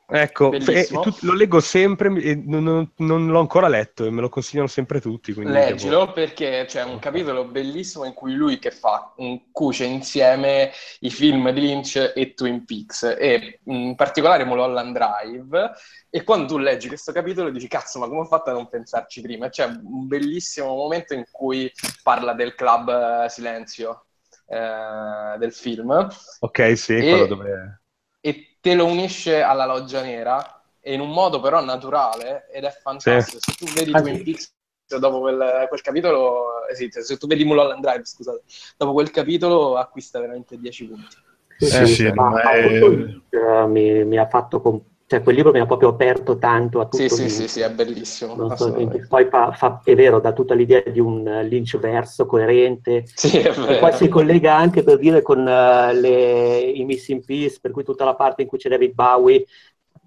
Ecco, 0.09 0.53
e, 0.53 0.87
tu, 0.87 1.13
lo 1.23 1.35
leggo 1.35 1.59
sempre 1.59 2.09
e 2.23 2.37
non, 2.37 2.63
non, 2.63 2.93
non, 2.99 3.27
l'ho 3.27 3.41
ancora 3.41 3.67
letto 3.67 4.05
e 4.05 4.11
me 4.11 4.21
lo 4.21 4.29
consigliano 4.29 4.69
sempre 4.69 5.01
tutti. 5.01 5.35
Leggilo 5.35 6.13
perché 6.13 6.65
c'è 6.69 6.85
un 6.85 7.01
capitolo 7.01 7.45
bellissimo 7.45 8.05
in 8.05 8.15
cui 8.15 8.35
lui 8.35 8.61
che 8.61 8.71
fa 8.71 9.13
un, 9.17 9.51
cuce 9.51 9.85
insieme 9.85 10.71
i 11.01 11.11
film 11.11 11.51
di 11.51 11.61
Lynch 11.61 12.13
e 12.15 12.35
Twin 12.35 12.65
Peaks 12.65 13.17
e 13.19 13.59
in 13.65 13.97
particolare 13.97 14.45
Mulholland 14.45 14.97
Drive 14.97 15.73
e 16.09 16.23
quando 16.23 16.47
tu 16.47 16.59
leggi 16.59 16.87
questo 16.87 17.11
capitolo 17.11 17.51
dici 17.51 17.67
cazzo 17.67 17.99
ma 17.99 18.07
come 18.07 18.21
ho 18.21 18.27
fatto 18.27 18.51
a 18.51 18.53
non 18.53 18.69
pensarci 18.69 19.21
prima? 19.21 19.49
C'è 19.49 19.65
un 19.65 20.07
bellissimo 20.07 20.69
momento 20.69 21.15
in 21.15 21.25
cui 21.33 21.69
parla 22.05 22.33
del 22.33 22.55
club 22.55 23.25
eh, 23.25 23.29
Silenzio 23.29 24.05
eh, 24.47 25.37
del 25.37 25.53
film. 25.53 26.09
Ok, 26.39 26.79
sì, 26.79 26.95
e... 26.95 27.01
quello 27.01 27.27
dove 27.27 27.81
e 28.27 28.56
te 28.67 28.75
lo 28.75 28.87
unisce 28.87 29.43
alla 29.43 29.65
loggia 29.65 30.03
nera 30.03 30.61
e 30.81 30.93
in 30.93 30.99
un 30.99 31.11
modo 31.11 31.39
però 31.39 31.63
naturale 31.63 32.49
ed 32.51 32.65
è 32.65 32.71
fantastico. 32.71 33.39
Sì. 33.41 33.53
Se 33.53 33.65
tu 33.65 33.73
vedi 33.73 33.93
ah, 33.93 34.01
Twin 34.01 34.25
Peaks 34.25 34.53
dopo 34.99 35.21
quel, 35.21 35.67
quel 35.69 35.81
capitolo, 35.81 36.67
eh, 36.67 36.91
se 36.91 37.17
tu 37.17 37.29
vedi 37.29 37.45
Mulholland 37.45 37.81
Drive, 37.81 38.05
scusate, 38.05 38.43
dopo 38.77 38.93
quel 38.93 39.13
capitolo 39.13 39.77
acquista 39.77 40.19
veramente 40.19 40.59
10 40.59 40.85
punti. 40.85 41.17
Sì, 41.59 41.77
eh, 41.77 41.87
sì, 41.87 42.11
ma, 42.11 42.41
è... 42.43 42.81
uh, 42.81 43.69
mi, 43.69 44.05
mi, 44.05 44.19
ha 44.19 44.27
fatto 44.27 44.61
comp- 44.61 44.85
cioè 45.09 45.23
quel 45.23 45.37
libro 45.37 45.53
mi 45.53 45.61
ha 45.61 45.67
proprio 45.67 45.91
aperto 45.91 46.37
tanto 46.37 46.81
a 46.81 46.87
tutto. 46.87 46.97
Sì, 46.97 47.09
sì, 47.09 47.29
sì, 47.29 47.49
sì, 47.49 47.61
è 47.61 47.71
bellissimo. 47.71 48.57
So, 48.57 48.73
poi 49.09 49.29
fa, 49.29 49.53
fa, 49.53 49.81
è 49.85 49.95
vero, 49.95 50.19
dà 50.19 50.33
tutta 50.33 50.55
l'idea 50.55 50.83
di 50.85 50.99
un 50.99 51.23
Lynch 51.49 51.79
verso 51.79 52.27
coerente. 52.27 53.05
Sì, 53.15 53.39
è 53.39 53.53
vero. 53.53 53.67
E 53.67 53.79
poi 53.79 53.93
si 53.93 54.09
collega 54.09 54.57
anche 54.57 54.83
per 54.83 54.99
dire 54.99 55.23
con 55.23 55.39
uh, 55.39 55.93
le, 55.93 56.59
i 56.59 56.85
Missing 56.85 57.25
Piece, 57.25 57.59
per 57.61 57.71
cui 57.71 57.85
tutta 57.85 58.05
la 58.05 58.17
parte 58.17 58.43
in 58.43 58.49
cui 58.49 58.59
c'è 58.59 58.69
David 58.69 58.95
Bowie 58.95 59.47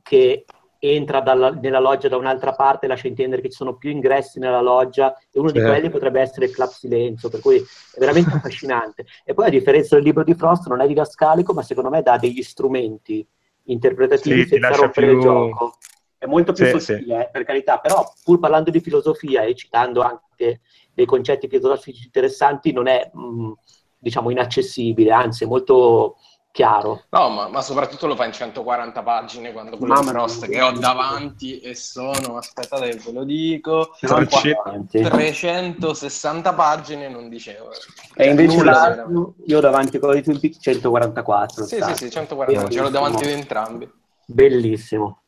che 0.04 0.44
entra 0.80 1.22
dalla, 1.22 1.52
nella 1.52 1.80
loggia 1.80 2.10
da 2.10 2.18
un'altra 2.18 2.54
parte, 2.54 2.88
lascia 2.88 3.08
intendere 3.08 3.42
che 3.42 3.50
ci 3.50 3.56
sono 3.56 3.78
più 3.78 3.92
ingressi 3.92 4.40
nella 4.40 4.62
loggia 4.62 5.16
e 5.32 5.40
uno 5.40 5.48
sì. 5.48 5.56
di 5.56 5.62
quelli 5.62 5.90
potrebbe 5.90 6.20
essere 6.20 6.48
il 6.48 6.52
Club 6.52 6.70
Silenzio, 6.70 7.30
per 7.30 7.40
cui 7.40 7.56
è 7.56 8.00
veramente 8.00 8.32
affascinante. 8.36 9.06
E 9.24 9.34
poi 9.34 9.48
a 9.48 9.50
differenza 9.50 9.96
del 9.96 10.04
libro 10.04 10.26
di 10.26 10.34
Frost 10.34 10.68
non 10.68 10.82
è 10.82 10.88
didascalico, 10.88 11.54
ma 11.54 11.62
secondo 11.62 11.90
me 11.90 12.02
dà 12.02 12.18
degli 12.18 12.42
strumenti 12.44 13.26
interpretativi 13.72 14.44
sì, 14.44 14.50
senza 14.50 14.70
rompere 14.70 15.08
più... 15.08 15.16
il 15.16 15.22
gioco. 15.22 15.78
È 16.18 16.26
molto 16.26 16.52
più 16.52 16.66
sì, 16.66 16.80
sottile, 16.80 17.22
sì. 17.22 17.30
per 17.32 17.44
carità, 17.46 17.78
però 17.78 18.04
pur 18.24 18.40
parlando 18.40 18.72
di 18.72 18.82
filosofia 18.82 19.44
e 19.44 19.56
citando 19.56 20.02
anche 20.02 20.60
dei 20.94 21.06
concetti 21.06 21.48
filosofici 21.48 22.04
interessanti, 22.04 22.74
non 22.74 22.88
è, 22.88 23.10
mh, 23.14 23.22
mm, 23.22 23.52
diciamo, 23.98 24.30
inaccessibile, 24.30 25.12
anzi 25.12 25.46
è 25.46 25.48
molto 25.48 26.18
chiaro. 26.60 27.04
No, 27.12 27.30
ma, 27.30 27.48
ma, 27.48 27.62
soprattutto 27.62 28.06
lo 28.06 28.18
fa 28.18 28.26
in 28.26 28.34
140 28.34 29.02
pagine 29.02 29.54
quando 29.54 29.78
quello 29.78 29.94
Mamma 29.94 30.12
Frost 30.12 30.50
che 30.50 30.62
ho 30.62 30.72
davanti 30.72 31.62
e 31.62 31.74
sono, 31.74 32.36
aspettate 32.36 33.00
ve 33.02 33.12
lo 33.14 33.24
dico, 33.24 33.92
360 33.98 36.54
pagine 36.54 37.08
non 37.08 37.30
dicevo. 37.30 37.70
E 38.14 38.28
invece 38.28 38.62
l'altro, 38.62 39.36
io 39.46 39.58
ho 39.58 39.62
davanti 39.62 40.00
quello 40.00 40.16
di 40.16 40.22
Twin 40.22 40.38
Peaks 40.38 40.58
144. 40.60 41.64
Sì, 41.64 41.82
sì, 41.82 41.96
sì, 41.96 42.12
144, 42.12 42.70
ce 42.70 42.82
l'ho 42.82 42.90
davanti 42.90 43.24
di 43.24 43.32
entrambi. 43.32 43.90
Bellissimo. 44.26 45.22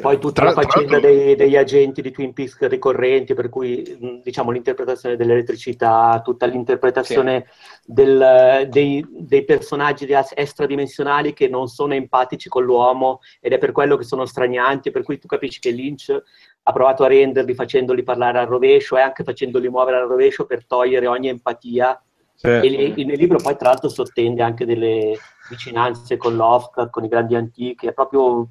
Poi 0.00 0.18
tutta 0.18 0.42
la 0.42 0.52
faccenda 0.52 0.98
dei, 0.98 1.36
degli 1.36 1.54
agenti 1.54 2.00
di 2.00 2.10
Twin 2.10 2.32
Peaks 2.32 2.58
ricorrenti, 2.66 3.34
per 3.34 3.50
cui 3.50 4.20
diciamo 4.22 4.50
l'interpretazione 4.50 5.16
dell'elettricità, 5.16 6.18
tutta 6.24 6.46
l'interpretazione 6.46 7.44
sì. 7.46 7.92
del, 7.92 8.68
dei, 8.70 9.06
dei, 9.10 9.44
personaggi 9.44 10.06
extradimensionali 10.06 11.34
che 11.34 11.46
non 11.46 11.68
sono 11.68 11.92
empatici 11.92 12.48
con 12.48 12.64
l'uomo 12.64 13.20
ed 13.38 13.52
è 13.52 13.58
per 13.58 13.72
quello 13.72 13.96
che 13.96 14.04
sono 14.04 14.24
stranianti, 14.24 14.90
per 14.90 15.02
cui 15.02 15.18
tu 15.18 15.26
capisci 15.26 15.60
che 15.60 15.70
Lynch 15.70 16.22
ha 16.62 16.72
provato 16.72 17.04
a 17.04 17.08
renderli 17.08 17.52
facendoli 17.52 18.02
parlare 18.02 18.38
al 18.38 18.46
rovescio 18.46 18.96
e 18.96 19.02
anche 19.02 19.24
facendoli 19.24 19.68
muovere 19.68 19.98
al 19.98 20.08
rovescio 20.08 20.46
per 20.46 20.64
togliere 20.64 21.06
ogni 21.06 21.28
empatia. 21.28 22.02
Sì. 22.34 22.46
E, 22.46 22.94
e 22.96 23.04
nel 23.04 23.18
libro 23.18 23.36
poi 23.36 23.56
tra 23.58 23.68
l'altro 23.68 23.90
sottende 23.90 24.42
anche 24.42 24.64
delle 24.64 25.18
vicinanze 25.50 26.16
con 26.16 26.34
Lovecraft, 26.34 26.88
con 26.88 27.04
i 27.04 27.08
grandi 27.08 27.34
antichi, 27.34 27.86
è 27.86 27.92
proprio 27.92 28.48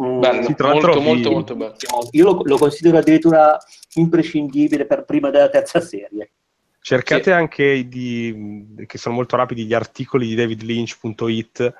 bello, 0.00 0.42
sì, 0.42 0.54
molto, 0.58 1.00
molto, 1.00 1.30
molto 1.30 1.56
bello. 1.56 1.74
Io 2.12 2.24
lo, 2.24 2.40
lo, 2.42 2.56
considero 2.56 2.98
addirittura 2.98 3.58
imprescindibile 3.94 4.86
per 4.86 5.04
prima 5.04 5.30
della 5.30 5.48
terza 5.48 5.80
serie. 5.80 6.32
Cercate 6.80 7.24
sì. 7.24 7.30
anche 7.30 7.88
di, 7.88 8.84
che 8.86 8.96
sono 8.96 9.16
molto 9.16 9.36
rapidi, 9.36 9.66
gli 9.66 9.74
articoli 9.74 10.26
di 10.28 10.34
davidlynch.it 10.34 11.74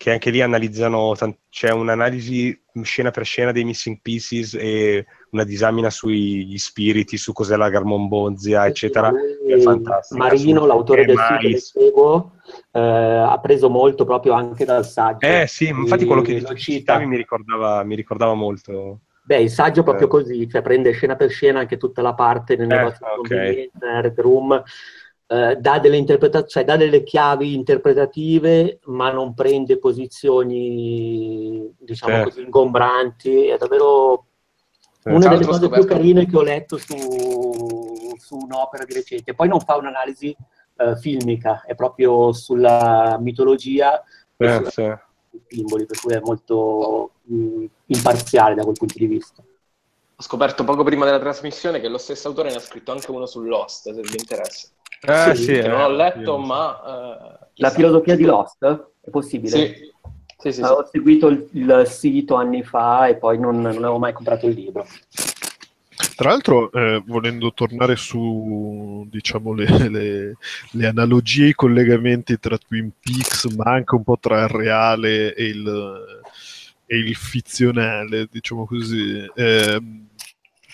che 0.00 0.12
anche 0.12 0.30
lì 0.30 0.40
analizzano, 0.40 1.12
c'è 1.50 1.70
un'analisi 1.70 2.58
scena 2.80 3.10
per 3.10 3.26
scena 3.26 3.52
dei 3.52 3.64
missing 3.64 3.98
pieces 4.00 4.54
e 4.54 5.04
una 5.32 5.44
disamina 5.44 5.90
sugli 5.90 6.56
spiriti, 6.56 7.18
su 7.18 7.34
cos'è 7.34 7.54
la 7.54 7.68
Garmonbonzia, 7.68 8.66
eccetera. 8.66 9.12
È 9.46 9.58
fantastico. 9.58 10.18
Marino, 10.18 10.64
l'autore 10.64 11.04
del 11.04 11.18
sito 11.18 11.38
che 11.38 11.58
seguo, 11.58 12.32
eh, 12.72 12.80
ha 12.80 13.38
preso 13.42 13.68
molto 13.68 14.06
proprio 14.06 14.32
anche 14.32 14.64
dal 14.64 14.86
saggio. 14.86 15.26
Eh 15.26 15.44
sì, 15.46 15.68
infatti 15.68 16.06
quello 16.06 16.22
che 16.22 16.42
citavi 16.56 17.04
mi 17.04 17.18
ricordava, 17.18 17.84
mi 17.84 17.94
ricordava 17.94 18.32
molto. 18.32 19.00
Beh, 19.22 19.42
il 19.42 19.50
saggio 19.50 19.80
è 19.80 19.84
proprio 19.84 20.06
eh. 20.06 20.10
così, 20.10 20.48
cioè 20.48 20.62
prende 20.62 20.92
scena 20.92 21.14
per 21.14 21.28
scena 21.28 21.60
anche 21.60 21.76
tutta 21.76 22.00
la 22.00 22.14
parte 22.14 22.56
nel 22.56 22.72
eh, 22.72 22.74
negozio 22.74 23.06
okay. 23.18 23.54
di 23.54 23.70
Red 23.78 24.18
Room, 24.18 24.62
eh, 25.32 25.54
dà, 25.60 25.78
delle 25.78 25.96
interpreta- 25.96 26.44
cioè, 26.44 26.64
dà 26.64 26.76
delle 26.76 27.04
chiavi 27.04 27.54
interpretative, 27.54 28.80
ma 28.86 29.12
non 29.12 29.32
prende 29.32 29.78
posizioni, 29.78 31.72
diciamo 31.78 32.14
certo. 32.14 32.28
così, 32.30 32.42
ingombranti. 32.42 33.46
È 33.46 33.56
davvero 33.56 34.26
eh, 35.04 35.12
una 35.12 35.28
delle 35.28 35.46
cose 35.46 35.68
più 35.68 35.84
carine 35.84 36.26
che 36.26 36.36
ho 36.36 36.42
letto 36.42 36.78
su, 36.78 36.96
su 38.16 38.36
un'opera 38.36 38.84
di 38.84 38.92
recente. 38.92 39.32
Poi 39.32 39.46
non 39.46 39.60
fa 39.60 39.76
un'analisi 39.76 40.36
uh, 40.78 40.96
filmica, 40.96 41.62
è 41.64 41.76
proprio 41.76 42.32
sulla 42.32 43.16
mitologia 43.20 44.02
eh, 44.36 44.62
sì. 44.68 44.92
simboli, 45.46 45.86
per 45.86 46.00
cui 46.00 46.12
è 46.12 46.20
molto 46.24 47.12
mh, 47.22 47.64
imparziale 47.86 48.56
da 48.56 48.64
quel 48.64 48.76
punto 48.76 48.94
di 48.96 49.06
vista. 49.06 49.44
Ho 49.44 50.22
scoperto 50.22 50.64
poco 50.64 50.82
prima 50.82 51.04
della 51.04 51.20
trasmissione 51.20 51.78
che 51.78 51.86
lo 51.86 51.98
stesso 51.98 52.26
autore 52.26 52.50
ne 52.50 52.56
ha 52.56 52.60
scritto 52.60 52.90
anche 52.90 53.12
uno 53.12 53.26
su 53.26 53.40
Lost, 53.42 53.92
se 53.94 54.00
vi 54.00 54.16
interessa. 54.18 54.70
Eh, 55.02 55.34
sì, 55.34 55.44
sì, 55.44 55.60
non 55.60 55.80
ho 55.80 55.90
letto, 55.90 56.38
ma... 56.38 56.80
Uh, 56.84 57.46
La 57.54 57.70
filosofia 57.70 58.16
di 58.16 58.24
Lost? 58.24 58.64
È 59.00 59.10
possibile? 59.10 59.56
Sì. 59.56 59.88
Sì, 60.40 60.52
sì, 60.52 60.62
Avevo 60.62 60.88
seguito 60.90 61.28
il, 61.28 61.46
il, 61.52 61.82
sito 61.86 62.34
anni 62.36 62.62
fa 62.62 63.06
e 63.06 63.16
poi 63.16 63.38
non, 63.38 63.60
non 63.60 63.76
avevo 63.76 63.98
mai 63.98 64.14
comprato 64.14 64.46
il 64.46 64.54
libro. 64.54 64.86
Tra 66.16 66.30
l'altro, 66.30 66.72
eh, 66.72 67.02
volendo 67.06 67.52
tornare 67.52 67.94
su 67.96 69.06
diciamo, 69.10 69.52
le, 69.52 69.88
le, 69.88 70.36
le, 70.72 70.86
analogie 70.86 71.44
e 71.44 71.48
i 71.48 71.54
collegamenti 71.54 72.38
tra 72.38 72.56
Twin 72.56 72.90
Peaks, 72.98 73.44
ma 73.54 73.72
anche 73.72 73.94
un 73.94 74.02
po' 74.02 74.16
tra 74.18 74.42
il 74.42 74.48
reale 74.48 75.34
e 75.34 75.44
il, 75.44 76.24
e 76.86 76.96
il 76.96 77.14
fizionale, 77.14 78.26
diciamo 78.30 78.64
così. 78.64 79.30
Eh, 79.34 79.82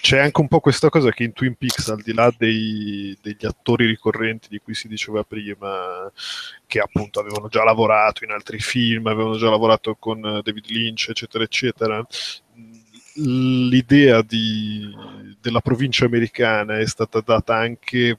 c'è 0.07 0.21
anche 0.21 0.41
un 0.41 0.47
po' 0.47 0.61
questa 0.61 0.89
cosa 0.89 1.11
che 1.11 1.25
in 1.25 1.33
Twin 1.33 1.57
Peaks, 1.57 1.89
al 1.89 2.01
di 2.01 2.15
là 2.15 2.33
dei, 2.39 3.19
degli 3.21 3.45
attori 3.45 3.87
ricorrenti 3.87 4.47
di 4.49 4.61
cui 4.61 4.73
si 4.73 4.87
diceva 4.87 5.25
prima, 5.25 6.09
che 6.65 6.79
appunto 6.79 7.19
avevano 7.19 7.49
già 7.49 7.65
lavorato 7.65 8.23
in 8.23 8.31
altri 8.31 8.61
film, 8.61 9.09
avevano 9.09 9.37
già 9.37 9.51
lavorato 9.51 9.97
con 9.99 10.21
David 10.21 10.67
Lynch, 10.69 11.09
eccetera, 11.09 11.43
eccetera, 11.43 12.07
l'idea 13.15 14.23
di, 14.23 14.89
della 15.41 15.61
provincia 15.61 16.05
americana 16.05 16.79
è 16.79 16.87
stata 16.87 17.21
data 17.21 17.57
anche 17.57 18.17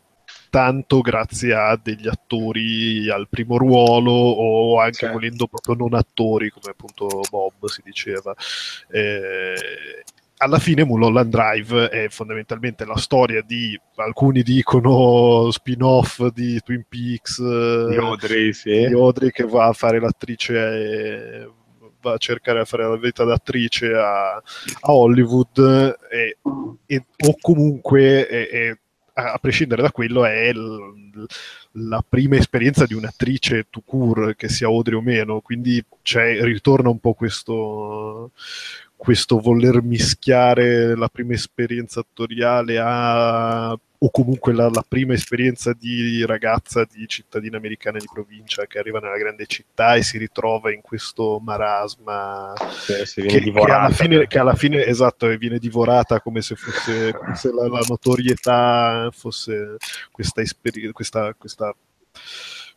tanto 0.49 0.99
grazie 0.99 1.53
a 1.53 1.79
degli 1.81 2.09
attori 2.09 3.09
al 3.09 3.29
primo 3.29 3.57
ruolo 3.57 4.11
o 4.11 4.79
anche 4.81 4.97
certo. 4.97 5.15
volendo 5.15 5.47
proprio 5.47 5.75
non 5.75 5.93
attori 5.93 6.49
come 6.49 6.71
appunto 6.71 7.21
Bob 7.29 7.65
si 7.67 7.81
diceva 7.83 8.35
eh, 8.91 10.03
alla 10.37 10.59
fine 10.59 10.83
Mulholland 10.83 11.31
Drive 11.31 11.89
è 11.89 12.09
fondamentalmente 12.09 12.85
la 12.85 12.97
storia 12.97 13.41
di, 13.41 13.79
alcuni 13.95 14.43
dicono 14.43 15.49
spin-off 15.51 16.27
di 16.27 16.59
Twin 16.63 16.85
Peaks, 16.87 17.39
di 17.89 17.95
Audrey, 17.95 18.53
sì. 18.53 18.85
di 18.87 18.93
Audrey 18.93 19.31
che 19.31 19.43
va 19.43 19.65
a 19.65 19.73
fare 19.73 19.99
l'attrice, 19.99 20.53
e, 20.53 21.49
va 22.01 22.13
a 22.13 22.17
cercare 22.17 22.59
di 22.59 22.65
fare 22.65 22.87
la 22.87 22.97
vita 22.97 23.23
d'attrice 23.23 23.93
a, 23.93 24.35
a 24.35 24.93
Hollywood, 24.93 25.97
e, 26.11 26.37
e, 26.85 27.05
o 27.25 27.35
comunque, 27.41 28.27
è, 28.27 28.77
a 29.13 29.37
prescindere 29.39 29.81
da 29.81 29.91
quello, 29.91 30.23
è 30.23 30.53
l, 30.53 31.25
la 31.71 32.03
prima 32.07 32.35
esperienza 32.35 32.85
di 32.85 32.93
un'attrice 32.93 33.65
to 33.71 33.81
cure, 33.83 34.35
che 34.35 34.49
sia 34.49 34.67
Audrey 34.67 34.95
o 34.95 35.01
meno, 35.01 35.41
quindi 35.41 35.83
ritorna 36.03 36.89
un 36.89 36.99
po' 36.99 37.13
questo 37.13 38.31
questo 38.97 39.39
voler 39.39 39.81
mischiare 39.81 40.95
la 40.97 41.07
prima 41.07 41.33
esperienza 41.33 42.01
attoriale 42.01 42.79
a 42.83 43.77
o 43.99 44.11
comunque 44.11 44.53
la, 44.53 44.69
la, 44.69 44.85
prima 44.87 45.13
esperienza 45.13 45.73
di 45.73 46.23
ragazza 46.23 46.85
di 46.85 47.07
cittadina 47.07 47.57
americana 47.57 47.97
di 47.97 48.05
provincia 48.11 48.65
che 48.65 48.77
arriva 48.77 48.99
nella 48.99 49.17
grande 49.17 49.47
città 49.47 49.95
e 49.95 50.03
si 50.03 50.19
ritrova 50.19 50.71
in 50.71 50.81
questo 50.81 51.39
marasma 51.43 52.53
sì, 53.05 53.23
che, 53.23 53.39
che, 53.39 53.51
alla 53.51 53.89
fine, 53.89 54.27
che, 54.27 54.37
alla 54.37 54.53
fine, 54.53 54.85
esatto 54.85 55.27
viene 55.37 55.57
divorata 55.57 56.21
come 56.21 56.41
se 56.41 56.55
fosse 56.55 57.11
come 57.13 57.35
se 57.35 57.51
la, 57.51 57.67
la, 57.67 57.81
notorietà 57.87 59.09
fosse 59.11 59.77
questa, 60.11 60.41
esperienza 60.41 60.93
questa, 60.93 61.33
questa 61.33 61.75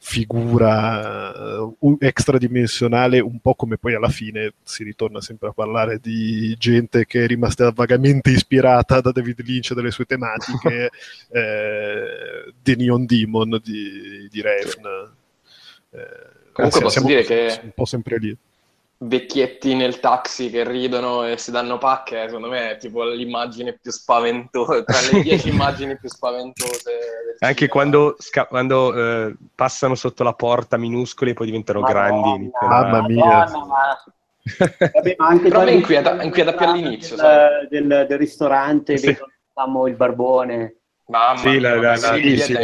figura 0.03 1.59
uh, 1.59 1.97
extradimensionale, 2.01 3.21
un 3.21 3.39
po' 3.39 3.55
come 3.55 3.77
poi 3.77 3.95
alla 3.95 4.09
fine 4.09 4.55
si 4.63 4.83
ritorna 4.83 5.21
sempre 5.21 5.49
a 5.49 5.53
parlare 5.53 5.99
di 6.01 6.57
gente 6.59 7.05
che 7.05 7.25
è 7.25 7.27
rimasta 7.27 7.71
vagamente 7.71 8.31
ispirata 8.31 9.03
da 9.03 9.13
David 9.13 9.43
Lynch 9.43 9.71
e 9.71 9.75
dalle 9.75 9.91
sue 9.91 10.07
tematiche, 10.07 10.91
eh, 11.31 12.53
The 12.63 12.77
Neon 12.77 13.05
Demon 13.05 13.61
di, 13.63 14.27
di 14.31 14.41
Refn. 14.41 14.87
Eh, 15.91 16.39
Comunque 16.53 16.81
posso 16.81 17.05
dire 17.05 17.23
che 17.23 17.61
un 17.63 17.73
po' 17.75 17.85
sempre 17.85 18.19
lì 18.19 18.37
vecchietti 19.03 19.75
nel 19.75 19.99
taxi 19.99 20.51
che 20.51 20.63
ridono 20.69 21.25
e 21.25 21.39
si 21.39 21.51
danno 21.51 21.79
pacche, 21.79 22.27
secondo 22.27 22.49
me 22.49 22.73
è 22.73 22.77
tipo 22.77 23.03
l'immagine 23.05 23.79
più 23.81 23.91
spaventosa, 23.91 24.83
tra 24.85 25.01
le 25.11 25.23
dieci 25.23 25.49
immagini 25.49 25.97
più 25.97 26.09
spaventose. 26.09 27.37
Anche 27.39 27.55
cinema. 27.55 27.73
quando, 27.73 28.17
sca- 28.19 28.47
quando 28.47 28.95
eh, 28.95 29.35
passano 29.55 29.95
sotto 29.95 30.23
la 30.23 30.35
porta 30.35 30.77
minuscoli 30.77 31.31
e 31.31 31.35
poi 31.35 31.47
diventano 31.47 31.81
Madonna, 31.81 31.99
grandi. 31.99 32.51
Mamma 32.61 33.09
mia. 33.09 33.51
Vabbè, 34.93 35.15
ma 35.17 35.27
anche 35.27 35.49
Però 35.49 35.65
mi 35.65 35.75
inquieta, 35.75 36.23
inquieta 36.23 36.55
più 36.55 36.67
all'inizio. 36.67 37.17
Del, 37.17 37.69
del, 37.71 38.07
del 38.07 38.19
ristorante, 38.19 38.99
sì. 38.99 39.07
vedo, 39.07 39.87
il 39.87 39.95
barbone. 39.95 40.80
Mamma 41.11 41.41
sì, 41.41 41.49
mia, 41.49 41.75
la, 41.75 41.97
la, 41.97 41.97
sì, 41.97 42.39
sì, 42.39 42.57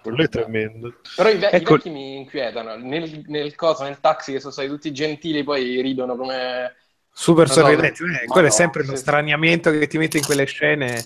quello 0.00 0.22
è 0.22 0.28
tremendo. 0.28 0.94
Però 1.16 1.28
i, 1.28 1.36
ve- 1.38 1.50
ecco. 1.50 1.74
i 1.74 1.76
vecchi 1.76 1.90
mi 1.90 2.16
inquietano. 2.18 2.76
Nel, 2.76 3.24
nel, 3.26 3.56
coso, 3.56 3.82
nel 3.82 3.98
taxi, 3.98 4.32
che 4.32 4.38
sono 4.38 4.52
stati 4.52 4.68
tutti 4.68 4.92
gentili, 4.92 5.42
poi 5.42 5.80
ridono 5.82 6.14
come... 6.14 6.76
Super 7.12 7.50
sorridenti. 7.50 8.04
Eh, 8.04 8.26
quello 8.26 8.46
no, 8.46 8.52
è 8.52 8.54
sempre 8.54 8.84
lo 8.84 8.94
straniamento 8.94 9.72
che 9.72 9.88
ti 9.88 9.98
mette 9.98 10.18
in 10.18 10.24
quelle 10.24 10.44
scene 10.44 11.04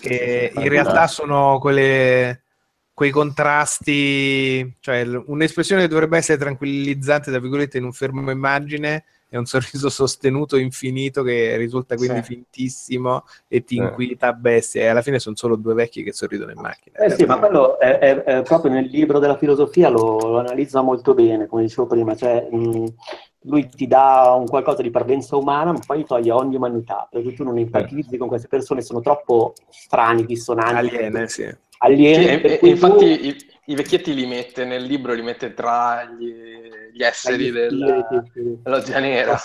che 0.00 0.50
in 0.54 0.68
realtà 0.68 1.06
sono 1.06 1.58
quelle, 1.60 2.44
quei 2.94 3.10
contrasti, 3.10 4.76
cioè 4.80 5.02
un'espressione 5.02 5.82
che 5.82 5.88
dovrebbe 5.88 6.16
essere 6.16 6.38
tranquillizzante, 6.38 7.30
tra 7.30 7.40
virgolette, 7.40 7.76
in 7.76 7.84
un 7.84 7.92
fermo 7.92 8.30
immagine 8.30 9.04
è 9.32 9.38
un 9.38 9.46
sorriso 9.46 9.88
sostenuto 9.90 10.58
infinito 10.58 11.22
che 11.22 11.56
risulta 11.56 11.96
quindi 11.96 12.22
sì. 12.22 12.34
fintissimo 12.34 13.24
e 13.48 13.64
ti 13.64 13.76
inquieta 13.76 14.28
a 14.28 14.32
bestia 14.34 14.82
e 14.82 14.86
alla 14.88 15.00
fine 15.00 15.18
sono 15.18 15.36
solo 15.36 15.56
due 15.56 15.72
vecchi 15.72 16.02
che 16.02 16.12
sorridono 16.12 16.52
in 16.52 16.60
macchina. 16.60 16.98
Eh 16.98 17.10
sì, 17.10 17.24
ma 17.24 17.38
quello 17.38 17.78
è, 17.78 17.98
è, 17.98 18.22
è 18.24 18.42
proprio 18.42 18.70
nel 18.70 18.84
libro 18.84 19.18
della 19.18 19.38
filosofia 19.38 19.88
lo, 19.88 20.18
lo, 20.18 20.38
analizza 20.38 20.82
molto 20.82 21.14
bene, 21.14 21.46
come 21.46 21.62
dicevo 21.62 21.86
prima, 21.86 22.14
cioè 22.14 22.46
mh, 22.50 22.94
lui 23.44 23.66
ti 23.70 23.86
dà 23.86 24.34
un 24.36 24.46
qualcosa 24.46 24.82
di 24.82 24.90
parvenza 24.90 25.36
umana 25.36 25.72
ma 25.72 25.80
poi 25.84 26.04
toglie 26.04 26.30
ogni 26.30 26.56
umanità, 26.56 27.08
perché 27.10 27.32
tu 27.32 27.42
non 27.42 27.56
empatizzi 27.56 28.16
eh. 28.16 28.18
con 28.18 28.28
queste 28.28 28.48
persone, 28.48 28.82
sono 28.82 29.00
troppo 29.00 29.54
strani, 29.70 30.26
dissonanti. 30.26 30.94
Aliene, 30.94 31.26
sì. 31.28 31.56
Aliene, 31.78 32.42
e, 32.42 32.58
e 32.62 32.68
infatti 32.68 33.18
tu... 33.18 33.26
i, 33.26 33.36
i, 33.72 33.74
vecchietti 33.74 34.12
li 34.12 34.26
mette 34.26 34.66
nel 34.66 34.82
libro, 34.82 35.14
li 35.14 35.22
mette 35.22 35.54
tra 35.54 36.04
gli 36.04 36.71
gli 36.92 37.02
esseri 37.02 37.50
della 37.50 38.06
loggia 38.64 38.98
nera. 38.98 39.38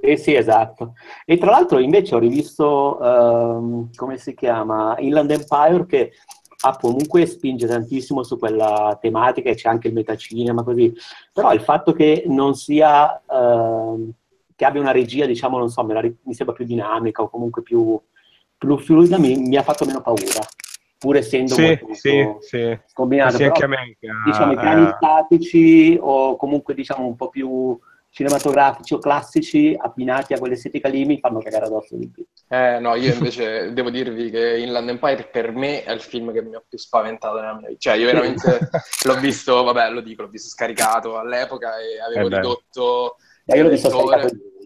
Eh 0.00 0.16
sì, 0.16 0.34
esatto. 0.34 0.94
E 1.24 1.38
tra 1.38 1.50
l'altro 1.50 1.78
invece 1.78 2.14
ho 2.14 2.18
rivisto, 2.18 2.98
um, 3.00 3.90
come 3.94 4.18
si 4.18 4.34
chiama, 4.34 4.94
Inland 4.98 5.30
Empire 5.30 5.86
che 5.86 6.12
ah, 6.62 6.76
comunque 6.76 7.26
spinge 7.26 7.66
tantissimo 7.66 8.22
su 8.22 8.38
quella 8.38 8.96
tematica 9.00 9.50
e 9.50 9.54
c'è 9.54 9.68
anche 9.68 9.88
il 9.88 9.94
metacinema 9.94 10.62
così, 10.62 10.92
però 11.32 11.52
il 11.52 11.60
fatto 11.60 11.92
che 11.92 12.24
non 12.26 12.54
sia, 12.54 13.20
uh, 13.26 14.10
che 14.54 14.64
abbia 14.64 14.80
una 14.80 14.92
regia, 14.92 15.26
diciamo, 15.26 15.58
non 15.58 15.70
so, 15.70 15.82
la, 15.86 16.00
mi 16.00 16.34
sembra 16.34 16.54
più 16.54 16.64
dinamica 16.64 17.22
o 17.22 17.30
comunque 17.30 17.62
più, 17.62 18.00
più 18.56 18.78
fluida, 18.78 19.18
mi, 19.18 19.36
mi 19.36 19.56
ha 19.56 19.62
fatto 19.62 19.84
meno 19.84 20.00
paura 20.00 20.40
pur 21.04 21.16
essendo 21.16 21.52
sì, 21.52 21.62
molto, 21.62 21.92
sì, 21.92 22.26
sì. 22.40 22.78
scombinato. 22.86 23.32
Sì, 23.32 23.36
però, 23.36 23.48
anche 23.48 23.64
a 23.64 23.68
me. 23.68 23.96
Diciamo, 24.24 24.52
i 24.52 24.56
piani 24.56 24.82
uh, 24.84 24.94
statici 24.96 25.98
o 26.00 26.36
comunque 26.36 26.72
diciamo 26.72 27.06
un 27.06 27.14
po' 27.14 27.28
più 27.28 27.78
cinematografici 28.08 28.94
o 28.94 28.98
classici 28.98 29.76
abbinati 29.78 30.32
a 30.32 30.38
quell'estetica 30.38 30.88
lì 30.88 31.04
mi 31.04 31.18
fanno 31.18 31.40
cagare 31.40 31.66
addosso 31.66 31.94
di 31.94 32.08
più. 32.08 32.24
Eh 32.48 32.78
no, 32.78 32.94
io 32.94 33.12
invece 33.12 33.74
devo 33.74 33.90
dirvi 33.90 34.30
che 34.30 34.60
Inland 34.60 34.88
Empire 34.88 35.28
per 35.30 35.52
me 35.52 35.84
è 35.84 35.92
il 35.92 36.00
film 36.00 36.32
che 36.32 36.40
mi 36.40 36.54
ha 36.54 36.62
più 36.66 36.78
spaventato 36.78 37.38
nella 37.38 37.58
mia 37.58 37.68
vita. 37.68 37.80
Cioè 37.80 37.96
io 37.96 38.06
veramente 38.06 38.70
l'ho 39.04 39.20
visto, 39.20 39.62
vabbè 39.62 39.90
lo 39.90 40.00
dico, 40.00 40.22
l'ho 40.22 40.28
visto 40.28 40.48
scaricato 40.48 41.18
all'epoca 41.18 41.78
e 41.78 42.00
avevo 42.00 42.34
ridotto 42.34 43.16
io 43.46 43.62
l'ho 43.62 43.68
visto 43.68 43.90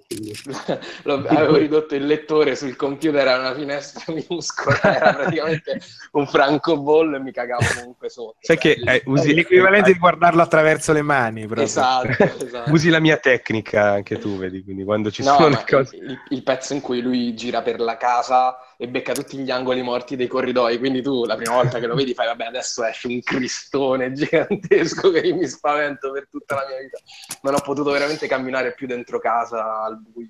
avevo 1.05 1.57
ridotto 1.57 1.95
il 1.95 2.07
lettore 2.07 2.57
sul 2.57 2.77
computer 2.77 3.29
a 3.29 3.39
una 3.39 3.55
finestra 3.55 4.05
minuscola, 4.15 4.81
era 4.83 5.15
praticamente 5.15 5.81
un 6.13 6.27
francobollo 6.27 7.17
e 7.17 7.21
mi 7.21 7.31
cagavo 7.31 7.65
comunque 7.77 8.09
sotto. 8.09 8.39
Sai 8.41 8.57
che 8.57 8.81
eh, 8.83 9.03
usi 9.05 9.35
l'equivalente 9.35 9.93
di 9.93 9.99
guardarlo 10.01 10.41
attraverso 10.41 10.95
le 10.95 11.03
mani. 11.03 11.45
Proprio. 11.45 11.67
Esatto, 11.67 12.23
esatto. 12.43 12.73
usi 12.73 12.89
la 12.89 13.01
mia 13.01 13.19
tecnica 13.19 13.91
anche 13.91 14.19
tu, 14.19 14.39
vedi, 14.39 14.65
quindi 14.65 14.85
quando 14.85 15.11
ci 15.11 15.23
no, 15.23 15.35
sono 15.35 15.49
le 15.49 15.65
cose... 15.69 15.97
Il, 15.97 16.19
il, 16.31 16.43
pezzo 16.43 16.73
in 16.73 16.81
cui 16.81 17.03
lui 17.03 17.35
gira 17.35 17.61
per 17.61 17.79
la 17.79 17.99
casa 17.99 18.57
e 18.81 18.87
becca 18.87 19.13
tutti 19.13 19.37
gli 19.37 19.51
angoli 19.51 19.83
morti 19.83 20.15
dei 20.15 20.29
corridoi, 20.29 20.79
quindi 20.79 21.03
tu 21.03 21.25
la 21.25 21.35
prima 21.35 21.55
volta 21.55 21.81
che 21.81 21.89
lo 21.89 21.97
vedi 21.97 22.15
fai, 22.15 22.27
vabbè, 22.27 22.45
adesso 22.45 22.85
esce 22.85 23.09
un 23.09 23.21
cristone 23.21 24.13
gigantesco 24.13 25.11
che 25.11 25.19
io 25.19 25.35
mi 25.35 25.49
spavento 25.49 26.13
per 26.13 26.29
tutta 26.31 26.55
la 26.55 26.65
mia 26.69 26.79
vita. 26.79 26.99
Non 27.43 27.55
ho 27.55 27.61
potuto 27.61 27.91
veramente 27.91 28.29
camminare 28.29 28.75
più 28.75 28.87
dentro 28.87 29.19
casa 29.19 29.83
al 29.83 30.01
buio. 30.01 30.29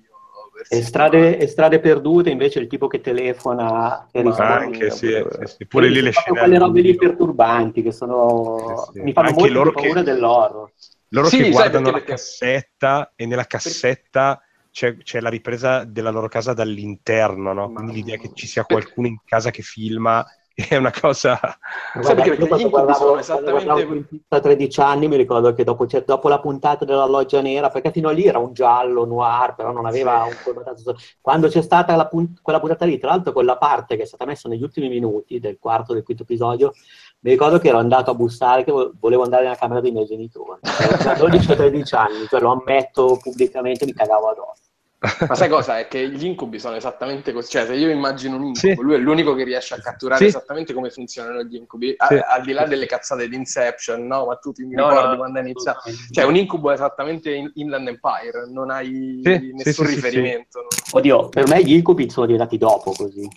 E 0.67 0.81
strade, 0.81 1.37
e 1.37 1.45
strade, 1.45 1.79
perdute 1.79 2.31
invece 2.31 2.59
il 2.59 2.67
tipo 2.67 2.87
che 2.87 3.01
telefona 3.01 4.09
e 4.11 4.23
risponde. 4.23 4.53
Anche 4.53 4.89
sì, 4.89 5.07
sì, 5.07 5.45
sì. 5.45 5.67
pure 5.67 5.87
lì 5.87 6.01
le 6.01 6.11
scene. 6.11 6.39
Quelle 6.39 6.57
robe 6.57 6.81
lì 6.81 6.95
perturbanti 6.95 7.83
che 7.83 7.91
sono... 7.91 8.89
Sì, 8.91 9.01
mi 9.01 9.13
fanno 9.13 9.27
anche 9.27 9.49
molto 9.51 9.71
paura 9.71 9.93
che... 9.93 10.03
dell'horror. 10.03 10.71
Loro 11.09 11.27
che 11.29 11.49
guardano 11.51 11.91
la 11.91 12.03
cassetta 12.03 13.13
e 13.15 13.25
nella 13.27 13.45
cassetta 13.45 14.41
c'è, 14.71 14.97
c'è, 14.97 15.19
la 15.19 15.29
ripresa 15.29 15.83
della 15.83 16.11
loro 16.11 16.27
casa 16.27 16.53
dall'interno, 16.53 17.53
no? 17.53 17.71
Quindi 17.71 17.93
l'idea 17.93 18.17
che 18.17 18.31
ci 18.33 18.47
sia 18.47 18.63
qualcuno 18.63 19.07
in 19.07 19.17
casa 19.25 19.51
che 19.51 19.61
filma 19.61 20.25
è 20.67 20.75
una 20.75 20.91
cosa... 20.91 21.39
Sai 22.01 22.15
perché, 22.15 22.35
perché 22.35 22.63
incubi 22.63 22.93
sono 22.93 23.17
esattamente... 23.17 24.21
A 24.27 24.39
13 24.39 24.81
anni 24.81 25.07
mi 25.07 25.15
ricordo 25.15 25.53
che 25.53 25.63
dopo, 25.63 25.87
cioè, 25.87 26.03
dopo, 26.03 26.27
la 26.27 26.39
puntata 26.39 26.85
della 26.85 27.05
loggia 27.05 27.41
nera, 27.41 27.69
perché 27.69 27.91
fino 27.91 28.09
a 28.09 28.11
lì 28.11 28.25
era 28.25 28.39
un 28.39 28.53
giallo 28.53 29.05
noir, 29.05 29.55
però 29.55 29.71
non 29.71 29.85
aveva 29.85 30.25
sì. 30.25 30.29
un 30.29 30.37
connotato... 30.43 30.97
Quando 31.21 31.47
c'è 31.47 31.61
stata 31.61 31.95
la 31.95 32.07
punt- 32.07 32.41
quella 32.41 32.59
puntata 32.59 32.85
lì, 32.85 32.97
tra 32.97 33.11
l'altro 33.11 33.31
quella 33.31 33.57
parte 33.57 33.95
che 33.95 34.03
è 34.03 34.05
stata 34.05 34.25
messa 34.25 34.49
negli 34.49 34.63
ultimi 34.63 34.89
minuti 34.89 35.39
del 35.39 35.57
quarto, 35.59 35.93
del 35.93 36.03
quinto 36.03 36.23
episodio, 36.23 36.73
mi 37.21 37.31
ricordo 37.31 37.59
che 37.59 37.67
ero 37.67 37.79
andato 37.79 38.11
a 38.11 38.15
bussare, 38.15 38.63
che 38.63 38.71
volevo 38.71 39.23
andare 39.23 39.43
nella 39.43 39.55
camera 39.55 39.81
dei 39.81 39.91
miei 39.91 40.05
genitori. 40.05 40.59
A 40.61 41.13
12-13 41.13 41.95
anni, 41.95 42.27
cioè 42.27 42.39
lo 42.39 42.51
ammetto 42.51 43.19
pubblicamente, 43.21 43.85
mi 43.85 43.93
cagavo 43.93 44.29
addosso. 44.29 44.67
Ma 45.27 45.35
sai 45.35 45.47
cosa? 45.47 45.79
È 45.79 45.87
che 45.87 46.09
gli 46.09 46.25
incubi 46.25 46.59
sono 46.59 46.75
esattamente 46.75 47.31
così. 47.31 47.51
Cioè, 47.51 47.65
se 47.65 47.73
io 47.73 47.89
immagino 47.89 48.35
un 48.35 48.47
incubo, 48.47 48.73
sì. 48.73 48.75
lui 48.75 48.95
è 48.95 48.97
l'unico 48.97 49.33
che 49.33 49.45
riesce 49.45 49.73
a 49.73 49.79
catturare 49.79 50.19
sì. 50.19 50.25
esattamente 50.25 50.73
come 50.73 50.89
funzionano 50.89 51.41
gli 51.43 51.55
incubi, 51.55 51.95
sì. 51.97 52.15
a, 52.15 52.25
al 52.27 52.43
di 52.43 52.51
là 52.51 52.65
delle 52.65 52.85
cazzate 52.85 53.29
di 53.29 53.35
Inception, 53.35 54.05
no? 54.05 54.25
Ma 54.25 54.35
tu 54.35 54.51
ti 54.51 54.67
no, 54.67 54.89
ricordi 54.89 55.11
no, 55.11 55.17
quando 55.17 55.39
è 55.39 55.41
iniziato? 55.41 55.89
Cioè, 56.11 56.25
un 56.25 56.35
incubo 56.35 56.71
è 56.71 56.73
esattamente 56.73 57.33
in 57.33 57.49
Inland 57.55 57.87
Empire, 57.87 58.49
non 58.49 58.71
hai 58.71 59.21
nessun 59.55 59.87
riferimento. 59.87 60.59
No? 60.59 60.67
Oddio, 60.91 61.29
per 61.29 61.47
me 61.47 61.63
gli 61.63 61.73
incubi 61.73 62.09
sono 62.09 62.25
diventati 62.25 62.57
dopo 62.57 62.91
così. 62.91 63.27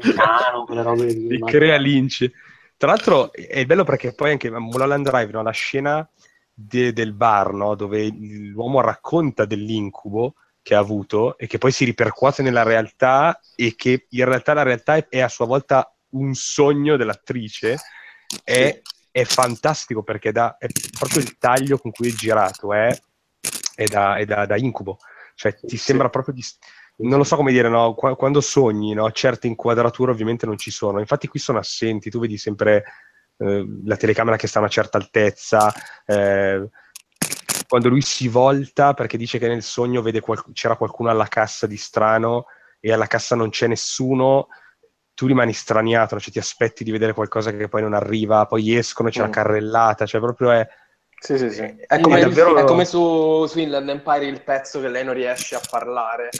Il 0.00 0.14
cano, 0.14 0.64
quelle 0.64 0.82
robe 0.82 1.12
lì. 1.12 1.40
crea 1.40 1.76
Lynch. 1.76 2.30
Tra 2.76 2.88
l'altro 2.88 3.32
è 3.32 3.64
bello 3.66 3.84
perché 3.84 4.12
poi 4.12 4.30
anche 4.30 4.50
Mulholland 4.50 5.08
Drive, 5.08 5.32
no? 5.32 5.42
la 5.42 5.50
scena 5.50 6.08
de- 6.52 6.92
del 6.92 7.12
bar, 7.12 7.52
no? 7.52 7.74
dove 7.74 8.08
l'uomo 8.10 8.80
racconta 8.80 9.44
dell'incubo 9.44 10.34
che 10.62 10.74
ha 10.74 10.78
avuto 10.78 11.36
e 11.38 11.46
che 11.46 11.58
poi 11.58 11.72
si 11.72 11.84
ripercuote 11.84 12.42
nella 12.42 12.62
realtà 12.62 13.38
e 13.56 13.74
che 13.76 14.06
in 14.10 14.24
realtà 14.24 14.54
la 14.54 14.62
realtà 14.62 15.06
è, 15.08 15.20
a 15.20 15.28
sua 15.28 15.46
volta 15.46 15.94
un 16.10 16.34
sogno 16.34 16.96
dell'attrice, 16.96 17.78
è, 18.44 18.80
è 19.10 19.24
fantastico 19.24 20.02
perché 20.02 20.32
da, 20.32 20.56
è 20.58 20.66
proprio 20.98 21.20
il 21.20 21.38
taglio 21.38 21.78
con 21.78 21.90
cui 21.90 22.08
è 22.08 22.12
girato, 22.12 22.72
è, 22.72 22.96
è, 23.74 23.84
da, 23.84 24.16
è 24.16 24.24
da, 24.24 24.46
da, 24.46 24.56
incubo. 24.56 24.98
Cioè 25.34 25.54
ti 25.54 25.76
sembra 25.76 26.08
proprio 26.10 26.34
di... 26.34 26.44
Non 27.02 27.18
lo 27.18 27.24
so 27.24 27.36
come 27.36 27.52
dire, 27.52 27.68
no? 27.68 27.94
quando 27.94 28.40
sogni, 28.40 28.94
no? 28.94 29.10
certe 29.10 29.46
inquadrature 29.46 30.10
ovviamente 30.10 30.46
non 30.46 30.58
ci 30.58 30.70
sono. 30.70 31.00
Infatti 31.00 31.28
qui 31.28 31.38
sono 31.38 31.58
assenti, 31.58 32.10
tu 32.10 32.18
vedi 32.18 32.36
sempre 32.36 32.84
eh, 33.38 33.66
la 33.84 33.96
telecamera 33.96 34.36
che 34.36 34.46
sta 34.46 34.58
a 34.58 34.62
una 34.62 34.70
certa 34.70 34.98
altezza, 34.98 35.72
eh, 36.04 36.68
quando 37.66 37.88
lui 37.88 38.02
si 38.02 38.28
volta 38.28 38.94
perché 38.94 39.16
dice 39.16 39.38
che 39.38 39.48
nel 39.48 39.62
sogno 39.62 40.02
vede 40.02 40.20
qual- 40.20 40.44
c'era 40.52 40.76
qualcuno 40.76 41.08
alla 41.08 41.26
cassa 41.26 41.66
di 41.66 41.76
strano 41.76 42.46
e 42.80 42.92
alla 42.92 43.06
cassa 43.06 43.36
non 43.36 43.50
c'è 43.50 43.66
nessuno, 43.66 44.48
tu 45.14 45.26
rimani 45.26 45.52
straniato, 45.52 46.18
cioè 46.18 46.32
ti 46.32 46.38
aspetti 46.38 46.82
di 46.82 46.90
vedere 46.90 47.12
qualcosa 47.12 47.50
che 47.52 47.68
poi 47.68 47.82
non 47.82 47.94
arriva, 47.94 48.46
poi 48.46 48.76
escono, 48.76 49.08
c'è 49.08 49.20
mm. 49.20 49.24
la 49.24 49.30
carrellata, 49.30 50.06
cioè 50.06 50.20
proprio 50.20 50.50
è... 50.50 50.66
Sì, 51.18 51.36
sì, 51.36 51.50
sì. 51.50 51.62
È 51.86 52.00
come, 52.00 52.18
è 52.18 52.22
davvero... 52.22 52.56
è 52.56 52.64
come 52.64 52.84
su, 52.84 53.46
su 53.46 53.58
Inland 53.58 53.88
Empire 53.88 54.24
il 54.24 54.42
pezzo 54.42 54.80
che 54.80 54.88
lei 54.88 55.04
non 55.04 55.14
riesce 55.14 55.54
a 55.54 55.60
parlare. 55.70 56.30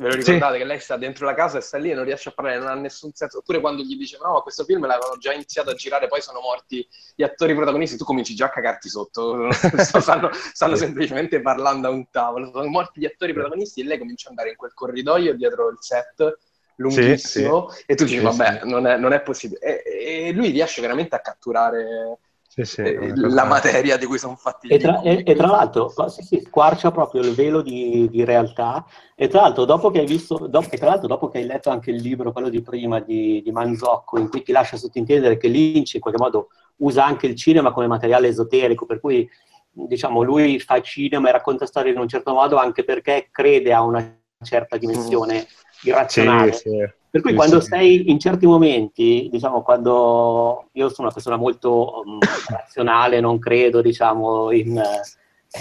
Ve 0.00 0.08
lo 0.08 0.14
ricordate 0.14 0.54
sì. 0.54 0.58
che 0.60 0.64
lei 0.64 0.80
sta 0.80 0.96
dentro 0.96 1.26
la 1.26 1.34
casa 1.34 1.58
e 1.58 1.60
sta 1.60 1.76
lì 1.76 1.90
e 1.90 1.94
non 1.94 2.04
riesce 2.04 2.30
a 2.30 2.32
parlare, 2.32 2.58
non 2.58 2.68
ha 2.68 2.74
nessun 2.74 3.12
senso. 3.12 3.38
Oppure 3.38 3.60
quando 3.60 3.82
gli 3.82 3.96
dice 3.96 4.16
no, 4.22 4.40
questo 4.40 4.64
film 4.64 4.86
l'avevano 4.86 5.18
già 5.18 5.32
iniziato 5.32 5.68
a 5.68 5.74
girare, 5.74 6.08
poi 6.08 6.22
sono 6.22 6.40
morti 6.40 6.86
gli 7.14 7.22
attori 7.22 7.54
protagonisti, 7.54 7.98
tu 7.98 8.04
cominci 8.04 8.34
già 8.34 8.46
a 8.46 8.50
cagarti 8.50 8.88
sotto. 8.88 9.50
stanno, 9.76 10.30
stanno 10.32 10.76
semplicemente 10.76 11.42
parlando 11.42 11.88
a 11.88 11.90
un 11.90 12.08
tavolo. 12.10 12.50
Sono 12.50 12.66
morti 12.68 13.00
gli 13.00 13.04
attori 13.04 13.34
protagonisti 13.34 13.82
e 13.82 13.84
lei 13.84 13.98
comincia 13.98 14.24
ad 14.24 14.30
andare 14.30 14.50
in 14.50 14.56
quel 14.56 14.72
corridoio 14.72 15.34
dietro 15.34 15.68
il 15.68 15.78
set 15.80 16.38
lunghissimo 16.76 17.68
sì, 17.68 17.76
sì. 17.76 17.84
e 17.88 17.94
tu 17.94 18.04
dici 18.04 18.20
vabbè, 18.20 18.62
non 18.64 18.86
è, 18.86 18.96
non, 18.96 19.12
è, 19.12 19.20
possibile. 19.20 19.60
E, 19.60 20.28
e 20.28 20.32
lui 20.32 20.48
riesce 20.48 20.80
veramente 20.80 21.14
a 21.14 21.20
catturare 21.20 22.18
sì, 22.52 22.64
sì, 22.64 22.80
eh, 22.80 23.12
la 23.14 23.44
materia 23.44 23.96
di 23.96 24.06
cui 24.06 24.18
sono 24.18 24.34
fatti 24.34 24.66
e 24.66 24.78
tra, 24.78 25.02
e, 25.02 25.22
e 25.24 25.36
tra 25.36 25.46
l'altro 25.46 25.94
sì, 26.08 26.22
sì, 26.22 26.42
squarcia 26.44 26.90
proprio 26.90 27.22
il 27.22 27.32
velo 27.32 27.62
di, 27.62 28.08
di, 28.10 28.24
realtà 28.24 28.84
e 29.14 29.28
tra 29.28 29.42
l'altro 29.42 29.64
dopo 29.64 29.92
che 29.92 30.00
hai 30.00 30.06
visto 30.06 30.48
dopo, 30.48 30.66
e 30.68 30.76
tra 30.76 30.88
l'altro 30.88 31.06
dopo 31.06 31.28
che 31.28 31.38
hai 31.38 31.46
letto 31.46 31.70
anche 31.70 31.92
il 31.92 32.02
libro 32.02 32.32
quello 32.32 32.48
di 32.48 32.60
prima 32.60 32.98
di, 32.98 33.40
di 33.40 33.52
Manzocco 33.52 34.18
in 34.18 34.28
cui 34.28 34.42
ti 34.42 34.50
lascia 34.50 34.76
sottintendere 34.76 35.36
che 35.36 35.46
Lynch 35.46 35.94
in 35.94 36.00
qualche 36.00 36.20
modo 36.20 36.48
usa 36.78 37.04
anche 37.04 37.28
il 37.28 37.36
cinema 37.36 37.70
come 37.70 37.86
materiale 37.86 38.26
esoterico 38.26 38.84
per 38.84 38.98
cui 38.98 39.30
diciamo 39.70 40.22
lui 40.22 40.58
fa 40.58 40.80
cinema 40.82 41.28
e 41.28 41.32
racconta 41.32 41.66
storie 41.66 41.92
in 41.92 42.00
un 42.00 42.08
certo 42.08 42.34
modo 42.34 42.56
anche 42.56 42.82
perché 42.82 43.28
crede 43.30 43.72
a 43.72 43.82
una 43.82 44.18
certa 44.42 44.76
dimensione 44.76 45.38
mm. 45.38 45.86
irrazionale 45.88 46.52
sì, 46.52 46.68
sì. 46.68 46.98
Per 47.10 47.20
cui 47.22 47.30
sì, 47.30 47.36
quando 47.36 47.60
sì. 47.60 47.66
sei 47.66 48.10
in 48.10 48.20
certi 48.20 48.46
momenti, 48.46 49.28
diciamo, 49.32 49.62
quando 49.62 50.68
io 50.72 50.88
sono 50.88 51.08
una 51.08 51.12
persona 51.12 51.36
molto 51.36 52.02
um, 52.04 52.18
razionale, 52.48 53.20
non 53.20 53.38
credo, 53.40 53.82
diciamo, 53.82 54.52
in, 54.52 54.80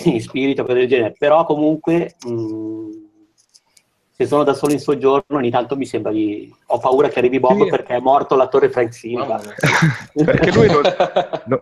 in 0.04 0.22
spirito, 0.22 0.64
cose 0.64 0.80
del 0.80 0.88
genere, 0.88 1.16
però 1.18 1.46
comunque 1.46 2.16
um, 2.26 3.10
se 4.20 4.28
sono 4.28 4.44
da 4.44 4.54
solo 4.54 4.74
in 4.74 4.80
soggiorno 4.80 5.38
ogni 5.38 5.50
tanto 5.50 5.78
mi 5.78 5.86
sembra 5.86 6.12
di... 6.12 6.54
ho 6.68 6.78
paura 6.78 7.08
che 7.08 7.20
arrivi 7.20 7.40
Bob 7.40 7.64
sì. 7.64 7.70
perché 7.70 7.96
è 7.96 8.00
morto 8.00 8.36
l'attore 8.36 8.70
Frank 8.70 8.94
Silva. 8.94 9.40
perché 10.14 10.52
lui 10.52 10.68
non, 10.68 10.82
no, 11.48 11.62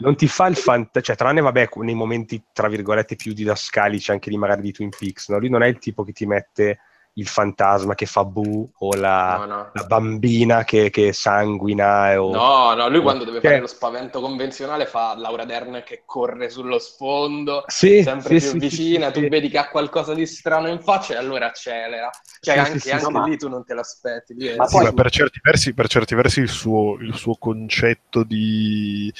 non, 0.00 0.14
ti 0.14 0.28
fa 0.28 0.46
il 0.46 0.54
fantasma, 0.54 1.00
cioè 1.00 1.16
tranne 1.16 1.40
vabbè 1.40 1.70
nei 1.76 1.94
momenti 1.94 2.42
tra 2.52 2.68
virgolette 2.68 3.16
più 3.16 3.32
didascalici 3.32 4.10
anche 4.10 4.28
di 4.28 4.36
magari 4.36 4.60
di 4.60 4.70
Twin 4.70 4.90
Peaks, 4.90 5.30
no? 5.30 5.38
lui 5.38 5.48
non 5.48 5.62
è 5.62 5.66
il 5.66 5.78
tipo 5.78 6.04
che 6.04 6.12
ti 6.12 6.26
mette 6.26 6.78
il 7.14 7.28
fantasma 7.28 7.94
che 7.94 8.06
fa 8.06 8.24
bu 8.24 8.68
o 8.76 8.94
la, 8.94 9.36
no, 9.36 9.44
no. 9.44 9.70
la 9.72 9.84
bambina 9.84 10.64
che, 10.64 10.90
che 10.90 11.12
sanguina. 11.12 12.20
O... 12.20 12.32
No, 12.32 12.74
no, 12.74 12.88
lui 12.88 13.02
quando 13.02 13.24
deve 13.24 13.40
che... 13.40 13.48
fare 13.48 13.60
lo 13.60 13.66
spavento 13.66 14.20
convenzionale 14.20 14.86
fa 14.86 15.14
Laura 15.16 15.44
Dern 15.44 15.82
che 15.84 16.02
corre 16.04 16.50
sullo 16.50 16.78
sfondo, 16.78 17.64
sì, 17.66 18.02
sempre 18.02 18.40
sì, 18.40 18.50
più 18.50 18.60
sì, 18.60 18.68
vicina, 18.68 19.10
tu 19.10 19.20
vedi 19.28 19.48
che 19.48 19.58
ha 19.58 19.68
qualcosa 19.68 20.12
di 20.12 20.26
strano 20.26 20.68
in 20.68 20.80
faccia 20.80 21.14
e 21.14 21.16
allora 21.16 21.46
accelera. 21.46 22.10
Cioè 22.40 22.58
anche, 22.58 22.90
anche 22.90 23.10
no, 23.10 23.24
lì 23.26 23.36
tu 23.36 23.48
non 23.48 23.64
te 23.64 23.74
l'aspetti. 23.74 24.34
Ma 24.56 24.66
poi... 24.66 24.92
per, 24.92 25.10
certi 25.10 25.40
versi, 25.42 25.72
per 25.72 25.88
certi 25.88 26.14
versi 26.14 26.40
il 26.40 26.48
suo, 26.48 26.96
il 27.00 27.14
suo 27.14 27.36
concetto 27.36 28.24
di, 28.24 29.12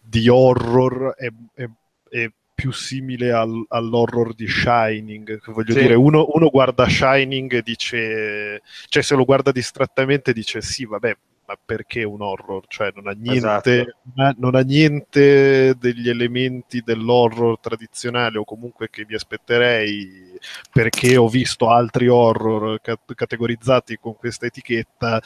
di 0.00 0.28
horror 0.28 1.14
è, 1.14 1.28
è, 1.54 1.68
è 2.08 2.30
più 2.56 2.72
simile 2.72 3.32
al, 3.32 3.66
all'horror 3.68 4.34
di 4.34 4.48
Shining. 4.48 5.42
Voglio 5.52 5.74
sì. 5.74 5.80
dire, 5.80 5.94
uno, 5.94 6.26
uno, 6.32 6.48
guarda 6.48 6.88
Shining 6.88 7.52
e 7.52 7.62
dice, 7.62 8.62
cioè 8.88 9.02
se 9.02 9.14
lo 9.14 9.24
guarda 9.24 9.52
distrattamente 9.52 10.32
dice 10.32 10.62
sì, 10.62 10.86
vabbè, 10.86 11.16
ma 11.46 11.58
perché 11.62 12.02
un 12.02 12.22
horror? 12.22 12.64
Cioè 12.66 12.92
non 12.94 13.08
ha 13.08 13.12
niente, 13.12 13.80
esatto. 13.80 14.22
ha, 14.22 14.34
non 14.38 14.54
ha 14.54 14.62
niente 14.62 15.74
degli 15.78 16.08
elementi 16.08 16.80
dell'horror 16.82 17.60
tradizionale 17.60 18.38
o 18.38 18.44
comunque 18.44 18.88
che 18.88 19.04
mi 19.06 19.14
aspetterei 19.14 20.38
perché 20.72 21.18
ho 21.18 21.28
visto 21.28 21.68
altri 21.68 22.08
horror 22.08 22.80
cat- 22.80 23.14
categorizzati 23.14 23.98
con 23.98 24.16
questa 24.16 24.46
etichetta. 24.46 25.22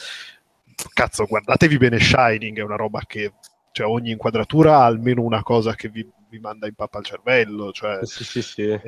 Cazzo, 0.93 1.27
guardatevi 1.27 1.77
bene 1.79 2.01
Shining, 2.01 2.59
è 2.59 2.63
una 2.63 2.77
roba 2.77 3.03
che 3.07 3.35
cioè 3.71 3.87
ogni 3.87 4.11
inquadratura 4.11 4.79
ha 4.79 4.85
almeno 4.85 5.23
una 5.23 5.45
cosa 5.45 5.77
che 5.77 5.89
vi 5.89 6.05
mi 6.31 6.39
manda 6.39 6.67
in 6.67 6.75
pappa 6.75 6.99
al 6.99 7.05
cervello. 7.05 7.73
Cioè, 7.73 7.99
sì, 8.03 8.25
sì, 8.25 8.43
sì. 8.43 8.63
Eh, 8.63 8.81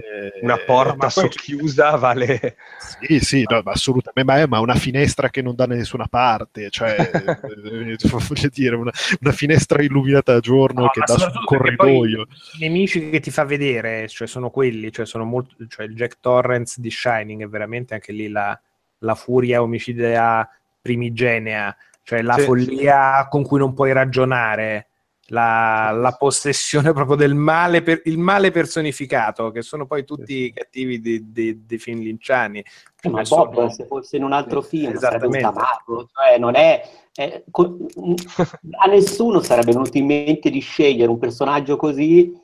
una 0.43 0.59
porta 0.59 1.09
socchiusa 1.11 1.97
vale... 1.97 2.57
Sì, 3.01 3.21
sì, 3.21 3.45
no, 3.49 3.61
ma 3.65 3.73
assolutamente, 3.73 4.33
ma, 4.33 4.39
è, 4.41 4.47
ma 4.47 4.61
una 4.61 4.75
finestra 4.75 5.29
che 5.31 5.43
non 5.43 5.55
dà 5.55 5.67
da 5.67 5.75
nessuna 5.75 6.07
parte, 6.07 6.71
cioè, 6.71 7.11
voglio 7.43 8.49
dire, 8.53 8.77
una, 8.77 8.91
una, 9.21 9.33
finestra 9.33 9.83
illuminata 9.83 10.35
a 10.35 10.41
giorno 10.41 10.83
no, 10.83 10.89
che 10.89 11.01
dà 11.05 11.17
sul 11.17 11.45
corridoio. 11.45 12.27
I 12.59 12.61
nemici 12.61 13.11
che 13.11 13.21
ti 13.21 13.31
fa 13.31 13.45
vedere, 13.45 14.09
cioè, 14.09 14.27
sono 14.27 14.51
quelli, 14.51 14.93
cioè, 14.93 15.07
sono 15.07 15.25
molto, 15.25 15.55
cioè, 15.69 15.87
il 15.87 15.95
Jack 15.95 16.19
Torrance 16.21 16.81
di 16.81 16.91
Shining 16.91 17.43
è 17.43 17.49
veramente 17.49 17.95
anche 17.95 18.13
lì 18.13 18.29
la, 18.29 18.59
la 18.99 19.15
furia 19.15 19.63
omicida 19.63 20.49
primigenea, 20.81 21.75
cioè 22.03 22.23
la 22.23 22.35
sì, 22.35 22.43
follia 22.43 23.23
sì. 23.23 23.29
con 23.31 23.45
cui 23.45 23.59
non 23.59 23.75
puoi 23.75 23.93
ragionare 23.93 24.89
la, 25.27 25.91
la, 25.93 26.13
possessione 26.13 26.93
proprio 26.95 27.17
del 27.17 27.35
male, 27.35 27.83
per, 27.83 28.03
il 28.05 28.19
male 28.19 28.51
personificato, 28.51 29.51
che 29.51 29.63
sono 29.63 29.87
poi 29.87 30.05
tutti 30.05 30.45
i 30.45 30.53
cattivi 30.53 31.01
dei 31.01 31.79
film 31.79 32.01
linciani. 32.01 32.65
Ma 33.11 33.23
Bob, 33.23 33.55
sono... 33.55 33.71
se 33.71 33.87
fosse 33.87 34.17
in 34.17 34.25
un 34.25 34.33
altro 34.33 34.63
film, 34.63 34.97
sarebbe 34.97 35.27
un 35.27 35.39
tamarro, 35.41 36.09
cioè 36.13 36.39
non 36.39 36.55
è, 36.55 36.83
è, 37.13 37.43
a 37.51 38.87
nessuno 38.89 39.41
sarebbe 39.41 39.73
venuto 39.73 39.97
in 39.99 40.07
mente 40.07 40.51
di 40.51 40.61
scegliere 40.61 41.11
un 41.11 41.19
personaggio 41.19 41.77
così 41.77 42.41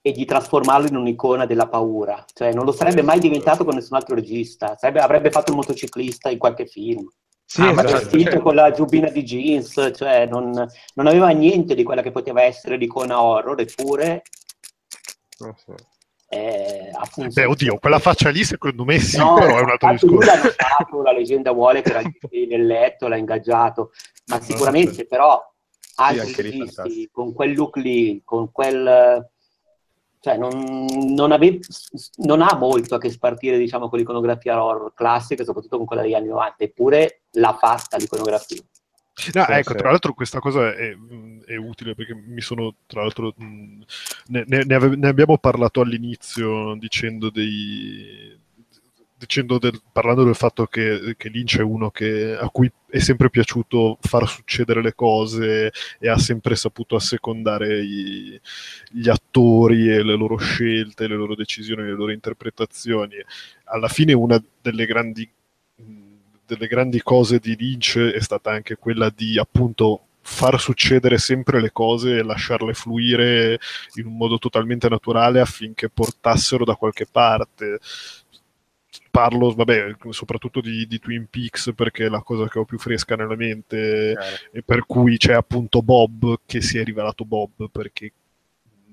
e 0.00 0.12
di 0.12 0.24
trasformarlo 0.24 0.88
in 0.88 0.96
un'icona 0.96 1.44
della 1.44 1.68
paura. 1.68 2.24
Cioè, 2.32 2.52
non 2.52 2.64
lo 2.64 2.72
sarebbe 2.72 3.02
mai 3.02 3.18
diventato 3.18 3.64
con 3.64 3.74
nessun 3.74 3.96
altro 3.96 4.14
regista. 4.14 4.76
Sarebbe, 4.76 5.00
avrebbe 5.00 5.30
fatto 5.30 5.50
il 5.50 5.56
motociclista 5.56 6.30
in 6.30 6.38
qualche 6.38 6.66
film. 6.66 7.06
Sì, 7.50 7.62
ah, 7.62 7.70
esatto, 7.70 7.92
vestito 7.92 8.30
cioè... 8.32 8.40
con 8.40 8.54
la 8.54 8.70
giubbina 8.72 9.08
di 9.08 9.22
jeans, 9.22 9.92
cioè 9.96 10.26
non, 10.26 10.50
non, 10.50 11.06
aveva 11.06 11.30
niente 11.30 11.74
di 11.74 11.82
quella 11.82 12.02
che 12.02 12.10
poteva 12.10 12.42
essere 12.42 12.76
l'icona 12.76 13.22
horror, 13.22 13.58
eppure 13.58 14.20
oh, 15.38 15.54
sì. 15.56 15.72
eh, 16.28 16.90
Beh, 17.32 17.44
oddio, 17.46 17.78
quella 17.78 18.00
faccia 18.00 18.28
lì 18.28 18.44
secondo 18.44 18.84
me 18.84 18.98
sì, 18.98 19.16
no, 19.16 19.32
però 19.32 19.56
è 19.56 19.62
un 19.62 19.70
altro 19.70 19.90
discorso. 19.92 20.30
Stato, 20.50 21.00
la 21.00 21.12
leggenda 21.12 21.52
vuole 21.52 21.80
che 21.80 21.88
era 21.88 22.02
nel 22.30 22.66
letto, 22.66 23.08
l'ha 23.08 23.16
ingaggiato, 23.16 23.92
ma 24.26 24.38
sicuramente 24.42 25.06
però 25.06 25.42
altri 25.94 26.50
sì, 26.50 26.58
registi 26.58 27.08
con 27.10 27.32
quel 27.32 27.54
look 27.54 27.76
lì, 27.76 28.20
con 28.26 28.52
quel 28.52 29.26
cioè 30.20 30.36
non, 30.36 30.86
non, 31.14 31.32
ave, 31.32 31.60
non, 32.16 32.42
ha 32.42 32.56
molto 32.56 32.96
a 32.96 32.98
che 32.98 33.10
spartire 33.10 33.58
diciamo, 33.58 33.88
con 33.88 33.98
l'iconografia 33.98 34.62
horror 34.62 34.92
classica, 34.94 35.44
soprattutto 35.44 35.76
con 35.76 35.86
quella 35.86 36.02
degli 36.02 36.14
anni 36.14 36.28
90, 36.28 36.64
eppure 36.64 37.22
l'ha 37.32 37.56
fatta 37.58 37.96
l'iconografia. 37.96 38.62
No, 39.34 39.44
sì, 39.44 39.52
ecco, 39.52 39.72
sì. 39.72 39.76
tra 39.76 39.90
l'altro 39.90 40.14
questa 40.14 40.38
cosa 40.38 40.72
è, 40.72 40.96
è, 41.44 41.56
utile 41.56 41.94
perché 41.96 42.14
mi 42.14 42.40
sono, 42.40 42.76
tra 42.86 43.02
l'altro, 43.02 43.34
ne, 43.36 44.44
ne, 44.46 44.74
ave, 44.74 44.94
ne 44.94 45.08
abbiamo 45.08 45.38
parlato 45.38 45.80
all'inizio 45.80 46.76
dicendo 46.76 47.28
dei, 47.28 48.38
del, 49.58 49.80
parlando 49.90 50.24
del 50.24 50.36
fatto 50.36 50.66
che, 50.66 51.14
che 51.16 51.28
Lynch 51.28 51.58
è 51.58 51.62
uno 51.62 51.90
che, 51.90 52.36
a 52.36 52.48
cui 52.50 52.70
è 52.88 52.98
sempre 53.00 53.30
piaciuto 53.30 53.98
far 54.00 54.28
succedere 54.28 54.80
le 54.80 54.94
cose 54.94 55.72
e 55.98 56.08
ha 56.08 56.16
sempre 56.18 56.54
saputo 56.54 56.94
assecondare 56.94 57.82
i, 57.82 58.40
gli 58.90 59.08
attori 59.08 59.90
e 59.90 60.02
le 60.02 60.16
loro 60.16 60.36
scelte, 60.36 61.08
le 61.08 61.16
loro 61.16 61.34
decisioni, 61.34 61.82
le 61.82 61.94
loro 61.94 62.12
interpretazioni. 62.12 63.16
Alla 63.64 63.88
fine 63.88 64.12
una 64.12 64.42
delle 64.62 64.86
grandi, 64.86 65.28
delle 66.46 66.66
grandi 66.68 67.02
cose 67.02 67.38
di 67.38 67.56
Lynch 67.56 67.98
è 67.98 68.20
stata 68.20 68.50
anche 68.50 68.76
quella 68.76 69.12
di 69.14 69.38
appunto 69.38 70.04
far 70.20 70.60
succedere 70.60 71.16
sempre 71.16 71.60
le 71.60 71.72
cose 71.72 72.18
e 72.18 72.22
lasciarle 72.22 72.74
fluire 72.74 73.58
in 73.94 74.06
un 74.06 74.16
modo 74.16 74.38
totalmente 74.38 74.86
naturale 74.88 75.40
affinché 75.40 75.88
portassero 75.88 76.64
da 76.64 76.74
qualche 76.74 77.06
parte 77.10 77.78
parlo, 79.18 79.52
vabbè, 79.52 79.96
soprattutto 80.10 80.60
di, 80.60 80.86
di, 80.86 81.00
Twin 81.00 81.26
Peaks 81.28 81.72
perché 81.74 82.06
è 82.06 82.08
la 82.08 82.22
cosa 82.22 82.46
che 82.46 82.60
ho 82.60 82.64
più 82.64 82.78
fresca 82.78 83.16
nella 83.16 83.34
mente 83.34 84.14
Chiaro. 84.16 84.36
e 84.52 84.62
per 84.62 84.86
cui 84.86 85.16
c'è 85.16 85.34
appunto 85.34 85.82
Bob 85.82 86.36
che 86.46 86.60
si 86.60 86.78
è 86.78 86.84
rivelato 86.84 87.24
Bob 87.24 87.68
perché 87.72 88.12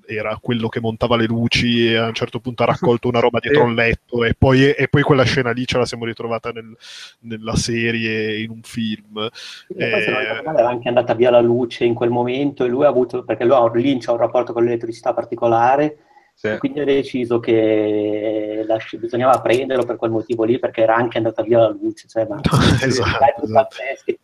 era 0.08 0.38
quello 0.42 0.68
che 0.68 0.80
montava 0.80 1.16
le 1.16 1.26
luci 1.26 1.88
e 1.88 1.98
a 1.98 2.08
un 2.08 2.14
certo 2.14 2.40
punto 2.40 2.64
ha 2.64 2.68
raccolto 2.68 3.08
una 3.08 3.20
roba 3.20 3.38
dietro 3.42 3.68
il 3.68 3.76
letto 3.76 4.24
e 4.24 4.34
poi, 4.36 4.72
e 4.72 4.88
poi, 4.88 5.04
quella 5.04 5.24
scena 5.24 5.52
lì 5.52 5.66
ce 5.66 5.78
la 5.78 5.86
siamo 5.86 6.06
ritrovata 6.06 6.50
nel, 6.52 6.76
nella 7.22 7.56
serie 7.56 8.42
in 8.42 8.50
un 8.50 8.62
film 8.64 9.30
e 9.76 9.84
eh, 9.84 10.04
era 10.04 10.70
anche 10.70 10.88
andata 10.88 11.14
via 11.14 11.30
la 11.30 11.42
luce 11.42 11.86
in 11.86 11.94
quel 11.94 12.10
momento 12.10 12.64
e 12.64 12.68
lui 12.68 12.86
ha 12.86 12.90
avuto 12.90 13.24
perché 13.24 13.46
lui 13.46 13.82
Lynch 13.82 14.08
ha 14.08 14.14
un 14.14 14.20
rapporto 14.20 14.54
con 14.54 14.64
l'elettricità 14.64 15.14
particolare 15.14 15.98
sì. 16.36 16.58
Quindi 16.58 16.82
ha 16.82 16.84
deciso 16.84 17.40
che 17.40 18.66
la, 18.68 18.78
bisognava 19.00 19.40
prenderlo 19.40 19.86
per 19.86 19.96
quel 19.96 20.12
motivo 20.12 20.44
lì, 20.44 20.60
perché 20.60 20.82
era 20.82 20.96
anche 20.96 21.18
andata 21.18 21.42
via 21.42 21.60
la 21.60 21.70
luce. 21.70 22.10
Cioè, 22.10 22.28
ma, 22.28 22.42
esatto, 22.84 23.42
esatto. 23.42 23.76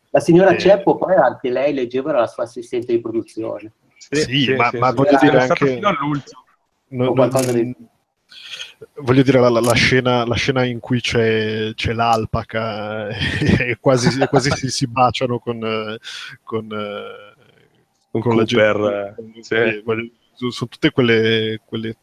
La 0.09 0.19
signora 0.19 0.51
eh. 0.51 0.59
Ceppo 0.59 0.97
poi 0.97 1.15
anche 1.15 1.49
lei 1.49 1.73
leggeva, 1.73 2.09
era 2.09 2.19
la 2.19 2.27
sua 2.27 2.43
assistente 2.43 2.91
di 2.91 2.99
produzione. 2.99 3.71
Sì, 3.95 4.43
sì 4.43 4.53
ma, 4.55 4.69
ma 4.73 4.91
voglio 4.91 5.17
dire 5.21 5.39
anche... 5.39 5.65
Fino 5.75 5.87
all'ultimo. 5.87 6.43
No, 6.89 7.13
qualcosa 7.13 7.53
di 7.53 7.73
voglio 8.95 9.23
dire, 9.23 9.39
la, 9.39 9.49
la, 9.49 9.73
scena, 9.73 10.25
la, 10.25 10.35
scena, 10.35 10.65
in 10.65 10.79
cui 10.79 10.99
c'è, 10.99 11.73
c'è 11.73 11.93
l'alpaca 11.93 13.07
e 13.57 13.77
quasi, 13.79 14.17
quasi 14.27 14.51
si, 14.51 14.69
si, 14.69 14.87
baciano 14.87 15.39
con, 15.39 15.59
con, 16.43 16.67
con, 18.11 18.21
con 18.21 18.35
la 18.35 18.43
gente. 18.43 19.15
Sì. 19.39 19.83
Sono 20.49 20.69
tutte 20.69 20.91
quelle, 20.91 21.61
quelle, 21.65 21.97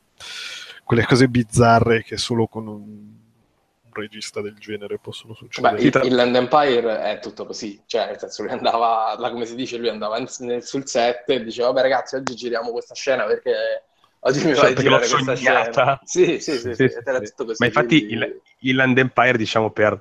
quelle, 0.84 1.04
cose 1.04 1.28
bizzarre 1.28 2.02
che 2.02 2.16
solo 2.16 2.46
con 2.46 2.66
un, 2.66 2.80
un 2.80 3.92
regista 3.92 4.40
del 4.40 4.56
genere 4.58 4.98
possono 4.98 5.34
succedere. 5.34 5.76
Beh, 5.76 5.82
il, 5.82 6.00
il, 6.04 6.14
Land 6.14 6.36
Empire 6.36 7.02
è 7.02 7.18
tutto 7.20 7.46
così, 7.46 7.82
cioè 7.86 8.06
nel 8.06 8.18
senso 8.18 8.42
lui 8.42 8.52
andava, 8.52 9.16
là, 9.18 9.30
come 9.30 9.46
si 9.46 9.54
dice, 9.54 9.76
lui 9.76 9.88
andava 9.88 10.18
in, 10.18 10.26
nel, 10.40 10.62
sul 10.62 10.86
set 10.86 11.28
e 11.28 11.42
diceva 11.42 11.68
vabbè 11.68 11.82
ragazzi 11.82 12.16
oggi 12.16 12.34
giriamo 12.34 12.70
questa 12.70 12.94
scena 12.94 13.24
perché 13.24 13.84
oggi 14.20 14.44
mi 14.44 14.54
vai 14.54 14.72
a 14.72 14.74
girare 14.74 15.08
questa 15.08 15.34
scena. 15.34 16.00
Sì, 16.04 16.38
sì, 16.40 16.58
sì, 16.58 16.74
sì, 16.74 16.74
sì, 16.74 16.88
sì. 16.88 17.54
Ma 17.58 17.66
infatti 17.66 18.06
il, 18.10 18.40
il 18.60 18.74
Land 18.76 18.98
Empire 18.98 19.36
diciamo 19.36 19.70
per 19.70 20.00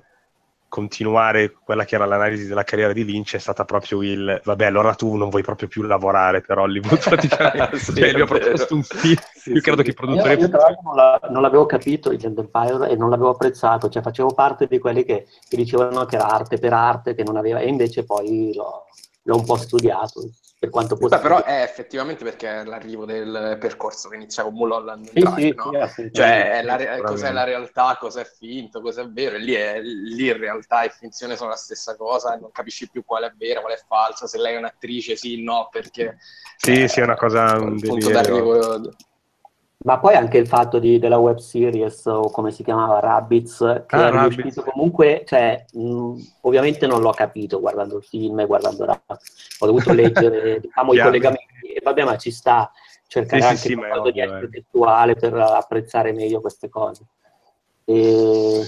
continuare 0.70 1.56
quella 1.64 1.86
che 1.86 1.96
era 1.96 2.06
l'analisi 2.06 2.48
della 2.48 2.64
carriera 2.64 2.92
di 2.94 3.06
Lynch 3.06 3.36
è 3.36 3.40
stata 3.40 3.64
proprio 3.64 4.04
il 4.04 4.42
vabbè 4.44 4.66
allora 4.66 4.94
tu 4.96 5.16
non 5.16 5.30
vuoi 5.30 5.42
proprio 5.42 5.68
più 5.68 5.84
lavorare 5.84 6.42
per 6.42 6.58
Hollywood 6.58 7.00
praticamente. 7.04 7.78
Sì, 7.80 7.94
cioè, 7.96 8.22
ho 8.22 8.26
proposto 8.26 8.76
un 8.76 8.84
film 8.84 9.18
sì, 9.34 9.52
io 9.54 9.62
credo 9.62 9.78
sì, 9.78 9.84
che 9.84 9.90
i 9.92 9.94
produttori 9.94 10.34
io, 10.34 10.40
io 10.40 10.50
tra 10.50 10.60
l'altro 10.60 10.82
non, 10.84 10.96
la, 10.96 11.20
non, 11.30 11.42
l'avevo 11.42 11.66
capito 11.66 12.12
il 12.12 12.18
Gender 12.18 12.50
Fire 12.52 12.90
e 12.90 12.96
non 12.96 13.10
l'avevo 13.10 13.30
apprezzato 13.30 13.90
cioè 13.90 14.02
facevo 14.02 14.34
parte 14.34 14.68
di 14.68 14.80
quelli 14.80 15.04
che, 15.04 15.28
che, 15.48 15.56
dicevano 15.56 16.06
che 16.06 16.16
era 16.16 16.28
arte 16.28 16.58
per 16.58 16.74
arte 16.74 17.16
che 17.16 17.24
non 17.24 17.38
aveva 17.38 17.60
e 17.60 17.68
invece 17.68 18.04
poi 18.04 18.54
l'ho, 18.54 18.86
l'ho 19.24 19.36
un 19.36 19.46
po' 19.46 19.56
studiato 19.56 20.30
per 20.60 20.70
quanto 20.70 20.98
possibile. 20.98 21.22
Però 21.22 21.44
è 21.44 21.62
effettivamente 21.62 22.24
perché 22.24 22.62
è 22.62 22.64
l'arrivo 22.64 23.06
del 23.06 23.58
percorso 23.60 24.10
che 24.10 24.16
inizia 24.16 24.44
con 24.44 24.54
Mulholland 24.56 25.06
sì, 25.06 25.20
Drive, 25.20 25.42
sì, 25.42 25.54
no? 25.56 25.88
sì, 25.88 26.10
cioè 26.12 26.62
la 26.64 26.76
re- 26.76 27.02
cos'è 27.04 27.32
la 27.32 27.44
realtà, 27.44 27.98
cos'è 28.00 28.26
finto, 28.26 28.82
cos'è 28.82 29.08
vero, 29.08 29.36
e 29.36 29.40
lì, 29.40 29.54
è, 29.54 29.80
lì 29.80 30.28
in 30.28 30.38
realtà 30.38 30.82
e 30.82 30.90
finzione 30.90 31.36
sono 31.36 31.50
la 31.50 31.56
stessa 31.56 31.96
cosa, 31.96 32.36
non 32.36 32.52
capisci 32.52 32.90
più 32.90 33.06
quale 33.06 33.28
è 33.28 33.34
vera, 33.38 33.62
quale 33.62 33.76
è 33.76 33.84
falsa, 33.88 34.26
se 34.26 34.40
lei 34.40 34.56
è 34.56 34.58
un'attrice, 34.58 35.16
sì, 35.16 35.44
no, 35.44 35.70
perché... 35.72 36.18
Sì, 36.58 36.84
eh, 36.84 36.88
sì, 36.88 37.02
è 37.02 37.04
una 37.04 37.16
cosa... 37.16 37.56
Un 37.58 37.80
punto 37.80 38.10
d'arrivo 38.10 38.82
ma 39.86 40.00
poi 40.00 40.16
anche 40.16 40.38
il 40.38 40.48
fatto 40.48 40.80
di, 40.80 40.98
della 41.00 41.18
web 41.18 41.38
series 41.38 42.06
o 42.06 42.32
come 42.32 42.52
si 42.52 42.64
chiamava 42.64 43.00
Rabbids 43.00 43.84
che 43.86 43.96
ah, 43.96 44.08
è 44.08 44.12
Rabbids. 44.12 44.36
riuscito 44.36 44.64
comunque 44.64 45.24
cioè 45.26 45.66
mh, 45.72 46.16
ovviamente 46.42 46.88
non 46.88 47.02
l'ho 47.02 47.12
capito 47.12 47.60
guardando 47.60 47.98
il 47.98 48.04
film 48.04 48.40
e 48.40 48.46
guardando 48.46 48.86
ho 48.86 49.66
dovuto 49.66 49.94
leggere 49.94 50.60
diciamo 50.62 50.94
i 50.94 51.00
collegamenti 51.00 51.74
e 51.76 51.80
vabbè 51.84 52.04
ma 52.04 52.18
ci 52.18 52.32
sta 52.32 52.72
cercare 53.08 53.42
sì, 53.42 53.48
anche 53.48 53.60
sì, 53.60 53.76
qualcosa 53.76 54.12
di 54.12 54.20
essere 54.20 54.50
testuale 54.50 55.16
per 55.16 55.34
apprezzare 55.34 56.12
meglio 56.12 56.42
queste 56.42 56.70
cose. 56.70 57.06
E 57.86 58.64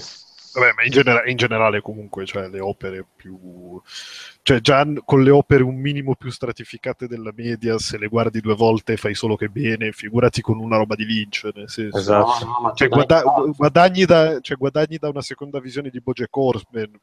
Vabbè, 0.52 0.72
ma 0.74 0.84
in, 0.84 0.90
genera- 0.90 1.24
in, 1.26 1.36
generale 1.36 1.80
comunque, 1.80 2.26
cioè 2.26 2.48
le 2.48 2.60
opere 2.60 3.04
più... 3.14 3.80
Cioè 4.42 4.60
già 4.60 4.86
con 5.04 5.22
le 5.22 5.30
opere 5.30 5.62
un 5.62 5.76
minimo 5.76 6.14
più 6.14 6.30
stratificate 6.30 7.06
della 7.06 7.32
media, 7.34 7.78
se 7.78 7.98
le 7.98 8.08
guardi 8.08 8.40
due 8.40 8.54
volte 8.54 8.96
fai 8.96 9.14
solo 9.14 9.36
che 9.36 9.48
bene, 9.48 9.92
figurati 9.92 10.40
con 10.40 10.58
una 10.58 10.76
roba 10.76 10.94
di 10.94 11.04
Lynch, 11.04 11.48
nel 11.54 11.68
senso... 11.68 11.98
Esatto. 11.98 12.44
No, 12.44 12.58
no, 12.62 12.72
cioè, 12.74 12.88
guada- 12.88 13.22
guadagni, 13.56 14.04
da, 14.04 14.40
cioè, 14.40 14.56
guadagni 14.56 14.96
da 14.98 15.08
una 15.08 15.22
seconda 15.22 15.60
visione 15.60 15.90
di 15.90 16.00
Bojack 16.00 16.36
Horseman, 16.36 16.98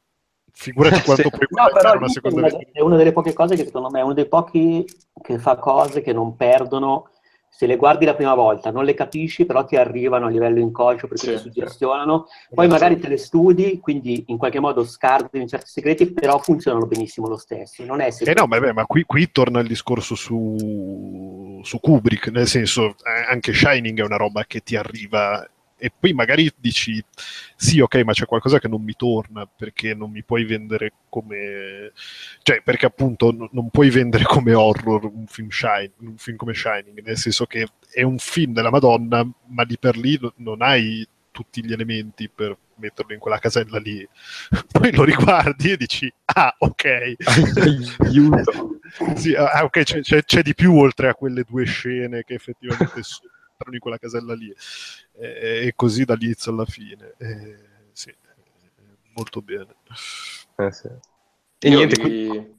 figurati 0.52 1.02
quanto 1.04 1.30
puoi 1.30 1.48
guadagnare 1.50 1.94
no, 1.94 1.98
una 2.00 2.10
seconda 2.10 2.42
visione. 2.42 2.70
È 2.72 2.82
una 2.82 2.98
delle 2.98 3.14
poche 3.14 3.34
cose 3.34 3.56
che 3.56 3.66
secondo 3.66 3.90
me 3.90 4.00
è 4.00 4.04
uno 4.04 4.14
dei 4.14 4.28
pochi 4.28 4.86
che 5.22 5.38
fa 5.38 5.56
cose 5.58 6.02
che 6.02 6.14
non 6.14 6.36
perdono 6.36 7.12
se 7.50 7.66
le 7.66 7.76
guardi 7.76 8.06
la 8.06 8.14
prima 8.14 8.36
volta 8.36 8.70
non 8.70 8.86
le 8.86 8.94
capisci, 8.94 9.46
però 9.46 9.66
ti 9.66 9.76
arrivano 9.76 10.28
a 10.28 10.30
livello 10.30 10.60
inconscio 10.60 11.08
perché 11.08 11.26
sì, 11.26 11.32
ti 11.34 11.38
suggestionano, 11.40 12.28
sì. 12.28 12.54
poi 12.54 12.68
magari 12.68 13.00
te 13.00 13.08
le 13.08 13.18
studi, 13.18 13.80
quindi 13.80 14.26
in 14.28 14.38
qualche 14.38 14.60
modo 14.60 14.84
scardini 14.84 15.48
certi 15.48 15.70
segreti, 15.70 16.12
però 16.12 16.38
funzionano 16.38 16.86
benissimo 16.86 17.28
lo 17.28 17.38
stesso. 17.38 17.84
Non 17.84 18.00
è 18.02 18.10
eh 18.20 18.34
no, 18.34 18.46
ma, 18.46 18.60
beh, 18.60 18.74
ma 18.74 18.86
qui, 18.86 19.04
qui, 19.04 19.32
torna 19.32 19.60
il 19.60 19.68
discorso 19.68 20.14
su, 20.14 21.60
su 21.64 21.80
Kubrick, 21.80 22.28
nel 22.28 22.48
senso 22.48 22.90
eh, 22.90 23.26
anche 23.30 23.54
Shining 23.54 24.00
è 24.00 24.04
una 24.04 24.18
roba 24.18 24.44
che 24.46 24.62
ti 24.62 24.76
arriva 24.76 25.44
e 25.78 25.92
poi 25.98 26.14
magari 26.14 26.52
dici 26.58 27.04
sì 27.56 27.80
ok 27.80 27.96
ma 28.04 28.12
c'è 28.12 28.26
qualcosa 28.26 28.60
che 28.60 28.68
non 28.68 28.84
mi 28.84 28.96
torna 28.96 29.46
perché 29.46 29.94
non 29.94 30.12
mi 30.12 30.24
puoi 30.24 30.44
vendere 30.44 30.94
come 31.10 31.92
cioè 32.42 32.62
perché 32.64 32.88
appunto 32.88 33.32
n- 33.32 33.50
non 33.52 33.70
puoi 33.70 33.90
vendere 33.90 34.24
come 34.24 34.54
horror 34.54 35.06
un 35.06 35.28
film, 35.28 35.50
shine, 35.50 35.92
un 36.00 36.18
film 36.18 36.38
come 36.38 36.54
Shining 36.54 37.02
nel 37.04 37.18
senso 37.18 37.46
che 37.46 37.68
è 37.92 38.02
un 38.02 38.18
film 38.18 38.54
della 38.54 38.72
Madonna 38.72 39.28
ma 39.48 39.64
di 39.66 39.78
per 39.78 39.98
lì 39.98 40.20
non 40.38 40.62
hai 40.62 41.08
tutti 41.38 41.64
gli 41.64 41.72
elementi 41.72 42.30
per 42.34 42.58
metterlo 42.78 43.14
in 43.14 43.20
quella 43.20 43.38
casella 43.38 43.78
lì. 43.78 44.08
Poi 44.72 44.92
lo 44.92 45.04
riguardi 45.04 45.72
e 45.72 45.78
dici 45.78 46.12
ah 46.26 46.56
ok. 46.58 47.16
Aiuto. 48.00 48.80
Sì, 49.16 49.36
ah, 49.36 49.64
ok 49.64 49.84
c'è, 49.84 50.00
c'è, 50.02 50.24
c'è, 50.24 50.42
di 50.42 50.56
più 50.56 50.76
oltre 50.76 51.10
a 51.10 51.14
quelle 51.14 51.44
due 51.48 51.66
scene 51.66 52.24
che 52.24 52.34
effettivamente 52.34 53.04
sono 53.04 53.30
entrano 53.68 53.74
in 53.74 53.80
quella 53.80 53.98
casella 53.98 54.36
lì 54.36 54.54
e, 55.14 55.68
e 55.68 55.74
così 55.76 56.06
dall'inizio 56.06 56.52
alla 56.52 56.66
fine. 56.66 57.14
E, 57.18 57.58
sì, 57.92 58.14
molto 59.16 59.42
bene. 59.42 59.76
Eh, 60.56 60.72
sì. 60.72 60.88
E 61.60 61.70
Io 61.70 61.78
niente, 61.78 62.02
vi, 62.02 62.56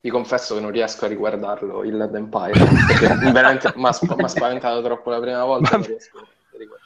vi, 0.00 0.10
confesso 0.10 0.54
che 0.54 0.60
non 0.60 0.70
riesco 0.70 1.06
a 1.06 1.08
riguardarlo 1.08 1.82
il 1.84 1.96
Land 1.96 2.14
Empire 2.14 2.52
perché 2.86 3.30
veramente 3.32 3.72
mi 3.76 3.86
ha 3.86 3.92
spaventato 3.92 4.82
troppo 4.82 5.10
la 5.10 5.20
prima 5.20 5.44
volta. 5.44 5.78
Ma... 5.78 5.86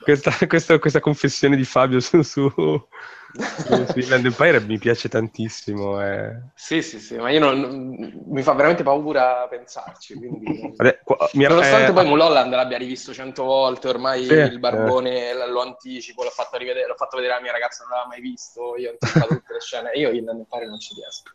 Questa, 0.03 0.31
questa, 0.47 0.79
questa, 0.79 1.01
confessione 1.01 1.57
di 1.57 1.65
Fabio 1.65 2.01
su, 2.01 2.23
su, 2.23 2.49
su 2.51 3.99
Inland 3.99 4.27
Empire 4.27 4.61
mi 4.61 4.79
piace 4.79 5.09
tantissimo. 5.09 6.03
Eh. 6.05 6.51
Sì, 6.55 6.83
sì, 6.83 6.99
sì, 6.99 7.17
ma 7.17 7.31
io 7.31 7.41
non, 7.41 8.13
mi 8.27 8.43
fa 8.43 8.53
veramente 8.53 8.83
paura 8.83 9.47
pensarci. 9.49 10.15
Quindi... 10.15 10.75
Vabbè, 10.77 11.01
qua, 11.05 11.29
mi, 11.35 11.45
Nonostante 11.45 11.91
eh, 11.91 11.95
poi 11.95 12.07
Mulholland 12.07 12.53
l'abbia 12.53 12.79
rivisto 12.79 13.13
cento 13.13 13.45
volte, 13.45 13.89
ormai 13.89 14.25
sì, 14.25 14.33
il 14.33 14.59
barbone 14.59 15.31
eh. 15.31 15.49
lo 15.49 15.63
anticipo, 15.63 16.23
l'ho 16.23 16.31
fatto, 16.31 16.59
rivedere, 16.59 16.87
l'ho 16.87 16.97
fatto 16.97 17.17
vedere 17.17 17.35
alla 17.35 17.43
mia 17.43 17.53
ragazza, 17.53 17.85
non 17.85 17.93
l'aveva 17.93 18.09
mai 18.09 18.21
visto, 18.21 18.77
io 18.77 18.89
ho 18.89 18.93
anticipato 18.93 19.35
tutte 19.41 19.53
le 19.53 19.61
scene, 19.61 19.91
io 19.95 20.11
Inland 20.11 20.41
Empire 20.41 20.67
non 20.67 20.81
ci 20.81 20.95
riesco. 20.95 21.33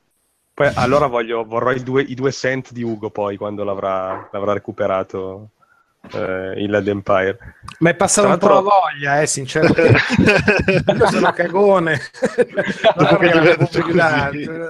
Poi 0.53 0.71
allora 0.73 1.05
voglio, 1.05 1.45
vorrò 1.45 1.71
i 1.71 1.83
due, 1.83 2.01
i 2.01 2.15
due 2.15 2.31
cent 2.31 2.71
di 2.71 2.81
Ugo 2.81 3.11
poi 3.11 3.37
quando 3.37 3.63
l'avrà, 3.63 4.27
l'avrà 4.31 4.53
recuperato 4.53 5.51
eh, 6.13 6.53
il 6.61 6.69
Led 6.69 6.87
Empire. 6.87 7.37
Ma 7.79 7.89
è 7.89 7.95
passato 7.95 8.27
un 8.27 8.37
po' 8.37 8.47
la 8.47 8.59
voglia, 8.61 9.21
eh, 9.21 9.27
sinceramente. 9.27 9.95
Io 10.97 11.07
sono 11.07 11.31
cagone. 11.31 11.99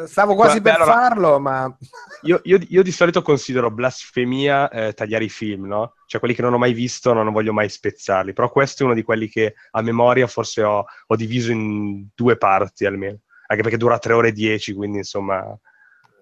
Stavo 0.05 0.35
quasi 0.35 0.57
ma, 0.57 0.61
per 0.61 0.75
allora, 0.75 0.91
farlo, 0.91 1.39
ma... 1.39 1.77
Io, 2.23 2.41
io, 2.43 2.59
io, 2.67 2.83
di 2.83 2.91
solito 2.91 3.21
considero 3.21 3.69
blasfemia 3.69 4.69
eh, 4.69 4.93
tagliare 4.93 5.25
i 5.25 5.29
film, 5.29 5.67
no? 5.67 5.93
Cioè 6.07 6.19
quelli 6.19 6.35
che 6.35 6.41
non 6.41 6.53
ho 6.53 6.57
mai 6.57 6.73
visto 6.73 7.13
non 7.13 7.31
voglio 7.31 7.53
mai 7.53 7.69
spezzarli. 7.69 8.33
Però 8.33 8.49
questo 8.49 8.83
è 8.83 8.85
uno 8.85 8.95
di 8.95 9.03
quelli 9.03 9.29
che 9.29 9.55
a 9.71 9.81
memoria 9.81 10.27
forse 10.27 10.63
ho, 10.63 10.85
ho 11.05 11.15
diviso 11.15 11.51
in 11.51 12.07
due 12.15 12.37
parti 12.37 12.85
almeno. 12.85 13.19
Anche 13.49 13.61
perché 13.61 13.77
dura 13.77 13.99
3 13.99 14.13
ore 14.13 14.29
e 14.29 14.33
10, 14.33 14.73
quindi 14.73 14.97
insomma... 14.97 15.57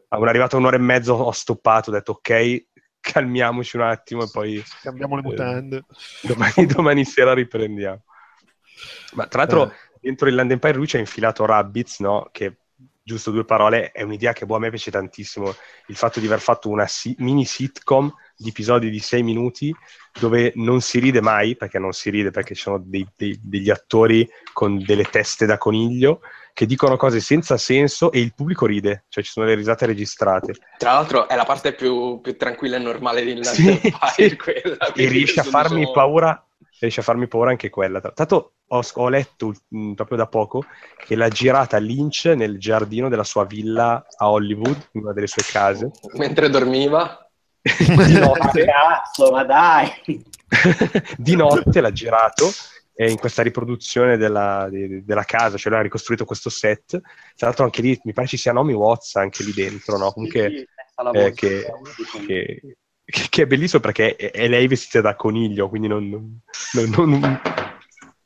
Sono 0.08 0.30
arrivato 0.30 0.56
a 0.56 0.60
un'ora 0.60 0.78
e 0.78 0.80
mezzo, 0.80 1.14
ho 1.14 1.32
stoppato, 1.32 1.90
ho 1.90 1.94
detto 1.94 2.14
ok, 2.14 2.68
calmiamoci 3.12 3.76
un 3.78 3.84
attimo 3.84 4.24
e 4.24 4.30
poi... 4.32 4.64
Cambiamo 4.82 5.16
le 5.16 5.22
mutande. 5.22 5.78
Eh, 5.78 6.28
domani, 6.28 6.66
domani, 6.66 7.06
sera 7.06 7.34
riprendiamo. 7.34 8.04
Ma 9.14 9.28
tra 9.28 9.40
l'altro, 9.40 9.70
eh. 9.70 9.76
dentro 10.02 10.28
il 10.28 10.36
Land 10.36 10.52
Empire 10.52 10.74
lui 10.74 10.88
ci 10.88 10.96
ha 10.98 11.00
infilato 11.00 11.46
Rabbids, 11.46 12.00
no? 12.00 12.28
Che, 12.32 12.58
giusto 13.06 13.30
due 13.30 13.46
parole, 13.46 13.92
è 13.92 14.02
un'idea 14.02 14.34
che 14.34 14.48
boh, 14.48 14.56
a 14.56 14.60
me 14.60 14.72
piace 14.72 14.90
tantissimo. 14.90 15.54
Il 15.88 15.96
fatto 15.96 16.20
di 16.20 16.26
aver 16.26 16.40
fatto 16.40 16.70
una 16.70 16.88
si- 16.88 17.16
mini 17.20 17.46
sitcom 17.46 18.12
di 18.36 18.50
episodi 18.50 18.90
di 18.90 18.98
sei 18.98 19.22
minuti 19.22 19.74
dove 20.20 20.52
non 20.56 20.82
si 20.82 20.98
ride 20.98 21.22
mai, 21.22 21.56
perché 21.56 21.78
non 21.78 21.92
si 21.92 22.10
ride 22.10 22.32
perché 22.32 22.56
ci 22.56 22.64
sono 22.64 22.82
dei, 22.84 23.08
dei, 23.16 23.40
degli 23.44 23.70
attori 23.70 24.28
con 24.54 24.84
delle 24.84 25.04
teste 25.04 25.46
da 25.46 25.60
coniglio 25.60 26.22
che 26.52 26.66
dicono 26.66 26.98
cose 26.98 27.20
senza 27.20 27.58
senso 27.58 28.12
e 28.12 28.22
il 28.22 28.34
pubblico 28.34 28.66
ride, 28.66 29.04
cioè 29.10 29.24
ci 29.24 29.30
sono 29.30 29.46
le 29.46 29.54
risate 29.54 29.86
registrate. 29.86 30.54
Tra 30.78 30.94
l'altro 30.94 31.28
è 31.28 31.36
la 31.36 31.44
parte 31.44 31.74
più, 31.74 32.22
più 32.22 32.36
tranquilla 32.38 32.78
e 32.78 32.80
normale 32.80 33.24
di 33.24 33.44
sì, 33.44 33.80
sì. 34.16 34.36
quella. 34.36 34.94
E 34.94 35.08
riesce 35.08 35.42
a 35.42 35.44
farmi 35.44 35.80
diciamo... 35.80 35.94
paura, 35.94 36.48
riesce 36.80 37.02
a 37.02 37.04
farmi 37.04 37.28
paura 37.28 37.52
anche 37.52 37.70
quella. 37.70 38.00
Tanto 38.00 38.55
ho, 38.68 38.82
ho 38.94 39.10
letto 39.10 39.54
mh, 39.68 39.78
mm, 39.78 39.94
proprio 39.94 40.18
da 40.18 40.28
poco 40.28 40.66
che 40.98 41.16
l'ha 41.16 41.30
girata 41.30 41.78
Lynch 41.78 42.26
nel 42.36 42.58
giardino 42.58 43.10
della 43.10 43.24
sua 43.24 43.46
villa 43.46 44.06
a 44.18 44.30
Hollywood, 44.30 44.90
in 44.94 45.02
una 45.02 45.14
delle 45.14 45.28
sue 45.28 45.44
case. 45.44 45.92
Mentre 46.16 46.50
dormiva? 46.50 47.20
di 47.62 48.14
notte. 48.20 48.66
Cazzo, 48.66 49.32
ma 49.32 49.44
dai! 49.44 49.90
di 51.18 51.36
notte 51.36 51.82
l'ha 51.82 51.92
girato 51.92 52.50
eh, 52.96 53.10
in 53.10 53.18
questa 53.18 53.42
riproduzione 53.42 54.18
della, 54.18 54.68
di, 54.70 55.04
della 55.04 55.24
casa, 55.24 55.58
cioè 55.58 55.72
lui 55.72 55.80
ha 55.80 55.84
ricostruito 55.84 56.26
questo 56.26 56.50
set. 56.50 57.00
Tra 57.36 57.48
l'altro 57.48 57.66
anche 57.66 57.82
lì 57.82 58.00
mi 58.04 58.14
pare 58.14 58.28
ci 58.28 58.38
sia 58.38 58.54
Naomi 58.54 58.74
Watts 58.74 59.16
anche 59.16 59.44
lì 59.44 59.52
dentro, 59.52 59.98
no? 59.98 60.12
Comunque 60.12 60.50
sì, 60.50 60.68
eh, 61.18 61.34
che, 61.34 61.72
che, 62.26 63.28
che, 63.30 63.42
è 63.42 63.48
bellissimo 63.48 63.82
perché 63.82 64.16
è, 64.16 64.32
è, 64.32 64.48
lei 64.48 64.68
vestita 64.68 65.02
da 65.02 65.16
coniglio, 65.16 65.68
quindi 65.70 65.88
non... 65.88 66.08
non, 66.08 67.10
non 67.10 67.40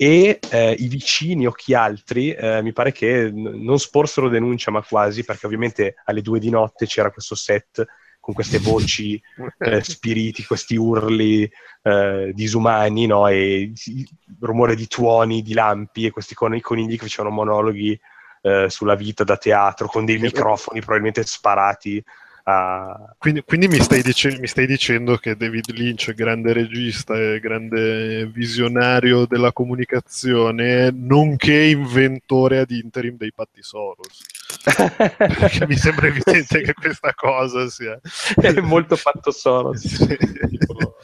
e 0.01 0.39
eh, 0.47 0.71
i 0.79 0.87
vicini 0.87 1.45
o 1.45 1.51
chi 1.51 1.73
altri 1.73 2.31
eh, 2.31 2.61
mi 2.61 2.71
pare 2.71 2.93
che 2.93 3.29
n- 3.29 3.61
non 3.65 3.77
sporsero 3.79 4.29
denuncia 4.29 4.71
ma 4.71 4.81
quasi 4.81 5.25
perché 5.25 5.45
ovviamente 5.45 5.95
alle 6.05 6.21
due 6.21 6.39
di 6.39 6.49
notte 6.49 6.85
c'era 6.85 7.11
questo 7.11 7.35
set 7.35 7.85
con 8.17 8.33
queste 8.33 8.59
voci 8.63 9.21
eh, 9.57 9.83
spiriti, 9.83 10.45
questi 10.45 10.77
urli 10.77 11.51
eh, 11.83 12.31
disumani, 12.33 13.07
no? 13.07 13.27
e 13.27 13.73
il 13.73 14.07
rumore 14.39 14.75
di 14.75 14.87
tuoni, 14.87 15.41
di 15.41 15.53
lampi 15.53 16.05
e 16.05 16.11
questi 16.11 16.33
con- 16.33 16.57
conigli 16.61 16.91
che 16.91 17.03
facevano 17.03 17.35
monologhi 17.35 17.99
eh, 18.43 18.67
sulla 18.69 18.95
vita 18.95 19.25
da 19.25 19.35
teatro 19.35 19.87
con 19.87 20.05
dei 20.05 20.17
microfoni 20.17 20.79
probabilmente 20.79 21.25
sparati 21.25 22.01
a... 22.49 23.15
Quindi, 23.17 23.43
quindi 23.45 23.67
mi, 23.67 23.79
stai 23.79 24.01
dice- 24.01 24.37
mi, 24.39 24.47
stai 24.47 24.65
dicendo 24.65 25.17
che 25.17 25.35
David 25.35 25.71
Lynch, 25.71 26.13
grande 26.13 26.53
regista 26.53 27.15
e 27.15 27.39
grande 27.39 28.25
visionario 28.25 29.25
della 29.25 29.51
comunicazione, 29.51 30.89
nonché 30.91 31.65
inventore 31.65 32.59
ad 32.59 32.71
interim 32.71 33.17
dei 33.17 33.31
patti 33.33 33.61
Soros. 33.61 34.25
Perché 35.17 35.67
mi 35.67 35.75
sembra 35.75 36.07
evidente 36.07 36.61
che 36.61 36.73
questa 36.73 37.13
cosa 37.13 37.67
sia... 37.69 37.99
È 38.35 38.59
molto 38.61 38.95
fatto 38.95 39.31
Soros. 39.31 39.85
sì. 39.85 40.17
tipo... 40.49 40.95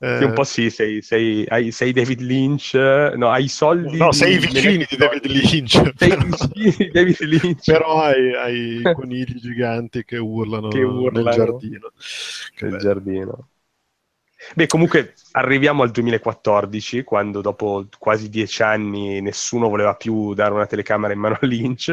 Eh, 0.00 0.24
un 0.24 0.32
po' 0.32 0.44
sì, 0.44 0.70
sei, 0.70 1.02
sei, 1.02 1.44
sei, 1.72 1.92
David 1.92 2.20
Lynch, 2.20 2.74
no, 2.74 3.30
hai 3.30 3.44
i 3.44 3.48
soldi. 3.48 3.96
No, 3.96 4.12
sei 4.12 4.38
vicini 4.38 4.86
di 4.88 4.96
David 4.96 5.26
Lynch. 5.26 5.92
Sei 5.96 6.08
però, 6.08 6.22
vicini 6.22 6.74
di 6.76 6.90
David 6.90 7.20
Lynch. 7.22 7.64
Però 7.64 8.02
hai, 8.02 8.34
hai 8.34 8.94
conigli 8.94 9.40
giganti 9.40 10.04
che 10.04 10.18
urlano, 10.18 10.68
che 10.68 10.82
urlano 10.82 11.24
nel 11.24 11.34
giardino. 11.34 11.92
Nel 12.60 12.78
giardino. 12.78 13.48
Beh, 14.54 14.68
comunque 14.68 15.14
arriviamo 15.32 15.82
al 15.82 15.90
2014, 15.90 17.02
quando 17.02 17.40
dopo 17.40 17.84
quasi 17.98 18.28
dieci 18.28 18.62
anni 18.62 19.20
nessuno 19.20 19.68
voleva 19.68 19.96
più 19.96 20.32
dare 20.32 20.54
una 20.54 20.66
telecamera 20.66 21.12
in 21.12 21.18
mano 21.18 21.38
a 21.40 21.44
Lynch 21.44 21.88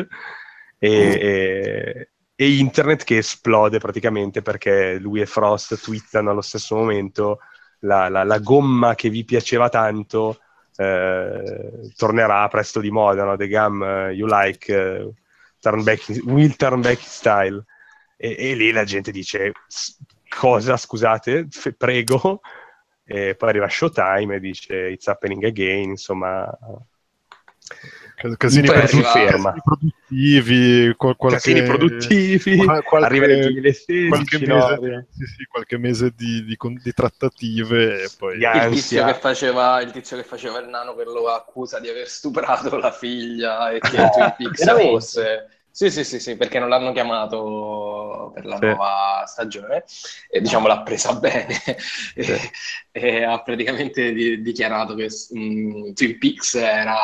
e, 0.77 0.89
mm. 0.89 1.11
e, 1.11 2.09
e 2.35 2.55
internet 2.55 3.03
che 3.03 3.17
esplode 3.17 3.79
praticamente 3.79 4.43
perché 4.43 4.99
lui 4.99 5.21
e 5.21 5.25
Frost 5.25 5.81
twittano 5.81 6.29
allo 6.29 6.41
stesso 6.41 6.75
momento 6.75 7.39
la, 7.79 8.09
la, 8.09 8.23
la 8.23 8.39
gomma 8.39 8.95
che 8.95 9.09
vi 9.09 9.23
piaceva 9.23 9.69
tanto 9.69 10.39
eh, 10.77 11.91
tornerà 11.95 12.47
presto 12.47 12.79
di 12.79 12.91
moda, 12.91 13.23
no? 13.23 13.37
The 13.37 13.47
gum 13.47 13.81
uh, 13.81 14.09
you 14.11 14.27
like 14.27 14.73
uh, 14.73 15.13
turn 15.59 15.83
back 15.83 16.05
will 16.23 16.55
turn 16.55 16.81
back 16.81 16.99
style. 16.99 17.63
E, 18.17 18.35
e, 18.37 18.55
lì 18.55 18.71
la 18.71 18.83
gente 18.83 19.11
dice 19.11 19.51
cosa, 20.29 20.77
scusate, 20.77 21.47
F- 21.49 21.73
prego. 21.77 22.41
E 23.07 23.35
poi 23.35 23.49
arriva 23.49 23.69
Showtime 23.69 24.35
e 24.35 24.39
dice 24.39 24.73
it's 24.89 25.07
happening 25.07 25.43
again, 25.45 25.91
insomma 25.91 26.49
casini, 28.37 28.67
produttivi, 28.67 29.03
casini 29.07 29.61
produttivi, 29.61 30.95
qual- 30.95 31.15
qualche, 31.15 31.37
casini 31.37 31.63
produttivi. 31.63 32.55
qualche, 32.83 32.95
arriva 32.95 33.25
nel 33.27 33.41
2016 33.41 34.07
qualche 34.07 34.39
mese, 34.39 34.77
no? 34.77 35.05
sì, 35.11 35.25
sì, 35.25 35.43
qualche 35.45 35.77
mese 35.77 36.13
di, 36.15 36.43
di, 36.43 36.57
di, 36.57 36.93
trattative 36.93 38.03
e 38.03 38.09
poi 38.17 38.37
il 38.37 38.67
tizio, 38.71 39.13
faceva, 39.15 39.81
il 39.81 39.91
tizio, 39.91 40.17
che 40.17 40.23
faceva, 40.23 40.59
il 40.59 40.67
nano 40.67 40.95
per 40.95 41.07
lo 41.07 41.27
accusa 41.27 41.79
di 41.79 41.89
aver 41.89 42.07
stuprato 42.07 42.77
la 42.77 42.91
figlia 42.91 43.71
e 43.71 43.79
che 43.79 43.95
Twin 44.11 44.33
Peaks 44.37 44.71
fosse 44.71 45.49
Sì, 45.75 45.91
sì, 45.91 46.05
sì, 46.05 46.21
sì, 46.21 46.37
perché 46.37 46.57
non 46.57 46.69
l'hanno 46.69 46.93
chiamato 46.93 48.31
per 48.33 48.45
la 48.45 48.55
sì. 48.55 48.65
nuova 48.65 49.25
stagione 49.27 49.83
e 50.29 50.39
diciamo 50.39 50.67
l'ha 50.67 50.83
presa 50.83 51.11
bene 51.19 51.53
sì. 51.53 52.21
e, 52.21 52.51
e, 52.93 53.23
ha 53.25 53.41
praticamente 53.41 54.13
di, 54.13 54.41
dichiarato 54.41 54.95
che 54.95 55.09
um, 55.31 55.93
Twin 55.93 56.17
Peaks 56.17 56.53
era 56.53 56.95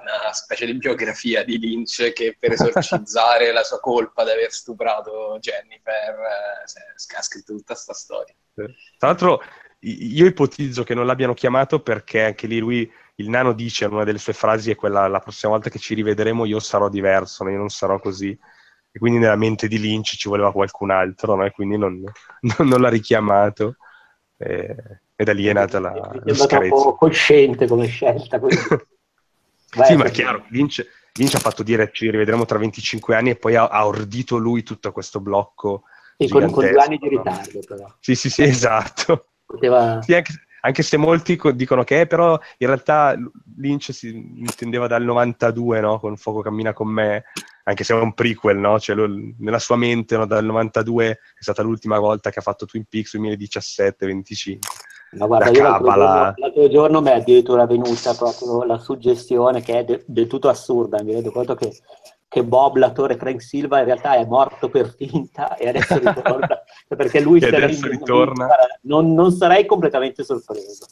una 0.00 0.32
specie 0.32 0.66
di 0.66 0.74
biografia 0.74 1.42
di 1.42 1.58
Lynch 1.58 2.12
che 2.12 2.36
per 2.38 2.52
esorcizzare 2.54 3.50
la 3.50 3.64
sua 3.64 3.80
colpa 3.80 4.22
di 4.22 4.30
aver 4.30 4.52
stuprato 4.52 5.38
Jennifer 5.40 6.14
eh, 6.14 7.16
ha 7.16 7.22
scritto 7.22 7.54
tutta 7.54 7.74
questa 7.74 7.92
storia. 7.92 8.34
Sì. 8.54 8.62
Tra 8.98 9.08
l'altro 9.08 9.42
io 9.80 10.26
ipotizzo 10.26 10.84
che 10.84 10.94
non 10.94 11.06
l'abbiano 11.06 11.34
chiamato 11.34 11.80
perché 11.80 12.22
anche 12.22 12.46
lì 12.46 12.60
lui 12.60 12.88
il 13.22 13.28
nano 13.28 13.52
dice 13.52 13.84
una 13.86 14.04
delle 14.04 14.18
sue 14.18 14.32
frasi 14.32 14.70
è 14.70 14.74
quella 14.74 15.06
la 15.06 15.20
prossima 15.20 15.52
volta 15.52 15.70
che 15.70 15.78
ci 15.78 15.94
rivedremo 15.94 16.44
io 16.44 16.58
sarò 16.58 16.88
diverso, 16.88 17.48
io 17.48 17.56
non 17.56 17.68
sarò 17.68 17.98
così. 17.98 18.38
E 18.94 18.98
quindi 18.98 19.18
nella 19.18 19.36
mente 19.36 19.68
di 19.68 19.78
Lynch 19.78 20.16
ci 20.16 20.28
voleva 20.28 20.52
qualcun 20.52 20.90
altro, 20.90 21.34
no? 21.34 21.46
e 21.46 21.50
quindi 21.50 21.78
non, 21.78 22.02
non, 22.58 22.68
non 22.68 22.80
l'ha 22.80 22.90
richiamato. 22.90 23.76
E, 24.36 24.76
e, 25.14 25.24
da 25.24 25.32
lì 25.32 25.46
è 25.46 25.52
nata 25.52 25.78
la, 25.80 25.92
è 25.92 26.32
la 26.32 26.46
troppo 26.46 26.94
cosciente 26.96 27.66
come 27.66 27.86
scelta. 27.86 28.38
Vai, 29.74 29.86
sì, 29.86 29.96
ma 29.96 30.04
è 30.04 30.10
chiaro, 30.10 30.44
Lynch, 30.48 30.86
Lynch, 31.14 31.34
ha 31.34 31.38
fatto 31.38 31.62
dire 31.62 31.90
ci 31.94 32.10
rivedremo 32.10 32.44
tra 32.44 32.58
25 32.58 33.16
anni 33.16 33.30
e 33.30 33.36
poi 33.36 33.56
ha, 33.56 33.68
ha 33.68 33.86
ordito 33.86 34.36
lui 34.36 34.62
tutto 34.62 34.92
questo 34.92 35.20
blocco. 35.20 35.84
Sì, 36.18 36.28
con, 36.28 36.50
con, 36.50 36.68
due 36.68 36.82
anni 36.82 36.98
di 36.98 37.08
ritardo 37.08 37.60
però. 37.66 37.90
Sì, 37.98 38.14
sì, 38.14 38.28
sì, 38.28 38.42
esatto. 38.42 39.28
Poteva... 39.46 40.02
Sì, 40.02 40.12
anche, 40.12 40.32
anche 40.64 40.82
se 40.82 40.96
molti 40.96 41.38
dicono 41.54 41.82
che 41.82 42.02
è, 42.02 42.06
però 42.06 42.38
in 42.58 42.66
realtà 42.66 43.16
Lynch 43.56 43.92
si 43.92 44.08
intendeva 44.08 44.86
dal 44.86 45.02
92, 45.02 45.80
no? 45.80 45.98
Con 45.98 46.16
Fuoco 46.16 46.40
cammina 46.40 46.72
con 46.72 46.88
me, 46.88 47.24
anche 47.64 47.82
se 47.82 47.94
è 47.94 48.00
un 48.00 48.14
prequel, 48.14 48.58
no? 48.58 48.78
Cioè, 48.78 48.94
lo, 48.94 49.08
nella 49.38 49.58
sua 49.58 49.76
mente 49.76 50.16
no? 50.16 50.24
dal 50.24 50.44
92 50.44 51.08
è 51.10 51.18
stata 51.38 51.62
l'ultima 51.62 51.98
volta 51.98 52.30
che 52.30 52.38
ha 52.38 52.42
fatto 52.42 52.66
Twin 52.66 52.84
Peaks 52.88 53.16
2017-25. 53.16 54.58
Ma 55.12 55.26
guarda, 55.26 55.50
io 55.50 55.62
l'altro 55.62 55.92
giorno, 55.92 56.34
l'altro 56.36 56.68
giorno 56.68 57.00
mi 57.02 57.08
è 57.08 57.14
addirittura 57.14 57.66
venuta 57.66 58.14
proprio 58.14 58.64
la 58.64 58.78
suggestione 58.78 59.60
che 59.60 59.80
è 59.80 59.84
de, 59.84 60.04
del 60.06 60.26
tutto 60.26 60.48
assurda, 60.48 61.02
mi 61.02 61.12
rendo 61.12 61.32
conto 61.32 61.54
che 61.54 61.70
che 62.32 62.42
Bob, 62.42 62.76
l'attore 62.76 63.18
Frank 63.18 63.42
Silva, 63.42 63.80
in 63.80 63.84
realtà 63.84 64.14
è 64.14 64.24
morto 64.24 64.70
per 64.70 64.94
finta 64.96 65.54
e 65.56 65.68
adesso 65.68 65.98
ritorna, 65.98 66.62
perché 66.88 67.20
lui 67.20 67.38
se 67.40 67.48
adesso 67.48 67.86
ritorna. 67.86 68.48
Non, 68.84 69.12
non, 69.12 69.32
sarei 69.32 69.66
completamente 69.66 70.24
sorpreso. 70.24 70.86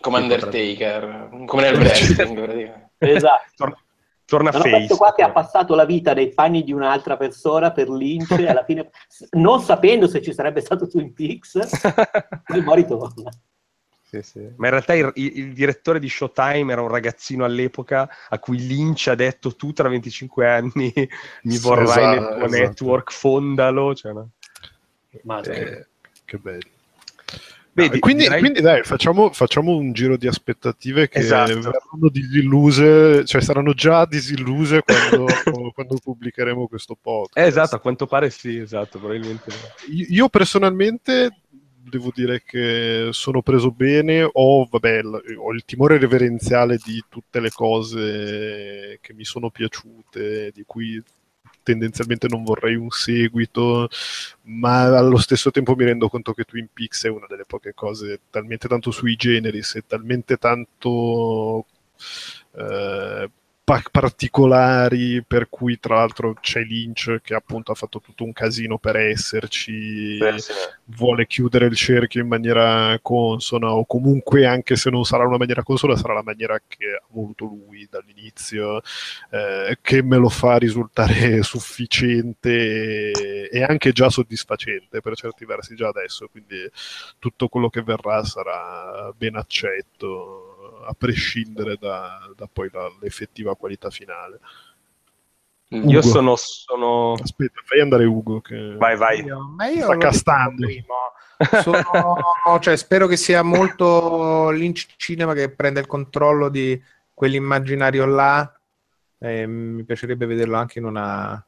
Come 0.00 0.20
Undertaker, 0.20 1.28
come 1.44 1.62
nel 1.62 1.76
wrestling, 1.76 2.88
Esatto. 2.96 3.52
Torna, 3.54 3.76
torna 4.24 4.52
face. 4.52 4.70
Questo 4.70 4.96
qua 4.96 5.12
che 5.12 5.22
ha 5.22 5.30
passato 5.30 5.74
la 5.74 5.84
vita 5.84 6.14
nei 6.14 6.32
panni 6.32 6.64
di 6.64 6.72
un'altra 6.72 7.18
persona 7.18 7.72
per 7.72 7.90
Lynch 7.90 8.30
e 8.30 8.48
alla 8.48 8.64
fine, 8.64 8.88
non 9.32 9.60
sapendo 9.60 10.08
se 10.08 10.22
ci 10.22 10.32
sarebbe 10.32 10.62
stato 10.62 10.86
Twin 10.86 11.12
Peaks, 11.12 11.58
poi 12.46 12.64
ritorna. 12.74 13.30
Sì, 14.10 14.22
sì. 14.22 14.40
Ma 14.56 14.66
in 14.66 14.72
realtà 14.72 14.94
il, 14.94 15.12
il, 15.14 15.52
direttore 15.52 16.00
di 16.00 16.08
Showtime 16.08 16.72
era 16.72 16.82
un 16.82 16.88
ragazzino 16.88 17.44
all'epoca 17.44 18.08
a 18.28 18.38
cui 18.40 18.58
Lynch 18.66 19.06
ha 19.06 19.14
detto 19.14 19.54
tu 19.54 19.72
tra 19.72 19.88
25 19.88 20.48
anni 20.48 20.92
mi 21.44 21.58
vorrai 21.58 21.84
esatto, 21.84 22.18
nel 22.18 22.18
tuo 22.18 22.46
esatto. 22.46 22.48
network, 22.48 23.12
fondalo. 23.12 23.94
Cioè, 23.94 24.12
no? 24.12 24.30
eh, 25.44 25.86
che 26.24 26.38
bello. 26.38 26.68
Vedi, 27.72 27.94
no, 27.94 27.98
quindi, 28.00 28.22
direi... 28.24 28.40
quindi, 28.40 28.60
dai, 28.60 28.82
facciamo, 28.82 29.32
facciamo, 29.32 29.76
un 29.76 29.92
giro 29.92 30.16
di 30.16 30.26
aspettative 30.26 31.08
che 31.08 31.20
esatto. 31.20 31.54
verranno 31.54 32.08
disilluse, 32.10 33.24
cioè 33.24 33.40
saranno 33.40 33.74
già 33.74 34.04
disilluse 34.06 34.82
quando, 34.82 35.26
quando 35.72 35.96
pubblicheremo 36.02 36.66
questo 36.66 36.96
podcast. 37.00 37.38
Eh, 37.38 37.48
esatto, 37.48 37.76
a 37.76 37.78
quanto 37.78 38.08
pare 38.08 38.30
sì, 38.30 38.56
esatto, 38.56 38.98
probabilmente. 38.98 39.52
Io, 39.92 40.06
io 40.08 40.28
personalmente 40.28 41.42
devo 41.82 42.10
dire 42.14 42.42
che 42.42 43.08
sono 43.12 43.42
preso 43.42 43.70
bene, 43.70 44.28
ho, 44.30 44.64
vabbè, 44.64 45.02
ho 45.36 45.52
il 45.52 45.64
timore 45.64 45.98
reverenziale 45.98 46.78
di 46.84 47.02
tutte 47.08 47.40
le 47.40 47.50
cose 47.50 48.98
che 49.00 49.12
mi 49.14 49.24
sono 49.24 49.50
piaciute, 49.50 50.50
di 50.52 50.64
cui 50.66 51.02
tendenzialmente 51.62 52.28
non 52.28 52.42
vorrei 52.44 52.74
un 52.74 52.90
seguito, 52.90 53.88
ma 54.42 54.96
allo 54.96 55.18
stesso 55.18 55.50
tempo 55.50 55.74
mi 55.74 55.84
rendo 55.84 56.08
conto 56.08 56.32
che 56.32 56.44
Twin 56.44 56.68
Peaks 56.72 57.04
è 57.04 57.08
una 57.08 57.26
delle 57.28 57.44
poche 57.44 57.74
cose 57.74 58.20
talmente 58.30 58.68
tanto 58.68 58.90
sui 58.90 59.16
generis 59.16 59.74
e 59.76 59.86
talmente 59.86 60.36
tanto 60.36 61.66
eh, 62.56 63.30
particolari 63.90 65.22
per 65.22 65.48
cui 65.48 65.78
tra 65.78 65.96
l'altro 65.96 66.34
c'è 66.40 66.62
Lynch 66.62 67.20
che 67.22 67.34
appunto 67.34 67.72
ha 67.72 67.74
fatto 67.74 68.00
tutto 68.00 68.24
un 68.24 68.32
casino 68.32 68.78
per 68.78 68.96
esserci 68.96 70.16
Beh, 70.18 70.38
sì. 70.38 70.52
vuole 70.86 71.26
chiudere 71.26 71.66
il 71.66 71.76
cerchio 71.76 72.22
in 72.22 72.28
maniera 72.28 72.98
consona 73.00 73.72
o 73.72 73.84
comunque 73.84 74.46
anche 74.46 74.76
se 74.76 74.90
non 74.90 75.04
sarà 75.04 75.26
una 75.26 75.36
maniera 75.36 75.62
consona 75.62 75.96
sarà 75.96 76.14
la 76.14 76.22
maniera 76.22 76.60
che 76.66 76.98
ha 77.00 77.06
voluto 77.10 77.44
lui 77.44 77.86
dall'inizio 77.90 78.80
eh, 79.30 79.78
che 79.80 80.02
me 80.02 80.16
lo 80.16 80.28
fa 80.28 80.56
risultare 80.56 81.42
sufficiente 81.44 83.48
e 83.48 83.62
anche 83.62 83.92
già 83.92 84.10
soddisfacente 84.10 85.00
per 85.00 85.14
certi 85.14 85.44
versi 85.44 85.76
già 85.76 85.88
adesso 85.88 86.28
quindi 86.28 86.68
tutto 87.18 87.48
quello 87.48 87.68
che 87.68 87.82
verrà 87.82 88.24
sarà 88.24 89.12
ben 89.16 89.36
accetto 89.36 90.49
a 90.86 90.94
prescindere 90.94 91.76
da, 91.76 92.30
da 92.36 92.48
poi 92.52 92.70
dall'effettiva 92.70 93.56
qualità 93.56 93.90
finale. 93.90 94.40
Ugo. 95.70 95.90
Io 95.90 96.02
sono, 96.02 96.34
sono, 96.36 97.12
Aspetta, 97.12 97.60
fai 97.64 97.80
andare 97.80 98.04
Ugo. 98.04 98.40
Che... 98.40 98.74
Vai, 98.76 98.96
vai. 98.96 99.24
Ma 99.24 99.68
io 99.68 99.84
sta 99.84 99.96
castando. 99.96 100.66
Sono... 101.62 101.84
cioè, 102.60 102.76
spero 102.76 103.06
che 103.06 103.16
sia 103.16 103.42
molto 103.42 104.50
Lynch 104.50 104.88
Cinema 104.96 105.32
che 105.32 105.50
prenda 105.50 105.78
il 105.78 105.86
controllo 105.86 106.48
di 106.48 106.80
quell'immaginario 107.14 108.04
là. 108.04 108.52
Eh, 109.18 109.46
mi 109.46 109.84
piacerebbe 109.84 110.26
vederlo 110.26 110.56
anche 110.56 110.80
in 110.80 110.86
una 110.86 111.44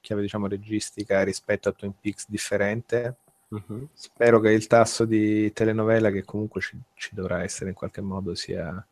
chiave, 0.00 0.22
diciamo, 0.22 0.46
registica 0.46 1.24
rispetto 1.24 1.68
a 1.68 1.72
Twin 1.72 1.94
Peaks 2.00 2.26
differente. 2.28 3.16
Uh-huh. 3.48 3.88
Spero 3.92 4.40
che 4.40 4.50
il 4.50 4.66
tasso 4.66 5.04
di 5.04 5.52
telenovela, 5.52 6.10
che 6.10 6.24
comunque 6.24 6.60
ci, 6.60 6.78
ci, 6.94 7.10
dovrà 7.14 7.42
essere 7.42 7.70
in 7.70 7.76
qualche 7.76 8.00
modo, 8.00 8.34
sia 8.34 8.84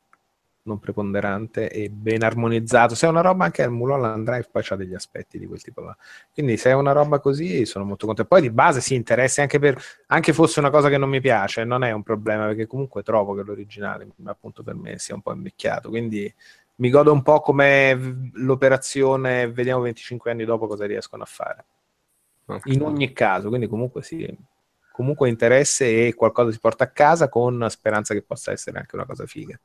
non 0.65 0.79
preponderante 0.79 1.69
e 1.71 1.89
ben 1.91 2.23
armonizzato. 2.23 2.95
Se 2.95 3.07
è 3.07 3.11
una 3.11 3.21
roba 3.21 3.45
anche 3.45 3.63
al 3.63 3.73
Mulholland 3.73 4.25
Drive, 4.25 4.49
poi 4.51 4.63
c'ha 4.63 4.77
degli 4.77 4.95
aspetti 4.95 5.39
di 5.39 5.47
quel 5.47 5.61
tipo 5.63 5.81
là. 5.81 5.97
Quindi 6.33 6.57
se 6.57 6.71
è 6.71 6.75
una 6.75 6.93
roba 6.93 7.19
così, 7.19 7.65
sono 7.67 7.85
molto 7.85 8.07
contento. 8.07 8.33
Poi 8.33 8.43
di 8.43 8.51
base 8.51 8.81
si 8.81 8.95
interessa 8.95 9.43
anche 9.43 9.59
per, 9.59 9.81
anche 10.07 10.33
fosse 10.33 10.61
una 10.61 10.71
cosa 10.71 10.89
che 10.89 10.99
non 10.99 11.09
mi 11.09 11.21
piace, 11.21 11.65
non 11.65 11.83
è 11.83 11.91
un 11.91 12.03
problema, 12.03 12.47
perché 12.47 12.67
comunque 12.67 13.03
trovo 13.03 13.35
che 13.35 13.43
l'originale, 13.43 14.09
appunto 14.25 14.63
per 14.63 14.75
me, 14.75 14.99
sia 14.99 15.15
un 15.15 15.23
po' 15.23 15.33
invecchiato. 15.33 15.89
Quindi 15.89 16.33
mi 16.77 16.91
godo 16.91 17.13
un 17.13 17.23
po' 17.23 17.41
come 17.41 18.31
l'operazione, 18.35 19.51
vediamo 19.51 19.83
25 19.83 20.31
anni 20.31 20.45
dopo 20.45 20.67
cosa 20.67 20.87
riescono 20.87 21.23
a 21.23 21.27
fare. 21.27 21.65
Okay. 22.57 22.75
In 22.75 22.83
ogni 22.83 23.13
caso, 23.13 23.49
quindi 23.49 23.67
comunque 23.67 24.03
sì, 24.03 24.27
comunque 24.93 25.29
interesse 25.29 26.07
e 26.07 26.15
qualcosa 26.15 26.53
si 26.53 26.59
porta 26.59 26.85
a 26.85 26.91
casa 26.91 27.29
con 27.29 27.67
speranza 27.71 28.15
che 28.15 28.23
possa 28.23 28.53
essere 28.53 28.79
anche 28.79 28.95
una 28.95 29.07
cosa 29.07 29.27
figa. 29.27 29.59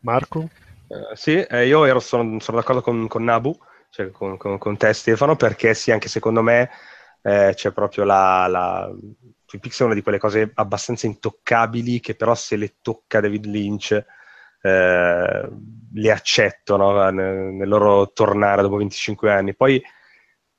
Marco? 0.00 0.48
Uh, 0.88 1.14
sì, 1.14 1.36
eh, 1.36 1.66
io 1.66 1.84
ero, 1.84 2.00
sono, 2.00 2.38
sono, 2.40 2.58
d'accordo 2.58 2.80
con, 2.80 3.06
con 3.08 3.24
Nabu, 3.24 3.56
cioè 3.90 4.10
con, 4.10 4.36
con, 4.36 4.58
con, 4.58 4.76
te 4.76 4.92
Stefano, 4.92 5.36
perché 5.36 5.74
sì, 5.74 5.90
anche 5.90 6.08
secondo 6.08 6.42
me 6.42 6.70
eh, 7.22 7.52
c'è 7.54 7.72
proprio 7.72 8.04
la, 8.04 8.46
la... 8.46 8.90
Twin 9.44 9.60
Peaks 9.60 9.80
è 9.80 9.84
una 9.84 9.94
di 9.94 10.02
quelle 10.02 10.18
cose 10.18 10.50
abbastanza 10.54 11.06
intoccabili 11.06 12.00
che 12.00 12.14
però 12.14 12.34
se 12.34 12.56
le 12.56 12.76
tocca 12.82 13.20
David 13.20 13.46
Lynch 13.46 14.04
eh, 14.60 15.48
le 15.94 16.10
accetto 16.10 16.76
no? 16.76 17.10
nel, 17.10 17.54
nel 17.54 17.68
loro 17.68 18.12
tornare 18.12 18.62
dopo 18.62 18.76
25 18.76 19.32
anni. 19.32 19.54
Poi 19.54 19.82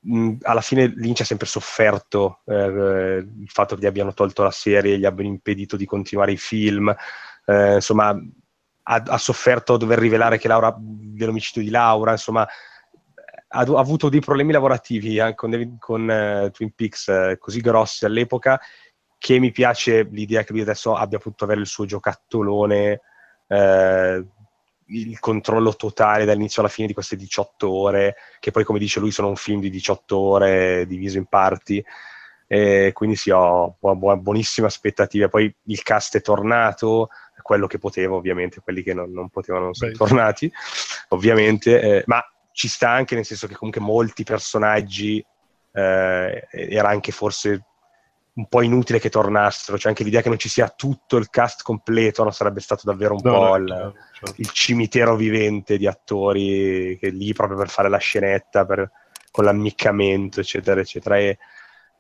mh, 0.01 0.38
alla 0.41 0.61
fine 0.61 0.88
Lynch 0.88 1.21
ha 1.21 1.26
sempre 1.26 1.47
sofferto 1.47 2.41
eh, 2.45 3.26
il 3.26 3.49
fatto 3.49 3.76
che 3.76 3.81
gli 3.81 3.88
abbiano 3.88 4.13
tolto 4.13 4.43
la 4.43 4.51
serie, 4.51 4.97
gli 4.97 5.05
abbiano 5.05 5.30
impedito 5.30 5.76
di 5.76 5.85
continuare 5.85 6.31
i 6.31 6.38
film, 6.38 6.93
eh, 7.45 7.76
insomma 7.76 8.09
ha, 8.09 9.03
ha, 9.05 9.17
sofferto 9.17 9.77
dover 9.77 9.99
rivelare 9.99 10.38
che 10.38 10.47
Laura, 10.47 10.76
dell'omicidio 10.77 11.61
di 11.61 11.69
Laura, 11.69 12.11
insomma 12.11 12.41
ha, 12.41 13.59
ha 13.59 13.80
avuto 13.80 14.09
dei 14.09 14.21
problemi 14.21 14.51
lavorativi 14.51 15.17
eh, 15.17 15.35
con, 15.35 15.77
con 15.80 16.09
eh, 16.09 16.49
Twin 16.51 16.71
Peaks 16.73 17.07
eh, 17.07 17.38
così 17.39 17.59
grossi 17.61 18.05
all'epoca 18.05 18.59
che 19.17 19.38
mi 19.39 19.51
piace 19.51 20.03
l'idea 20.03 20.43
che 20.43 20.53
lui 20.53 20.61
adesso 20.61 20.95
abbia 20.95 21.17
potuto 21.17 21.43
avere 21.43 21.59
il 21.59 21.67
suo 21.67 21.85
giocattolone 21.85 23.01
eh, 23.47 24.26
il 24.90 25.20
controllo 25.20 25.76
totale 25.76 26.26
dall'inizio 26.26 26.61
alla 26.61 26.72
fine 26.72 26.88
di 26.88 26.94
queste 26.94 27.16
18 27.16 27.70
ore, 27.70 28.16
che 28.40 28.52
poi 28.52 28.64
come 28.64 28.80
dice 28.80 28.99
lui 28.99 29.11
sono 29.11 29.28
un 29.28 29.36
film 29.36 29.60
di 29.60 29.70
18 29.70 30.18
ore 30.18 30.86
diviso 30.88 31.18
in 31.18 31.26
parti, 31.26 31.84
e 32.52 32.91
quindi 32.94 33.16
sì, 33.16 33.30
ho 33.30 33.78
buona, 33.80 34.18
buonissime 34.18 34.66
aspettative. 34.66 35.30
Poi 35.30 35.53
il 35.66 35.84
cast 35.84 36.18
è 36.18 36.22
tornato, 36.22 37.10
quello 37.41 37.68
che 37.68 37.78
potevo 37.78 38.18
ovviamente, 38.18 38.61
quelli 38.61 38.82
che 38.82 38.94
non, 38.94 39.11
non 39.11 39.30
potevano 39.30 39.74
sono 39.74 39.91
Beh. 39.91 39.98
tornati, 39.98 40.52
ovviamente, 41.10 41.82
eh, 41.82 42.03
ma 42.07 42.24
ci 42.52 42.68
sta 42.68 42.90
anche 42.90 43.16
nel 43.16 43.26
senso 43.26 43.48
che 43.48 43.56
comunque 43.56 43.82
molti 43.82 44.24
personaggi 44.24 45.24
eh, 45.72 46.48
era 46.52 46.90
anche 46.90 47.11
forse 47.11 47.64
un 48.40 48.48
po' 48.48 48.61
inutile 48.61 48.99
che 48.99 49.10
tornassero, 49.10 49.78
cioè 49.78 49.91
anche 49.91 50.06
l'idea 50.06 50.22
che 50.22 50.30
non 50.30 50.40
ci 50.40 50.48
sia 50.48 50.70
tutto 50.70 51.18
il 51.18 51.30
cast 51.30 51.61
completo 51.61 52.24
no, 52.24 52.32
sarebbe 52.32 52.61
stato 52.61 52.84
davvero 52.86 53.16
un 53.16 53.20
no, 53.22 53.32
po' 53.32 53.56
il, 53.57 53.68
certo, 53.68 53.95
certo. 54.14 54.36
il, 54.38 54.49
cimitero 54.52 55.16
vivente 55.18 55.78
di 55.78 55.86
attori 55.86 56.98
che 56.99 57.10
lì 57.10 57.34
proprio 57.34 57.57
per 57.57 57.68
fare 57.68 57.90
la 57.90 57.98
scenetta, 57.98 58.66
per, 58.66 58.90
con 59.30 59.44
l'ammiccamento, 59.44 60.40
eccetera, 60.40 60.80
eccetera. 60.80 61.18
E, 61.18 61.38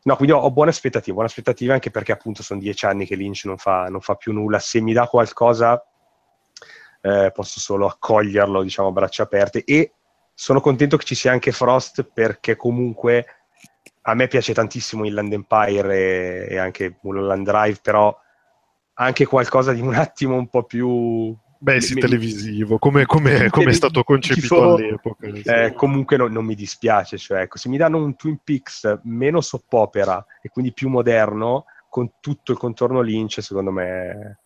no, 0.03 0.15
quindi 0.15 0.33
ho, 0.33 0.39
ho, 0.39 0.49
buone 0.49 0.69
aspettative, 0.69 1.11
buone 1.11 1.27
aspettative 1.27 1.73
anche 1.73 1.91
perché 1.91 2.13
appunto 2.13 2.41
sono 2.41 2.61
dieci 2.61 2.85
anni 2.85 3.05
che 3.05 3.15
Lynch 3.15 3.43
non 3.43 3.57
fa, 3.57 3.87
non 3.89 3.99
fa 3.99 4.15
più 4.15 4.31
nulla. 4.31 4.59
Se 4.59 4.79
mi 4.79 4.93
dà 4.93 5.07
qualcosa 5.07 5.85
eh, 7.01 7.31
posso 7.33 7.59
solo 7.59 7.85
accoglierlo, 7.85 8.63
diciamo, 8.63 8.87
a 8.87 8.91
braccia 8.91 9.23
aperte 9.23 9.65
e 9.65 9.91
sono 10.33 10.61
contento 10.61 10.95
che 10.95 11.03
ci 11.03 11.15
sia 11.15 11.33
anche 11.33 11.51
Frost 11.51 12.03
perché 12.03 12.55
comunque 12.55 13.38
a 14.01 14.13
me 14.13 14.27
piace 14.27 14.53
tantissimo 14.53 15.05
Inland 15.05 15.33
Empire 15.33 15.95
e, 15.95 16.53
e 16.53 16.57
anche 16.57 16.97
Mulholland 17.01 17.45
Drive, 17.45 17.79
però 17.81 18.15
anche 18.93 19.25
qualcosa 19.25 19.73
di 19.73 19.81
un 19.81 19.93
attimo 19.95 20.35
un 20.35 20.47
po' 20.47 20.63
più... 20.63 21.35
Beh, 21.61 21.81
sì, 21.81 21.95
mi... 21.95 22.01
televisivo, 22.01 22.77
come, 22.77 23.05
come, 23.05 23.49
come, 23.49 23.71
è 23.71 23.73
stato 23.73 24.03
concepito 24.03 24.75
all'epoca. 24.75 25.27
Eh, 25.27 25.73
comunque 25.73 26.15
no, 26.15 26.27
non 26.27 26.45
mi 26.45 26.55
dispiace, 26.55 27.17
cioè, 27.17 27.41
ecco, 27.41 27.57
se 27.57 27.67
mi 27.67 27.75
danno 27.75 28.01
un 28.01 28.15
Twin 28.15 28.39
Peaks 28.41 29.01
meno 29.03 29.41
soppopera 29.41 30.25
e 30.41 30.47
quindi 30.47 30.71
più 30.71 30.87
moderno, 30.87 31.65
con 31.89 32.13
tutto 32.21 32.53
il 32.53 32.57
contorno 32.57 33.01
Lynch, 33.01 33.41
secondo 33.41 33.71
me 33.71 34.39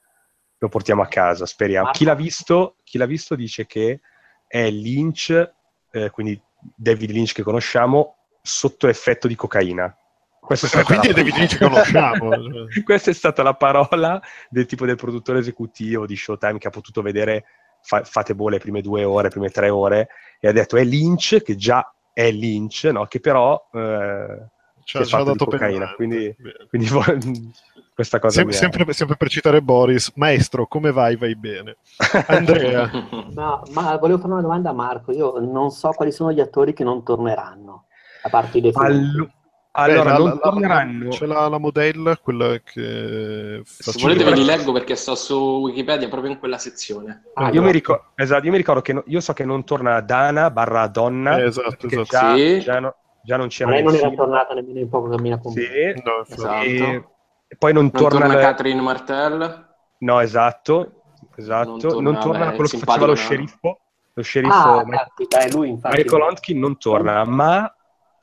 lo 0.58 0.70
portiamo 0.70 1.04
a 1.04 1.08
casa, 1.08 1.46
speriamo. 1.46 1.92
Chi 1.92 2.06
l'ha 2.06 2.16
visto, 2.16 2.78
chi 2.84 2.98
l'ha 2.98 3.06
visto 3.06 3.36
dice 3.36 3.68
che 3.68 4.00
è 4.48 4.70
Lynch, 4.72 5.54
eh, 5.92 6.10
quindi 6.10 6.42
David 6.76 7.12
Lynch 7.12 7.34
che 7.34 7.44
conosciamo, 7.44 8.23
sotto 8.44 8.90
effetto 8.90 9.28
di 9.28 9.36
cocaina. 9.36 9.96
Questa 10.42 10.82
è 10.82 10.84
quindi 10.84 11.08
è 11.08 11.14
David 11.14 11.36
Lynch 11.36 11.58
che 11.58 11.66
conosciamo. 11.66 12.32
Questa 12.84 13.12
è 13.12 13.14
stata 13.14 13.42
la 13.42 13.54
parola 13.54 14.22
del 14.50 14.66
tipo 14.66 14.86
del 14.86 14.98
produttore 14.98 15.40
esecutivo 15.40 16.06
di 16.06 16.18
Showtime 16.18 16.58
che 16.58 16.68
ha 16.68 16.72
potuto 16.72 17.02
vedere 17.02 17.46
fa- 17.82 18.04
Fate 18.04 18.36
boh 18.36 18.50
le 18.50 18.60
prime 18.60 18.82
due 18.82 19.06
ore, 19.06 19.24
le 19.24 19.30
prime 19.30 19.50
tre 19.50 19.70
ore, 19.70 20.10
e 20.42 20.50
ha 20.50 20.52
detto 20.52 20.76
è 20.76 20.84
Lynch, 20.84 21.42
che 21.42 21.56
già 21.56 21.90
è 22.12 22.30
Lynch, 22.30 22.84
no? 22.92 23.06
che 23.06 23.22
però 23.22 23.70
eh, 23.72 24.50
cioè, 24.84 25.06
ci 25.06 25.16
ha 25.16 25.24
dato 25.24 25.46
cocaina. 25.46 25.94
Quindi, 25.96 26.36
quindi 26.68 26.90
questa 27.96 28.20
cosa 28.20 28.42
Sem- 28.42 28.50
sempre, 28.50 28.92
sempre, 28.92 29.16
per 29.16 29.30
citare 29.30 29.62
Boris, 29.62 30.12
maestro, 30.16 30.68
come 30.68 30.92
vai? 30.92 31.16
Vai 31.16 31.38
bene. 31.38 31.78
Andrea. 32.28 32.92
no, 33.32 33.64
ma 33.72 33.96
volevo 33.96 34.20
fare 34.20 34.34
una 34.34 34.42
domanda 34.42 34.72
a 34.72 34.74
Marco. 34.74 35.14
Io 35.14 35.40
non 35.40 35.72
so 35.72 35.92
quali 35.92 36.12
sono 36.12 36.34
gli 36.34 36.42
attori 36.42 36.74
che 36.74 36.84
non 36.84 37.02
torneranno 37.02 37.86
a 38.24 38.30
parte 38.30 38.58
i 38.58 38.62
defunti. 38.62 39.30
allora, 39.72 40.12
Beh, 40.12 40.18
non 40.18 40.28
la, 40.30 40.38
torneranno. 40.38 41.10
C'è 41.10 41.26
la, 41.26 41.48
la 41.48 41.58
modella, 41.58 42.18
quella 42.18 42.58
che... 42.64 43.62
Se 43.64 44.00
volete 44.02 44.24
ve 44.24 44.32
li 44.32 44.46
leggo 44.46 44.72
perché 44.72 44.96
sto 44.96 45.16
su 45.16 45.36
Wikipedia 45.36 46.08
proprio 46.10 46.32
in 46.32 46.40
quella 46.40 46.58
sezione. 46.58 47.24
Ah, 47.34 47.50
io, 47.52 47.62
mi 47.62 47.72
ricordo, 47.72 48.12
esatto, 48.16 48.46
io 48.46 48.52
mi 48.52 48.58
ricordo 48.58 48.82
che 48.82 48.94
no, 48.94 49.04
io 49.08 49.20
so 49.20 49.34
che 49.34 49.46
non 49.46 49.64
torna 49.64 50.00
Dana 50.02 50.52
barra 50.52 50.88
donna. 50.88 51.38
Eh, 51.38 51.46
esatto, 51.46 51.88
esatto. 51.88 52.04
Già, 52.04 52.36
sì. 52.36 52.60
già, 52.60 52.80
no, 52.80 52.96
già, 53.24 53.38
non 53.38 53.48
c'era. 53.48 53.70
Ma 53.70 53.76
lei 53.76 53.84
non 53.84 53.96
era 53.96 54.10
tornata 54.10 54.54
nemmeno 54.54 54.80
in 54.80 54.90
poco 54.90 55.10
cammina 55.10 55.38
con 55.38 55.52
sì, 55.52 55.62
me. 55.62 55.94
No, 56.04 56.26
esatto. 56.26 56.64
E, 56.64 57.08
e 57.48 57.56
poi 57.58 57.74
non, 57.74 57.84
non 57.84 57.92
torna... 57.92 58.20
torna 58.28 58.40
Catherine 58.40 58.82
Martel. 58.82 59.68
No, 60.00 60.20
esatto. 60.20 61.04
Esatto. 61.36 61.70
Non 61.70 61.80
torna, 61.80 62.12
non 62.12 62.20
torna 62.20 62.46
beh, 62.50 62.56
quello 62.56 62.70
che 62.70 62.78
faceva 62.78 63.06
lo 63.06 63.16
sceriffo. 63.16 63.80
Lo 64.16 64.22
sceriffo 64.22 64.54
ah, 64.54 64.84
Michael, 64.86 65.10
infatti, 65.18 65.52
lui, 65.52 65.70
infatti. 65.70 65.98
Michael 65.98 66.22
Ontkin 66.22 66.60
non 66.60 66.78
torna, 66.78 67.24
ma 67.24 67.74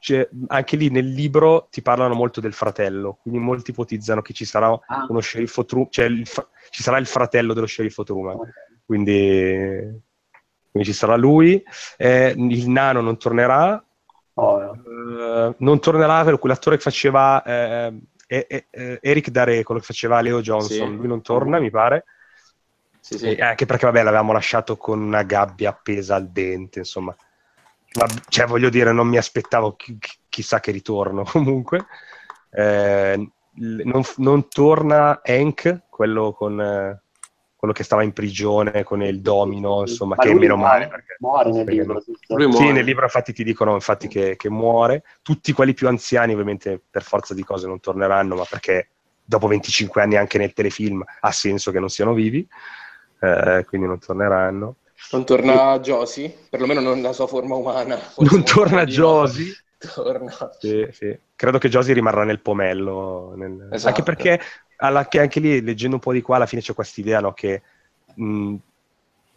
cioè, 0.00 0.26
anche 0.46 0.76
lì 0.76 0.88
nel 0.88 1.12
libro 1.12 1.68
ti 1.70 1.82
parlano 1.82 2.14
molto 2.14 2.40
del 2.40 2.54
fratello, 2.54 3.18
quindi 3.20 3.38
molti 3.38 3.70
ipotizzano 3.70 4.22
che 4.22 4.32
ci 4.32 4.46
sarà 4.46 4.68
ah. 4.68 5.06
uno 5.08 5.20
sceriffo 5.20 5.66
Truman, 5.66 5.90
cioè 5.90 6.06
il, 6.06 6.26
ci 6.70 6.82
sarà 6.82 6.96
il 6.96 7.06
fratello 7.06 7.52
dello 7.52 7.66
sceriffo 7.66 8.02
Truman, 8.02 8.36
okay. 8.36 8.50
quindi, 8.86 10.00
quindi, 10.70 10.88
ci 10.88 10.94
sarà 10.94 11.16
lui, 11.16 11.62
eh, 11.98 12.34
il 12.34 12.68
nano 12.70 13.02
non 13.02 13.18
tornerà, 13.18 13.84
oh, 14.34 14.70
uh, 14.70 15.54
non 15.58 15.80
tornerà 15.80 16.38
quell'attore 16.38 16.76
che 16.76 16.82
faceva 16.82 17.42
eh, 17.42 18.02
eh, 18.26 18.98
Eric 19.02 19.28
Dare, 19.28 19.62
quello 19.62 19.80
che 19.80 19.86
faceva 19.86 20.22
Leo 20.22 20.40
Johnson, 20.40 20.88
sì. 20.88 20.96
lui 20.96 21.08
non 21.08 21.20
torna 21.20 21.58
mi 21.58 21.68
pare, 21.68 22.06
sì, 23.00 23.18
sì. 23.18 23.28
anche 23.34 23.66
perché 23.66 23.84
vabbè 23.84 24.02
l'avevamo 24.02 24.32
lasciato 24.32 24.78
con 24.78 24.98
una 24.98 25.24
gabbia 25.24 25.68
appesa 25.68 26.14
al 26.14 26.30
dente, 26.30 26.78
insomma 26.78 27.14
ma, 27.98 28.06
cioè, 28.28 28.46
voglio 28.46 28.68
dire, 28.68 28.92
non 28.92 29.08
mi 29.08 29.16
aspettavo 29.16 29.74
chi, 29.74 29.98
chissà 30.28 30.60
che 30.60 30.70
ritorno 30.70 31.24
comunque. 31.30 31.86
Eh, 32.50 33.30
non, 33.52 34.02
non, 34.16 34.48
torna 34.48 35.20
Hank, 35.22 35.82
quello 35.88 36.32
con 36.32 36.60
eh, 36.60 37.02
quello 37.60 37.74
che 37.74 37.84
stava 37.84 38.02
in 38.02 38.14
prigione 38.14 38.84
con 38.84 39.02
il 39.02 39.20
domino, 39.20 39.80
insomma, 39.80 40.14
ma 40.14 40.22
che 40.22 40.30
è 40.30 40.34
meno 40.34 40.56
male. 40.56 40.88
Perché, 40.88 41.16
muore 41.18 41.50
nel 41.50 41.66
libro. 41.66 42.02
Non... 42.28 42.52
Sì, 42.52 42.72
nel 42.72 42.84
libro 42.84 43.04
infatti 43.04 43.34
ti 43.34 43.44
dicono 43.44 43.74
infatti 43.74 44.08
che, 44.08 44.36
che, 44.36 44.48
muore. 44.48 45.02
Tutti 45.20 45.52
quelli 45.52 45.74
più 45.74 45.86
anziani 45.86 46.32
ovviamente 46.32 46.80
per 46.90 47.02
forza 47.02 47.34
di 47.34 47.44
cose 47.44 47.66
non 47.66 47.78
torneranno, 47.78 48.34
ma 48.34 48.44
perché 48.48 48.88
dopo 49.22 49.46
25 49.46 50.00
anni 50.00 50.16
anche 50.16 50.38
nel 50.38 50.54
telefilm 50.54 51.04
ha 51.20 51.30
senso 51.32 51.70
che 51.70 51.78
non 51.78 51.90
siano 51.90 52.14
vivi, 52.14 52.48
eh, 53.20 53.64
quindi 53.68 53.86
non 53.86 53.98
torneranno. 53.98 54.76
Non 55.12 55.24
torna 55.24 55.74
e... 55.74 55.80
Josie, 55.80 56.36
perlomeno 56.48 56.80
non 56.80 57.00
nella 57.00 57.12
sua 57.12 57.26
forma 57.26 57.54
umana. 57.56 57.98
Non 58.18 58.44
torna 58.44 58.84
Josie? 58.84 59.54
Torna. 59.94 60.32
Sì, 60.58 60.86
sì. 60.92 61.18
Credo 61.34 61.58
che 61.58 61.68
Josie 61.68 61.94
rimarrà 61.94 62.24
nel 62.24 62.40
pomello. 62.40 63.32
Nel... 63.34 63.68
Esatto. 63.72 63.88
Anche 63.88 64.02
perché 64.02 64.40
alla, 64.76 65.08
anche 65.10 65.40
lì, 65.40 65.62
leggendo 65.62 65.96
un 65.96 66.02
po' 66.02 66.12
di 66.12 66.20
qua, 66.20 66.36
alla 66.36 66.46
fine 66.46 66.60
c'è 66.60 66.74
questa 66.74 67.00
idea 67.00 67.20
no, 67.20 67.32
che 67.32 67.62
mh, 68.14 68.54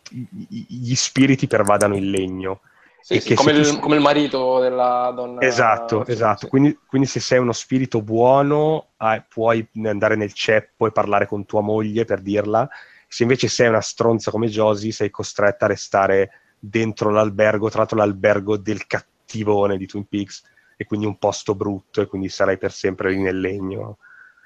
gli 0.10 0.96
spiriti 0.96 1.48
pervadano 1.48 1.96
il 1.96 2.10
legno. 2.10 2.62
Sì, 3.00 3.20
sì, 3.20 3.34
come, 3.34 3.52
il, 3.52 3.80
come, 3.80 3.96
il, 3.96 4.02
marito 4.02 4.60
della 4.60 5.12
donna. 5.14 5.42
Esatto, 5.42 6.06
esatto. 6.06 6.48
Quindi, 6.48 6.78
quindi, 6.86 7.08
se 7.08 7.20
sei 7.20 7.40
uno 7.40 7.52
spirito 7.52 8.02
buono, 8.02 8.88
puoi 9.28 9.68
andare 9.84 10.16
nel 10.16 10.32
ceppo 10.34 10.88
e 10.88 10.92
parlare 10.92 11.28
con 11.28 11.46
tua 11.46 11.62
moglie 11.62 12.06
per 12.06 12.22
dirla 12.22 12.70
se 13.14 13.22
invece 13.22 13.48
sei 13.48 13.68
una 13.68 13.80
stronza 13.80 14.32
come 14.32 14.48
Josie, 14.48 14.92
sei 14.92 15.12
costretta 15.12 15.66
a 15.66 15.68
restare 15.68 16.32
dentro 16.58 17.12
l'albergo, 17.12 17.70
tra 17.70 17.80
l'altro 17.80 17.98
l'albergo 17.98 18.58
del 18.58 18.88
cattivone 18.88 19.78
di 19.78 19.86
Twin 19.86 20.08
Peaks, 20.08 20.42
e 20.76 20.86
quindi 20.86 21.06
un 21.06 21.20
posto 21.20 21.54
brutto, 21.54 22.02
e 22.02 22.08
quindi 22.08 22.28
sarai 22.28 22.58
per 22.58 22.72
sempre 22.72 23.12
lì 23.12 23.22
nel 23.22 23.40
legno. 23.40 24.00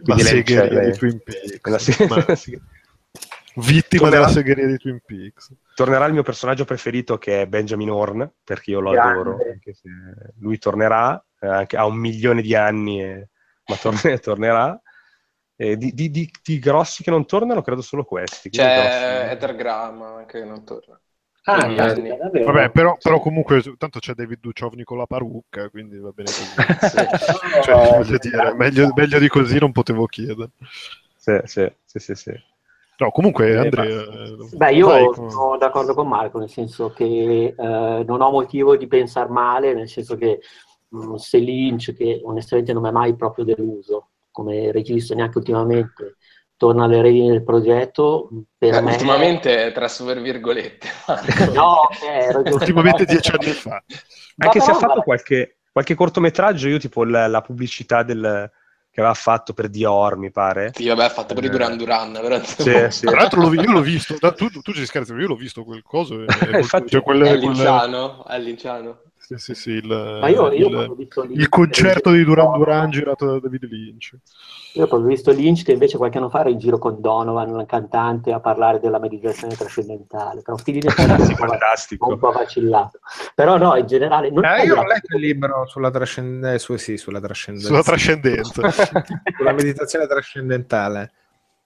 Quindi 0.03 0.23
la 0.23 0.27
segheria 0.27 0.81
di 0.81 0.97
Twin 0.97 1.21
Peaks. 1.23 1.75
Se- 2.35 2.61
Vittima 3.55 4.01
tornerà, 4.01 4.25
della 4.25 4.27
segheria 4.27 4.67
di 4.67 4.77
Twin 4.77 4.99
Peaks. 5.05 5.55
Tornerà 5.73 6.05
il 6.05 6.13
mio 6.13 6.23
personaggio 6.23 6.65
preferito 6.65 7.17
che 7.17 7.43
è 7.43 7.47
Benjamin 7.47 7.89
Horn, 7.89 8.29
perché 8.43 8.71
io 8.71 8.81
lo 8.81 8.91
Grande. 8.91 9.11
adoro. 9.11 9.37
lui 10.39 10.57
tornerà, 10.57 11.23
eh, 11.39 11.47
anche, 11.47 11.77
ha 11.77 11.85
un 11.85 11.95
milione 11.95 12.41
di 12.41 12.53
anni, 12.53 13.01
e, 13.01 13.29
ma 13.65 13.75
torn- 13.77 13.95
tornerà. 14.19 14.77
Eh, 15.59 15.75
di, 15.75 15.91
di, 15.91 16.11
di, 16.11 16.29
di, 16.43 16.59
grossi 16.59 17.01
che 17.01 17.09
non 17.09 17.25
tornano, 17.25 17.63
credo 17.63 17.81
solo 17.81 18.03
questi. 18.03 18.51
C'è 18.51 19.29
Ethergram 19.31 20.25
che 20.27 20.43
non 20.43 20.63
torna. 20.63 20.99
Ah, 21.49 21.65
Vabbè, 21.65 22.71
però, 22.71 22.97
però, 23.01 23.19
comunque 23.19 23.63
tanto 23.77 23.99
c'è 23.99 24.13
David 24.13 24.39
Duchovny 24.41 24.83
con 24.83 24.97
la 24.97 25.05
parrucca, 25.05 25.69
quindi 25.69 25.97
va 25.97 26.11
bene 26.11 26.29
così. 26.29 26.43
sì. 26.87 27.61
cioè, 27.63 27.97
voglio 27.97 28.17
dire, 28.17 28.53
meglio, 28.53 28.91
meglio, 28.93 29.17
di 29.17 29.29
così 29.29 29.57
non 29.57 29.71
potevo 29.71 30.05
chiedere. 30.07 30.51
Sì, 31.15 31.39
sì, 31.45 31.71
sì, 31.85 31.99
sì. 31.99 32.15
sì. 32.15 32.33
No, 32.97 33.11
comunque 33.11 33.49
eh, 33.49 33.57
Andrea... 33.57 34.03
Beh, 34.53 34.73
io 34.73 34.87
vai, 34.87 35.09
sono 35.13 35.57
d'accordo 35.57 35.93
con 35.93 36.07
Marco, 36.07 36.37
nel 36.37 36.49
senso 36.49 36.91
che 36.91 37.55
eh, 37.57 38.03
non 38.05 38.21
ho 38.21 38.29
motivo 38.29 38.75
di 38.75 38.87
pensare 38.87 39.29
male, 39.29 39.73
nel 39.73 39.87
senso 39.87 40.17
che 40.17 40.41
mh, 40.89 41.11
mm, 41.11 41.15
se 41.15 41.37
Lynch, 41.37 41.93
che 41.93 42.19
onestamente 42.23 42.73
non 42.73 42.81
mi 42.81 42.89
è 42.89 42.91
mai 42.91 43.15
proprio 43.15 43.45
deluso, 43.45 44.09
come 44.37 44.71
regista 44.71 45.15
neanche 45.15 45.39
ultimamente, 45.39 46.17
torna 46.57 46.83
alle 46.83 47.01
redini 47.01 47.29
del 47.29 47.43
progetto. 47.43 48.29
Per 48.55 48.71
eh, 48.71 48.81
me... 48.81 48.91
Ultimamente 48.91 49.71
tra 49.71 49.87
super 49.87 50.21
virgolette. 50.21 50.87
no, 51.55 51.89
eh, 52.07 52.51
ultimamente 52.51 53.05
dieci 53.05 53.31
anni 53.31 53.51
fa. 53.51 53.83
Anche 54.39 54.59
se 54.59 54.69
ha 54.69 54.75
fatto 54.75 55.01
qualche, 55.01 55.57
qualche, 55.71 55.95
cortometraggio, 55.95 56.67
io 56.67 56.77
tipo 56.77 57.03
la, 57.03 57.25
la 57.25 57.41
pubblicità 57.41 58.03
del, 58.03 58.47
che 58.91 58.99
aveva 58.99 59.15
fatto 59.15 59.53
per 59.53 59.69
Dior, 59.69 60.15
mi 60.17 60.29
pare. 60.29 60.69
Sì, 60.75 60.87
vabbè, 60.87 61.05
ha 61.05 61.09
fatto 61.09 61.33
per 61.33 61.45
i 61.45 61.49
Duran 61.49 61.75
Duran, 61.75 62.11
però... 62.11 62.39
Sì, 62.43 62.85
sì. 62.89 63.07
Tra 63.07 63.15
l'altro 63.15 63.41
l'ho, 63.41 63.51
io 63.55 63.71
l'ho 63.71 63.81
visto, 63.81 64.15
tu, 64.35 64.49
tu 64.49 64.73
ci 64.73 64.85
scherzi, 64.85 65.13
io 65.13 65.25
l'ho 65.25 65.35
visto 65.35 65.63
quel 65.63 65.81
coso. 65.81 66.21
Eh, 66.21 66.59
Infatti, 66.59 66.89
cioè, 66.89 67.01
quelle, 67.01 67.31
è 67.31 67.35
linciano, 67.35 68.17
quelle... 68.23 68.37
è 68.37 68.41
linciano. 68.43 69.01
Sì, 69.27 69.35
sì, 69.39 69.55
sì, 69.55 69.71
il, 69.71 69.83
io, 70.29 70.51
io 70.53 70.83
il, 70.93 71.31
il 71.31 71.49
concerto 71.49 72.11
di 72.11 72.23
Duran 72.23 72.53
Duran 72.53 72.89
girato 72.89 73.25
da 73.25 73.39
David 73.39 73.65
Lynch. 73.65 74.13
Io 74.75 74.85
ho 74.85 75.01
visto 75.01 75.31
Lynch 75.31 75.63
che 75.63 75.73
invece 75.73 75.97
qualche 75.97 76.17
anno 76.17 76.29
fa 76.29 76.39
era 76.39 76.49
in 76.49 76.57
giro 76.57 76.77
con 76.77 77.01
Donovan, 77.01 77.49
un 77.49 77.65
cantante, 77.65 78.31
a 78.31 78.39
parlare 78.39 78.79
della 78.79 78.99
meditazione 78.99 79.53
trascendentale. 79.53 80.43
Però 80.43 80.55
fili 80.55 80.79
di 80.79 80.87
fantastico. 80.87 82.07
Un 82.07 82.19
po' 82.19 82.31
vacillato. 82.31 82.99
Però 83.35 83.57
no, 83.57 83.75
in 83.75 83.85
generale... 83.85 84.31
Non 84.31 84.45
eh, 84.45 84.63
io 84.63 84.77
ho 84.77 84.85
letto 84.85 85.17
il 85.17 85.21
libro 85.21 85.67
sulla, 85.67 85.91
trascend... 85.91 86.45
eh, 86.45 86.57
su, 86.57 86.77
sì, 86.77 86.95
sulla 86.95 87.19
trascendenza. 87.19 87.67
Sulla 87.67 87.83
trascendenza. 87.83 88.61
sulla 89.35 89.51
meditazione 89.51 90.07
trascendentale. 90.07 91.11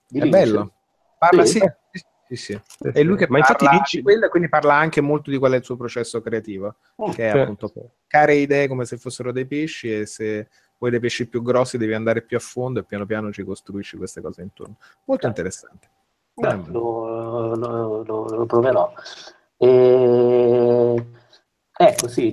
Di 0.08 0.18
È 0.18 0.22
Lynch. 0.24 0.36
bello. 0.36 0.72
Parla, 1.16 1.44
sì. 1.44 1.60
sì. 1.92 2.02
Sì, 2.32 2.36
sì. 2.36 2.60
È 2.92 3.02
lui 3.02 3.16
che 3.16 3.26
Ma 3.28 3.40
parla 3.40 3.72
infatti 3.72 3.96
di 3.96 4.02
quello, 4.02 4.28
quindi 4.28 4.48
parla 4.48 4.74
anche 4.74 5.00
molto 5.00 5.30
di 5.30 5.38
qual 5.38 5.52
è 5.52 5.56
il 5.56 5.64
suo 5.64 5.76
processo 5.76 6.22
creativo, 6.22 6.76
oh, 6.96 7.10
che 7.10 7.30
è 7.30 7.38
appunto 7.38 7.72
care 8.06 8.34
idee 8.36 8.68
come 8.68 8.84
se 8.84 8.96
fossero 8.96 9.32
dei 9.32 9.46
pesci 9.46 9.92
e 9.92 10.06
se 10.06 10.48
vuoi 10.78 10.90
dei 10.90 11.00
pesci 11.00 11.28
più 11.28 11.42
grossi 11.42 11.76
devi 11.76 11.94
andare 11.94 12.22
più 12.22 12.36
a 12.36 12.40
fondo 12.40 12.80
e 12.80 12.84
piano 12.84 13.04
piano 13.06 13.32
ci 13.32 13.44
costruisci 13.44 13.96
queste 13.96 14.20
cose 14.20 14.42
intorno. 14.42 14.76
Molto 15.04 15.26
interessante. 15.26 15.90
Beh, 16.34 16.62
lo, 16.68 17.54
lo, 17.54 18.02
lo, 18.02 18.24
lo, 18.28 18.46
proverò. 18.46 18.92
E... 19.58 21.06
Ecco, 21.74 22.06
sì, 22.06 22.32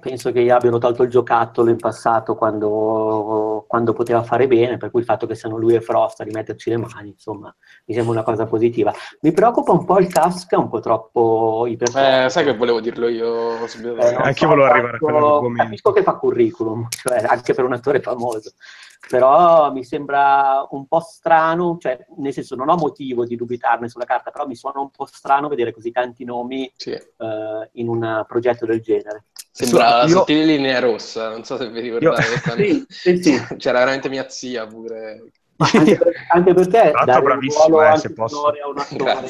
penso 0.00 0.32
che 0.32 0.42
gli 0.42 0.50
abbiano 0.50 0.78
tolto 0.78 1.04
il 1.04 1.08
giocattolo 1.08 1.70
in 1.70 1.76
passato 1.76 2.34
quando, 2.34 3.64
quando, 3.68 3.92
poteva 3.92 4.24
fare 4.24 4.48
bene, 4.48 4.76
per 4.76 4.90
cui 4.90 5.00
il 5.00 5.06
fatto 5.06 5.26
che 5.26 5.36
siano 5.36 5.56
lui 5.56 5.74
e 5.74 5.80
Frost 5.80 6.20
a 6.20 6.24
rimetterci 6.24 6.68
le 6.68 6.76
mani, 6.78 7.10
insomma, 7.10 7.54
mi 7.84 7.94
sembra 7.94 8.12
una 8.12 8.22
cosa 8.24 8.44
positiva. 8.44 8.92
Mi 9.20 9.30
preoccupa 9.30 9.70
un 9.70 9.84
po' 9.84 10.00
il 10.00 10.08
cast, 10.08 10.52
è 10.52 10.56
un 10.56 10.68
po' 10.68 10.80
troppo 10.80 11.64
iper. 11.68 11.88
Eh, 11.96 12.28
sai 12.28 12.44
che 12.44 12.56
volevo 12.56 12.80
dirlo 12.80 13.06
io? 13.06 13.54
Eh, 13.54 14.14
anche 14.14 14.42
io 14.42 14.48
volevo 14.48 14.66
arrivare 14.66 14.96
a 14.96 14.98
quell'argomento. 14.98 15.62
Capisco 15.62 15.92
che 15.92 16.02
fa 16.02 16.14
curriculum, 16.14 16.88
cioè 16.90 17.24
anche 17.24 17.54
per 17.54 17.64
un 17.64 17.72
attore 17.72 18.00
famoso 18.00 18.52
però 19.08 19.70
mi 19.72 19.84
sembra 19.84 20.66
un 20.70 20.86
po' 20.86 21.00
strano, 21.00 21.76
cioè 21.80 21.98
nel 22.16 22.32
senso 22.32 22.54
non 22.54 22.68
ho 22.68 22.76
motivo 22.76 23.24
di 23.24 23.36
dubitarne 23.36 23.88
sulla 23.88 24.04
carta, 24.04 24.30
però 24.30 24.46
mi 24.46 24.56
suona 24.56 24.80
un 24.80 24.90
po' 24.90 25.06
strano 25.06 25.48
vedere 25.48 25.72
così 25.72 25.90
tanti 25.90 26.24
nomi 26.24 26.70
sì. 26.76 26.90
uh, 26.90 27.68
in 27.72 27.88
un 27.88 28.24
progetto 28.26 28.66
del 28.66 28.80
genere. 28.80 29.24
Sembra 29.50 29.98
la 29.98 30.08
sottile 30.08 30.44
linea 30.44 30.80
rossa, 30.80 31.28
non 31.28 31.44
so 31.44 31.56
se 31.56 31.68
vi 31.70 31.80
ricordate. 31.80 32.22
Io... 32.64 32.84
sì, 32.88 33.22
sì, 33.22 33.40
C'era 33.56 33.78
veramente 33.78 34.08
mia 34.08 34.28
zia 34.28 34.66
pure. 34.66 35.30
Anche, 35.56 35.96
per, 35.96 36.12
anche, 36.30 36.52
perché 36.52 36.92
dare 37.04 37.22
bravissimo, 37.22 37.92
eh, 37.92 37.96
se 37.96 38.12
posso. 38.12 38.48
a 38.48 38.68
un 38.68 38.78
attore 38.78 39.28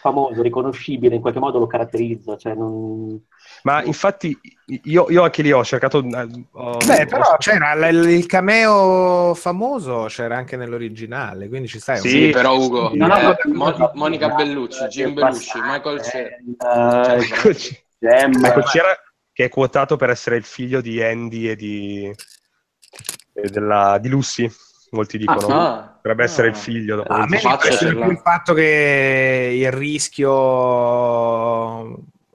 famoso, 0.00 0.42
riconoscibile, 0.42 1.14
in 1.14 1.20
qualche 1.20 1.38
modo 1.38 1.58
lo 1.58 1.66
caratterizza. 1.66 2.36
Cioè 2.36 2.54
non... 2.54 3.20
Ma 3.62 3.82
infatti 3.82 4.38
io, 4.84 5.06
io, 5.10 5.22
anche 5.22 5.42
lì 5.42 5.52
ho 5.52 5.64
cercato... 5.64 6.04
Eh, 6.04 6.28
ho, 6.52 6.76
Beh, 6.78 7.06
però 7.06 7.36
c'era 7.38 7.74
l- 7.74 8.08
il 8.08 8.26
cameo 8.26 9.34
famoso, 9.34 10.06
c'era 10.08 10.36
anche 10.36 10.56
nell'originale, 10.56 11.48
quindi 11.48 11.68
ci 11.68 11.80
stai. 11.80 11.98
Sì, 11.98 12.24
un... 12.24 12.30
però 12.30 12.56
Ugo, 12.56 12.90
no, 12.94 13.06
no, 13.06 13.16
eh, 13.16 13.36
Mon- 13.52 13.90
Monica 13.94 14.28
Bellucci, 14.28 14.84
Jim 14.84 15.14
Bellucci, 15.14 15.58
Michael 15.60 16.02
Cera. 16.02 16.36
Michael 18.00 18.64
Cera 18.64 18.96
che 19.32 19.44
è 19.44 19.48
quotato 19.48 19.94
per 19.96 20.10
essere 20.10 20.36
il 20.36 20.42
figlio 20.42 20.80
di 20.80 21.00
Andy 21.00 21.48
e 21.48 21.54
di, 21.54 22.12
e 23.32 23.48
della, 23.48 23.98
di 24.00 24.08
Lucy 24.08 24.50
molti 24.90 25.18
dicono 25.18 25.46
ah, 25.48 25.96
potrebbe 25.96 26.22
ah, 26.22 26.26
essere 26.26 26.48
il 26.48 26.56
figlio 26.56 26.96
dopo 26.96 27.12
a 27.12 27.26
me 27.26 27.36
il 27.36 28.20
fatto 28.22 28.54
che 28.54 29.52
il 29.54 29.70
rischio 29.72 30.96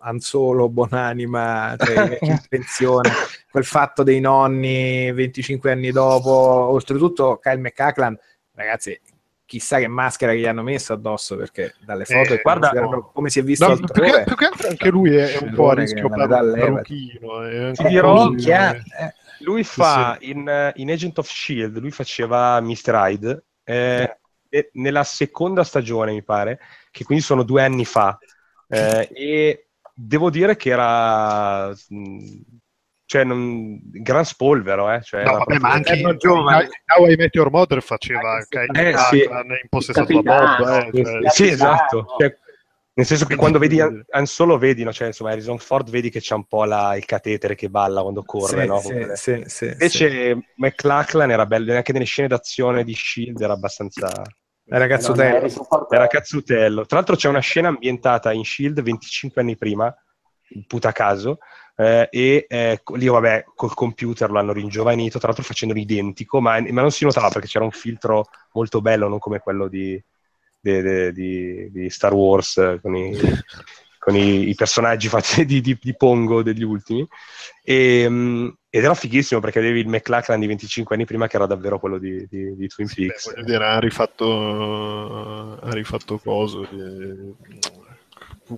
Anzolo, 0.05 0.69
Buonanima, 0.69 1.75
cioè 1.77 2.17
in 2.21 2.39
pensione, 2.49 3.09
quel 3.49 3.63
fatto 3.63 4.03
dei 4.03 4.19
nonni 4.19 5.11
25 5.13 5.71
anni 5.71 5.91
dopo, 5.91 6.29
oltretutto 6.29 7.39
Kyle 7.41 7.59
McCacklan, 7.59 8.17
ragazzi, 8.53 8.99
chissà 9.45 9.79
che 9.79 9.87
maschera 9.87 10.33
che 10.33 10.39
gli 10.39 10.45
hanno 10.45 10.63
messo 10.63 10.93
addosso 10.93 11.35
perché 11.37 11.75
dalle 11.85 12.05
foto 12.05 12.33
eh, 12.33 12.39
guarda 12.41 12.71
come 13.13 13.29
si 13.29 13.39
è 13.39 13.43
visto 13.43 13.67
no, 13.67 13.75
più, 13.75 14.03
che, 14.03 14.23
più 14.25 14.35
che 14.35 14.45
altro 14.45 14.67
anche 14.67 14.89
lui 14.89 15.15
è 15.15 15.37
un 15.41 15.53
po' 15.53 15.69
a 15.69 15.73
rischio 15.75 16.09
parrucchino 16.09 17.71
ti 17.73 17.87
dirò 17.87 18.29
minchia, 18.29 18.73
eh, 18.73 19.13
lui 19.43 19.63
fa 19.63 20.17
in, 20.21 20.71
in, 20.75 20.91
Agent 20.91 21.17
of 21.17 21.29
Shield 21.29 21.77
lui 21.77 21.91
faceva 21.91 22.59
Mr. 22.59 22.93
Hyde 22.93 23.43
eh, 23.63 24.17
eh. 24.49 24.69
nella 24.73 25.03
seconda 25.03 25.63
stagione 25.63 26.11
mi 26.11 26.23
pare 26.23 26.59
che 26.91 27.03
quindi 27.03 27.23
sono 27.23 27.43
due 27.43 27.63
anni 27.63 27.85
fa 27.85 28.17
eh, 28.67 29.09
e 29.13 29.67
devo 29.93 30.29
dire 30.29 30.55
che 30.55 30.69
era 30.69 31.73
cioè 33.05 33.23
non, 33.23 33.79
gran 33.83 34.25
spolvero 34.25 34.91
eh? 34.91 35.01
cioè, 35.01 35.23
no, 35.23 35.37
vabbè, 35.37 35.59
ma 35.59 35.71
anche 35.71 35.95
in 35.95 36.15
giovane 36.17 36.69
How 36.97 37.09
I 37.09 37.15
Met 37.15 37.35
Your 37.35 37.51
Mother 37.51 37.81
faceva 37.81 38.37
eh, 38.39 38.89
eh, 38.89 38.97
sì. 38.97 39.23
in 39.23 39.69
possessato 39.69 40.17
a 40.17 40.21
bordo 40.21 40.67
eh, 40.67 41.03
cioè. 41.03 41.29
sì 41.29 41.47
esatto 41.47 42.05
cioè, 42.17 42.35
nel 42.95 43.05
senso 43.07 43.25
che 43.25 43.35
quando 43.35 43.57
vedi 43.57 43.79
Han 43.81 44.25
Solo 44.25 44.57
vedi, 44.57 44.83
no? 44.83 44.93
cioè, 44.93 45.07
insomma, 45.07 45.31
Harrison 45.31 45.57
Ford 45.57 45.89
vedi 45.89 46.09
che 46.11 46.19
c'è 46.19 46.35
un 46.35 46.45
po' 46.45 46.63
la, 46.65 46.95
il 46.95 47.05
catetere 47.05 47.55
che 47.55 47.69
balla 47.69 48.01
quando 48.01 48.23
corre, 48.23 48.61
sì, 48.61 48.67
no? 48.67 48.79
Sì, 48.79 49.11
sì, 49.15 49.43
sì, 49.47 49.65
Invece 49.65 50.33
sì. 50.33 50.45
McLachlan 50.57 51.31
era 51.31 51.45
bello, 51.45 51.75
anche 51.75 51.91
nelle 51.91 52.05
scene 52.05 52.27
d'azione 52.27 52.83
di 52.83 52.93
S.H.I.E.L.D. 52.93 53.41
era 53.41 53.53
abbastanza... 53.53 54.09
Era 54.65 54.87
cazzutello. 54.87 55.49
Era 55.89 56.07
cazzutello. 56.07 56.85
Tra 56.85 56.97
l'altro 56.97 57.15
c'è 57.15 57.27
una 57.27 57.39
scena 57.39 57.69
ambientata 57.69 58.31
in 58.31 58.43
S.H.I.E.L.D. 58.43 58.81
25 58.81 59.41
anni 59.41 59.57
prima, 59.57 59.93
puta 60.67 60.91
caso, 60.91 61.39
eh, 61.75 62.07
e 62.11 62.45
eh, 62.47 62.81
lì 62.93 63.07
vabbè 63.07 63.45
col 63.55 63.73
computer 63.73 64.29
l'hanno 64.29 64.53
ringiovanito, 64.53 65.17
tra 65.17 65.27
l'altro 65.27 65.43
facendo 65.43 65.73
l'identico, 65.73 66.39
ma, 66.39 66.59
ma, 66.61 66.81
non 66.81 66.91
si 66.91 67.05
notava 67.05 67.29
perché 67.29 67.47
c'era 67.47 67.65
un 67.65 67.71
filtro 67.71 68.27
molto 68.53 68.81
bello, 68.81 69.07
non 69.07 69.19
come 69.19 69.39
quello 69.39 69.67
di, 69.67 70.01
di, 70.63 71.11
di, 71.11 71.71
di 71.71 71.89
Star 71.89 72.13
Wars 72.13 72.79
con 72.81 72.95
i, 72.95 73.19
con 73.99 74.15
i, 74.15 74.49
i 74.49 74.55
personaggi 74.55 75.09
fatti 75.09 75.43
di, 75.45 75.61
di, 75.61 75.95
Pongo 75.95 76.41
degli 76.41 76.63
ultimi. 76.63 77.05
E, 77.63 78.05
um, 78.05 78.55
ed 78.69 78.83
era 78.83 78.95
fighissimo 78.95 79.39
perché 79.39 79.59
avevi 79.59 79.81
il 79.81 79.87
McLachlan 79.87 80.39
di 80.39 80.47
25 80.47 80.95
anni 80.95 81.05
prima 81.05 81.27
che 81.27 81.35
era 81.35 81.45
davvero 81.45 81.79
quello 81.79 81.97
di, 81.97 82.25
di, 82.29 82.55
di 82.55 82.67
Twin 82.67 82.87
sì, 82.87 83.05
Peaks. 83.05 83.33
Beh, 83.35 83.43
dire, 83.43 83.65
ha 83.65 83.79
rifatto, 83.79 85.59
ha 85.61 85.73
rifatto 85.73 86.17
coso. 86.17 86.63
Eh, 86.63 87.33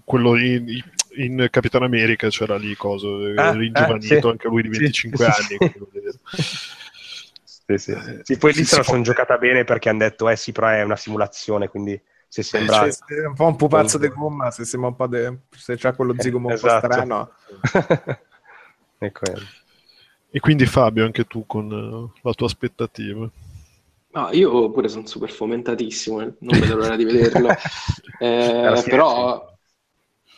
quello 0.04 0.38
in, 0.38 0.80
in 1.18 1.48
Capitan 1.50 1.84
America 1.84 2.30
c'era 2.30 2.58
lì 2.58 2.76
coso, 2.76 3.18
ah, 3.36 3.52
ringiovanito, 3.52 4.16
ah, 4.16 4.22
sì. 4.22 4.28
anche 4.28 4.48
lui 4.48 4.62
di 4.62 4.70
25 4.70 5.18
sì, 5.32 5.56
anni. 5.58 5.74
Sì, 7.66 7.78
sì. 7.78 7.92
Eh, 7.92 8.20
sì, 8.22 8.38
poi 8.38 8.54
lì 8.54 8.64
se 8.64 8.78
la 8.78 8.84
sono 8.84 9.02
giocata 9.02 9.38
bene 9.38 9.64
perché 9.64 9.90
hanno 9.90 10.00
detto, 10.00 10.30
eh 10.30 10.36
sì, 10.36 10.52
però 10.52 10.68
è 10.68 10.84
una 10.84 10.96
simulazione, 10.96 11.68
quindi 11.68 12.00
se 12.28 12.44
sembra... 12.44 12.90
Cioè, 12.92 13.22
è 13.22 13.26
un 13.26 13.34
po' 13.34 13.48
un 13.48 13.56
pupazzo 13.56 13.98
di 13.98 14.08
gomma, 14.10 14.52
se 14.52 14.66
sembra 14.66 14.90
un 14.90 14.96
po' 14.96 15.08
de... 15.08 15.40
se 15.50 15.76
c'ha 15.78 15.94
quello 15.94 16.14
zigomo 16.20 16.52
esatto. 16.52 16.74
un 16.74 16.82
po' 16.82 16.88
esatto. 16.88 17.34
strano. 17.72 18.20
ecco. 19.00 19.26
E 20.30 20.40
quindi 20.40 20.66
Fabio, 20.66 21.06
anche 21.06 21.26
tu 21.26 21.46
con 21.46 21.72
uh, 21.72 22.12
la 22.22 22.34
tua 22.34 22.48
aspettativa. 22.48 23.30
No, 24.12 24.30
io 24.32 24.70
pure 24.70 24.88
sono 24.88 25.08
super 25.08 25.32
fomentatissimo, 25.32 26.22
eh. 26.22 26.34
non 26.40 26.60
vedo 26.60 26.76
l'ora 26.76 26.96
di 26.96 27.04
vederlo. 27.04 27.50
eh, 28.20 28.84
però... 28.86 29.54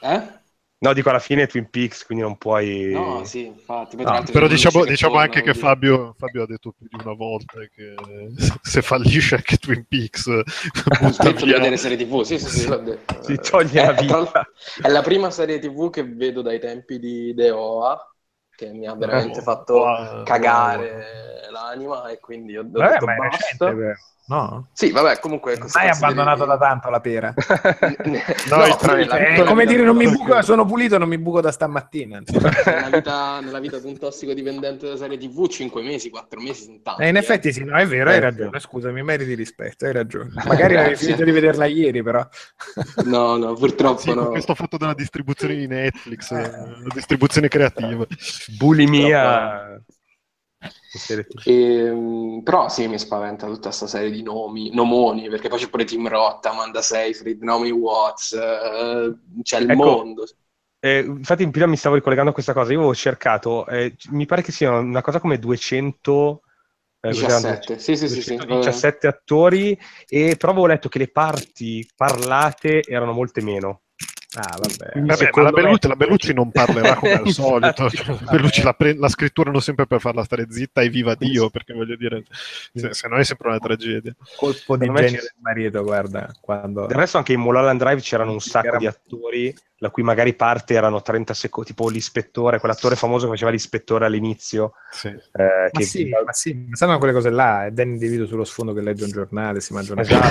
Eh? 0.02 0.36
No, 0.80 0.94
dico 0.94 1.10
alla 1.10 1.20
fine 1.20 1.48
Twin 1.48 1.70
Peaks, 1.72 2.06
quindi 2.06 2.24
non 2.24 2.38
puoi... 2.38 2.92
No, 2.92 3.24
sì, 3.24 3.48
infatti. 3.48 3.96
No, 3.96 4.24
però 4.32 4.48
diciamo, 4.48 4.86
diciamo 4.86 5.18
anche 5.18 5.42
che 5.42 5.56
Fabio, 5.56 6.14
Fabio, 6.16 6.44
ha 6.44 6.46
detto 6.46 6.72
più 6.72 6.88
di 6.88 7.04
una 7.04 7.16
volta 7.16 7.58
che 7.74 7.96
se 8.62 8.84
fallisce 8.84 9.36
anche 9.36 9.58
Twin 9.58 9.86
Peaks... 9.88 10.30
butta 11.02 11.32
via. 11.32 11.58
vedere 11.58 11.78
serie 11.78 11.98
tv, 11.98 12.22
sì, 12.22 12.38
sì, 12.38 12.60
sì, 12.60 12.68
detto. 12.84 13.24
Si 13.24 13.38
toglie 13.38 13.86
la 13.86 13.92
vita. 13.94 14.48
È 14.80 14.88
la 14.88 15.02
prima 15.02 15.32
serie 15.32 15.58
tv 15.58 15.90
che 15.90 16.04
vedo 16.04 16.44
dai 16.44 16.60
tempi 16.60 17.00
di 17.00 17.34
The 17.36 17.50
OA, 17.50 18.14
che 18.56 18.72
mi 18.72 18.86
ha 18.86 18.94
veramente 18.94 19.40
oh, 19.40 19.44
fatto 19.44 19.74
oh, 19.78 20.24
cagare 20.24 21.46
oh. 21.48 21.52
l'anima 21.52 22.08
e 22.10 22.20
quindi 22.20 22.56
ho, 22.56 22.62
ho 22.62 22.66
Beh, 22.66 22.88
detto 22.88 23.06
basta. 23.06 23.70
Recente, 23.72 23.98
No? 24.30 24.68
Sì, 24.74 24.92
vabbè, 24.92 25.20
comunque... 25.20 25.58
Hai 25.72 25.88
abbandonato 25.88 26.44
da 26.44 26.58
tanto 26.58 26.90
la 26.90 27.00
pera. 27.00 27.34
no, 28.50 28.58
no 28.58 28.64
è 28.64 29.44
come 29.46 29.66
dire, 29.66 29.84
non 29.84 29.96
mi 29.96 30.10
buco, 30.10 30.42
sono 30.42 30.66
pulito, 30.66 30.98
non 30.98 31.08
mi 31.08 31.18
buco 31.18 31.40
da 31.40 31.50
stamattina. 31.50 32.22
nella, 32.28 32.90
vita, 32.92 33.40
nella 33.40 33.60
vita 33.60 33.80
di 33.80 33.88
un 33.88 33.98
tossicodipendente 33.98 34.84
della 34.86 34.98
serie 34.98 35.18
TV, 35.18 35.48
5 35.48 35.82
mesi, 35.82 36.10
4 36.10 36.42
mesi 36.42 36.64
sono 36.64 36.80
tanti. 36.84 37.04
Eh, 37.04 37.08
in 37.08 37.16
effetti 37.16 37.54
sì, 37.54 37.64
no, 37.64 37.78
è 37.78 37.88
vero, 37.88 38.10
hai 38.10 38.20
ragione, 38.20 38.60
scusami, 38.60 39.02
meriti 39.02 39.34
rispetto, 39.34 39.86
hai 39.86 39.94
ragione. 39.94 40.32
Magari 40.46 40.76
avevi 40.76 40.98
finito 40.98 41.24
di 41.24 41.32
vederla 41.32 41.66
ieri, 41.66 42.04
però. 42.04 42.28
no, 43.06 43.38
no, 43.38 43.54
purtroppo 43.54 44.02
sì, 44.02 44.14
no. 44.14 44.28
Questo 44.28 44.56
fatto 44.56 44.76
della 44.76 44.94
distribuzione 44.94 45.56
di 45.56 45.68
Netflix, 45.68 46.32
eh. 46.32 46.52
la 46.52 46.94
distribuzione 46.94 47.48
creativa. 47.48 48.06
Bulimia... 48.58 49.82
E, 51.44 51.54
ehm, 51.54 52.42
però 52.44 52.70
sì, 52.70 52.88
mi 52.88 52.98
spaventa 52.98 53.48
tutta 53.48 53.68
questa 53.68 53.88
serie 53.88 54.12
di 54.12 54.22
nomi, 54.24 54.74
nomoni, 54.74 55.30
perché 55.30 55.50
poi 55.50 55.60
c'è 55.60 55.70
pure 55.70 55.86
Tim 55.86 56.08
Roth, 56.08 56.46
Amanda 56.46 56.82
Seyfried, 56.82 57.42
Naomi 57.42 57.72
Watts, 57.72 58.32
uh, 58.32 59.42
c'è 59.42 59.60
il 59.60 59.70
ecco, 59.70 59.84
mondo. 59.84 60.26
Eh, 60.80 61.00
infatti, 61.00 61.50
prima 61.50 61.68
mi 61.68 61.78
stavo 61.78 61.96
ricollegando 61.96 62.30
a 62.32 62.34
questa 62.34 62.54
cosa. 62.54 62.72
Io 62.72 62.78
avevo 62.80 62.96
cercato, 62.96 63.66
eh, 63.68 63.96
mi 64.12 64.26
pare 64.26 64.42
che 64.42 64.52
siano 64.52 64.80
una 64.80 65.02
cosa 65.02 65.20
come 65.20 65.40
200. 65.40 66.42
Eh, 67.00 67.10
17, 67.10 67.78
sì, 67.78 67.96
sì, 67.96 68.06
217 68.08 68.98
sì, 69.00 69.08
attori, 69.08 69.80
e 70.08 70.36
però 70.38 70.52
avevo 70.52 70.68
letto 70.68 70.90
che 70.90 70.98
le 70.98 71.10
parti 71.10 71.88
parlate 71.96 72.82
erano 72.82 73.14
molte 73.14 73.42
meno. 73.42 73.82
Ah, 74.40 74.56
vabbè. 74.56 75.00
vabbè 75.02 75.32
ma 75.34 75.42
la 75.42 75.50
Bellucci, 75.50 75.88
me... 75.88 75.90
la 75.90 75.96
Bellucci, 75.96 76.34
non 76.34 76.52
parlerà 76.52 76.94
come 76.94 77.14
al 77.14 77.28
solito. 77.34 77.90
Cioè, 77.90 78.06
la 78.06 78.32
Bellucci 78.32 78.62
la, 78.62 78.74
pre- 78.74 78.96
la, 78.96 79.10
scritturano 79.10 79.60
sempre 79.60 79.88
per 79.88 80.00
farla 80.00 80.24
stare 80.24 80.46
zitta 80.48 80.82
e 80.82 80.90
viva 80.90 81.16
Dio, 81.16 81.50
perché 81.50 81.74
voglio 81.74 81.96
dire, 81.96 82.24
se, 82.74 82.94
se 82.94 83.08
no 83.08 83.18
è 83.18 83.24
sempre 83.24 83.50
una 83.50 83.58
tragedia. 83.58 84.16
Colpo 84.36 84.78
di 84.78 84.86
genio 84.86 85.22
del 85.22 85.34
marito, 85.40 85.82
guarda. 85.82 86.32
Quando... 86.40 86.86
Del 86.86 86.98
resto 86.98 87.18
anche 87.18 87.34
in 87.34 87.40
Mulholland 87.40 87.80
Drive 87.80 88.02
c'erano 88.02 88.32
un 88.32 88.40
sacco 88.40 88.68
Era... 88.68 88.78
di 88.78 88.86
attori 88.86 89.56
la 89.80 89.92
cui 89.92 90.02
magari 90.02 90.34
parte 90.34 90.74
erano 90.74 91.02
30 91.02 91.34
secondi, 91.34 91.70
tipo 91.70 91.90
l'ispettore, 91.90 92.60
quell'attore 92.60 92.96
famoso 92.96 93.26
che 93.26 93.34
faceva 93.34 93.52
l'ispettore 93.52 94.06
all'inizio. 94.06 94.74
Sì. 94.90 95.08
Eh, 95.08 95.20
ma, 95.34 95.70
che... 95.72 95.84
sì, 95.84 96.10
ma 96.10 96.32
sì, 96.32 96.66
ma 96.68 96.76
stanno 96.76 96.98
quelle 96.98 97.14
cose 97.14 97.30
là, 97.30 97.66
è 97.66 97.72
Danny 97.72 97.98
DeVito 97.98 98.26
sullo 98.26 98.44
sfondo 98.44 98.74
che 98.74 98.82
legge 98.82 99.04
un 99.04 99.12
giornale, 99.12 99.60
si 99.60 99.74
mangia 99.74 99.94
una 99.94 100.02
esatto. 100.02 100.30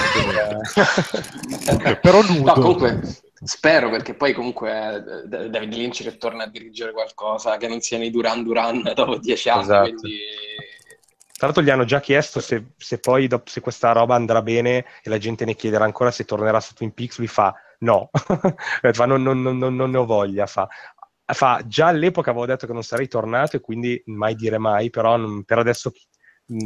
Però 2.03 2.23
nudo. 2.23 2.45
No, 2.45 2.53
comunque, 2.55 3.01
spero 3.45 3.91
perché 3.91 4.15
poi 4.15 4.33
comunque 4.33 4.71
è 4.71 5.01
David 5.49 5.73
Lynch 5.75 6.03
che 6.03 6.17
torna 6.17 6.45
a 6.45 6.49
dirigere 6.49 6.93
qualcosa 6.93 7.57
che 7.57 7.69
non 7.69 7.81
sia 7.81 7.99
nei 7.99 8.11
Duran 8.11 8.43
Duran 8.43 8.83
dopo 8.95 9.19
dieci 9.19 9.49
anni, 9.49 9.63
esatto. 9.63 9.91
quindi... 9.91 10.19
Tra 11.37 11.47
l'altro 11.49 11.63
gli 11.63 11.69
hanno 11.69 11.85
già 11.85 12.01
chiesto 12.01 12.41
se, 12.41 12.69
se 12.79 12.99
poi 12.99 13.29
se 13.45 13.61
questa 13.61 13.93
roba 13.93 14.15
andrà 14.15 14.41
bene 14.41 14.87
e 15.03 15.11
la 15.11 15.19
gente 15.19 15.45
ne 15.45 15.55
chiederà 15.55 15.85
ancora 15.85 16.11
se 16.11 16.25
tornerà 16.25 16.61
su 16.61 16.73
Twin 16.73 16.95
Peaks, 16.95 17.19
lui 17.19 17.27
fa 17.27 17.55
no, 17.81 18.11
fa, 18.93 19.07
non, 19.07 19.23
non, 19.23 19.43
non, 19.43 19.59
non, 19.59 19.91
ne 19.91 19.99
ho 19.99 20.07
voglia, 20.07 20.47
fa. 20.47 20.69
fa. 21.25 21.63
Già 21.67 21.89
all'epoca 21.89 22.31
avevo 22.31 22.47
detto 22.47 22.67
che 22.67 22.73
non 22.73 22.83
sarei 22.83 23.09
tornato 23.09 23.57
e 23.57 23.61
quindi 23.61 24.01
mai 24.07 24.35
dire 24.35 24.59
mai, 24.59 24.91
però 24.91 25.19
per 25.45 25.59
adesso 25.59 25.93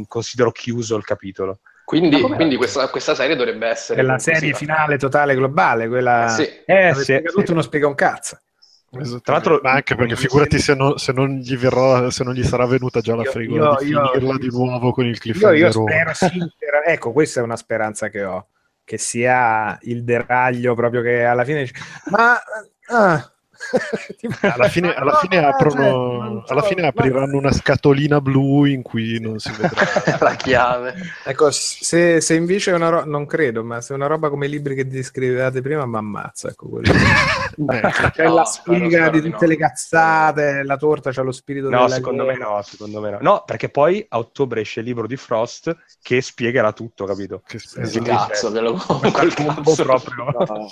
considero 0.07 0.51
chiuso 0.51 0.95
il 0.95 1.03
capitolo. 1.03 1.59
Quindi, 1.83 2.21
quindi 2.21 2.55
questa, 2.55 2.87
questa, 2.87 3.15
serie 3.15 3.35
dovrebbe 3.35 3.67
essere... 3.67 3.99
È 3.99 4.03
la 4.03 4.17
serie 4.17 4.53
finale 4.53 4.97
totale 4.97 5.35
globale, 5.35 5.87
quella... 5.87 6.25
Eh, 6.25 6.29
sì. 6.29 6.49
eh, 6.65 6.93
sì, 6.95 7.21
tutto 7.23 7.47
sì. 7.47 7.53
non 7.53 7.63
spiega 7.63 7.87
un 7.87 7.95
cazzo. 7.95 8.39
Tra 9.21 9.33
l'altro, 9.33 9.59
ma 9.63 9.71
anche 9.71 9.95
perché 9.95 10.17
figurati 10.17 10.59
se 10.59 10.75
non, 10.75 10.97
se 10.97 11.13
non, 11.13 11.37
gli 11.37 11.55
verrà, 11.55 12.11
se 12.11 12.25
non 12.25 12.33
gli 12.33 12.43
sarà 12.43 12.65
venuta 12.65 12.99
già 12.99 13.15
la 13.15 13.23
frigola 13.23 13.77
di 13.79 13.85
finirla 13.85 14.19
io, 14.19 14.37
di 14.37 14.49
nuovo 14.49 14.91
con 14.91 15.05
il 15.05 15.17
cliffhanger. 15.17 15.57
Io, 15.57 15.65
io 15.65 15.71
spero, 15.71 16.13
sì, 16.13 16.51
ecco, 16.85 17.13
questa 17.13 17.39
è 17.39 17.43
una 17.43 17.55
speranza 17.55 18.09
che 18.09 18.23
ho 18.23 18.47
che 18.83 18.97
sia 18.97 19.77
il 19.83 20.03
deraglio 20.03 20.75
proprio 20.75 21.01
che 21.01 21.23
alla 21.23 21.45
fine 21.45 21.61
dice, 21.61 21.75
ma 22.09 22.35
ah, 22.87 23.30
alla 24.41 24.67
fine, 24.67 24.93
alla 24.93 25.17
fine 25.17 25.37
aprono 25.37 26.43
alla 26.47 26.61
fine 26.61 26.87
apriranno 26.87 27.37
una 27.37 27.51
scatolina 27.51 28.19
blu 28.19 28.65
in 28.65 28.81
cui 28.81 29.19
non 29.19 29.39
si 29.39 29.51
vedrà 29.51 30.17
la 30.19 30.35
chiave. 30.35 30.95
Ecco 31.23 31.51
se, 31.51 32.21
se 32.21 32.33
invece 32.35 32.71
è 32.71 32.73
una 32.73 32.89
roba 32.89 33.05
non 33.05 33.25
credo 33.25 33.63
ma 33.63 33.81
se 33.81 33.93
è 33.93 33.95
una 33.95 34.07
roba 34.07 34.29
come 34.29 34.47
i 34.47 34.49
libri 34.49 34.75
che 34.75 34.87
descrivevate 34.87 35.61
prima 35.61 35.85
mi 35.85 35.97
ammazza 35.97 36.49
ecco 36.49 36.67
quello. 36.67 36.91
eh, 37.71 38.11
c'è 38.11 38.25
no, 38.25 38.33
la 38.33 38.45
spiga 38.45 39.09
di 39.09 39.21
tutte 39.21 39.45
no. 39.45 39.47
le 39.47 39.57
cazzate 39.57 40.63
la 40.63 40.77
torta 40.77 41.11
c'ha 41.11 41.21
lo 41.21 41.31
spirito 41.31 41.69
no 41.69 41.87
secondo 41.87 42.25
me 42.25 42.37
no 42.37 42.61
secondo 42.63 42.99
me 42.99 43.11
no. 43.11 43.17
No 43.21 43.43
perché 43.45 43.69
poi 43.69 44.05
a 44.09 44.17
ottobre 44.17 44.61
esce 44.61 44.79
il 44.79 44.87
libro 44.87 45.07
di 45.07 45.15
Frost 45.15 45.75
che 46.01 46.21
spiegherà 46.21 46.73
tutto 46.73 47.05
capito? 47.05 47.41
Che 47.45 47.59
cazzo 48.03 48.51
ve 48.51 48.59
lo 48.59 48.73
cazzo 48.73 49.83
proprio. 49.83 50.25
No. 50.31 50.69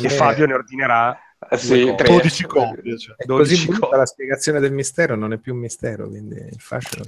e 0.00 0.08
Fabio 0.08 0.46
ne 0.46 0.54
ordinerà 0.54 1.18
sì, 1.56 1.94
12 1.94 2.46
copie. 2.46 2.98
Cioè. 2.98 3.16
12 3.24 3.66
così 3.66 3.78
copie. 3.80 3.96
la 3.96 4.06
spiegazione 4.06 4.60
del 4.60 4.72
mistero 4.72 5.16
non 5.16 5.32
è 5.32 5.38
più 5.38 5.54
un 5.54 5.60
mistero, 5.60 6.08
quindi 6.08 6.36
il 6.36 6.60
fascino 6.60 7.04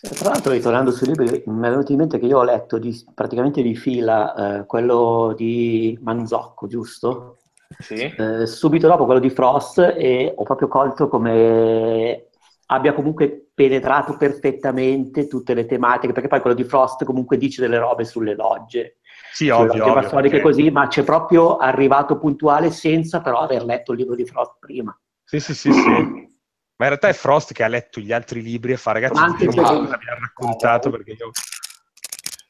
Tra 0.00 0.30
l'altro, 0.30 0.52
ritornando 0.52 0.90
sui 0.90 1.06
libri, 1.08 1.42
mi 1.46 1.66
è 1.66 1.70
venuto 1.70 1.92
in 1.92 1.98
mente 1.98 2.18
che 2.18 2.26
io 2.26 2.38
ho 2.38 2.44
letto 2.44 2.78
di, 2.78 3.04
praticamente 3.14 3.62
di 3.62 3.76
fila 3.76 4.60
eh, 4.60 4.66
quello 4.66 5.34
di 5.36 5.96
Manzocco, 6.02 6.66
giusto? 6.66 7.38
Sì. 7.78 7.94
Eh, 7.94 8.46
subito 8.46 8.86
dopo 8.86 9.04
quello 9.04 9.20
di 9.20 9.30
Frost 9.30 9.78
e 9.78 10.32
ho 10.34 10.42
proprio 10.42 10.68
colto 10.68 11.08
come 11.08 12.26
abbia 12.66 12.94
comunque 12.94 13.48
penetrato 13.54 14.16
perfettamente 14.16 15.26
tutte 15.26 15.54
le 15.54 15.66
tematiche, 15.66 16.12
perché 16.12 16.28
poi 16.28 16.40
quello 16.40 16.56
di 16.56 16.64
Frost 16.64 17.04
comunque 17.04 17.36
dice 17.36 17.60
delle 17.60 17.78
robe 17.78 18.04
sulle 18.04 18.34
logge 18.34 18.96
sì, 19.32 19.48
ovvio, 19.48 19.86
ovvio 19.86 20.06
storiche 20.08 20.36
perché... 20.36 20.42
così, 20.42 20.70
ma 20.70 20.88
c'è 20.88 21.02
proprio 21.02 21.56
arrivato 21.56 22.18
puntuale 22.18 22.70
senza 22.70 23.20
però 23.20 23.40
aver 23.40 23.64
letto 23.64 23.92
il 23.92 23.98
libro 23.98 24.14
di 24.14 24.26
Frost 24.26 24.56
prima. 24.60 24.96
Sì, 25.24 25.40
sì, 25.40 25.54
sì, 25.54 25.72
sì. 25.72 25.80
Ma 25.80 26.88
in 26.88 26.96
realtà 26.98 27.08
è 27.08 27.12
Frost 27.12 27.52
che 27.52 27.62
ha 27.62 27.68
letto 27.68 28.00
gli 28.00 28.12
altri 28.12 28.42
libri 28.42 28.72
e 28.72 28.76
fa, 28.76 28.92
ragazzi, 28.92 29.14
ma 29.14 29.24
anche 29.24 29.46
cosa 29.46 29.72
mi 29.72 29.86
ha 29.86 30.18
raccontato 30.18 30.90
perché 30.90 31.12
io... 31.12 31.30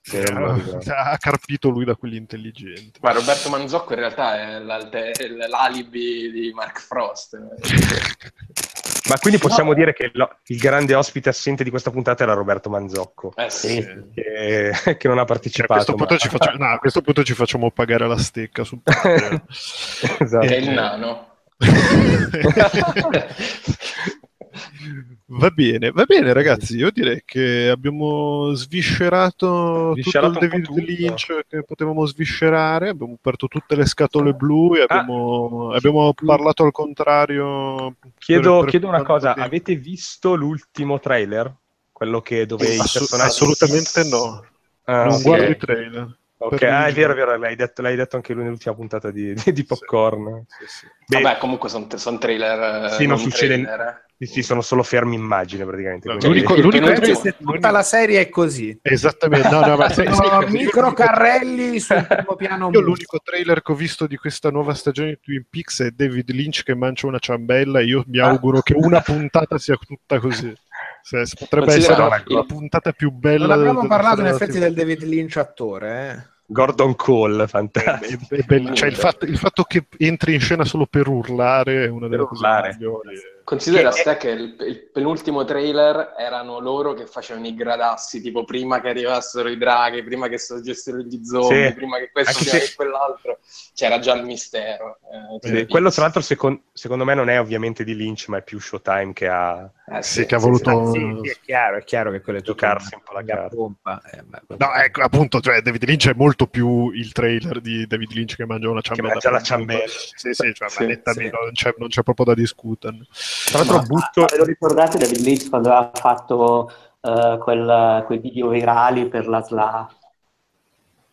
ha 0.92 1.16
carpito 1.18 1.68
lui 1.68 1.84
da 1.84 1.94
quelli 1.94 2.16
intelligenti. 2.16 2.98
Ma 3.00 3.12
Roberto 3.12 3.48
Manzocco 3.48 3.92
in 3.92 4.00
realtà 4.00 4.36
è 4.36 4.59
l'alibi 4.59 6.30
di 6.32 6.52
Mark 6.52 6.80
Frost. 6.80 7.38
Ma 9.09 9.19
quindi 9.19 9.41
possiamo 9.41 9.70
no. 9.70 9.77
dire 9.77 9.93
che 9.93 10.11
lo, 10.15 10.39
il 10.47 10.59
grande 10.59 10.95
ospite 10.95 11.29
assente 11.29 11.65
di 11.65 11.70
questa 11.70 11.91
puntata 11.91 12.23
era 12.23 12.35
Roberto 12.35 12.70
Manzocco, 12.70 13.33
eh 13.37 13.51
sì. 13.51 13.85
che, 14.15 14.73
che, 14.97 15.09
non 15.09 15.19
ha 15.19 15.24
partecipato. 15.24 15.85
Cioè, 15.85 15.95
a, 15.95 16.07
questo 16.07 16.29
ma... 16.29 16.39
facciamo, 16.39 16.65
no, 16.65 16.73
a, 16.73 16.79
questo 16.79 17.03
punto 17.03 17.24
ci 17.24 17.35
facciamo 17.35 17.70
pagare 17.70 18.07
la 18.07 18.19
stecca 18.19 18.62
sul 18.62 18.81
esatto. 18.85 20.47
Che 20.47 20.57
è 20.57 20.59
il 20.59 20.70
nano. 20.70 21.31
Va 25.34 25.48
bene, 25.48 25.90
va 25.92 26.04
bene 26.04 26.34
ragazzi, 26.34 26.76
io 26.76 26.90
direi 26.90 27.22
che 27.24 27.70
abbiamo 27.70 28.52
sviscerato, 28.52 29.92
sviscerato 29.92 30.32
tutto 30.32 30.44
il 30.44 30.50
David 30.50 30.66
tutto. 30.66 30.80
Lynch 30.80 31.40
che 31.48 31.62
potevamo 31.62 32.04
sviscerare, 32.04 32.90
abbiamo 32.90 33.14
aperto 33.14 33.48
tutte 33.48 33.74
le 33.74 33.86
scatole 33.86 34.34
blu 34.34 34.74
e 34.74 34.82
abbiamo, 34.82 35.70
ah, 35.72 35.76
abbiamo 35.76 36.12
parlato 36.12 36.64
al 36.64 36.70
contrario. 36.70 37.96
Chiedo, 38.18 38.52
per, 38.56 38.60
per 38.60 38.70
chiedo 38.70 38.88
una 38.88 39.02
cosa, 39.02 39.32
tempo. 39.32 39.48
avete 39.48 39.74
visto 39.74 40.34
l'ultimo 40.34 41.00
trailer? 41.00 41.50
Quello 41.90 42.20
che 42.20 42.44
dove 42.44 42.66
i 42.66 42.76
personaggi... 42.76 43.28
Assolutamente 43.28 44.04
no, 44.04 44.44
ah, 44.84 45.04
non 45.04 45.12
okay. 45.12 45.22
guardo 45.22 45.50
i 45.50 45.56
trailer. 45.56 46.16
Ok, 46.36 46.62
ah, 46.64 46.86
è 46.86 46.92
vero, 46.92 47.12
è 47.12 47.14
vero, 47.14 47.36
l'hai 47.38 47.54
detto, 47.54 47.82
l'hai 47.82 47.94
detto 47.94 48.16
anche 48.16 48.34
lui 48.34 48.42
nell'ultima 48.42 48.74
puntata 48.74 49.10
di, 49.10 49.32
di 49.32 49.64
Popcorn. 49.64 50.44
Sì, 50.48 50.66
sì, 50.66 50.76
sì. 50.76 50.86
Vabbè, 51.07 51.39
comunque 51.39 51.69
sono 51.69 51.87
son 51.95 52.19
trailer. 52.19 52.91
Sì, 52.93 53.07
non, 53.07 53.19
succede. 53.19 53.62
Trailer. 53.62 53.81
Eh. 53.81 54.11
Sì, 54.23 54.35
sì, 54.35 54.43
sono 54.43 54.61
solo 54.61 54.85
fermi 54.85 55.16
immagine 55.16 55.65
praticamente. 55.65 56.07
No, 56.07 56.16
l'unico, 56.20 56.55
l'unico 56.55 56.93
trailer... 56.93 57.35
tutta 57.35 57.70
la 57.73 57.83
serie 57.83 58.20
è 58.20 58.29
così. 58.29 58.79
Esattamente, 58.81 59.49
no, 59.49 59.66
no, 59.66 59.77
ma 59.77 59.89
se, 59.91 60.09
se, 60.09 60.47
micro 60.51 60.93
carrelli 60.93 61.81
sul 61.81 62.07
primo 62.07 62.37
piano. 62.37 62.70
Io 62.73 62.81
l'unico 62.81 63.19
trailer 63.20 63.62
che 63.62 63.73
ho 63.73 63.74
visto 63.74 64.07
di 64.07 64.16
questa 64.16 64.51
nuova 64.51 64.74
stagione 64.74 65.09
di 65.09 65.19
Twin 65.20 65.47
Peaks 65.51 65.83
è 65.83 65.91
David 65.91 66.31
Lynch 66.31 66.62
che 66.62 66.77
mangia 66.77 67.09
una 67.09 67.19
ciambella 67.19 67.81
e 67.81 67.85
io 67.85 68.05
mi 68.07 68.20
ah. 68.20 68.29
auguro 68.29 68.61
che 68.61 68.74
una 68.77 69.01
puntata 69.01 69.59
sia 69.59 69.77
tutta 69.77 70.20
così. 70.20 70.55
Se, 71.03 71.27
se 71.27 71.35
potrebbe 71.37 71.74
essere 71.74 71.97
la, 71.97 72.23
la, 72.24 72.45
puntata 72.45 72.93
più 72.93 73.11
bella. 73.11 73.47
Non 73.47 73.59
abbiamo 73.59 73.87
parlato 73.89 74.20
in 74.20 74.29
effetti 74.29 74.61
del 74.61 74.73
David 74.73 75.03
Lynch 75.03 75.37
attore, 75.37 76.11
eh? 76.11 76.31
Gordon 76.53 76.95
Cole, 76.95 77.49
fantastico. 77.49 78.27
È, 78.29 78.37
è, 78.37 78.45
è, 78.45 78.73
cioè, 78.73 78.89
il, 78.89 78.95
fatto, 78.95 79.24
il, 79.24 79.39
fatto, 79.39 79.65
che 79.65 79.87
entri 79.99 80.35
in 80.35 80.41
scena 80.41 80.65
solo 80.65 80.87
per 80.87 81.09
urlare 81.09 81.85
è 81.85 81.89
una 81.89 82.09
delle 82.09 82.24
cose 82.24 82.47
migliori. 82.47 83.19
Considera 83.44 83.90
che, 83.90 84.02
è... 84.02 84.16
che 84.16 84.31
il, 84.31 84.56
il, 84.60 84.90
penultimo 84.93 85.44
trailer 85.44 86.14
erano 86.19 86.59
loro 86.60 86.94
che 86.94 87.06
facevano 87.06 87.47
i 87.47 87.55
gradassi, 87.55 88.20
tipo 88.20 88.44
prima 88.44 88.81
che 88.81 88.89
arrivassero 88.89 89.48
i 89.48 89.56
draghi, 89.56 90.02
prima 90.02 90.28
che 90.28 90.39
sorgessero 90.39 90.98
gli 90.98 91.24
zombie, 91.24 91.69
sì. 91.69 91.74
prima 91.74 91.98
che 91.98 92.10
questo 92.10 92.43
sia 92.43 92.59
se... 92.59 92.74
quell'altro, 92.74 93.39
c'era 93.74 93.98
già 93.98 94.14
il 94.14 94.24
mistero. 94.24 94.98
Eh, 95.43 95.48
sì, 95.48 95.66
quello 95.66 95.90
tra 95.90 96.02
l'altro 96.02 96.20
secon- 96.20 96.62
secondo 96.73 97.05
me 97.05 97.14
non 97.14 97.28
è 97.28 97.40
ovviamente 97.40 97.85
di 97.85 97.94
Lynch, 97.94 98.28
ma 98.28 98.39
è 98.39 98.43
più 98.43 98.60
Showtime 98.60 99.12
che 99.12 99.28
ha, 99.28 99.70
eh, 99.86 100.02
sì, 100.02 100.24
che 100.27 100.35
ha 100.35 100.39
voluto... 100.39 100.93
Sì, 100.93 101.28
è 101.28 101.36
chiaro, 101.44 101.77
è 101.77 101.85
chiaro 101.85 102.10
che 102.10 102.20
quello 102.20 102.39
è 102.39 102.43
giocarsi 102.43 102.94
un 102.94 103.02
po' 103.02 103.12
la 103.12 103.23
gara. 103.23 103.48
Eh, 103.48 104.56
no, 104.56 104.74
ecco, 104.74 105.02
appunto, 105.02 105.40
cioè 105.40 105.60
David 105.60 105.85
Lynch 105.85 106.09
è 106.09 106.14
molto 106.14 106.47
più 106.47 106.90
il 106.90 107.12
trailer 107.12 107.60
di 107.60 107.86
David 107.86 108.12
Lynch 108.12 108.36
che 108.36 108.47
mangia 108.47 108.70
una 108.70 108.81
ciambella. 108.81 109.09
Che 109.09 109.14
mangia 109.14 109.31
la 109.31 109.43
ciambella. 109.43 109.85
Sì, 109.86 110.32
sì, 110.32 110.52
cioè, 110.55 110.69
sì, 110.69 110.86
nettamente, 110.86 111.36
non, 111.39 111.52
c'è, 111.52 111.74
non, 111.77 111.89
c'è, 111.89 112.02
proprio 112.02 112.27
da 112.27 112.35
discutere. 112.35 112.98
Tra 113.46 113.59
l'altro 113.59 113.76
ma, 113.76 113.82
butto... 113.82 114.20
Ma, 114.20 114.36
lo 114.36 114.44
ricordate 114.44 114.98
David 114.98 115.20
Lynch 115.20 115.48
quando 115.48 115.70
aveva 115.70 115.90
fatto 115.94 116.70
uh, 117.00 117.38
quel, 117.38 118.02
quei 118.06 118.18
video 118.18 118.48
virali 118.48 119.09
per 119.09 119.28
la 119.28 119.42
SLA? 119.42 119.94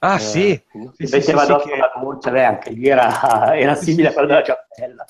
Ah 0.02 0.16
eh, 0.16 0.20
sì, 0.20 0.64
sì, 0.96 1.08
sì, 1.08 1.22
sì, 1.22 1.32
addosso 1.32 1.68
che... 1.68 1.76
la 1.76 1.92
voce, 2.02 2.32
beh, 2.32 2.46
anche 2.46 2.70
lì 2.70 2.88
era, 2.88 3.54
era 3.56 3.76
simile 3.76 4.10
a 4.10 4.14
quello 4.14 4.28
della 4.28 4.44
ciambella. 4.44 5.06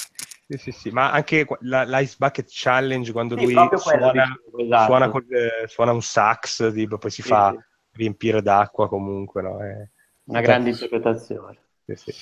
Sì, 0.48 0.57
sì, 0.57 0.72
sì, 0.72 0.90
ma 0.90 1.11
anche 1.11 1.45
la, 1.60 1.84
l'Ice 1.84 2.15
Bucket 2.18 2.48
Challenge 2.49 3.11
quando 3.11 3.38
sì, 3.38 3.44
lui 3.44 3.53
suona, 3.76 4.40
esatto. 4.57 4.86
suona, 4.86 5.10
col, 5.10 5.26
eh, 5.30 5.68
suona, 5.68 5.91
un 5.91 6.02
sax, 6.02 6.73
tipo, 6.73 6.98
poi 6.98 7.11
si 7.11 7.22
sì, 7.22 7.27
fa 7.27 7.52
sì. 7.52 7.60
riempire 7.98 8.41
d'acqua 8.41 8.90
comunque, 8.90 9.44
no? 9.44 9.60
È 9.60 9.88
una 10.23 10.41
grande 10.41 10.72
interpretazione. 10.72 11.57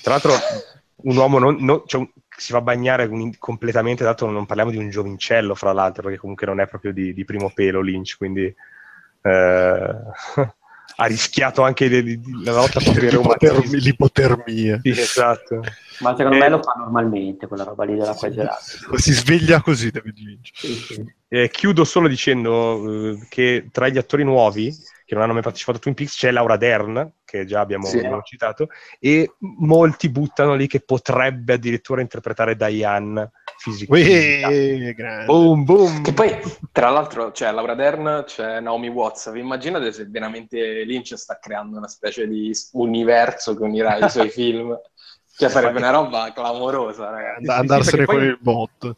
Tra 0.02 0.12
l'altro 0.12 0.32
un 0.96 1.16
uomo 1.16 1.38
non, 1.38 1.56
non, 1.60 1.82
cioè 1.86 2.06
si 2.40 2.52
va 2.52 2.58
a 2.58 2.62
bagnare 2.62 3.04
un, 3.04 3.36
completamente, 3.38 4.04
dato 4.04 4.30
non 4.30 4.46
parliamo 4.46 4.70
di 4.70 4.76
un 4.76 4.90
giovincello, 4.90 5.54
fra 5.54 5.72
l'altro, 5.72 6.02
perché 6.02 6.18
comunque 6.18 6.46
non 6.46 6.60
è 6.60 6.66
proprio 6.66 6.92
di, 6.92 7.12
di 7.12 7.24
primo 7.24 7.50
pelo 7.52 7.80
Lynch, 7.80 8.16
quindi 8.16 8.54
eh, 9.22 9.94
ha 11.00 11.06
rischiato 11.06 11.62
anche 11.62 11.88
la 12.42 12.52
lotta 12.52 12.80
contro 12.82 13.04
i 13.04 13.10
reumatismi. 13.10 13.80
L'ipotermia. 13.80 14.80
Sì, 14.82 14.90
esatto. 14.90 15.60
Ma 16.00 16.14
secondo 16.16 16.36
e... 16.36 16.40
me 16.40 16.48
lo 16.48 16.62
fa 16.62 16.74
normalmente 16.76 17.46
quella 17.46 17.64
roba 17.64 17.84
lì 17.84 17.96
dell'acqua 17.96 18.30
gelata. 18.30 18.58
Si 18.96 19.12
sveglia 19.12 19.60
così 19.60 19.90
David 19.90 20.16
Lynch. 20.16 20.50
Sì, 20.54 20.74
sì. 20.74 21.14
Eh, 21.28 21.50
chiudo 21.50 21.84
solo 21.84 22.08
dicendo 22.08 23.12
eh, 23.12 23.26
che 23.28 23.68
tra 23.70 23.88
gli 23.88 23.98
attori 23.98 24.24
nuovi 24.24 24.74
che 25.08 25.14
non 25.14 25.22
hanno 25.22 25.32
mai 25.32 25.40
partecipato 25.40 25.78
a 25.78 25.80
Twin 25.80 25.94
Peaks 25.94 26.16
c'è 26.16 26.30
Laura 26.30 26.58
Dern, 26.58 27.12
che 27.24 27.46
già 27.46 27.60
abbiamo, 27.60 27.86
sì. 27.86 27.96
abbiamo 27.96 28.20
citato, 28.20 28.68
e 29.00 29.36
molti 29.38 30.10
buttano 30.10 30.54
lì 30.54 30.66
che 30.66 30.80
potrebbe 30.80 31.54
addirittura 31.54 32.02
interpretare 32.02 32.54
Diane 32.56 33.30
fisicamente. 33.56 35.24
Boom, 35.24 35.64
boom. 35.64 36.02
Che 36.02 36.12
poi, 36.12 36.38
tra 36.70 36.90
l'altro, 36.90 37.30
c'è 37.30 37.50
Laura 37.50 37.74
Dern, 37.74 38.24
c'è 38.26 38.60
Naomi 38.60 38.88
Watts. 38.88 39.32
Vi 39.32 39.40
immaginate 39.40 39.92
se 39.92 40.04
veramente 40.04 40.84
Lynch 40.84 41.14
sta 41.14 41.38
creando 41.38 41.78
una 41.78 41.88
specie 41.88 42.28
di 42.28 42.54
universo 42.72 43.56
che 43.56 43.62
unirà 43.62 43.96
i 43.96 44.10
suoi 44.10 44.28
film? 44.28 44.78
Cioè, 45.38 45.48
sarebbe 45.48 45.78
una 45.78 45.90
roba 45.90 46.34
clamorosa, 46.34 47.08
ragazzi. 47.08 47.48
Andarsene 47.48 48.04
con 48.04 48.22
il 48.22 48.36
bot 48.38 48.94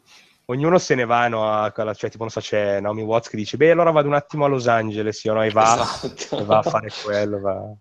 ognuno 0.50 0.78
se 0.78 0.94
ne 0.94 1.04
va 1.04 1.28
no, 1.28 1.48
a, 1.48 1.72
cioè 1.94 2.10
tipo 2.10 2.22
non 2.22 2.30
so 2.30 2.40
c'è 2.40 2.80
Naomi 2.80 3.02
Watts 3.02 3.28
che 3.28 3.36
dice 3.36 3.56
beh 3.56 3.70
allora 3.70 3.90
vado 3.90 4.08
un 4.08 4.14
attimo 4.14 4.44
a 4.44 4.48
Los 4.48 4.66
Angeles 4.66 5.22
io, 5.24 5.32
no, 5.32 5.42
e, 5.42 5.50
va, 5.50 5.80
esatto. 5.80 6.38
e 6.38 6.44
va 6.44 6.58
a 6.58 6.62
fare 6.62 6.90
quello 7.02 7.40
va. 7.40 7.72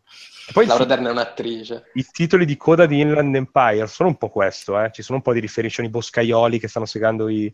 E 0.48 0.52
poi 0.52 0.66
Laura 0.66 0.86
Dern 0.86 1.06
è 1.06 1.12
un'attrice 1.12 1.91
i 1.94 2.06
titoli 2.06 2.46
di 2.46 2.58
coda 2.58 2.86
di 2.86 3.00
Inland 3.00 3.36
Empire 3.36 3.88
sono 3.88 4.10
un 4.10 4.18
po' 4.18 4.30
questo 4.30 4.80
eh. 4.80 4.91
ci 4.91 5.02
sono 5.02 5.18
un 5.18 5.24
po' 5.24 5.34
di 5.34 5.40
riferimenti 5.40 5.82
i 5.82 5.90
boscaioli 5.90 6.60
che 6.60 6.68
stanno 6.68 6.86
segando 6.86 7.28
i, 7.28 7.54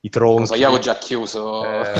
i 0.00 0.08
tronchi 0.08 0.36
non 0.36 0.46
so, 0.46 0.54
io 0.54 0.66
avevo 0.66 0.82
già 0.82 0.98
chiuso 0.98 1.64
eh... 1.64 1.92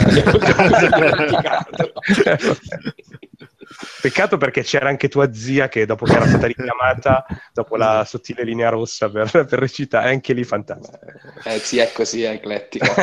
Peccato 4.01 4.37
perché 4.37 4.63
c'era 4.63 4.89
anche 4.89 5.09
tua 5.09 5.33
zia 5.33 5.69
che 5.69 5.87
dopo 5.87 6.05
che 6.05 6.15
era 6.15 6.27
stata 6.27 6.47
richiamata, 6.47 7.25
dopo 7.53 7.75
la 7.77 8.05
sottile 8.07 8.45
linea 8.45 8.69
rossa 8.69 9.11
per, 9.11 9.29
per 9.31 9.59
recitare, 9.59 10.11
anche 10.11 10.33
lì 10.33 10.45
fantastico. 10.45 10.99
Eh, 11.45 11.59
sì, 11.59 11.79
è 11.79 11.91
così, 11.93 12.23
è 12.23 12.31
eclettico. 12.31 12.87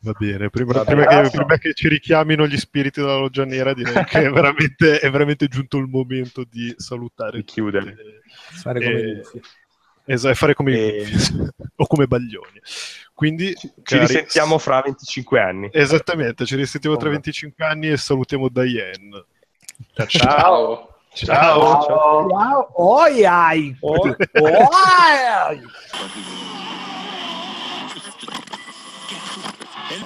Va 0.00 0.12
bene, 0.16 0.48
prima, 0.48 0.72
Va 0.72 0.84
prima, 0.84 1.04
che, 1.06 1.28
prima, 1.30 1.58
che, 1.58 1.74
ci 1.74 1.88
richiamino 1.88 2.46
gli 2.46 2.56
spiriti 2.56 3.00
della 3.00 3.16
loggia 3.16 3.44
nera, 3.44 3.74
direi 3.74 4.04
che 4.04 4.26
è 4.26 4.30
veramente, 4.30 5.00
è 5.00 5.10
veramente 5.10 5.48
giunto 5.48 5.76
il 5.78 5.88
momento 5.88 6.44
di 6.48 6.72
salutare. 6.76 7.38
Di 7.38 7.44
chiudere. 7.44 7.96
Fare 8.62 8.80
come 8.80 8.94
e... 8.94 9.22
Esatto, 10.10 10.34
fare 10.34 10.54
come 10.54 10.72
e... 10.72 11.06
o 11.76 11.86
come 11.86 12.06
Baglioni. 12.06 12.60
Quindi, 13.12 13.54
ci 13.54 13.70
cari... 13.82 14.06
risentiamo 14.06 14.56
fra 14.58 14.80
25 14.80 15.40
anni. 15.40 15.68
Esattamente, 15.72 16.46
ci 16.46 16.56
risentiamo 16.56 16.96
tra 16.96 17.10
25 17.10 17.64
anni 17.64 17.90
e 17.90 17.96
salutiamo 17.98 18.48
Diane. 18.48 19.24
Ciao. 20.06 20.06
Ciao. 20.06 20.94
Ciao. 21.12 21.82
Ciao. 21.82 22.28
Ciao. 22.28 22.70
Oi, 22.76 23.26
ai. 23.26 23.76
Oi. 23.80 24.16